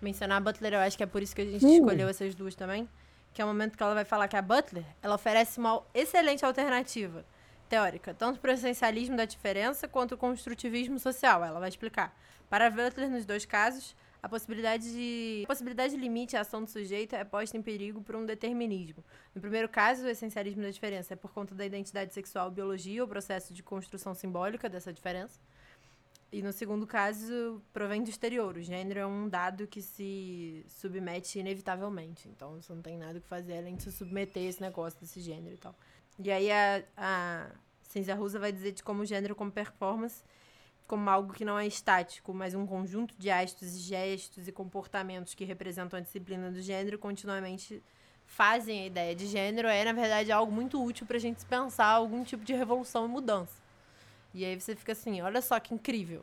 mencionar 0.00 0.38
a 0.38 0.40
Butler, 0.40 0.74
eu 0.74 0.80
acho 0.80 0.96
que 0.96 1.02
é 1.02 1.06
por 1.06 1.22
isso 1.22 1.34
que 1.34 1.42
a 1.42 1.44
gente 1.44 1.64
escolheu 1.64 2.08
essas 2.08 2.34
duas 2.34 2.54
também, 2.54 2.88
que 3.32 3.40
é 3.40 3.44
o 3.44 3.48
momento 3.48 3.76
que 3.76 3.82
ela 3.82 3.94
vai 3.94 4.04
falar 4.04 4.28
que 4.28 4.36
a 4.36 4.42
Butler, 4.42 4.84
ela 5.02 5.14
oferece 5.14 5.58
uma 5.58 5.82
excelente 5.94 6.44
alternativa 6.44 7.24
teórica, 7.68 8.14
tanto 8.14 8.40
para 8.40 8.52
o 8.52 8.54
essencialismo 8.54 9.16
da 9.16 9.24
diferença 9.24 9.88
quanto 9.88 10.14
o 10.14 10.18
construtivismo 10.18 10.98
social, 10.98 11.44
ela 11.44 11.58
vai 11.58 11.68
explicar. 11.68 12.16
Para 12.48 12.66
a 12.66 12.70
Butler, 12.70 13.10
nos 13.10 13.24
dois 13.24 13.44
casos, 13.44 13.96
a 14.22 14.28
possibilidade 14.28 14.90
de, 14.92 15.42
a 15.44 15.46
possibilidade 15.46 15.94
de 15.94 16.00
limite 16.00 16.36
à 16.36 16.40
ação 16.40 16.62
do 16.62 16.70
sujeito 16.70 17.14
é 17.14 17.24
posta 17.24 17.56
em 17.56 17.62
perigo 17.62 18.00
por 18.02 18.16
um 18.16 18.24
determinismo. 18.24 19.04
No 19.34 19.40
primeiro 19.40 19.68
caso, 19.68 20.04
o 20.04 20.08
essencialismo 20.08 20.62
da 20.62 20.70
diferença 20.70 21.14
é 21.14 21.16
por 21.16 21.32
conta 21.32 21.54
da 21.54 21.64
identidade 21.64 22.12
sexual, 22.12 22.50
biologia 22.50 23.02
ou 23.02 23.08
processo 23.08 23.52
de 23.54 23.62
construção 23.62 24.14
simbólica 24.14 24.68
dessa 24.68 24.92
diferença. 24.92 25.38
E 26.32 26.42
no 26.42 26.52
segundo 26.52 26.86
caso, 26.86 27.62
provém 27.72 28.02
do 28.02 28.10
exterior. 28.10 28.56
O 28.56 28.62
gênero 28.62 29.00
é 29.00 29.06
um 29.06 29.28
dado 29.28 29.66
que 29.66 29.80
se 29.80 30.64
submete 30.68 31.38
inevitavelmente. 31.38 32.28
Então, 32.28 32.60
você 32.60 32.72
não 32.72 32.82
tem 32.82 32.98
nada 32.98 33.20
que 33.20 33.28
fazer 33.28 33.58
além 33.58 33.76
de 33.76 33.84
se 33.84 33.92
submeter 33.92 34.42
a 34.42 34.46
esse 34.46 34.60
negócio 34.60 34.98
desse 35.00 35.20
gênero 35.20 35.54
e 35.54 35.58
tal. 35.58 35.74
E 36.18 36.30
aí, 36.30 36.50
a, 36.50 36.82
a 36.96 37.50
Cinzia 37.82 38.14
Russa 38.14 38.38
vai 38.38 38.52
dizer 38.52 38.72
de 38.72 38.82
como 38.82 39.02
o 39.02 39.04
gênero 39.06 39.34
como 39.34 39.50
performance 39.52 40.24
como 40.86 41.10
algo 41.10 41.32
que 41.32 41.44
não 41.44 41.58
é 41.58 41.66
estático, 41.66 42.32
mas 42.32 42.54
um 42.54 42.66
conjunto 42.66 43.14
de 43.18 43.28
astos 43.28 43.74
e 43.74 43.78
gestos 43.80 44.46
e 44.46 44.52
comportamentos 44.52 45.34
que 45.34 45.44
representam 45.44 45.98
a 45.98 46.02
disciplina 46.02 46.50
do 46.50 46.60
gênero 46.60 46.98
continuamente 46.98 47.82
fazem 48.24 48.82
a 48.82 48.86
ideia 48.86 49.14
de 49.14 49.26
gênero 49.26 49.68
é, 49.68 49.84
na 49.84 49.92
verdade, 49.92 50.32
algo 50.32 50.52
muito 50.52 50.82
útil 50.82 51.06
pra 51.06 51.18
gente 51.18 51.44
pensar 51.46 51.86
algum 51.86 52.24
tipo 52.24 52.44
de 52.44 52.52
revolução 52.52 53.04
e 53.06 53.08
mudança. 53.08 53.65
E 54.36 54.44
aí 54.44 54.60
você 54.60 54.76
fica 54.76 54.92
assim, 54.92 55.22
olha 55.22 55.40
só 55.40 55.58
que 55.58 55.72
incrível 55.72 56.20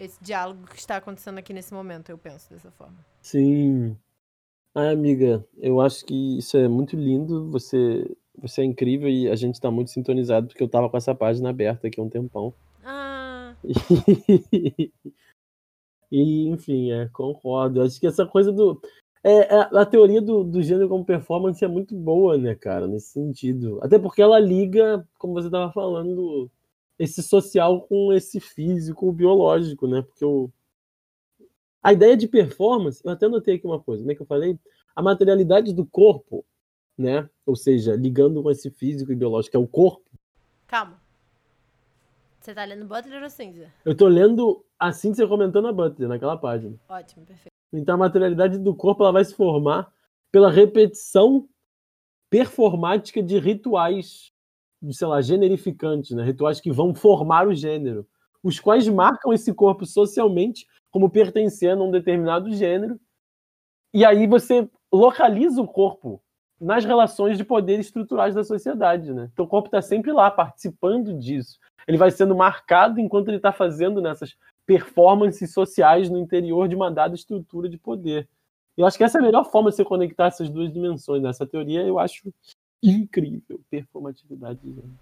esse 0.00 0.18
diálogo 0.24 0.66
que 0.66 0.78
está 0.78 0.96
acontecendo 0.96 1.36
aqui 1.36 1.52
nesse 1.52 1.74
momento, 1.74 2.08
eu 2.08 2.16
penso 2.16 2.48
dessa 2.48 2.70
forma. 2.70 2.96
Sim. 3.20 3.94
Ah, 4.74 4.90
amiga, 4.90 5.44
eu 5.58 5.78
acho 5.78 6.06
que 6.06 6.38
isso 6.38 6.56
é 6.56 6.66
muito 6.68 6.96
lindo. 6.96 7.50
Você, 7.50 8.10
você 8.34 8.62
é 8.62 8.64
incrível 8.64 9.10
e 9.10 9.28
a 9.28 9.36
gente 9.36 9.56
está 9.56 9.70
muito 9.70 9.90
sintonizado 9.90 10.46
porque 10.46 10.62
eu 10.62 10.68
tava 10.68 10.88
com 10.88 10.96
essa 10.96 11.14
página 11.14 11.50
aberta 11.50 11.88
aqui 11.88 12.00
há 12.00 12.02
um 12.02 12.08
tempão. 12.08 12.54
Ah, 12.82 13.54
E, 16.10 16.48
enfim, 16.48 16.90
é, 16.90 17.06
concordo. 17.08 17.82
Acho 17.82 18.00
que 18.00 18.06
essa 18.06 18.24
coisa 18.24 18.50
do. 18.50 18.80
É, 19.22 19.54
é, 19.54 19.60
a 19.60 19.84
teoria 19.84 20.22
do, 20.22 20.42
do 20.42 20.62
gênero 20.62 20.88
como 20.88 21.04
performance 21.04 21.62
é 21.62 21.68
muito 21.68 21.94
boa, 21.94 22.38
né, 22.38 22.54
cara, 22.54 22.86
nesse 22.86 23.08
sentido. 23.10 23.78
Até 23.82 23.98
porque 23.98 24.22
ela 24.22 24.38
liga, 24.38 25.06
como 25.18 25.34
você 25.34 25.48
estava 25.48 25.70
falando, 25.70 26.50
esse 26.98 27.22
social 27.22 27.82
com 27.82 28.12
esse 28.12 28.40
físico 28.40 29.10
biológico, 29.12 29.86
né? 29.86 30.02
Porque 30.02 30.24
o... 30.24 30.50
a 31.82 31.92
ideia 31.92 32.16
de 32.16 32.26
performance, 32.26 33.00
eu 33.04 33.12
até 33.12 33.28
notei 33.28 33.56
aqui 33.56 33.66
uma 33.66 33.80
coisa, 33.80 34.02
como 34.02 34.12
é 34.12 34.14
que 34.14 34.22
eu 34.22 34.26
falei? 34.26 34.58
A 34.96 35.02
materialidade 35.02 35.72
do 35.72 35.86
corpo, 35.86 36.44
né? 36.96 37.28
Ou 37.46 37.54
seja, 37.54 37.94
ligando 37.94 38.42
com 38.42 38.50
esse 38.50 38.70
físico 38.70 39.12
e 39.12 39.16
biológico, 39.16 39.52
que 39.52 39.56
é 39.56 39.60
o 39.60 39.68
corpo. 39.68 40.04
calma. 40.66 41.00
Você 42.40 42.54
tá 42.54 42.64
lendo 42.64 42.86
Butler 42.86 43.22
ou 43.22 43.28
Cinza? 43.28 43.70
Eu 43.84 43.96
tô 43.96 44.06
lendo 44.08 44.64
assim 44.78 45.12
você 45.12 45.26
comentando 45.26 45.68
a 45.68 45.72
Butler 45.72 46.08
naquela 46.08 46.36
página. 46.36 46.78
Ótimo, 46.88 47.26
perfeito. 47.26 47.52
Então 47.72 47.96
a 47.96 47.98
materialidade 47.98 48.58
do 48.58 48.74
corpo 48.74 49.02
ela 49.02 49.12
vai 49.12 49.24
se 49.24 49.34
formar 49.34 49.92
pela 50.30 50.50
repetição 50.50 51.48
performática 52.30 53.22
de 53.22 53.38
rituais, 53.38 54.32
sei 54.90 55.06
lá, 55.06 55.20
generificantes, 55.20 56.12
né? 56.12 56.22
rituais 56.24 56.60
que 56.60 56.70
vão 56.70 56.94
formar 56.94 57.46
o 57.46 57.54
gênero, 57.54 58.06
os 58.42 58.60
quais 58.60 58.88
marcam 58.88 59.32
esse 59.32 59.52
corpo 59.52 59.84
socialmente 59.84 60.66
como 60.90 61.10
pertencendo 61.10 61.82
a 61.82 61.86
um 61.86 61.90
determinado 61.90 62.52
gênero. 62.52 62.98
E 63.92 64.04
aí 64.04 64.26
você 64.26 64.68
localiza 64.92 65.60
o 65.60 65.68
corpo 65.68 66.22
nas 66.60 66.84
relações 66.84 67.36
de 67.38 67.44
poder 67.44 67.78
estruturais 67.78 68.34
da 68.34 68.42
sociedade, 68.42 69.12
né? 69.12 69.30
Então 69.32 69.44
o 69.44 69.48
corpo 69.48 69.68
está 69.68 69.80
sempre 69.80 70.12
lá, 70.12 70.30
participando 70.30 71.14
disso. 71.14 71.58
Ele 71.86 71.96
vai 71.96 72.10
sendo 72.10 72.34
marcado 72.34 73.00
enquanto 73.00 73.28
ele 73.28 73.36
está 73.36 73.52
fazendo 73.52 74.00
nessas 74.00 74.36
performances 74.66 75.52
sociais 75.52 76.10
no 76.10 76.18
interior 76.18 76.68
de 76.68 76.74
uma 76.74 76.90
dada 76.90 77.14
estrutura 77.14 77.68
de 77.68 77.78
poder. 77.78 78.28
Eu 78.76 78.86
acho 78.86 78.98
que 78.98 79.04
essa 79.04 79.18
é 79.18 79.20
a 79.20 79.24
melhor 79.24 79.50
forma 79.50 79.70
de 79.70 79.76
você 79.76 79.84
conectar 79.84 80.26
essas 80.26 80.50
duas 80.50 80.72
dimensões. 80.72 81.22
Nessa 81.22 81.46
teoria 81.46 81.82
eu 81.82 81.98
acho 81.98 82.32
incrível, 82.82 83.60
performatividade 83.70 84.58
de 84.60 84.68
gênero. 84.68 84.98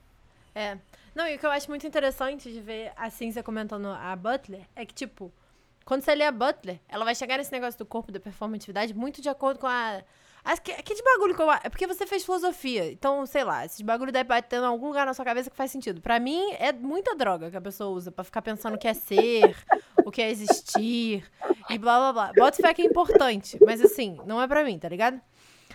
É. 0.55 0.79
Não, 1.15 1.29
e 1.29 1.37
o 1.37 1.39
que 1.39 1.45
eu 1.45 1.51
acho 1.51 1.69
muito 1.69 1.87
interessante 1.87 2.51
de 2.51 2.61
ver 2.61 2.93
a 2.97 3.11
Cinzia 3.11 3.43
comentando 3.43 3.89
a 3.89 4.17
Butler 4.17 4.63
é 4.75 4.87
que, 4.87 4.95
tipo, 4.95 5.33
quando 5.85 6.03
você 6.03 6.15
lê 6.15 6.25
a 6.25 6.33
Butler, 6.33 6.81
ela 6.89 7.05
vai 7.05 7.15
chegar 7.15 7.37
nesse 7.39 7.53
negócio 7.53 7.79
do 7.79 7.87
corpo 7.87 8.11
da 8.11 8.19
performatividade 8.19 8.93
muito 8.93 9.21
de 9.21 9.29
acordo 9.29 9.61
com 9.61 9.67
a. 9.67 10.03
As, 10.45 10.59
que, 10.59 10.73
que 10.83 10.95
de 10.95 11.03
bagulho 11.03 11.35
que 11.35 11.43
eu. 11.43 11.51
É 11.51 11.69
porque 11.69 11.87
você 11.87 12.07
fez 12.07 12.25
filosofia. 12.25 12.91
Então, 12.91 13.27
sei 13.27 13.45
lá, 13.45 13.65
esses 13.65 13.81
bagulho 13.83 14.13
deve 14.13 14.29
bater 14.29 14.61
em 14.61 14.65
algum 14.65 14.89
lugar 14.89 15.05
na 15.05 15.13
sua 15.13 15.25
cabeça 15.25 15.51
que 15.51 15.57
faz 15.57 15.71
sentido. 15.71 16.01
Pra 16.01 16.19
mim, 16.19 16.53
é 16.59 16.73
muita 16.73 17.15
droga 17.15 17.51
que 17.51 17.57
a 17.57 17.61
pessoa 17.61 17.91
usa 17.91 18.11
pra 18.11 18.25
ficar 18.25 18.43
pensando 18.43 18.75
o 18.75 18.79
que 18.79 18.89
é 18.89 18.95
ser, 18.95 19.57
o 20.05 20.11
que 20.11 20.23
é 20.23 20.31
existir 20.31 21.25
e 21.69 21.79
blá 21.79 21.99
blá 21.99 22.13
blá. 22.13 22.33
Bota 22.37 22.63
fé 22.63 22.73
que 22.73 22.83
é 22.83 22.85
importante, 22.85 23.59
mas 23.65 23.81
assim, 23.81 24.19
não 24.25 24.41
é 24.41 24.49
pra 24.49 24.65
mim, 24.65 24.79
tá 24.79 24.89
ligado? 24.89 25.21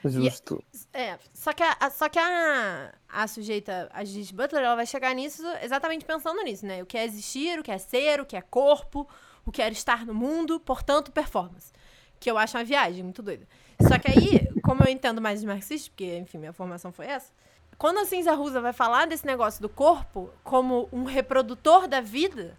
Justo. 0.10 0.64
É, 0.94 1.18
só 1.34 1.54
que 1.54 1.64
a, 1.64 1.78
a- 1.80 1.90
só 1.90 2.10
que 2.10 2.18
a, 2.20 2.94
a 3.10 3.28
sujeita, 3.28 3.90
a 3.94 4.04
Judith 4.04 4.34
Butler, 4.34 4.64
ela 4.64 4.76
vai 4.76 4.86
chegar 4.86 5.14
nisso 5.14 5.44
exatamente 5.62 6.06
pensando 6.06 6.42
nisso, 6.44 6.66
né? 6.66 6.82
O 6.82 6.86
que 6.86 6.98
é 6.98 7.06
existir, 7.06 7.60
o 7.60 7.64
que 7.64 7.72
é 7.72 7.78
ser, 7.78 8.20
o 8.22 8.26
que 8.26 8.36
é 8.36 8.42
corpo, 8.42 9.08
o 9.46 9.52
que 9.52 9.62
é 9.62 9.70
estar 9.70 10.06
no 10.06 10.14
mundo, 10.14 10.60
portanto, 10.60 11.12
performance. 11.12 11.72
Que 12.20 12.30
eu 12.30 12.38
acho 12.38 12.58
uma 12.58 12.64
viagem 12.64 13.04
muito 13.04 13.22
doida. 13.24 13.48
Só 13.88 13.98
que 13.98 14.10
aí, 14.12 14.48
como 14.64 14.84
eu 14.84 14.90
entendo 14.92 15.20
mais 15.22 15.42
de 15.42 15.48
marxista, 15.48 15.90
porque, 15.90 16.18
enfim, 16.18 16.38
minha 16.38 16.54
formação 16.54 16.92
foi 16.92 17.08
essa, 17.08 17.32
quando 17.78 17.98
a 17.98 18.06
Cinza 18.06 18.34
Rusa 18.34 18.62
vai 18.62 18.74
falar 18.74 19.08
desse 19.08 19.26
negócio 19.26 19.60
do 19.62 19.68
corpo 19.68 20.30
como 20.44 20.88
um 20.92 21.04
reprodutor 21.04 21.88
da 21.88 22.00
vida, 22.00 22.56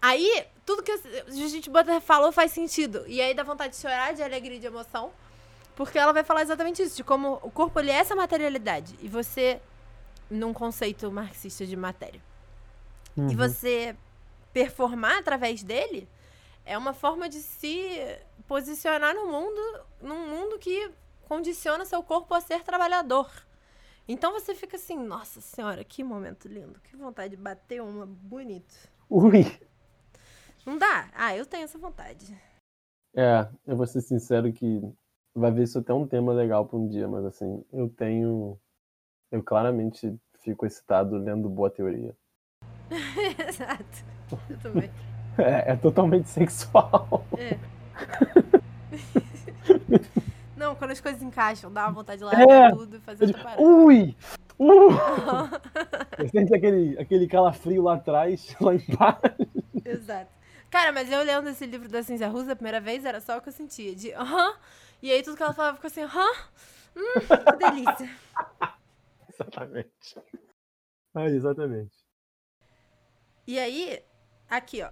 aí 0.00 0.46
tudo 0.64 0.82
que 0.82 0.90
a 0.92 0.96
Judith 1.30 1.68
Butler 1.70 2.00
falou 2.00 2.32
faz 2.32 2.52
sentido. 2.52 3.04
E 3.06 3.20
aí 3.20 3.34
dá 3.34 3.42
vontade 3.42 3.74
de 3.74 3.80
chorar 3.80 4.14
de 4.14 4.22
alegria 4.22 4.56
e 4.56 4.60
de 4.60 4.66
emoção. 4.66 5.10
Porque 5.78 5.96
ela 5.96 6.12
vai 6.12 6.24
falar 6.24 6.42
exatamente 6.42 6.82
isso, 6.82 6.96
de 6.96 7.04
como 7.04 7.34
o 7.34 7.52
corpo 7.52 7.78
ele 7.78 7.92
é 7.92 7.94
essa 7.94 8.16
materialidade. 8.16 8.96
E 9.00 9.06
você, 9.06 9.60
num 10.28 10.52
conceito 10.52 11.08
marxista 11.12 11.64
de 11.64 11.76
matéria. 11.76 12.20
E 13.16 13.36
você 13.36 13.96
performar 14.52 15.18
através 15.18 15.62
dele 15.62 16.08
é 16.64 16.76
uma 16.76 16.92
forma 16.92 17.28
de 17.28 17.38
se 17.38 17.96
posicionar 18.48 19.14
no 19.14 19.28
mundo, 19.28 19.60
num 20.02 20.26
mundo 20.26 20.58
que 20.58 20.90
condiciona 21.28 21.84
seu 21.84 22.02
corpo 22.02 22.34
a 22.34 22.40
ser 22.40 22.64
trabalhador. 22.64 23.30
Então 24.08 24.32
você 24.32 24.56
fica 24.56 24.76
assim, 24.76 24.98
nossa 24.98 25.40
senhora, 25.40 25.84
que 25.84 26.02
momento 26.02 26.48
lindo, 26.48 26.80
que 26.80 26.96
vontade 26.96 27.36
de 27.36 27.40
bater 27.40 27.80
uma 27.80 28.04
bonito. 28.04 28.74
Ui! 29.08 29.44
Não 30.66 30.76
dá? 30.76 31.08
Ah, 31.14 31.36
eu 31.36 31.46
tenho 31.46 31.62
essa 31.62 31.78
vontade. 31.78 32.36
É, 33.14 33.48
eu 33.64 33.76
vou 33.76 33.86
ser 33.86 34.00
sincero 34.00 34.52
que 34.52 34.82
vai 35.38 35.50
ver 35.52 35.62
isso 35.64 35.78
até 35.78 35.92
um 35.92 36.06
tema 36.06 36.32
legal 36.32 36.66
para 36.66 36.78
um 36.78 36.88
dia, 36.88 37.06
mas 37.08 37.24
assim, 37.24 37.64
eu 37.72 37.88
tenho 37.88 38.58
Eu 39.30 39.42
claramente 39.42 40.14
fico 40.40 40.64
excitado 40.66 41.16
lendo 41.18 41.48
boa 41.48 41.70
teoria. 41.70 42.14
Exato. 43.48 44.04
Eu 44.50 44.58
também. 44.58 44.90
É, 45.40 45.70
é 45.70 45.76
totalmente 45.76 46.28
sexual. 46.28 47.24
É. 47.38 47.56
Não, 50.56 50.74
quando 50.74 50.90
as 50.90 51.00
coisas 51.00 51.22
encaixam, 51.22 51.72
dá 51.72 51.84
uma 51.86 51.92
vontade 51.92 52.18
de 52.18 52.24
É. 52.24 52.36
largar 52.36 52.72
tudo 52.72 52.96
e 52.96 53.00
fazer 53.00 53.26
outra 53.26 53.42
parada. 53.44 53.62
Ui! 53.62 54.16
Uh! 54.58 54.88
Você 56.18 56.28
sente 56.28 56.52
aquele, 56.52 56.98
aquele 56.98 57.28
calafrio 57.28 57.82
lá 57.84 57.94
atrás, 57.94 58.56
lá 58.60 58.74
embaixo. 58.74 59.48
Exato. 59.84 60.32
Cara, 60.68 60.90
mas 60.90 61.08
eu 61.08 61.22
lendo 61.22 61.48
esse 61.50 61.64
livro 61.64 61.88
da 61.88 62.02
Cinzia 62.02 62.28
Russa 62.28 62.52
a 62.52 62.56
primeira 62.56 62.80
vez, 62.80 63.04
era 63.04 63.20
só 63.20 63.38
o 63.38 63.40
que 63.40 63.48
eu 63.48 63.52
sentia. 63.52 63.94
De 63.94 64.12
aham. 64.14 64.54
E 65.02 65.10
aí 65.12 65.22
tudo 65.22 65.36
que 65.36 65.42
ela 65.42 65.52
falava 65.54 65.76
ficou 65.76 65.88
assim, 65.88 66.02
aham. 66.02 66.32
Hum, 66.96 67.20
que 67.20 67.56
delícia. 67.56 68.10
Exatamente. 69.28 70.20
Ah, 71.14 71.26
exatamente. 71.26 71.96
E 73.46 73.58
aí, 73.58 74.04
aqui, 74.48 74.82
ó. 74.82 74.90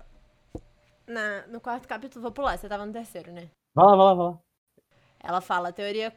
Na, 1.06 1.46
no 1.48 1.60
quarto 1.60 1.86
capítulo, 1.86 2.22
vou 2.22 2.32
pular, 2.32 2.56
você 2.56 2.68
tava 2.68 2.86
no 2.86 2.92
terceiro, 2.92 3.32
né? 3.32 3.50
Vai 3.74 3.84
lá, 3.86 3.96
vai 3.96 4.06
lá, 4.06 4.14
vai 4.14 4.26
lá. 4.26 4.38
Ela 5.20 5.40
fala 5.40 5.72
teoria 5.72 6.14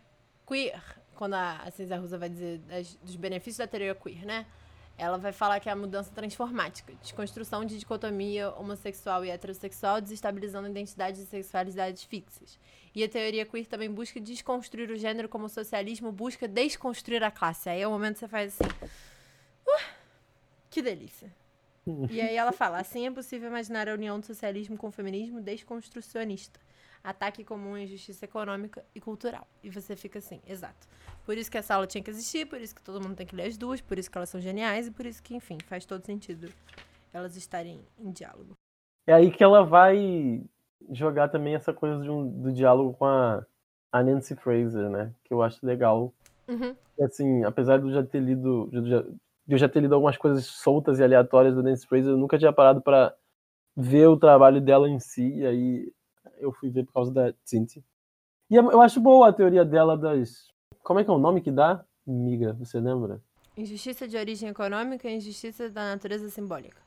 queer, 0.47 0.81
quando 1.15 1.33
a, 1.33 1.61
a 1.63 1.97
Russa 1.97 2.17
vai 2.17 2.29
dizer 2.29 2.59
das- 2.59 2.95
dos 2.95 3.15
benefícios 3.15 3.57
da 3.57 3.67
teoria 3.67 3.95
queer, 3.95 4.25
né? 4.25 4.45
Ela 4.99 5.17
vai 5.17 5.31
falar 5.31 5.59
que 5.61 5.69
é 5.69 5.71
a 5.71 5.75
mudança 5.75 6.11
transformática, 6.13 6.93
desconstrução 7.01 7.63
de 7.63 7.79
dicotomia 7.79 8.51
homossexual 8.51 9.23
e 9.23 9.29
heterossexual, 9.29 10.01
desestabilizando 10.01 10.67
identidades 10.67 11.21
e 11.21 11.25
sexualidades 11.25 12.03
fixas. 12.03 12.59
E 12.93 13.01
a 13.01 13.07
teoria 13.07 13.45
queer 13.45 13.65
também 13.65 13.89
busca 13.89 14.19
desconstruir 14.19 14.91
o 14.91 14.97
gênero 14.97 15.29
como 15.29 15.45
o 15.45 15.49
socialismo 15.49 16.11
busca 16.11 16.47
desconstruir 16.49 17.23
a 17.23 17.31
classe. 17.31 17.69
Aí 17.69 17.81
é 17.81 17.87
o 17.87 17.91
momento 17.91 18.15
que 18.15 18.19
você 18.19 18.27
faz 18.27 18.59
assim. 18.59 18.69
"Uh, 19.65 19.93
que 20.69 20.81
delícia. 20.81 21.31
E 22.11 22.19
aí 22.21 22.35
ela 22.35 22.51
fala: 22.51 22.79
assim 22.79 23.07
é 23.07 23.11
possível 23.11 23.47
imaginar 23.49 23.87
a 23.87 23.93
união 23.93 24.19
do 24.19 24.25
socialismo 24.25 24.77
com 24.77 24.89
o 24.89 24.91
feminismo 24.91 25.39
desconstrucionista. 25.39 26.59
Ataque 27.03 27.43
comum 27.43 27.75
à 27.75 27.81
injustiça 27.81 28.25
econômica 28.25 28.83
e 28.93 28.99
cultural. 28.99 29.47
E 29.63 29.69
você 29.69 29.95
fica 29.95 30.19
assim, 30.19 30.41
exato. 30.47 30.87
Por 31.25 31.37
isso 31.37 31.49
que 31.49 31.57
essa 31.57 31.75
aula 31.75 31.87
tinha 31.87 32.03
que 32.03 32.09
existir, 32.09 32.45
por 32.45 32.59
isso 32.59 32.75
que 32.75 32.81
todo 32.81 33.01
mundo 33.01 33.15
tem 33.15 33.25
que 33.25 33.35
ler 33.35 33.47
as 33.47 33.57
duas, 33.57 33.81
por 33.81 33.97
isso 33.97 34.09
que 34.09 34.17
elas 34.17 34.29
são 34.29 34.41
geniais 34.41 34.87
e 34.87 34.91
por 34.91 35.05
isso 35.05 35.21
que, 35.21 35.35
enfim, 35.35 35.57
faz 35.65 35.85
todo 35.85 36.05
sentido 36.05 36.51
elas 37.13 37.35
estarem 37.35 37.81
em 37.97 38.11
diálogo. 38.11 38.53
É 39.07 39.13
aí 39.13 39.31
que 39.31 39.43
ela 39.43 39.63
vai 39.63 40.43
jogar 40.91 41.29
também 41.29 41.55
essa 41.55 41.73
coisa 41.73 42.01
de 42.03 42.09
um- 42.09 42.29
do 42.41 42.51
diálogo 42.51 42.93
com 42.93 43.05
a, 43.05 43.45
a 43.91 44.03
Nancy 44.03 44.35
Fraser, 44.35 44.89
né? 44.89 45.13
Que 45.23 45.33
eu 45.33 45.41
acho 45.41 45.65
legal. 45.65 46.13
Uhum. 46.47 46.75
Assim, 47.01 47.43
apesar 47.43 47.77
de 47.79 47.87
eu 47.87 47.93
já 47.93 48.03
ter 48.03 48.19
lido, 48.19 48.69
de 48.71 49.53
eu 49.53 49.57
já 49.57 49.69
ter 49.69 49.79
lido 49.79 49.95
algumas 49.95 50.17
coisas 50.17 50.45
soltas 50.45 50.99
e 50.99 51.03
aleatórias 51.03 51.55
da 51.55 51.63
Nancy 51.63 51.87
Fraser, 51.87 52.11
eu 52.11 52.17
nunca 52.17 52.37
tinha 52.37 52.53
parado 52.53 52.81
para 52.81 53.15
ver 53.75 54.07
o 54.07 54.17
trabalho 54.17 54.61
dela 54.61 54.89
em 54.89 54.99
si, 54.99 55.37
e 55.37 55.45
aí 55.45 55.93
eu 56.37 56.51
fui 56.51 56.69
ver 56.69 56.85
por 56.85 56.93
causa 56.93 57.11
da 57.11 57.33
Cinti. 57.43 57.83
E 58.49 58.55
eu 58.55 58.71
eu 58.71 58.81
acho 58.81 58.99
boa 58.99 59.29
a 59.29 59.33
teoria 59.33 59.63
dela 59.63 59.97
das. 59.97 60.47
Como 60.83 60.99
é 60.99 61.03
que 61.03 61.09
é 61.09 61.13
o 61.13 61.19
nome 61.19 61.41
que 61.41 61.51
dá? 61.51 61.83
Miga, 62.05 62.53
você 62.53 62.79
lembra? 62.79 63.21
Injustiça 63.55 64.07
de 64.07 64.17
origem 64.17 64.49
econômica 64.49 65.09
e 65.09 65.15
injustiça 65.17 65.69
da 65.69 65.91
natureza 65.91 66.29
simbólica. 66.29 66.81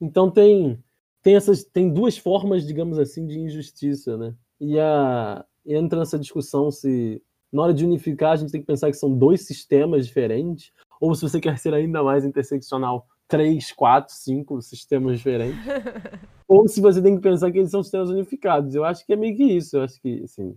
Então 0.00 0.30
tem 0.30 0.82
tem 1.22 1.36
essas 1.36 1.64
tem 1.64 1.92
duas 1.92 2.16
formas, 2.16 2.66
digamos 2.66 2.98
assim, 2.98 3.26
de 3.26 3.38
injustiça, 3.38 4.16
né? 4.16 4.34
E 4.60 4.78
a 4.78 5.44
entra 5.64 5.98
nessa 5.98 6.18
discussão 6.18 6.70
se 6.70 7.22
na 7.52 7.62
hora 7.62 7.74
de 7.74 7.84
unificar 7.84 8.32
a 8.32 8.36
gente 8.36 8.50
tem 8.50 8.60
que 8.60 8.66
pensar 8.66 8.90
que 8.90 8.96
são 8.96 9.16
dois 9.16 9.42
sistemas 9.42 10.06
diferentes 10.06 10.72
ou 11.00 11.14
se 11.14 11.22
você 11.22 11.40
quer 11.40 11.58
ser 11.58 11.74
ainda 11.74 12.02
mais 12.02 12.24
interseccional, 12.24 13.06
três, 13.32 13.72
quatro, 13.72 14.12
cinco 14.14 14.60
sistemas 14.60 15.16
diferentes. 15.16 15.56
ou 16.46 16.68
se 16.68 16.82
você 16.82 17.00
tem 17.00 17.16
que 17.16 17.22
pensar 17.22 17.50
que 17.50 17.56
eles 17.56 17.70
são 17.70 17.82
sistemas 17.82 18.10
unificados. 18.10 18.74
Eu 18.74 18.84
acho 18.84 19.06
que 19.06 19.14
é 19.14 19.16
meio 19.16 19.34
que 19.34 19.42
isso. 19.42 19.78
Eu 19.78 19.84
acho 19.84 19.98
que 20.02 20.22
assim, 20.22 20.54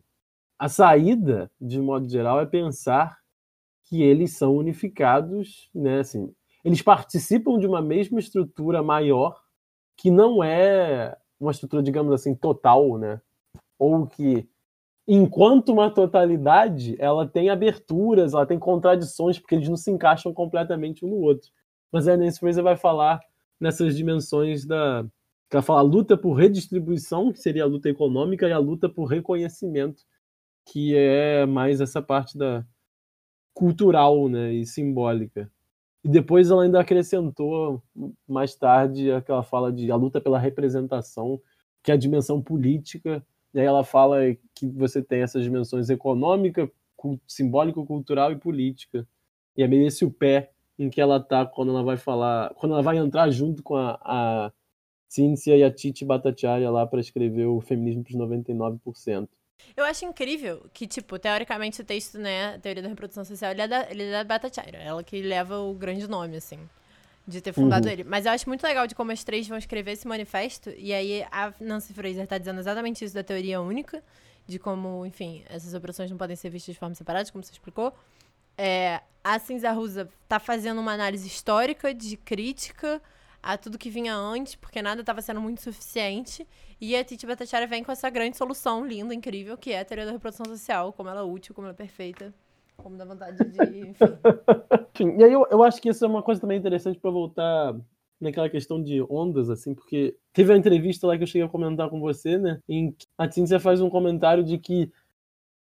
a 0.59 0.67
saída, 0.67 1.49
de 1.59 1.79
modo 1.79 2.09
geral, 2.09 2.41
é 2.41 2.45
pensar 2.45 3.17
que 3.85 4.03
eles 4.03 4.35
são 4.35 4.57
unificados, 4.57 5.69
né? 5.73 5.99
Assim, 5.99 6.29
eles 6.65 6.81
participam 6.81 7.57
de 7.57 7.65
uma 7.65 7.81
mesma 7.81 8.19
estrutura 8.19 8.83
maior 8.83 9.39
que 9.95 10.11
não 10.11 10.43
é 10.43 11.15
uma 11.39 11.51
estrutura, 11.51 11.81
digamos 11.81 12.11
assim, 12.11 12.35
total, 12.35 12.97
né? 12.97 13.21
Ou 13.79 14.05
que, 14.05 14.45
enquanto 15.07 15.69
uma 15.69 15.89
totalidade, 15.89 16.97
ela 16.99 17.25
tem 17.25 17.49
aberturas, 17.49 18.33
ela 18.33 18.45
tem 18.45 18.59
contradições, 18.59 19.39
porque 19.39 19.55
eles 19.55 19.69
não 19.69 19.77
se 19.77 19.89
encaixam 19.89 20.33
completamente 20.33 21.05
um 21.05 21.09
no 21.11 21.21
outro. 21.21 21.49
Mas 21.95 22.09
a 22.09 22.17
Nancy 22.17 22.41
Fraser 22.41 22.61
vai 22.61 22.75
falar 22.75 23.21
nessas 23.57 23.95
dimensões 23.95 24.65
da. 24.65 25.05
Ela 25.49 25.61
fala 25.61 25.79
a 25.79 25.81
luta 25.81 26.17
por 26.17 26.33
redistribuição, 26.33 27.31
que 27.31 27.39
seria 27.39 27.63
a 27.63 27.65
luta 27.65 27.87
econômica, 27.87 28.45
e 28.49 28.51
a 28.51 28.57
luta 28.57 28.89
por 28.89 29.05
reconhecimento, 29.05 30.03
que 30.65 30.93
é 30.93 31.45
mais 31.45 31.79
essa 31.79 32.01
parte 32.01 32.37
da 32.37 32.65
cultural 33.53 34.27
né, 34.27 34.51
e 34.51 34.65
simbólica. 34.65 35.49
E 36.03 36.09
depois 36.09 36.51
ela 36.51 36.63
ainda 36.63 36.81
acrescentou 36.81 37.81
mais 38.27 38.53
tarde 38.55 39.09
aquela 39.13 39.41
fala 39.41 39.71
de 39.71 39.89
a 39.89 39.95
luta 39.95 40.19
pela 40.19 40.37
representação, 40.37 41.41
que 41.81 41.91
é 41.91 41.93
a 41.93 41.97
dimensão 41.97 42.41
política. 42.41 43.25
E 43.53 43.59
aí 43.61 43.65
ela 43.65 43.85
fala 43.85 44.17
que 44.53 44.67
você 44.67 45.01
tem 45.01 45.21
essas 45.21 45.43
dimensões 45.43 45.89
econômica, 45.89 46.69
simbólica, 47.25 47.81
cultural 47.85 48.33
e 48.33 48.35
política. 48.35 49.07
E 49.55 49.63
é 49.63 49.67
meio 49.69 49.87
esse 49.87 50.03
o 50.03 50.11
pé 50.11 50.51
em 50.77 50.89
que 50.89 50.99
ela 50.99 51.19
tá 51.19 51.45
quando 51.45 51.71
ela 51.71 51.83
vai 51.83 51.97
falar, 51.97 52.53
quando 52.55 52.73
ela 52.73 52.81
vai 52.81 52.97
entrar 52.97 53.29
junto 53.29 53.63
com 53.63 53.75
a, 53.75 53.99
a 54.03 54.51
Cíntia 55.07 55.55
e 55.55 55.63
a 55.63 55.71
Titi 55.71 56.03
Bhattacharya 56.03 56.69
lá 56.69 56.85
para 56.85 56.99
escrever 56.99 57.45
o 57.45 57.61
Feminismo 57.61 58.03
para 58.03 58.11
os 58.11 58.17
99%. 58.17 59.29
Eu 59.75 59.85
acho 59.85 60.05
incrível 60.05 60.65
que, 60.73 60.85
tipo, 60.85 61.17
teoricamente 61.17 61.81
o 61.81 61.85
texto, 61.85 62.17
né, 62.17 62.55
a 62.55 62.59
teoria 62.59 62.83
da 62.83 62.89
reprodução 62.89 63.23
social, 63.23 63.51
ele 63.51 63.61
é 63.61 63.67
da, 63.67 63.89
ele 63.89 64.03
é 64.03 64.11
da 64.11 64.23
Bhattacharya, 64.23 64.77
ela 64.77 65.03
que 65.03 65.21
leva 65.21 65.59
o 65.59 65.73
grande 65.73 66.07
nome, 66.07 66.35
assim, 66.37 66.59
de 67.27 67.41
ter 67.41 67.53
fundado 67.53 67.87
Uhum. 67.87 67.93
ele. 67.93 68.03
Mas 68.03 68.25
eu 68.25 68.31
acho 68.31 68.47
muito 68.49 68.63
legal 68.63 68.85
de 68.85 68.93
como 68.93 69.11
as 69.11 69.23
três 69.23 69.47
vão 69.47 69.57
escrever 69.57 69.91
esse 69.91 70.07
manifesto, 70.07 70.69
e 70.77 70.93
aí 70.93 71.23
a 71.31 71.53
Nancy 71.59 71.93
Fraser 71.93 72.27
tá 72.27 72.37
dizendo 72.37 72.59
exatamente 72.59 73.03
isso 73.03 73.15
da 73.15 73.23
teoria 73.23 73.61
única, 73.61 74.03
de 74.45 74.59
como, 74.59 75.05
enfim, 75.05 75.43
essas 75.49 75.73
operações 75.73 76.11
não 76.11 76.17
podem 76.17 76.35
ser 76.35 76.49
vistas 76.49 76.73
de 76.73 76.79
forma 76.79 76.93
separada, 76.93 77.31
como 77.31 77.43
você 77.43 77.53
explicou. 77.53 77.93
É, 78.57 79.01
a 79.23 79.39
Cinza 79.39 79.71
Rusa 79.71 80.07
tá 80.27 80.39
fazendo 80.39 80.79
uma 80.79 80.93
análise 80.93 81.27
histórica 81.27 81.93
de 81.93 82.15
crítica 82.17 83.01
a 83.41 83.57
tudo 83.57 83.77
que 83.77 83.89
vinha 83.89 84.15
antes, 84.15 84.55
porque 84.55 84.81
nada 84.81 85.01
estava 85.01 85.21
sendo 85.21 85.39
muito 85.39 85.61
suficiente. 85.61 86.47
E 86.81 86.95
a 86.95 87.03
Titi 87.03 87.25
Bhattacharya 87.25 87.67
vem 87.67 87.83
com 87.83 87.91
essa 87.91 88.09
grande 88.09 88.37
solução 88.37 88.85
linda, 88.85 89.13
incrível, 89.13 89.57
que 89.57 89.71
é 89.71 89.79
a 89.79 89.85
teoria 89.85 90.05
da 90.05 90.11
reprodução 90.11 90.45
social, 90.47 90.91
como 90.93 91.09
ela 91.09 91.21
é 91.21 91.23
útil, 91.23 91.53
como 91.53 91.67
ela 91.67 91.73
é 91.73 91.77
perfeita, 91.77 92.33
como 92.75 92.97
dá 92.97 93.05
vontade 93.05 93.37
de, 93.37 93.79
enfim. 93.87 95.17
E 95.17 95.23
aí 95.23 95.31
eu, 95.31 95.45
eu 95.49 95.63
acho 95.63 95.81
que 95.81 95.89
isso 95.89 96.03
é 96.03 96.07
uma 96.07 96.23
coisa 96.23 96.41
também 96.41 96.57
interessante 96.57 96.99
para 96.99 97.11
voltar 97.11 97.75
naquela 98.19 98.49
questão 98.49 98.81
de 98.81 99.01
ondas, 99.09 99.49
assim, 99.49 99.73
porque 99.75 100.15
teve 100.33 100.51
uma 100.51 100.57
entrevista 100.57 101.05
lá 101.05 101.17
que 101.17 101.23
eu 101.23 101.27
cheguei 101.27 101.43
a 101.43 101.49
comentar 101.49 101.89
com 101.89 101.99
você, 101.99 102.37
né? 102.37 102.59
Em 102.67 102.91
que 102.91 103.05
a 103.17 103.29
Cíntia 103.29 103.59
faz 103.59 103.81
um 103.81 103.89
comentário 103.89 104.43
de 104.43 104.57
que 104.57 104.91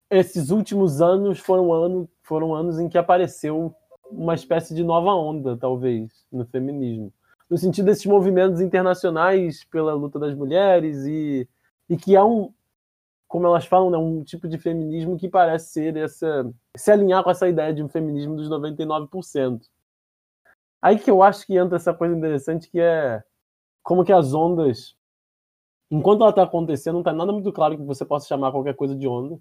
esses 0.10 0.50
últimos 0.50 1.02
anos 1.02 1.40
foram, 1.40 1.72
ano, 1.72 2.10
foram 2.24 2.56
anos 2.56 2.80
em 2.80 2.90
que 2.90 2.98
apareceu 2.98 3.74
uma 4.12 4.34
espécie 4.34 4.74
de 4.74 4.84
nova 4.84 5.14
onda, 5.14 5.56
talvez, 5.56 6.26
no 6.32 6.46
feminismo. 6.46 7.14
No 7.50 7.58
sentido 7.58 7.86
desses 7.86 8.06
movimentos 8.06 8.62
internacionais 8.62 9.64
pela 9.66 9.94
luta 9.94 10.18
das 10.20 10.36
mulheres 10.36 11.06
e, 11.06 11.48
e 11.90 11.98
que 11.98 12.16
há 12.16 12.26
um, 12.26 12.52
como 13.28 13.46
elas 13.46 13.66
falam, 13.66 13.92
né, 13.92 13.98
um 13.98 14.24
tipo 14.24 14.48
de 14.48 14.58
feminismo 14.58 15.18
que 15.18 15.30
parece 15.30 15.72
ser 15.72 15.98
essa 15.98 16.52
se 16.76 16.92
alinhar 16.92 17.24
com 17.24 17.30
essa 17.30 17.48
ideia 17.48 17.74
de 17.74 17.84
um 17.84 17.88
feminismo 17.88 18.36
dos 18.36 18.50
99%. 18.50 19.62
Aí 20.82 20.98
que 20.98 21.12
eu 21.12 21.22
acho 21.22 21.46
que 21.46 21.58
entra 21.58 21.76
essa 21.76 21.94
coisa 21.94 22.16
interessante 22.16 22.70
que 22.70 22.80
é 22.80 23.24
como 23.84 24.04
que 24.04 24.14
as 24.14 24.34
ondas, 24.34 24.96
enquanto 25.92 26.22
ela 26.22 26.30
está 26.32 26.44
acontecendo, 26.44 26.94
não 26.94 27.02
está 27.02 27.14
nada 27.14 27.32
muito 27.32 27.52
claro 27.52 27.78
que 27.78 27.84
você 27.84 28.06
possa 28.06 28.28
chamar 28.28 28.52
qualquer 28.52 28.76
coisa 28.76 28.96
de 28.96 29.08
onda, 29.08 29.40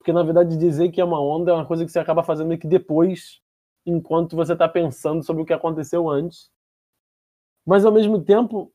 porque 0.00 0.14
na 0.14 0.22
verdade 0.22 0.56
dizer 0.56 0.90
que 0.90 0.98
é 0.98 1.04
uma 1.04 1.20
onda 1.20 1.50
é 1.50 1.54
uma 1.54 1.66
coisa 1.66 1.84
que 1.84 1.92
você 1.92 1.98
acaba 1.98 2.22
fazendo 2.22 2.56
que 2.56 2.66
depois, 2.66 3.42
enquanto 3.84 4.34
você 4.34 4.54
está 4.54 4.66
pensando 4.66 5.22
sobre 5.22 5.42
o 5.42 5.44
que 5.44 5.52
aconteceu 5.52 6.08
antes. 6.08 6.50
Mas 7.66 7.84
ao 7.84 7.92
mesmo 7.92 8.18
tempo, 8.24 8.72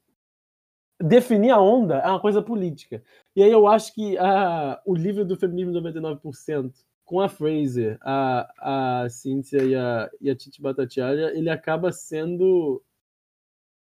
definir 1.01 1.49
a 1.49 1.59
onda 1.59 1.95
é 1.95 2.07
uma 2.07 2.19
coisa 2.19 2.43
política. 2.43 3.03
E 3.35 3.41
aí 3.41 3.51
eu 3.51 3.65
acho 3.65 3.91
que 3.95 4.15
a, 4.19 4.79
o 4.85 4.93
livro 4.93 5.25
do 5.25 5.35
Feminismo 5.35 5.73
99%, 5.73 6.71
com 7.03 7.19
a 7.19 7.27
Fraser, 7.27 7.97
a, 8.01 9.01
a 9.03 9.09
Cynthia 9.09 9.63
e 9.63 9.75
a, 9.75 10.09
e 10.21 10.29
a 10.29 10.35
Titi 10.35 10.61
Bhattacharya, 10.61 11.35
ele 11.35 11.49
acaba 11.49 11.91
sendo 11.91 12.83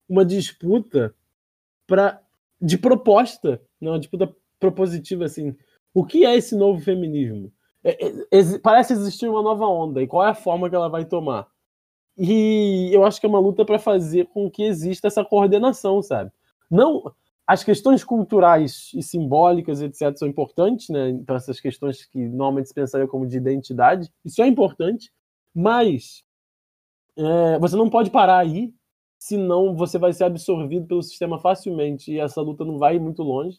uma 0.08 0.24
disputa 0.24 1.14
pra, 1.86 2.18
de 2.58 2.78
proposta, 2.78 3.60
não, 3.78 3.92
uma 3.92 3.98
disputa 3.98 4.34
propositiva, 4.58 5.26
assim. 5.26 5.54
O 5.96 6.04
que 6.04 6.26
é 6.26 6.36
esse 6.36 6.54
novo 6.54 6.78
feminismo? 6.78 7.50
É, 7.82 8.08
é, 8.30 8.58
parece 8.62 8.92
existir 8.92 9.30
uma 9.30 9.40
nova 9.40 9.66
onda, 9.66 10.02
e 10.02 10.06
qual 10.06 10.26
é 10.26 10.28
a 10.28 10.34
forma 10.34 10.68
que 10.68 10.76
ela 10.76 10.90
vai 10.90 11.06
tomar? 11.06 11.48
E 12.18 12.90
eu 12.92 13.02
acho 13.02 13.18
que 13.18 13.24
é 13.24 13.28
uma 13.30 13.38
luta 13.38 13.64
para 13.64 13.78
fazer 13.78 14.26
com 14.26 14.50
que 14.50 14.62
exista 14.62 15.06
essa 15.06 15.24
coordenação, 15.24 16.02
sabe? 16.02 16.30
Não 16.70 17.02
as 17.46 17.64
questões 17.64 18.04
culturais 18.04 18.90
e 18.94 19.02
simbólicas, 19.02 19.80
etc., 19.80 20.14
são 20.18 20.28
importantes, 20.28 20.90
né? 20.90 21.08
Então, 21.08 21.34
essas 21.34 21.60
questões 21.60 22.04
que 22.04 22.18
normalmente 22.28 22.68
se 22.68 22.74
pensaria 22.74 23.08
como 23.08 23.26
de 23.26 23.38
identidade, 23.38 24.12
isso 24.22 24.42
é 24.42 24.46
importante, 24.46 25.10
mas 25.54 26.22
é, 27.16 27.58
você 27.58 27.74
não 27.74 27.88
pode 27.88 28.10
parar 28.10 28.40
aí, 28.40 28.70
senão 29.18 29.74
você 29.74 29.98
vai 29.98 30.12
ser 30.12 30.24
absorvido 30.24 30.86
pelo 30.86 31.02
sistema 31.02 31.38
facilmente 31.38 32.12
e 32.12 32.20
essa 32.20 32.42
luta 32.42 32.66
não 32.66 32.78
vai 32.78 32.98
muito 32.98 33.22
longe. 33.22 33.58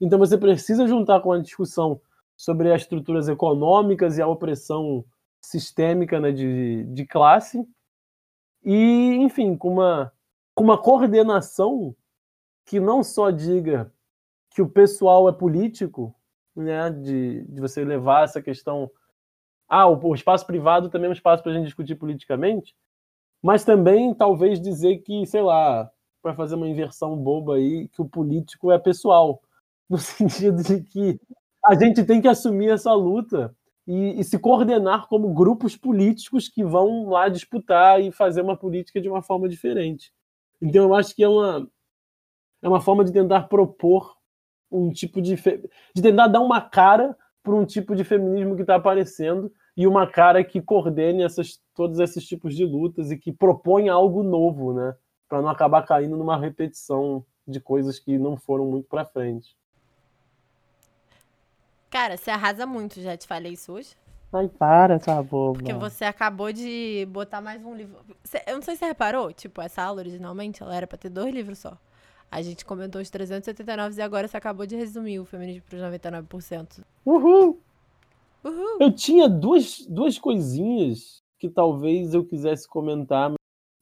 Então, 0.00 0.18
você 0.18 0.38
precisa 0.38 0.86
juntar 0.86 1.20
com 1.20 1.32
a 1.32 1.38
discussão 1.38 2.00
sobre 2.36 2.72
as 2.72 2.82
estruturas 2.82 3.28
econômicas 3.28 4.16
e 4.16 4.22
a 4.22 4.28
opressão 4.28 5.04
sistêmica 5.40 6.20
né, 6.20 6.30
de, 6.30 6.84
de 6.84 7.06
classe, 7.06 7.66
e, 8.64 9.14
enfim, 9.16 9.56
com 9.56 9.72
uma, 9.72 10.12
com 10.54 10.64
uma 10.64 10.78
coordenação 10.78 11.94
que 12.64 12.78
não 12.78 13.02
só 13.02 13.30
diga 13.30 13.92
que 14.50 14.60
o 14.60 14.68
pessoal 14.68 15.28
é 15.28 15.32
político, 15.32 16.14
né, 16.54 16.90
de, 16.90 17.44
de 17.44 17.60
você 17.60 17.84
levar 17.84 18.24
essa 18.24 18.42
questão. 18.42 18.90
Ah, 19.68 19.86
o, 19.86 20.08
o 20.08 20.14
espaço 20.14 20.46
privado 20.46 20.90
também 20.90 21.06
é 21.06 21.10
um 21.10 21.12
espaço 21.12 21.42
para 21.42 21.52
a 21.52 21.54
gente 21.54 21.66
discutir 21.66 21.94
politicamente, 21.94 22.74
mas 23.42 23.64
também 23.64 24.12
talvez 24.14 24.60
dizer 24.60 24.98
que, 24.98 25.24
sei 25.26 25.42
lá, 25.42 25.90
para 26.20 26.34
fazer 26.34 26.56
uma 26.56 26.68
inversão 26.68 27.16
boba 27.16 27.54
aí, 27.54 27.88
que 27.88 28.02
o 28.02 28.08
político 28.08 28.72
é 28.72 28.78
pessoal, 28.78 29.40
no 29.90 29.98
sentido 29.98 30.62
de 30.62 30.82
que 30.82 31.20
a 31.64 31.74
gente 31.74 32.04
tem 32.04 32.20
que 32.20 32.28
assumir 32.28 32.70
essa 32.70 32.92
luta 32.94 33.54
e, 33.86 34.20
e, 34.20 34.24
se 34.24 34.38
coordenar 34.38 35.08
como 35.08 35.32
grupos 35.32 35.74
políticos 35.74 36.48
que 36.48 36.62
vão 36.62 37.08
lá 37.08 37.28
disputar 37.28 38.00
e 38.00 38.12
fazer 38.12 38.42
uma 38.42 38.56
política 38.56 39.00
de 39.00 39.08
uma 39.08 39.22
forma 39.22 39.48
diferente. 39.48 40.12
Então, 40.60 40.84
eu 40.84 40.94
acho 40.94 41.14
que 41.14 41.24
é 41.24 41.28
uma, 41.28 41.66
é 42.62 42.68
uma 42.68 42.80
forma 42.80 43.02
de 43.02 43.12
tentar 43.12 43.44
propor 43.44 44.16
um 44.70 44.90
tipo 44.90 45.22
de. 45.22 45.36
de 45.36 46.02
tentar 46.02 46.26
dar 46.26 46.40
uma 46.40 46.60
cara 46.60 47.16
para 47.42 47.54
um 47.54 47.64
tipo 47.64 47.96
de 47.96 48.04
feminismo 48.04 48.54
que 48.54 48.60
está 48.62 48.74
aparecendo 48.74 49.50
e 49.74 49.86
uma 49.86 50.06
cara 50.06 50.44
que 50.44 50.60
coordene 50.60 51.22
essas, 51.22 51.58
todos 51.74 51.98
esses 51.98 52.26
tipos 52.26 52.54
de 52.54 52.64
lutas 52.64 53.10
e 53.10 53.16
que 53.16 53.32
propõe 53.32 53.88
algo 53.88 54.22
novo, 54.22 54.74
né? 54.74 54.94
Para 55.28 55.40
não 55.40 55.48
acabar 55.48 55.86
caindo 55.86 56.16
numa 56.16 56.38
repetição 56.38 57.24
de 57.46 57.60
coisas 57.60 57.98
que 57.98 58.18
não 58.18 58.36
foram 58.36 58.66
muito 58.66 58.86
para 58.86 59.06
frente. 59.06 59.56
Cara, 61.90 62.16
você 62.16 62.30
arrasa 62.30 62.66
muito, 62.66 63.00
já 63.00 63.16
te 63.16 63.26
falei 63.26 63.52
isso 63.52 63.72
hoje. 63.72 63.96
Ai, 64.32 64.46
para, 64.46 64.98
tá 64.98 65.22
bom. 65.22 65.54
Porque 65.54 65.72
você 65.72 66.04
acabou 66.04 66.52
de 66.52 67.06
botar 67.10 67.40
mais 67.40 67.64
um 67.64 67.74
livro. 67.74 67.96
Eu 68.46 68.56
não 68.56 68.62
sei 68.62 68.74
se 68.74 68.80
você 68.80 68.86
reparou, 68.86 69.32
tipo, 69.32 69.60
essa 69.62 69.82
aula 69.82 70.00
originalmente, 70.00 70.62
ela 70.62 70.76
era 70.76 70.86
pra 70.86 70.98
ter 70.98 71.08
dois 71.08 71.32
livros 71.32 71.58
só. 71.58 71.78
A 72.30 72.42
gente 72.42 72.62
comentou 72.62 73.00
os 73.00 73.08
379 73.08 73.98
e 73.98 74.02
agora 74.02 74.28
você 74.28 74.36
acabou 74.36 74.66
de 74.66 74.76
resumir 74.76 75.18
o 75.18 75.24
feminismo 75.24 75.62
para 75.66 75.76
os 75.76 76.00
99%. 76.00 76.84
Uhul! 77.06 77.58
Uhul! 78.44 78.76
Eu 78.80 78.92
tinha 78.92 79.26
duas, 79.26 79.86
duas 79.88 80.18
coisinhas 80.18 81.22
que 81.38 81.48
talvez 81.48 82.12
eu 82.12 82.22
quisesse 82.22 82.68
comentar, 82.68 83.32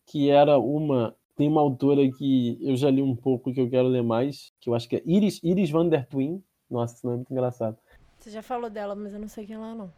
que 0.06 0.30
era 0.30 0.58
uma. 0.58 1.16
Tem 1.34 1.48
uma 1.48 1.60
autora 1.60 2.08
que 2.10 2.56
eu 2.62 2.76
já 2.76 2.88
li 2.88 3.02
um 3.02 3.16
pouco 3.16 3.52
que 3.52 3.60
eu 3.60 3.68
quero 3.68 3.88
ler 3.88 4.02
mais, 4.02 4.52
que 4.60 4.70
eu 4.70 4.74
acho 4.74 4.88
que 4.88 4.96
é 4.96 5.02
Iris, 5.04 5.40
Iris 5.42 5.70
van 5.70 5.88
der 5.88 6.06
Twin. 6.06 6.42
Nossa, 6.70 6.94
isso 6.94 7.06
não 7.06 7.14
é 7.14 7.16
muito 7.16 7.32
engraçado. 7.32 7.76
Você 8.26 8.32
já 8.32 8.42
falou 8.42 8.68
dela, 8.68 8.96
mas 8.96 9.14
eu 9.14 9.20
não 9.20 9.28
sei 9.28 9.46
quem 9.46 9.54
ela 9.54 9.70
é, 9.70 9.74
não. 9.76 9.92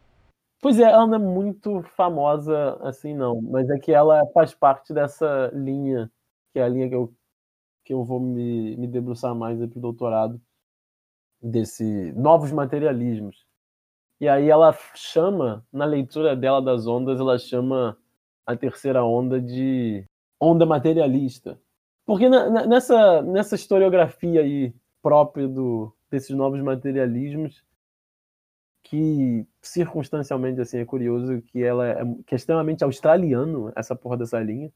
Pois 0.60 0.78
é, 0.78 0.82
ela 0.82 1.06
não 1.06 1.14
é 1.14 1.18
muito 1.18 1.82
famosa 1.96 2.74
assim, 2.82 3.14
não. 3.14 3.40
Mas 3.40 3.70
é 3.70 3.78
que 3.78 3.90
ela 3.90 4.22
faz 4.34 4.54
parte 4.54 4.92
dessa 4.92 5.50
linha, 5.54 6.12
que 6.52 6.58
é 6.58 6.62
a 6.62 6.68
linha 6.68 6.90
que 6.90 6.94
eu 6.94 7.14
que 7.82 7.94
eu 7.94 8.04
vou 8.04 8.20
me, 8.20 8.76
me 8.76 8.86
debruçar 8.86 9.34
mais 9.34 9.56
para 9.58 9.78
o 9.78 9.80
doutorado, 9.80 10.38
desse 11.40 12.12
novos 12.12 12.52
materialismos. 12.52 13.46
E 14.20 14.28
aí 14.28 14.50
ela 14.50 14.76
chama, 14.94 15.66
na 15.72 15.86
leitura 15.86 16.36
dela 16.36 16.60
das 16.60 16.86
ondas, 16.86 17.18
ela 17.18 17.38
chama 17.38 17.96
a 18.44 18.54
terceira 18.54 19.02
onda 19.02 19.40
de 19.40 20.04
onda 20.38 20.66
materialista. 20.66 21.58
Porque 22.04 22.28
na, 22.28 22.66
nessa, 22.66 23.22
nessa 23.22 23.54
historiografia 23.54 24.42
aí 24.42 24.74
própria 25.00 25.48
do, 25.48 25.90
desses 26.10 26.36
novos 26.36 26.60
materialismos, 26.60 27.66
que 28.82 29.46
circunstancialmente 29.60 30.60
assim 30.60 30.78
é 30.78 30.84
curioso 30.84 31.42
que 31.42 31.62
ela 31.62 31.86
é, 31.88 32.04
que 32.26 32.34
é 32.34 32.36
extremamente 32.36 32.84
australiano 32.84 33.72
essa 33.76 33.94
porra 33.94 34.16
dessa 34.16 34.40
linha, 34.40 34.72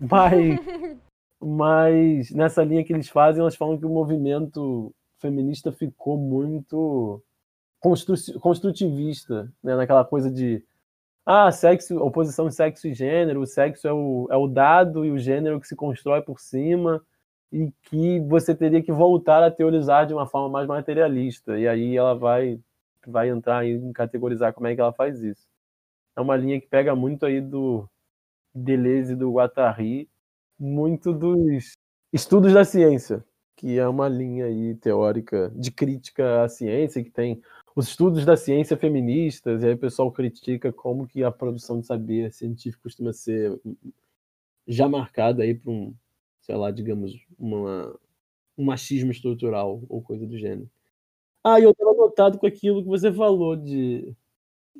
mas 0.00 0.58
Mas 1.40 2.30
nessa 2.30 2.62
linha 2.62 2.84
que 2.84 2.92
eles 2.92 3.08
fazem, 3.08 3.40
elas 3.40 3.56
falam 3.56 3.78
que 3.78 3.86
o 3.86 3.88
movimento 3.88 4.94
feminista 5.18 5.72
ficou 5.72 6.18
muito 6.18 7.22
constru 7.80 8.14
construtivista, 8.40 9.50
né? 9.62 9.74
naquela 9.74 10.04
coisa 10.04 10.30
de 10.30 10.62
ah, 11.24 11.50
sexo, 11.50 11.96
oposição 11.98 12.50
sexo 12.50 12.88
e 12.88 12.94
gênero, 12.94 13.40
o 13.40 13.46
sexo 13.46 13.88
é 13.88 13.92
o, 13.92 14.28
é 14.30 14.36
o 14.36 14.46
dado 14.46 15.04
e 15.04 15.10
o 15.10 15.18
gênero 15.18 15.60
que 15.60 15.68
se 15.68 15.76
constrói 15.76 16.20
por 16.22 16.40
cima, 16.40 17.02
e 17.52 17.72
que 17.82 18.20
você 18.20 18.54
teria 18.54 18.82
que 18.82 18.92
voltar 18.92 19.42
a 19.42 19.50
teorizar 19.50 20.06
de 20.06 20.14
uma 20.14 20.26
forma 20.26 20.48
mais 20.48 20.68
materialista. 20.68 21.58
E 21.58 21.66
aí 21.66 21.96
ela 21.96 22.14
vai, 22.14 22.60
vai 23.08 23.30
entrar 23.30 23.64
em 23.66 23.92
categorizar 23.92 24.52
como 24.52 24.66
é 24.66 24.74
que 24.74 24.80
ela 24.80 24.92
faz 24.92 25.22
isso. 25.22 25.46
É 26.16 26.20
uma 26.20 26.36
linha 26.36 26.60
que 26.60 26.66
pega 26.66 26.94
muito 26.94 27.24
aí 27.24 27.40
do 27.40 27.88
Deleuze 28.54 29.12
e 29.12 29.16
do 29.16 29.32
Guattari, 29.32 30.08
muito 30.58 31.12
dos 31.12 31.72
estudos 32.12 32.52
da 32.52 32.64
ciência, 32.64 33.24
que 33.56 33.78
é 33.78 33.88
uma 33.88 34.08
linha 34.08 34.46
aí 34.46 34.74
teórica 34.74 35.50
de 35.54 35.70
crítica 35.70 36.42
à 36.42 36.48
ciência, 36.48 37.02
que 37.02 37.10
tem 37.10 37.40
os 37.74 37.88
estudos 37.88 38.24
da 38.24 38.36
ciência 38.36 38.76
feministas, 38.76 39.62
e 39.62 39.66
aí 39.66 39.74
o 39.74 39.78
pessoal 39.78 40.10
critica 40.10 40.72
como 40.72 41.06
que 41.06 41.22
a 41.22 41.30
produção 41.30 41.80
de 41.80 41.86
saber 41.86 42.32
científico 42.32 42.82
costuma 42.82 43.12
ser 43.12 43.58
já 44.66 44.88
marcada 44.88 45.42
aí 45.42 45.54
por 45.54 45.70
um, 45.70 45.94
sei 46.40 46.56
lá, 46.56 46.70
digamos, 46.70 47.12
uma, 47.38 47.96
um 48.58 48.64
machismo 48.64 49.10
estrutural 49.10 49.82
ou 49.88 50.02
coisa 50.02 50.26
do 50.26 50.36
gênero. 50.36 50.70
Ah, 51.42 51.58
e 51.58 51.64
eu 51.64 51.70
estava 51.70 51.92
notado 51.94 52.38
com 52.38 52.46
aquilo 52.46 52.82
que 52.82 52.88
você 52.88 53.12
falou 53.12 53.56
de 53.56 54.14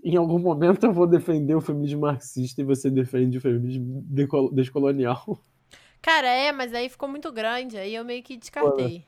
em 0.02 0.16
algum 0.16 0.38
momento 0.38 0.84
eu 0.84 0.92
vou 0.92 1.06
defender 1.06 1.54
o 1.54 1.60
feminismo 1.60 2.00
marxista 2.00 2.60
e 2.60 2.64
você 2.64 2.90
defende 2.90 3.38
o 3.38 3.40
feminismo 3.40 4.02
descolonial. 4.52 5.38
Cara, 6.02 6.28
é, 6.28 6.50
mas 6.50 6.72
aí 6.72 6.88
ficou 6.88 7.08
muito 7.08 7.30
grande, 7.30 7.76
aí 7.76 7.94
eu 7.94 8.04
meio 8.04 8.22
que 8.22 8.36
descartei. 8.36 9.04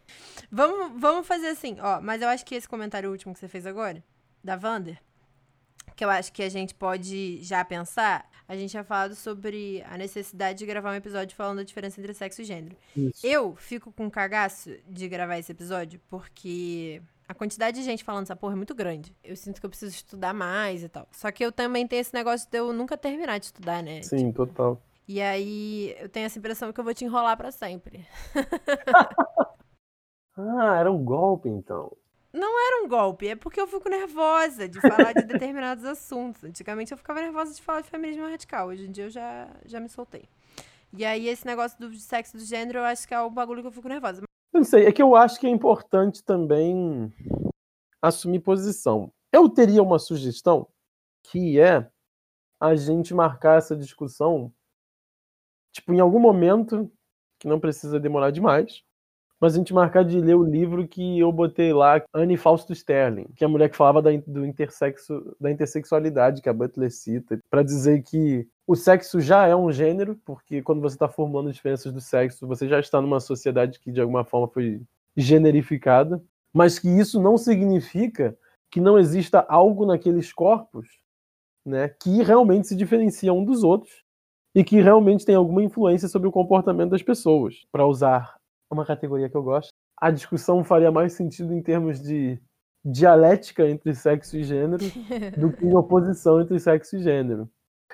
Vamos, 0.51 1.01
vamos 1.01 1.27
fazer 1.27 1.49
assim, 1.49 1.77
ó, 1.81 2.03
mas 2.03 2.21
eu 2.21 2.29
acho 2.29 2.45
que 2.45 2.55
esse 2.55 2.69
comentário 2.69 3.11
último 3.11 3.33
que 3.33 3.41
você 3.41 3.49
fez 3.49 3.67
agora, 3.67 4.05
da 4.45 4.57
Vander, 4.57 5.01
que 5.97 6.05
eu 6.05 6.11
acho 6.11 6.31
que 6.33 6.43
a 6.43 6.51
gente 6.51 6.75
pode 6.75 7.43
já 7.43 7.65
pensar, 7.65 8.29
a 8.47 8.55
gente 8.55 8.71
tinha 8.71 8.85
falado 8.85 9.15
sobre 9.15 9.83
a 9.89 9.97
necessidade 9.97 10.59
de 10.59 10.67
gravar 10.67 10.93
um 10.93 10.97
episódio 10.97 11.35
falando 11.35 11.59
da 11.59 11.63
diferença 11.63 11.99
entre 11.99 12.13
sexo 12.13 12.43
e 12.43 12.45
gênero. 12.45 12.77
Isso. 12.95 13.27
Eu 13.27 13.57
fico 13.57 13.91
com 13.91 14.11
cagaço 14.11 14.77
de 14.87 15.09
gravar 15.09 15.39
esse 15.39 15.51
episódio, 15.51 15.99
porque 16.11 17.01
a 17.33 17.35
quantidade 17.35 17.79
de 17.79 17.83
gente 17.83 18.05
falando 18.05 18.25
essa 18.25 18.37
porra 18.37 18.53
é 18.53 18.57
muito 18.57 18.75
grande. 18.75 19.17
Eu 19.25 19.35
sinto 19.35 19.59
que 19.59 19.65
eu 19.65 19.71
preciso 19.71 19.95
estudar 19.95 20.35
mais 20.35 20.85
e 20.85 20.89
tal. 20.89 21.09
Só 21.11 21.33
que 21.33 21.43
eu 21.43 21.51
também 21.51 21.89
tenho 21.89 22.01
esse 22.01 22.13
negócio 22.13 22.47
de 22.49 22.59
eu 22.59 22.75
nunca 22.75 22.95
terminar 22.95 23.39
de 23.39 23.47
estudar, 23.47 23.83
né? 23.83 24.03
Sim, 24.03 24.29
tipo, 24.29 24.47
total. 24.47 24.83
E 25.09 25.21
aí 25.21 25.97
eu 25.99 26.11
tenho 26.11 26.27
essa 26.27 26.39
impressão 26.39 26.71
que 26.73 26.79
eu 26.79 26.85
vou 26.85 26.93
te 26.93 27.07
enrolar 27.07 27.37
para 27.39 27.51
sempre. 27.51 28.07
ah, 30.37 30.77
era 30.79 30.93
um 30.93 31.03
golpe 31.03 31.49
então. 31.49 31.91
Não 32.35 32.67
era 32.67 32.85
um 32.85 32.89
golpe, 32.89 33.29
é 33.29 33.37
porque 33.37 33.61
eu 33.61 33.67
fico 33.67 33.89
nervosa 33.89 34.69
de 34.69 34.81
falar 34.81 35.15
de 35.15 35.23
determinados 35.25 35.87
assuntos. 35.87 36.45
Antigamente 36.45 36.93
eu 36.93 36.99
ficava 36.99 37.21
nervosa 37.21 37.55
de 37.55 37.63
falar 37.63 37.81
de 37.81 37.89
feminismo 37.89 38.29
radical, 38.29 38.69
hoje 38.69 38.87
em 38.87 38.93
dia 38.93 39.05
eu 39.05 39.11
já, 39.11 39.49
já 39.65 39.81
me 39.81 39.89
soltei. 39.89 40.29
E 40.93 41.03
aí 41.03 41.29
esse 41.29 41.47
negócio 41.47 41.79
do 41.79 41.95
sexo 41.97 42.37
do 42.37 42.45
gênero 42.45 42.81
eu 42.81 42.85
acho 42.85 43.09
que 43.09 43.15
é 43.15 43.21
o 43.21 43.31
bagulho 43.31 43.63
que 43.63 43.69
eu 43.69 43.73
fico 43.73 43.89
nervosa. 43.89 44.23
Eu 44.53 44.61
não 44.61 44.65
sei, 44.65 44.87
é 44.87 44.93
que 44.93 45.03
eu 45.03 45.17
acho 45.17 45.41
que 45.41 45.47
é 45.47 45.51
importante 45.51 46.23
também 46.23 47.13
assumir 48.01 48.41
posição. 48.41 49.13
Eu 49.33 49.49
teria 49.49 49.83
uma 49.83 49.99
sugestão 49.99 50.69
que 51.23 51.59
é 51.59 51.91
a 52.61 52.75
gente 52.77 53.15
marcar 53.15 53.59
essa 53.59 53.75
discussão 53.77 54.53
tipo, 55.73 55.93
em 55.93 56.01
algum 56.01 56.21
momento, 56.21 56.91
que 57.41 57.49
não 57.49 57.59
precisa 57.59 57.99
demorar 57.99 58.31
demais, 58.31 58.85
mas 59.43 59.55
a 59.55 59.59
gente 59.59 59.75
marcar 59.75 60.05
de 60.05 60.21
ler 60.21 60.37
o 60.37 60.45
livro 60.45 60.87
que 60.87 61.19
eu 61.19 61.33
botei 61.33 61.73
lá, 61.73 62.01
Anne 62.15 62.37
Fausto 62.37 62.73
Sterling, 62.73 63.27
que 63.35 63.43
é 63.43 63.47
a 63.47 63.51
mulher 63.51 63.69
que 63.69 63.77
falava 63.77 64.01
da, 64.01 64.11
do 64.25 64.47
intersexo, 64.47 65.37
da 65.41 65.51
intersexualidade 65.51 66.41
que 66.41 66.49
a 66.49 66.53
Butler 66.53 66.93
cita, 66.93 67.41
para 67.51 67.65
dizer 67.65 68.05
que 68.05 68.47
o 68.69 68.77
sexo 68.77 69.21
já 69.21 69.49
é 69.49 69.57
um 69.57 69.73
gênero, 69.73 70.17
porque 70.25 70.63
quando 70.63 70.81
você 70.81 70.95
está 70.95 71.09
formulando 71.09 71.53
diferenças 71.53 71.93
do 71.93 72.01
sexo, 72.01 72.47
você 72.47 72.69
já 72.69 72.79
está 72.79 73.01
numa 73.01 73.19
sociedade 73.19 73.81
que 73.81 73.91
de 73.91 74.01
alguma 74.01 74.25
forma 74.25 74.47
foi 74.47 74.81
generificada, 75.17 76.23
mas 76.55 76.79
que 76.79 76.89
isso 76.89 77.21
não 77.21 77.37
significa 77.37 78.39
que 78.71 78.81
não 78.81 78.97
exista 78.97 79.45
algo 79.49 79.85
naqueles 79.85 80.33
corpos 80.33 80.87
né, 81.67 81.89
que 81.89 82.23
realmente 82.23 82.69
se 82.69 82.77
diferencia 82.77 83.33
um 83.33 83.45
dos 83.45 83.65
outros 83.65 84.05
e 84.55 84.63
que 84.63 84.81
realmente 84.81 85.25
tem 85.25 85.35
alguma 85.35 85.65
influência 85.65 86.07
sobre 86.07 86.29
o 86.29 86.33
comportamento 86.33 86.91
das 86.91 87.03
pessoas. 87.03 87.67
Para 87.73 87.87
usar 87.87 88.37
uma 88.73 88.87
categoria 88.87 89.29
que 89.29 89.37
eu 89.37 89.43
gosto, 89.43 89.71
a 90.01 90.11
discussão 90.11 90.65
faria 90.65 90.91
mais 90.91 91.13
sentido 91.13 91.53
em 91.55 91.63
termos 91.63 92.01
de 92.01 92.41
dialética 92.85 93.69
entre 93.69 93.95
sexo 93.95 94.37
e 94.37 94.43
gênero 94.43 94.85
do 95.39 95.53
que 95.53 95.65
em 95.65 95.77
oposição 95.77 96.41
entre 96.41 96.59
sexo 96.59 96.97
e 96.97 97.03
gênero. 97.03 97.49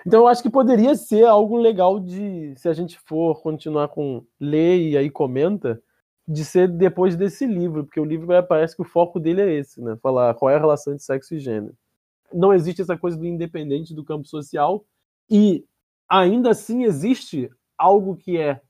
Então 0.06 0.20
eu 0.20 0.28
acho 0.28 0.42
que 0.42 0.50
poderia 0.50 0.94
ser 0.94 1.24
algo 1.24 1.56
legal 1.56 1.98
de, 1.98 2.54
se 2.56 2.68
a 2.68 2.72
gente 2.72 2.98
for 3.00 3.42
continuar 3.42 3.88
com 3.88 4.24
ler 4.40 4.78
e 4.78 4.96
aí 4.96 5.10
comenta, 5.10 5.82
de 6.26 6.44
ser 6.44 6.68
depois 6.68 7.16
desse 7.16 7.46
livro, 7.46 7.84
porque 7.84 7.98
o 7.98 8.04
livro 8.04 8.28
parece 8.46 8.76
que 8.76 8.82
o 8.82 8.84
foco 8.84 9.18
dele 9.18 9.40
é 9.40 9.52
esse, 9.54 9.80
né? 9.80 9.96
Falar 10.02 10.34
qual 10.34 10.50
é 10.50 10.56
a 10.56 10.58
relação 10.58 10.92
entre 10.92 11.04
sexo 11.04 11.34
e 11.34 11.40
gênero. 11.40 11.74
Não 12.32 12.52
existe 12.52 12.82
essa 12.82 12.98
coisa 12.98 13.16
do 13.16 13.26
independente 13.26 13.94
do 13.94 14.04
campo 14.04 14.28
social 14.28 14.84
e 15.30 15.64
ainda 16.08 16.50
assim 16.50 16.84
existe 16.84 17.50
algo 17.78 18.14
que 18.14 18.36
é 18.36 18.60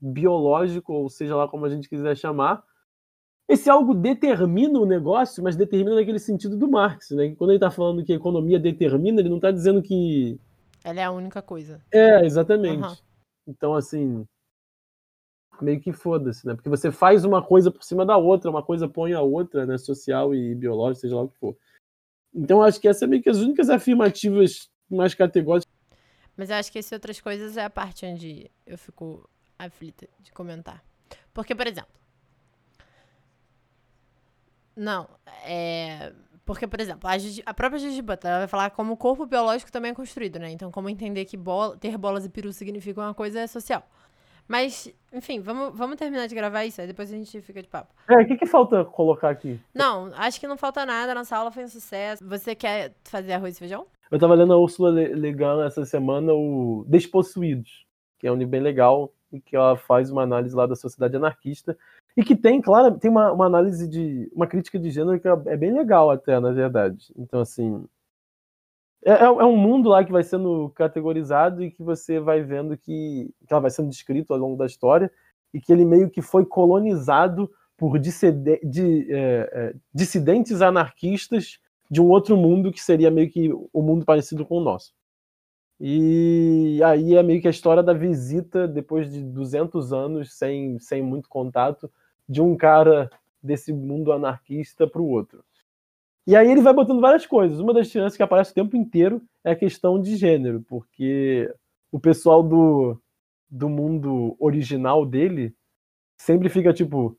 biológico, 0.00 0.92
ou 0.92 1.08
seja 1.08 1.36
lá 1.36 1.48
como 1.48 1.66
a 1.66 1.70
gente 1.70 1.88
quiser 1.88 2.16
chamar. 2.16 2.62
Esse 3.48 3.70
algo 3.70 3.94
determina 3.94 4.78
o 4.78 4.86
negócio, 4.86 5.42
mas 5.42 5.56
determina 5.56 5.94
naquele 5.94 6.18
sentido 6.18 6.56
do 6.56 6.68
Marx, 6.68 7.10
né? 7.10 7.34
Quando 7.36 7.50
ele 7.50 7.58
está 7.58 7.70
falando 7.70 8.04
que 8.04 8.12
a 8.12 8.16
economia 8.16 8.58
determina, 8.58 9.20
ele 9.20 9.28
não 9.28 9.36
está 9.36 9.52
dizendo 9.52 9.80
que 9.80 10.38
ela 10.86 11.00
é 11.00 11.04
a 11.04 11.10
única 11.10 11.42
coisa. 11.42 11.82
É, 11.90 12.24
exatamente. 12.24 12.86
Uhum. 12.86 12.96
Então, 13.48 13.74
assim, 13.74 14.24
meio 15.60 15.80
que 15.80 15.92
foda-se, 15.92 16.46
né? 16.46 16.54
Porque 16.54 16.68
você 16.68 16.92
faz 16.92 17.24
uma 17.24 17.42
coisa 17.42 17.72
por 17.72 17.82
cima 17.82 18.06
da 18.06 18.16
outra, 18.16 18.48
uma 18.48 18.62
coisa 18.62 18.88
põe 18.88 19.12
a 19.12 19.20
outra, 19.20 19.66
né? 19.66 19.76
Social 19.78 20.32
e 20.32 20.54
biológica, 20.54 21.00
seja 21.00 21.16
lá 21.16 21.22
o 21.22 21.28
que 21.28 21.38
for. 21.38 21.56
Então, 22.32 22.62
acho 22.62 22.80
que 22.80 22.86
essa 22.86 23.04
é 23.04 23.08
meio 23.08 23.20
que 23.20 23.28
as 23.28 23.38
únicas 23.38 23.68
afirmativas 23.68 24.70
mais 24.88 25.12
categóricas. 25.12 25.66
Mas 26.36 26.50
eu 26.50 26.56
acho 26.56 26.70
que 26.70 26.78
essas 26.78 26.92
outras 26.92 27.20
coisas 27.20 27.56
é 27.56 27.64
a 27.64 27.70
parte 27.70 28.06
onde 28.06 28.48
eu 28.64 28.78
fico 28.78 29.28
aflita 29.58 30.08
de 30.20 30.32
comentar. 30.32 30.82
Porque, 31.32 31.54
por 31.54 31.66
exemplo. 31.66 31.94
Não, 34.74 35.08
é. 35.44 36.12
Porque, 36.44 36.66
por 36.66 36.80
exemplo, 36.80 37.08
a, 37.10 37.18
Gigi, 37.18 37.42
a 37.44 37.52
própria 37.52 37.78
Gigi 37.78 38.00
Butler 38.00 38.38
vai 38.38 38.46
falar 38.46 38.70
como 38.70 38.92
o 38.92 38.96
corpo 38.96 39.26
biológico 39.26 39.72
também 39.72 39.90
é 39.90 39.94
construído, 39.94 40.38
né? 40.38 40.50
Então, 40.50 40.70
como 40.70 40.88
entender 40.88 41.24
que 41.24 41.36
bola, 41.36 41.76
ter 41.76 41.98
bolas 41.98 42.24
e 42.24 42.28
peru 42.28 42.52
significa 42.52 43.00
uma 43.00 43.14
coisa 43.14 43.48
social. 43.48 43.82
Mas, 44.46 44.88
enfim, 45.12 45.40
vamos, 45.40 45.76
vamos 45.76 45.96
terminar 45.96 46.28
de 46.28 46.34
gravar 46.34 46.64
isso, 46.64 46.80
aí 46.80 46.86
depois 46.86 47.12
a 47.12 47.16
gente 47.16 47.40
fica 47.40 47.60
de 47.60 47.68
papo. 47.68 47.92
É, 48.08 48.22
o 48.22 48.26
que, 48.26 48.36
que 48.36 48.46
falta 48.46 48.84
colocar 48.84 49.30
aqui? 49.30 49.60
Não, 49.74 50.12
acho 50.14 50.38
que 50.38 50.46
não 50.46 50.56
falta 50.56 50.86
nada, 50.86 51.14
nossa 51.14 51.36
aula 51.36 51.50
foi 51.50 51.64
um 51.64 51.68
sucesso. 51.68 52.24
Você 52.28 52.54
quer 52.54 52.94
fazer 53.04 53.32
arroz 53.32 53.56
e 53.56 53.58
feijão? 53.58 53.86
Eu 54.08 54.20
tava 54.20 54.34
lendo 54.34 54.52
a 54.52 54.56
Úrsula 54.56 54.90
Legan 54.90 55.66
essa 55.66 55.84
semana, 55.84 56.32
o 56.32 56.84
Despossuídos, 56.86 57.86
que 58.20 58.26
é 58.28 58.30
um 58.30 58.36
livro 58.36 58.52
bem 58.52 58.60
legal, 58.60 59.12
que 59.40 59.56
ela 59.56 59.76
faz 59.76 60.10
uma 60.10 60.22
análise 60.22 60.54
lá 60.54 60.66
da 60.66 60.76
sociedade 60.76 61.16
anarquista, 61.16 61.76
e 62.16 62.24
que 62.24 62.34
tem, 62.34 62.60
claro, 62.60 62.98
tem 62.98 63.10
uma, 63.10 63.32
uma 63.32 63.46
análise 63.46 63.86
de. 63.86 64.30
uma 64.34 64.46
crítica 64.46 64.78
de 64.78 64.90
gênero 64.90 65.20
que 65.20 65.28
é 65.28 65.56
bem 65.56 65.72
legal 65.72 66.10
até, 66.10 66.40
na 66.40 66.50
verdade. 66.50 67.12
Então, 67.16 67.40
assim. 67.40 67.84
É, 69.04 69.12
é, 69.12 69.24
é 69.24 69.44
um 69.44 69.56
mundo 69.56 69.90
lá 69.90 70.04
que 70.04 70.10
vai 70.10 70.24
sendo 70.24 70.70
categorizado 70.74 71.62
e 71.62 71.70
que 71.70 71.82
você 71.82 72.18
vai 72.18 72.42
vendo 72.42 72.76
que, 72.76 73.30
que 73.46 73.52
ela 73.52 73.60
vai 73.60 73.70
sendo 73.70 73.88
descrito 73.88 74.32
ao 74.32 74.38
longo 74.38 74.56
da 74.56 74.66
história 74.66 75.12
e 75.54 75.60
que 75.60 75.72
ele 75.72 75.84
meio 75.84 76.10
que 76.10 76.20
foi 76.20 76.44
colonizado 76.44 77.48
por 77.76 77.98
de, 77.98 78.10
é, 79.10 79.50
é, 79.52 79.74
dissidentes 79.94 80.62
anarquistas 80.62 81.60
de 81.90 82.00
um 82.00 82.08
outro 82.08 82.36
mundo 82.36 82.72
que 82.72 82.82
seria 82.82 83.10
meio 83.10 83.30
que 83.30 83.52
o 83.52 83.68
um 83.74 83.82
mundo 83.82 84.04
parecido 84.04 84.44
com 84.44 84.58
o 84.58 84.64
nosso. 84.64 84.92
E 85.78 86.80
aí 86.82 87.14
é 87.14 87.22
meio 87.22 87.40
que 87.40 87.48
a 87.48 87.50
história 87.50 87.82
da 87.82 87.92
visita, 87.92 88.66
depois 88.66 89.10
de 89.10 89.22
200 89.22 89.92
anos 89.92 90.32
sem, 90.32 90.78
sem 90.78 91.02
muito 91.02 91.28
contato, 91.28 91.90
de 92.28 92.40
um 92.40 92.56
cara 92.56 93.10
desse 93.42 93.72
mundo 93.72 94.10
anarquista 94.12 94.86
para 94.86 95.02
o 95.02 95.08
outro. 95.08 95.44
E 96.26 96.34
aí 96.34 96.50
ele 96.50 96.62
vai 96.62 96.72
botando 96.72 97.00
várias 97.00 97.26
coisas. 97.26 97.60
Uma 97.60 97.72
das 97.72 97.88
chances 97.88 98.16
que 98.16 98.22
aparece 98.22 98.50
o 98.50 98.54
tempo 98.54 98.76
inteiro 98.76 99.22
é 99.44 99.52
a 99.52 99.56
questão 99.56 100.00
de 100.00 100.16
gênero, 100.16 100.64
porque 100.66 101.52
o 101.92 102.00
pessoal 102.00 102.42
do, 102.42 103.00
do 103.48 103.68
mundo 103.68 104.36
original 104.40 105.06
dele 105.06 105.54
sempre 106.18 106.48
fica 106.48 106.72
tipo, 106.72 107.16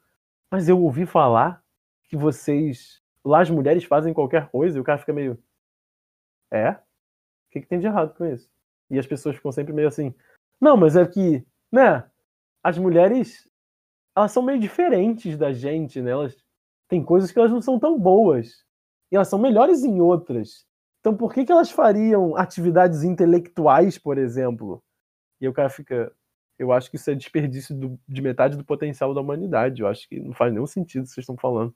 mas 0.51 0.67
eu 0.67 0.81
ouvi 0.81 1.05
falar 1.05 1.63
que 2.09 2.17
vocês 2.17 3.01
lá 3.23 3.41
as 3.41 3.49
mulheres 3.49 3.83
fazem 3.83 4.13
qualquer 4.13 4.49
coisa 4.49 4.77
e 4.77 4.81
o 4.81 4.83
cara 4.83 4.97
fica 4.97 5.13
meio 5.13 5.37
é? 6.51 6.77
Que, 7.57 7.61
que 7.61 7.67
tem 7.67 7.79
de 7.79 7.87
errado 7.87 8.13
com 8.15 8.25
isso? 8.25 8.49
E 8.89 8.99
as 8.99 9.07
pessoas 9.07 9.35
ficam 9.35 9.51
sempre 9.51 9.73
meio 9.73 9.87
assim, 9.87 10.13
não, 10.59 10.77
mas 10.77 10.95
é 10.95 11.05
que, 11.05 11.45
né? 11.71 12.03
As 12.63 12.77
mulheres 12.77 13.47
elas 14.15 14.31
são 14.31 14.41
meio 14.41 14.59
diferentes 14.59 15.37
da 15.37 15.53
gente, 15.53 16.01
né? 16.01 16.11
Elas 16.11 16.35
têm 16.87 17.03
coisas 17.03 17.31
que 17.31 17.37
elas 17.37 17.51
não 17.51 17.61
são 17.61 17.79
tão 17.79 17.99
boas. 17.99 18.65
E 19.11 19.15
elas 19.15 19.27
são 19.27 19.37
melhores 19.37 19.83
em 19.83 20.01
outras. 20.01 20.65
Então 20.99 21.15
por 21.15 21.33
que, 21.33 21.45
que 21.45 21.51
elas 21.51 21.69
fariam 21.69 22.35
atividades 22.35 23.03
intelectuais, 23.03 23.97
por 23.97 24.17
exemplo? 24.17 24.83
E 25.39 25.47
o 25.47 25.53
cara 25.53 25.69
fica. 25.69 26.11
Eu 26.57 26.71
acho 26.71 26.89
que 26.89 26.95
isso 26.95 27.11
é 27.11 27.15
desperdício 27.15 27.75
do, 27.75 27.99
de 28.07 28.21
metade 28.21 28.57
do 28.57 28.65
potencial 28.65 29.13
da 29.13 29.21
humanidade. 29.21 29.81
Eu 29.81 29.87
acho 29.87 30.09
que 30.09 30.19
não 30.19 30.33
faz 30.33 30.51
nenhum 30.51 30.65
sentido 30.65 31.03
o 31.03 31.05
que 31.05 31.11
vocês 31.11 31.23
estão 31.23 31.37
falando. 31.37 31.73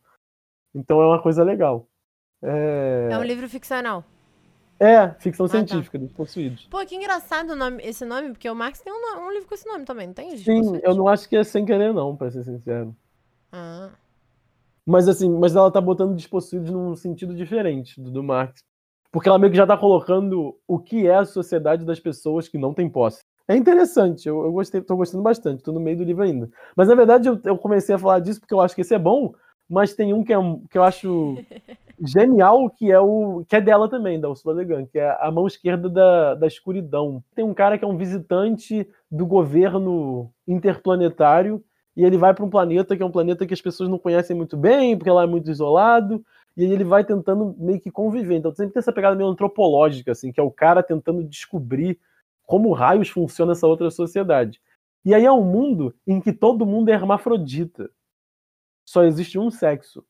Então 0.73 0.99
é 0.99 1.05
uma 1.05 1.21
coisa 1.21 1.43
legal. 1.43 1.87
É, 2.41 3.09
é 3.11 3.17
um 3.19 3.23
livro 3.23 3.47
ficcional. 3.47 4.03
É, 4.81 5.09
ficção 5.19 5.45
ah, 5.45 5.49
tá. 5.49 5.57
científica, 5.59 5.99
tá. 5.99 6.03
dos 6.03 6.11
possuídos. 6.11 6.65
Pô, 6.65 6.83
que 6.83 6.95
engraçado 6.95 7.55
nome, 7.55 7.83
esse 7.83 8.03
nome, 8.03 8.31
porque 8.31 8.49
o 8.49 8.55
Marx 8.55 8.81
tem 8.81 8.91
um, 8.91 9.27
um 9.27 9.31
livro 9.31 9.47
com 9.47 9.53
esse 9.53 9.67
nome 9.67 9.85
também, 9.85 10.07
não 10.07 10.13
tem? 10.15 10.35
Sim, 10.37 10.79
eu 10.81 10.95
não 10.95 11.07
acho 11.07 11.29
que 11.29 11.35
é 11.35 11.43
sem 11.43 11.63
querer, 11.63 11.93
não, 11.93 12.17
pra 12.17 12.31
ser 12.31 12.43
sincero. 12.43 12.95
Ah. 13.51 13.91
Mas 14.83 15.07
assim, 15.07 15.29
mas 15.29 15.55
ela 15.55 15.69
tá 15.69 15.79
botando 15.79 16.15
despossuídos 16.15 16.71
num 16.71 16.95
sentido 16.95 17.35
diferente 17.35 18.01
do, 18.01 18.09
do 18.09 18.23
Marx. 18.23 18.63
Porque 19.11 19.29
ela 19.29 19.37
meio 19.37 19.51
que 19.51 19.57
já 19.57 19.67
tá 19.67 19.77
colocando 19.77 20.57
o 20.67 20.79
que 20.79 21.05
é 21.05 21.15
a 21.15 21.25
sociedade 21.25 21.85
das 21.85 21.99
pessoas 21.99 22.47
que 22.47 22.57
não 22.57 22.73
têm 22.73 22.89
posse. 22.89 23.21
É 23.47 23.55
interessante, 23.55 24.27
eu, 24.27 24.43
eu 24.45 24.51
gostei, 24.51 24.81
tô 24.81 24.95
gostando 24.95 25.21
bastante, 25.21 25.61
tô 25.61 25.71
no 25.71 25.79
meio 25.79 25.97
do 25.97 26.03
livro 26.03 26.23
ainda. 26.23 26.49
Mas 26.75 26.87
na 26.87 26.95
verdade 26.95 27.27
eu, 27.27 27.39
eu 27.43 27.57
comecei 27.57 27.93
a 27.93 27.99
falar 27.99 28.19
disso 28.19 28.39
porque 28.39 28.53
eu 28.53 28.61
acho 28.61 28.73
que 28.73 28.81
esse 28.81 28.95
é 28.95 28.99
bom, 28.99 29.33
mas 29.69 29.93
tem 29.93 30.13
um 30.13 30.23
que, 30.23 30.33
é, 30.33 30.37
que 30.69 30.77
eu 30.77 30.83
acho 30.83 31.37
genial, 32.03 32.69
que 32.69 32.91
é 32.91 32.99
o 32.99 33.43
que 33.47 33.55
é 33.55 33.61
dela 33.61 33.87
também, 33.89 34.19
da 34.19 34.29
Ursula 34.29 34.55
Le 34.55 34.65
Guin, 34.65 34.85
que 34.85 34.99
é 34.99 35.17
a 35.19 35.31
mão 35.31 35.45
esquerda 35.45 35.89
da, 35.89 36.35
da 36.35 36.47
escuridão. 36.47 37.23
Tem 37.35 37.45
um 37.45 37.53
cara 37.53 37.77
que 37.77 37.85
é 37.85 37.87
um 37.87 37.97
visitante 37.97 38.87
do 39.09 39.25
governo 39.25 40.31
interplanetário 40.47 41.63
e 41.95 42.03
ele 42.03 42.17
vai 42.17 42.33
para 42.33 42.45
um 42.45 42.49
planeta 42.49 42.95
que 42.95 43.03
é 43.03 43.05
um 43.05 43.11
planeta 43.11 43.45
que 43.45 43.53
as 43.53 43.61
pessoas 43.61 43.89
não 43.89 43.99
conhecem 43.99 44.35
muito 44.35 44.57
bem, 44.57 44.97
porque 44.97 45.11
lá 45.11 45.23
é 45.23 45.27
muito 45.27 45.51
isolado, 45.51 46.23
e 46.55 46.63
ele 46.63 46.83
vai 46.83 47.03
tentando 47.03 47.55
meio 47.57 47.79
que 47.79 47.91
conviver. 47.91 48.35
Então 48.35 48.53
sempre 48.53 48.73
tem 48.73 48.79
essa 48.79 48.93
pegada 48.93 49.15
meio 49.15 49.29
antropológica, 49.29 50.11
assim, 50.11 50.31
que 50.31 50.39
é 50.39 50.43
o 50.43 50.51
cara 50.51 50.81
tentando 50.81 51.23
descobrir 51.23 51.99
como 52.45 52.73
raios 52.73 53.09
funciona 53.09 53.51
essa 53.53 53.67
outra 53.67 53.89
sociedade. 53.89 54.61
E 55.03 55.13
aí 55.13 55.25
é 55.25 55.31
um 55.31 55.43
mundo 55.43 55.95
em 56.05 56.19
que 56.19 56.31
todo 56.31 56.65
mundo 56.65 56.89
é 56.89 56.93
hermafrodita. 56.93 57.89
Só 58.85 59.03
existe 59.03 59.39
um 59.39 59.49
sexo. 59.49 60.03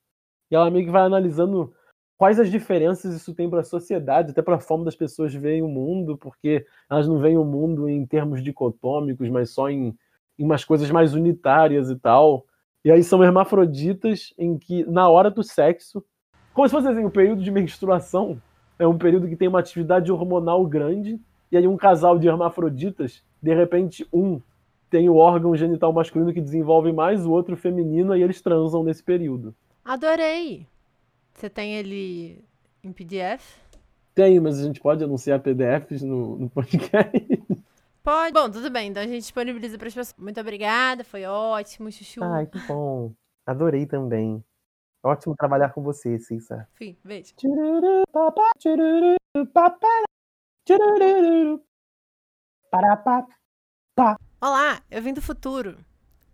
E 0.49 0.55
ela 0.55 0.69
meio 0.69 0.85
que 0.85 0.91
vai 0.91 1.03
analisando 1.03 1.73
quais 2.21 2.39
as 2.39 2.51
diferenças 2.51 3.15
isso 3.15 3.33
tem 3.33 3.49
para 3.49 3.61
a 3.61 3.63
sociedade, 3.63 4.29
até 4.29 4.43
para 4.43 4.57
a 4.57 4.59
forma 4.59 4.85
das 4.85 4.95
pessoas 4.95 5.33
verem 5.33 5.63
o 5.63 5.67
mundo, 5.67 6.15
porque 6.15 6.63
elas 6.87 7.07
não 7.07 7.17
veem 7.17 7.35
o 7.35 7.43
mundo 7.43 7.89
em 7.89 8.05
termos 8.05 8.43
dicotômicos, 8.43 9.27
mas 9.27 9.49
só 9.49 9.71
em, 9.71 9.97
em 10.37 10.45
umas 10.45 10.63
coisas 10.63 10.91
mais 10.91 11.15
unitárias 11.15 11.89
e 11.89 11.95
tal. 11.95 12.45
E 12.85 12.91
aí 12.91 13.03
são 13.03 13.23
hermafroditas 13.23 14.35
em 14.37 14.55
que, 14.55 14.85
na 14.85 15.09
hora 15.09 15.31
do 15.31 15.41
sexo, 15.41 16.05
como 16.53 16.67
se 16.67 16.75
fosse 16.75 16.89
assim, 16.89 17.03
o 17.03 17.09
período 17.09 17.41
de 17.41 17.49
menstruação 17.49 18.39
é 18.77 18.85
um 18.85 18.99
período 18.99 19.27
que 19.27 19.35
tem 19.35 19.47
uma 19.47 19.59
atividade 19.59 20.11
hormonal 20.11 20.63
grande, 20.67 21.19
e 21.51 21.57
aí 21.57 21.67
um 21.67 21.75
casal 21.75 22.19
de 22.19 22.27
hermafroditas, 22.27 23.23
de 23.41 23.55
repente, 23.55 24.07
um 24.13 24.39
tem 24.91 25.09
o 25.09 25.15
órgão 25.15 25.55
genital 25.55 25.91
masculino 25.91 26.31
que 26.31 26.39
desenvolve 26.39 26.91
mais, 26.91 27.25
o 27.25 27.31
outro 27.31 27.57
feminino, 27.57 28.15
e 28.15 28.21
eles 28.21 28.43
transam 28.43 28.83
nesse 28.83 29.01
período. 29.01 29.55
Adorei! 29.83 30.67
Você 31.33 31.49
tem 31.49 31.75
ele 31.75 32.43
em 32.83 32.91
PDF? 32.91 33.57
Tem, 34.13 34.39
mas 34.39 34.59
a 34.59 34.63
gente 34.63 34.79
pode 34.79 35.03
anunciar 35.03 35.39
PDFs 35.39 36.01
no, 36.01 36.37
no 36.37 36.49
podcast. 36.49 37.11
Pode. 38.03 38.33
Bom, 38.33 38.49
tudo 38.49 38.69
bem. 38.69 38.89
Então 38.89 39.03
a 39.03 39.07
gente 39.07 39.21
disponibiliza 39.21 39.77
para 39.77 39.87
as 39.87 39.93
pessoas. 39.93 40.15
Muito 40.17 40.39
obrigada, 40.39 41.03
foi 41.03 41.23
ótimo, 41.25 41.91
Chuchu. 41.91 42.23
Ai, 42.23 42.47
que 42.47 42.59
bom. 42.67 43.13
Adorei 43.45 43.85
também. 43.85 44.43
Ótimo 45.03 45.35
trabalhar 45.35 45.69
com 45.69 45.81
você, 45.81 46.19
Cissa. 46.19 46.67
Fim, 46.73 46.95
beijo. 47.03 47.33
Olá, 54.39 54.81
eu 54.89 55.01
vim 55.01 55.13
do 55.13 55.21
futuro 55.21 55.77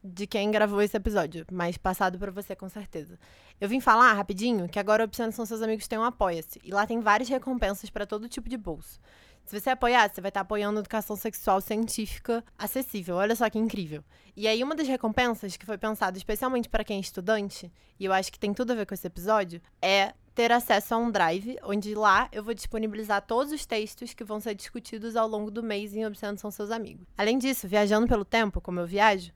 de 0.03 0.27
quem 0.27 0.51
gravou 0.51 0.81
esse 0.81 0.95
episódio, 0.95 1.45
mas 1.51 1.77
passado 1.77 2.17
para 2.19 2.31
você 2.31 2.55
com 2.55 2.69
certeza. 2.69 3.17
Eu 3.59 3.67
vim 3.67 3.79
falar 3.79 4.13
rapidinho 4.13 4.69
que 4.69 4.77
agora 4.77 5.01
o 5.01 5.05
Obsceno 5.05 5.31
São 5.31 5.43
Seus 5.43 5.63
Amigos 5.63 5.88
tem 5.88 5.97
um 5.97 6.03
Apoia-se, 6.03 6.61
e 6.63 6.71
lá 6.71 6.85
tem 6.85 6.99
várias 6.99 7.27
recompensas 7.27 7.89
para 7.89 8.05
todo 8.05 8.29
tipo 8.29 8.47
de 8.47 8.55
bolso. 8.55 8.99
Se 9.45 9.59
você 9.59 9.71
apoiar, 9.71 10.09
você 10.09 10.21
vai 10.21 10.29
estar 10.29 10.41
apoiando 10.41 10.79
educação 10.79 11.15
sexual 11.15 11.59
científica 11.59 12.43
acessível. 12.55 13.15
Olha 13.15 13.35
só 13.35 13.49
que 13.49 13.57
incrível. 13.57 14.03
E 14.35 14.47
aí, 14.47 14.61
uma 14.61 14.75
das 14.75 14.88
recompensas 14.88 15.57
que 15.57 15.65
foi 15.65 15.77
pensada 15.77 16.17
especialmente 16.17 16.69
para 16.69 16.84
quem 16.84 16.97
é 16.97 16.99
estudante, 16.99 17.71
e 17.99 18.05
eu 18.05 18.13
acho 18.13 18.31
que 18.31 18.38
tem 18.38 18.53
tudo 18.53 18.73
a 18.73 18.75
ver 18.75 18.85
com 18.85 18.93
esse 18.93 19.07
episódio, 19.07 19.59
é 19.81 20.13
ter 20.35 20.51
acesso 20.51 20.93
a 20.93 20.97
um 20.97 21.09
drive, 21.09 21.57
onde 21.63 21.95
lá 21.95 22.29
eu 22.31 22.43
vou 22.43 22.53
disponibilizar 22.53 23.25
todos 23.25 23.51
os 23.51 23.65
textos 23.65 24.13
que 24.13 24.23
vão 24.23 24.39
ser 24.39 24.53
discutidos 24.53 25.15
ao 25.15 25.27
longo 25.27 25.49
do 25.49 25.63
mês 25.63 25.95
em 25.95 26.05
Obsceno 26.05 26.38
São 26.38 26.51
Seus 26.51 26.69
Amigos. 26.69 27.07
Além 27.17 27.39
disso, 27.39 27.67
viajando 27.67 28.05
pelo 28.05 28.23
tempo, 28.23 28.61
como 28.61 28.81
eu 28.81 28.85
viajo, 28.85 29.31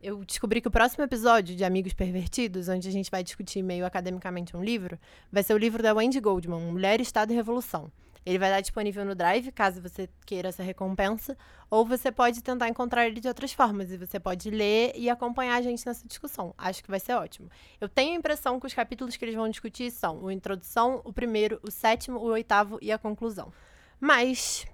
eu 0.00 0.24
descobri 0.24 0.60
que 0.60 0.68
o 0.68 0.70
próximo 0.70 1.04
episódio 1.04 1.56
de 1.56 1.64
Amigos 1.64 1.92
Pervertidos, 1.92 2.68
onde 2.68 2.88
a 2.88 2.92
gente 2.92 3.10
vai 3.10 3.22
discutir 3.22 3.62
meio 3.62 3.86
academicamente 3.86 4.56
um 4.56 4.62
livro, 4.62 4.98
vai 5.32 5.42
ser 5.42 5.54
o 5.54 5.58
livro 5.58 5.82
da 5.82 5.94
Wendy 5.94 6.20
Goldman, 6.20 6.60
Mulher, 6.60 7.00
Estado 7.00 7.32
e 7.32 7.36
Revolução. 7.36 7.90
Ele 8.26 8.38
vai 8.38 8.48
estar 8.48 8.60
disponível 8.60 9.04
no 9.04 9.14
Drive, 9.14 9.52
caso 9.52 9.80
você 9.80 10.08
queira 10.26 10.48
essa 10.48 10.62
recompensa, 10.62 11.38
ou 11.70 11.86
você 11.86 12.10
pode 12.10 12.42
tentar 12.42 12.68
encontrar 12.68 13.06
ele 13.06 13.20
de 13.20 13.28
outras 13.28 13.52
formas, 13.52 13.92
e 13.92 13.96
você 13.96 14.18
pode 14.18 14.50
ler 14.50 14.92
e 14.96 15.08
acompanhar 15.08 15.54
a 15.54 15.62
gente 15.62 15.86
nessa 15.86 16.06
discussão. 16.08 16.52
Acho 16.58 16.82
que 16.82 16.90
vai 16.90 16.98
ser 16.98 17.14
ótimo. 17.14 17.48
Eu 17.80 17.88
tenho 17.88 18.14
a 18.14 18.18
impressão 18.18 18.58
que 18.58 18.66
os 18.66 18.74
capítulos 18.74 19.16
que 19.16 19.24
eles 19.24 19.36
vão 19.36 19.48
discutir 19.48 19.92
são 19.92 20.22
o 20.24 20.30
introdução, 20.30 21.00
o 21.04 21.12
primeiro, 21.12 21.60
o 21.62 21.70
sétimo, 21.70 22.18
o 22.18 22.24
oitavo 22.24 22.80
e 22.82 22.90
a 22.90 22.98
conclusão. 22.98 23.52
Mas, 24.00 24.66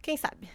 quem 0.00 0.16
sabe? 0.16 0.48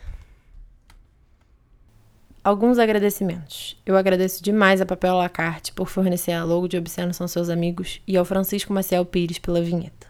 Alguns 2.44 2.80
agradecimentos. 2.80 3.80
Eu 3.86 3.96
agradeço 3.96 4.44
demais 4.44 4.82
a 4.82 4.86
Papel 4.86 5.16
Lacarte 5.16 5.72
por 5.72 5.88
fornecer 5.88 6.32
a 6.32 6.44
logo 6.44 6.68
de 6.68 6.76
Obsceno 6.76 7.14
São 7.14 7.28
Seus 7.28 7.50
Amigos 7.50 8.02
e 8.08 8.18
ao 8.18 8.26
Francisco 8.26 8.74
Maciel 8.74 9.06
Pires 9.06 9.38
pela 9.38 9.62
vinheta. 9.62 10.08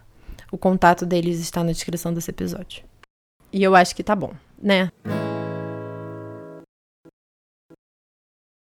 O 0.49 0.57
contato 0.57 1.05
deles 1.05 1.41
está 1.41 1.61
na 1.61 1.73
descrição 1.73 2.13
desse 2.13 2.29
episódio. 2.31 2.83
E 3.51 3.61
eu 3.61 3.75
acho 3.75 3.93
que 3.93 4.01
tá 4.01 4.15
bom, 4.15 4.31
né? 4.61 4.89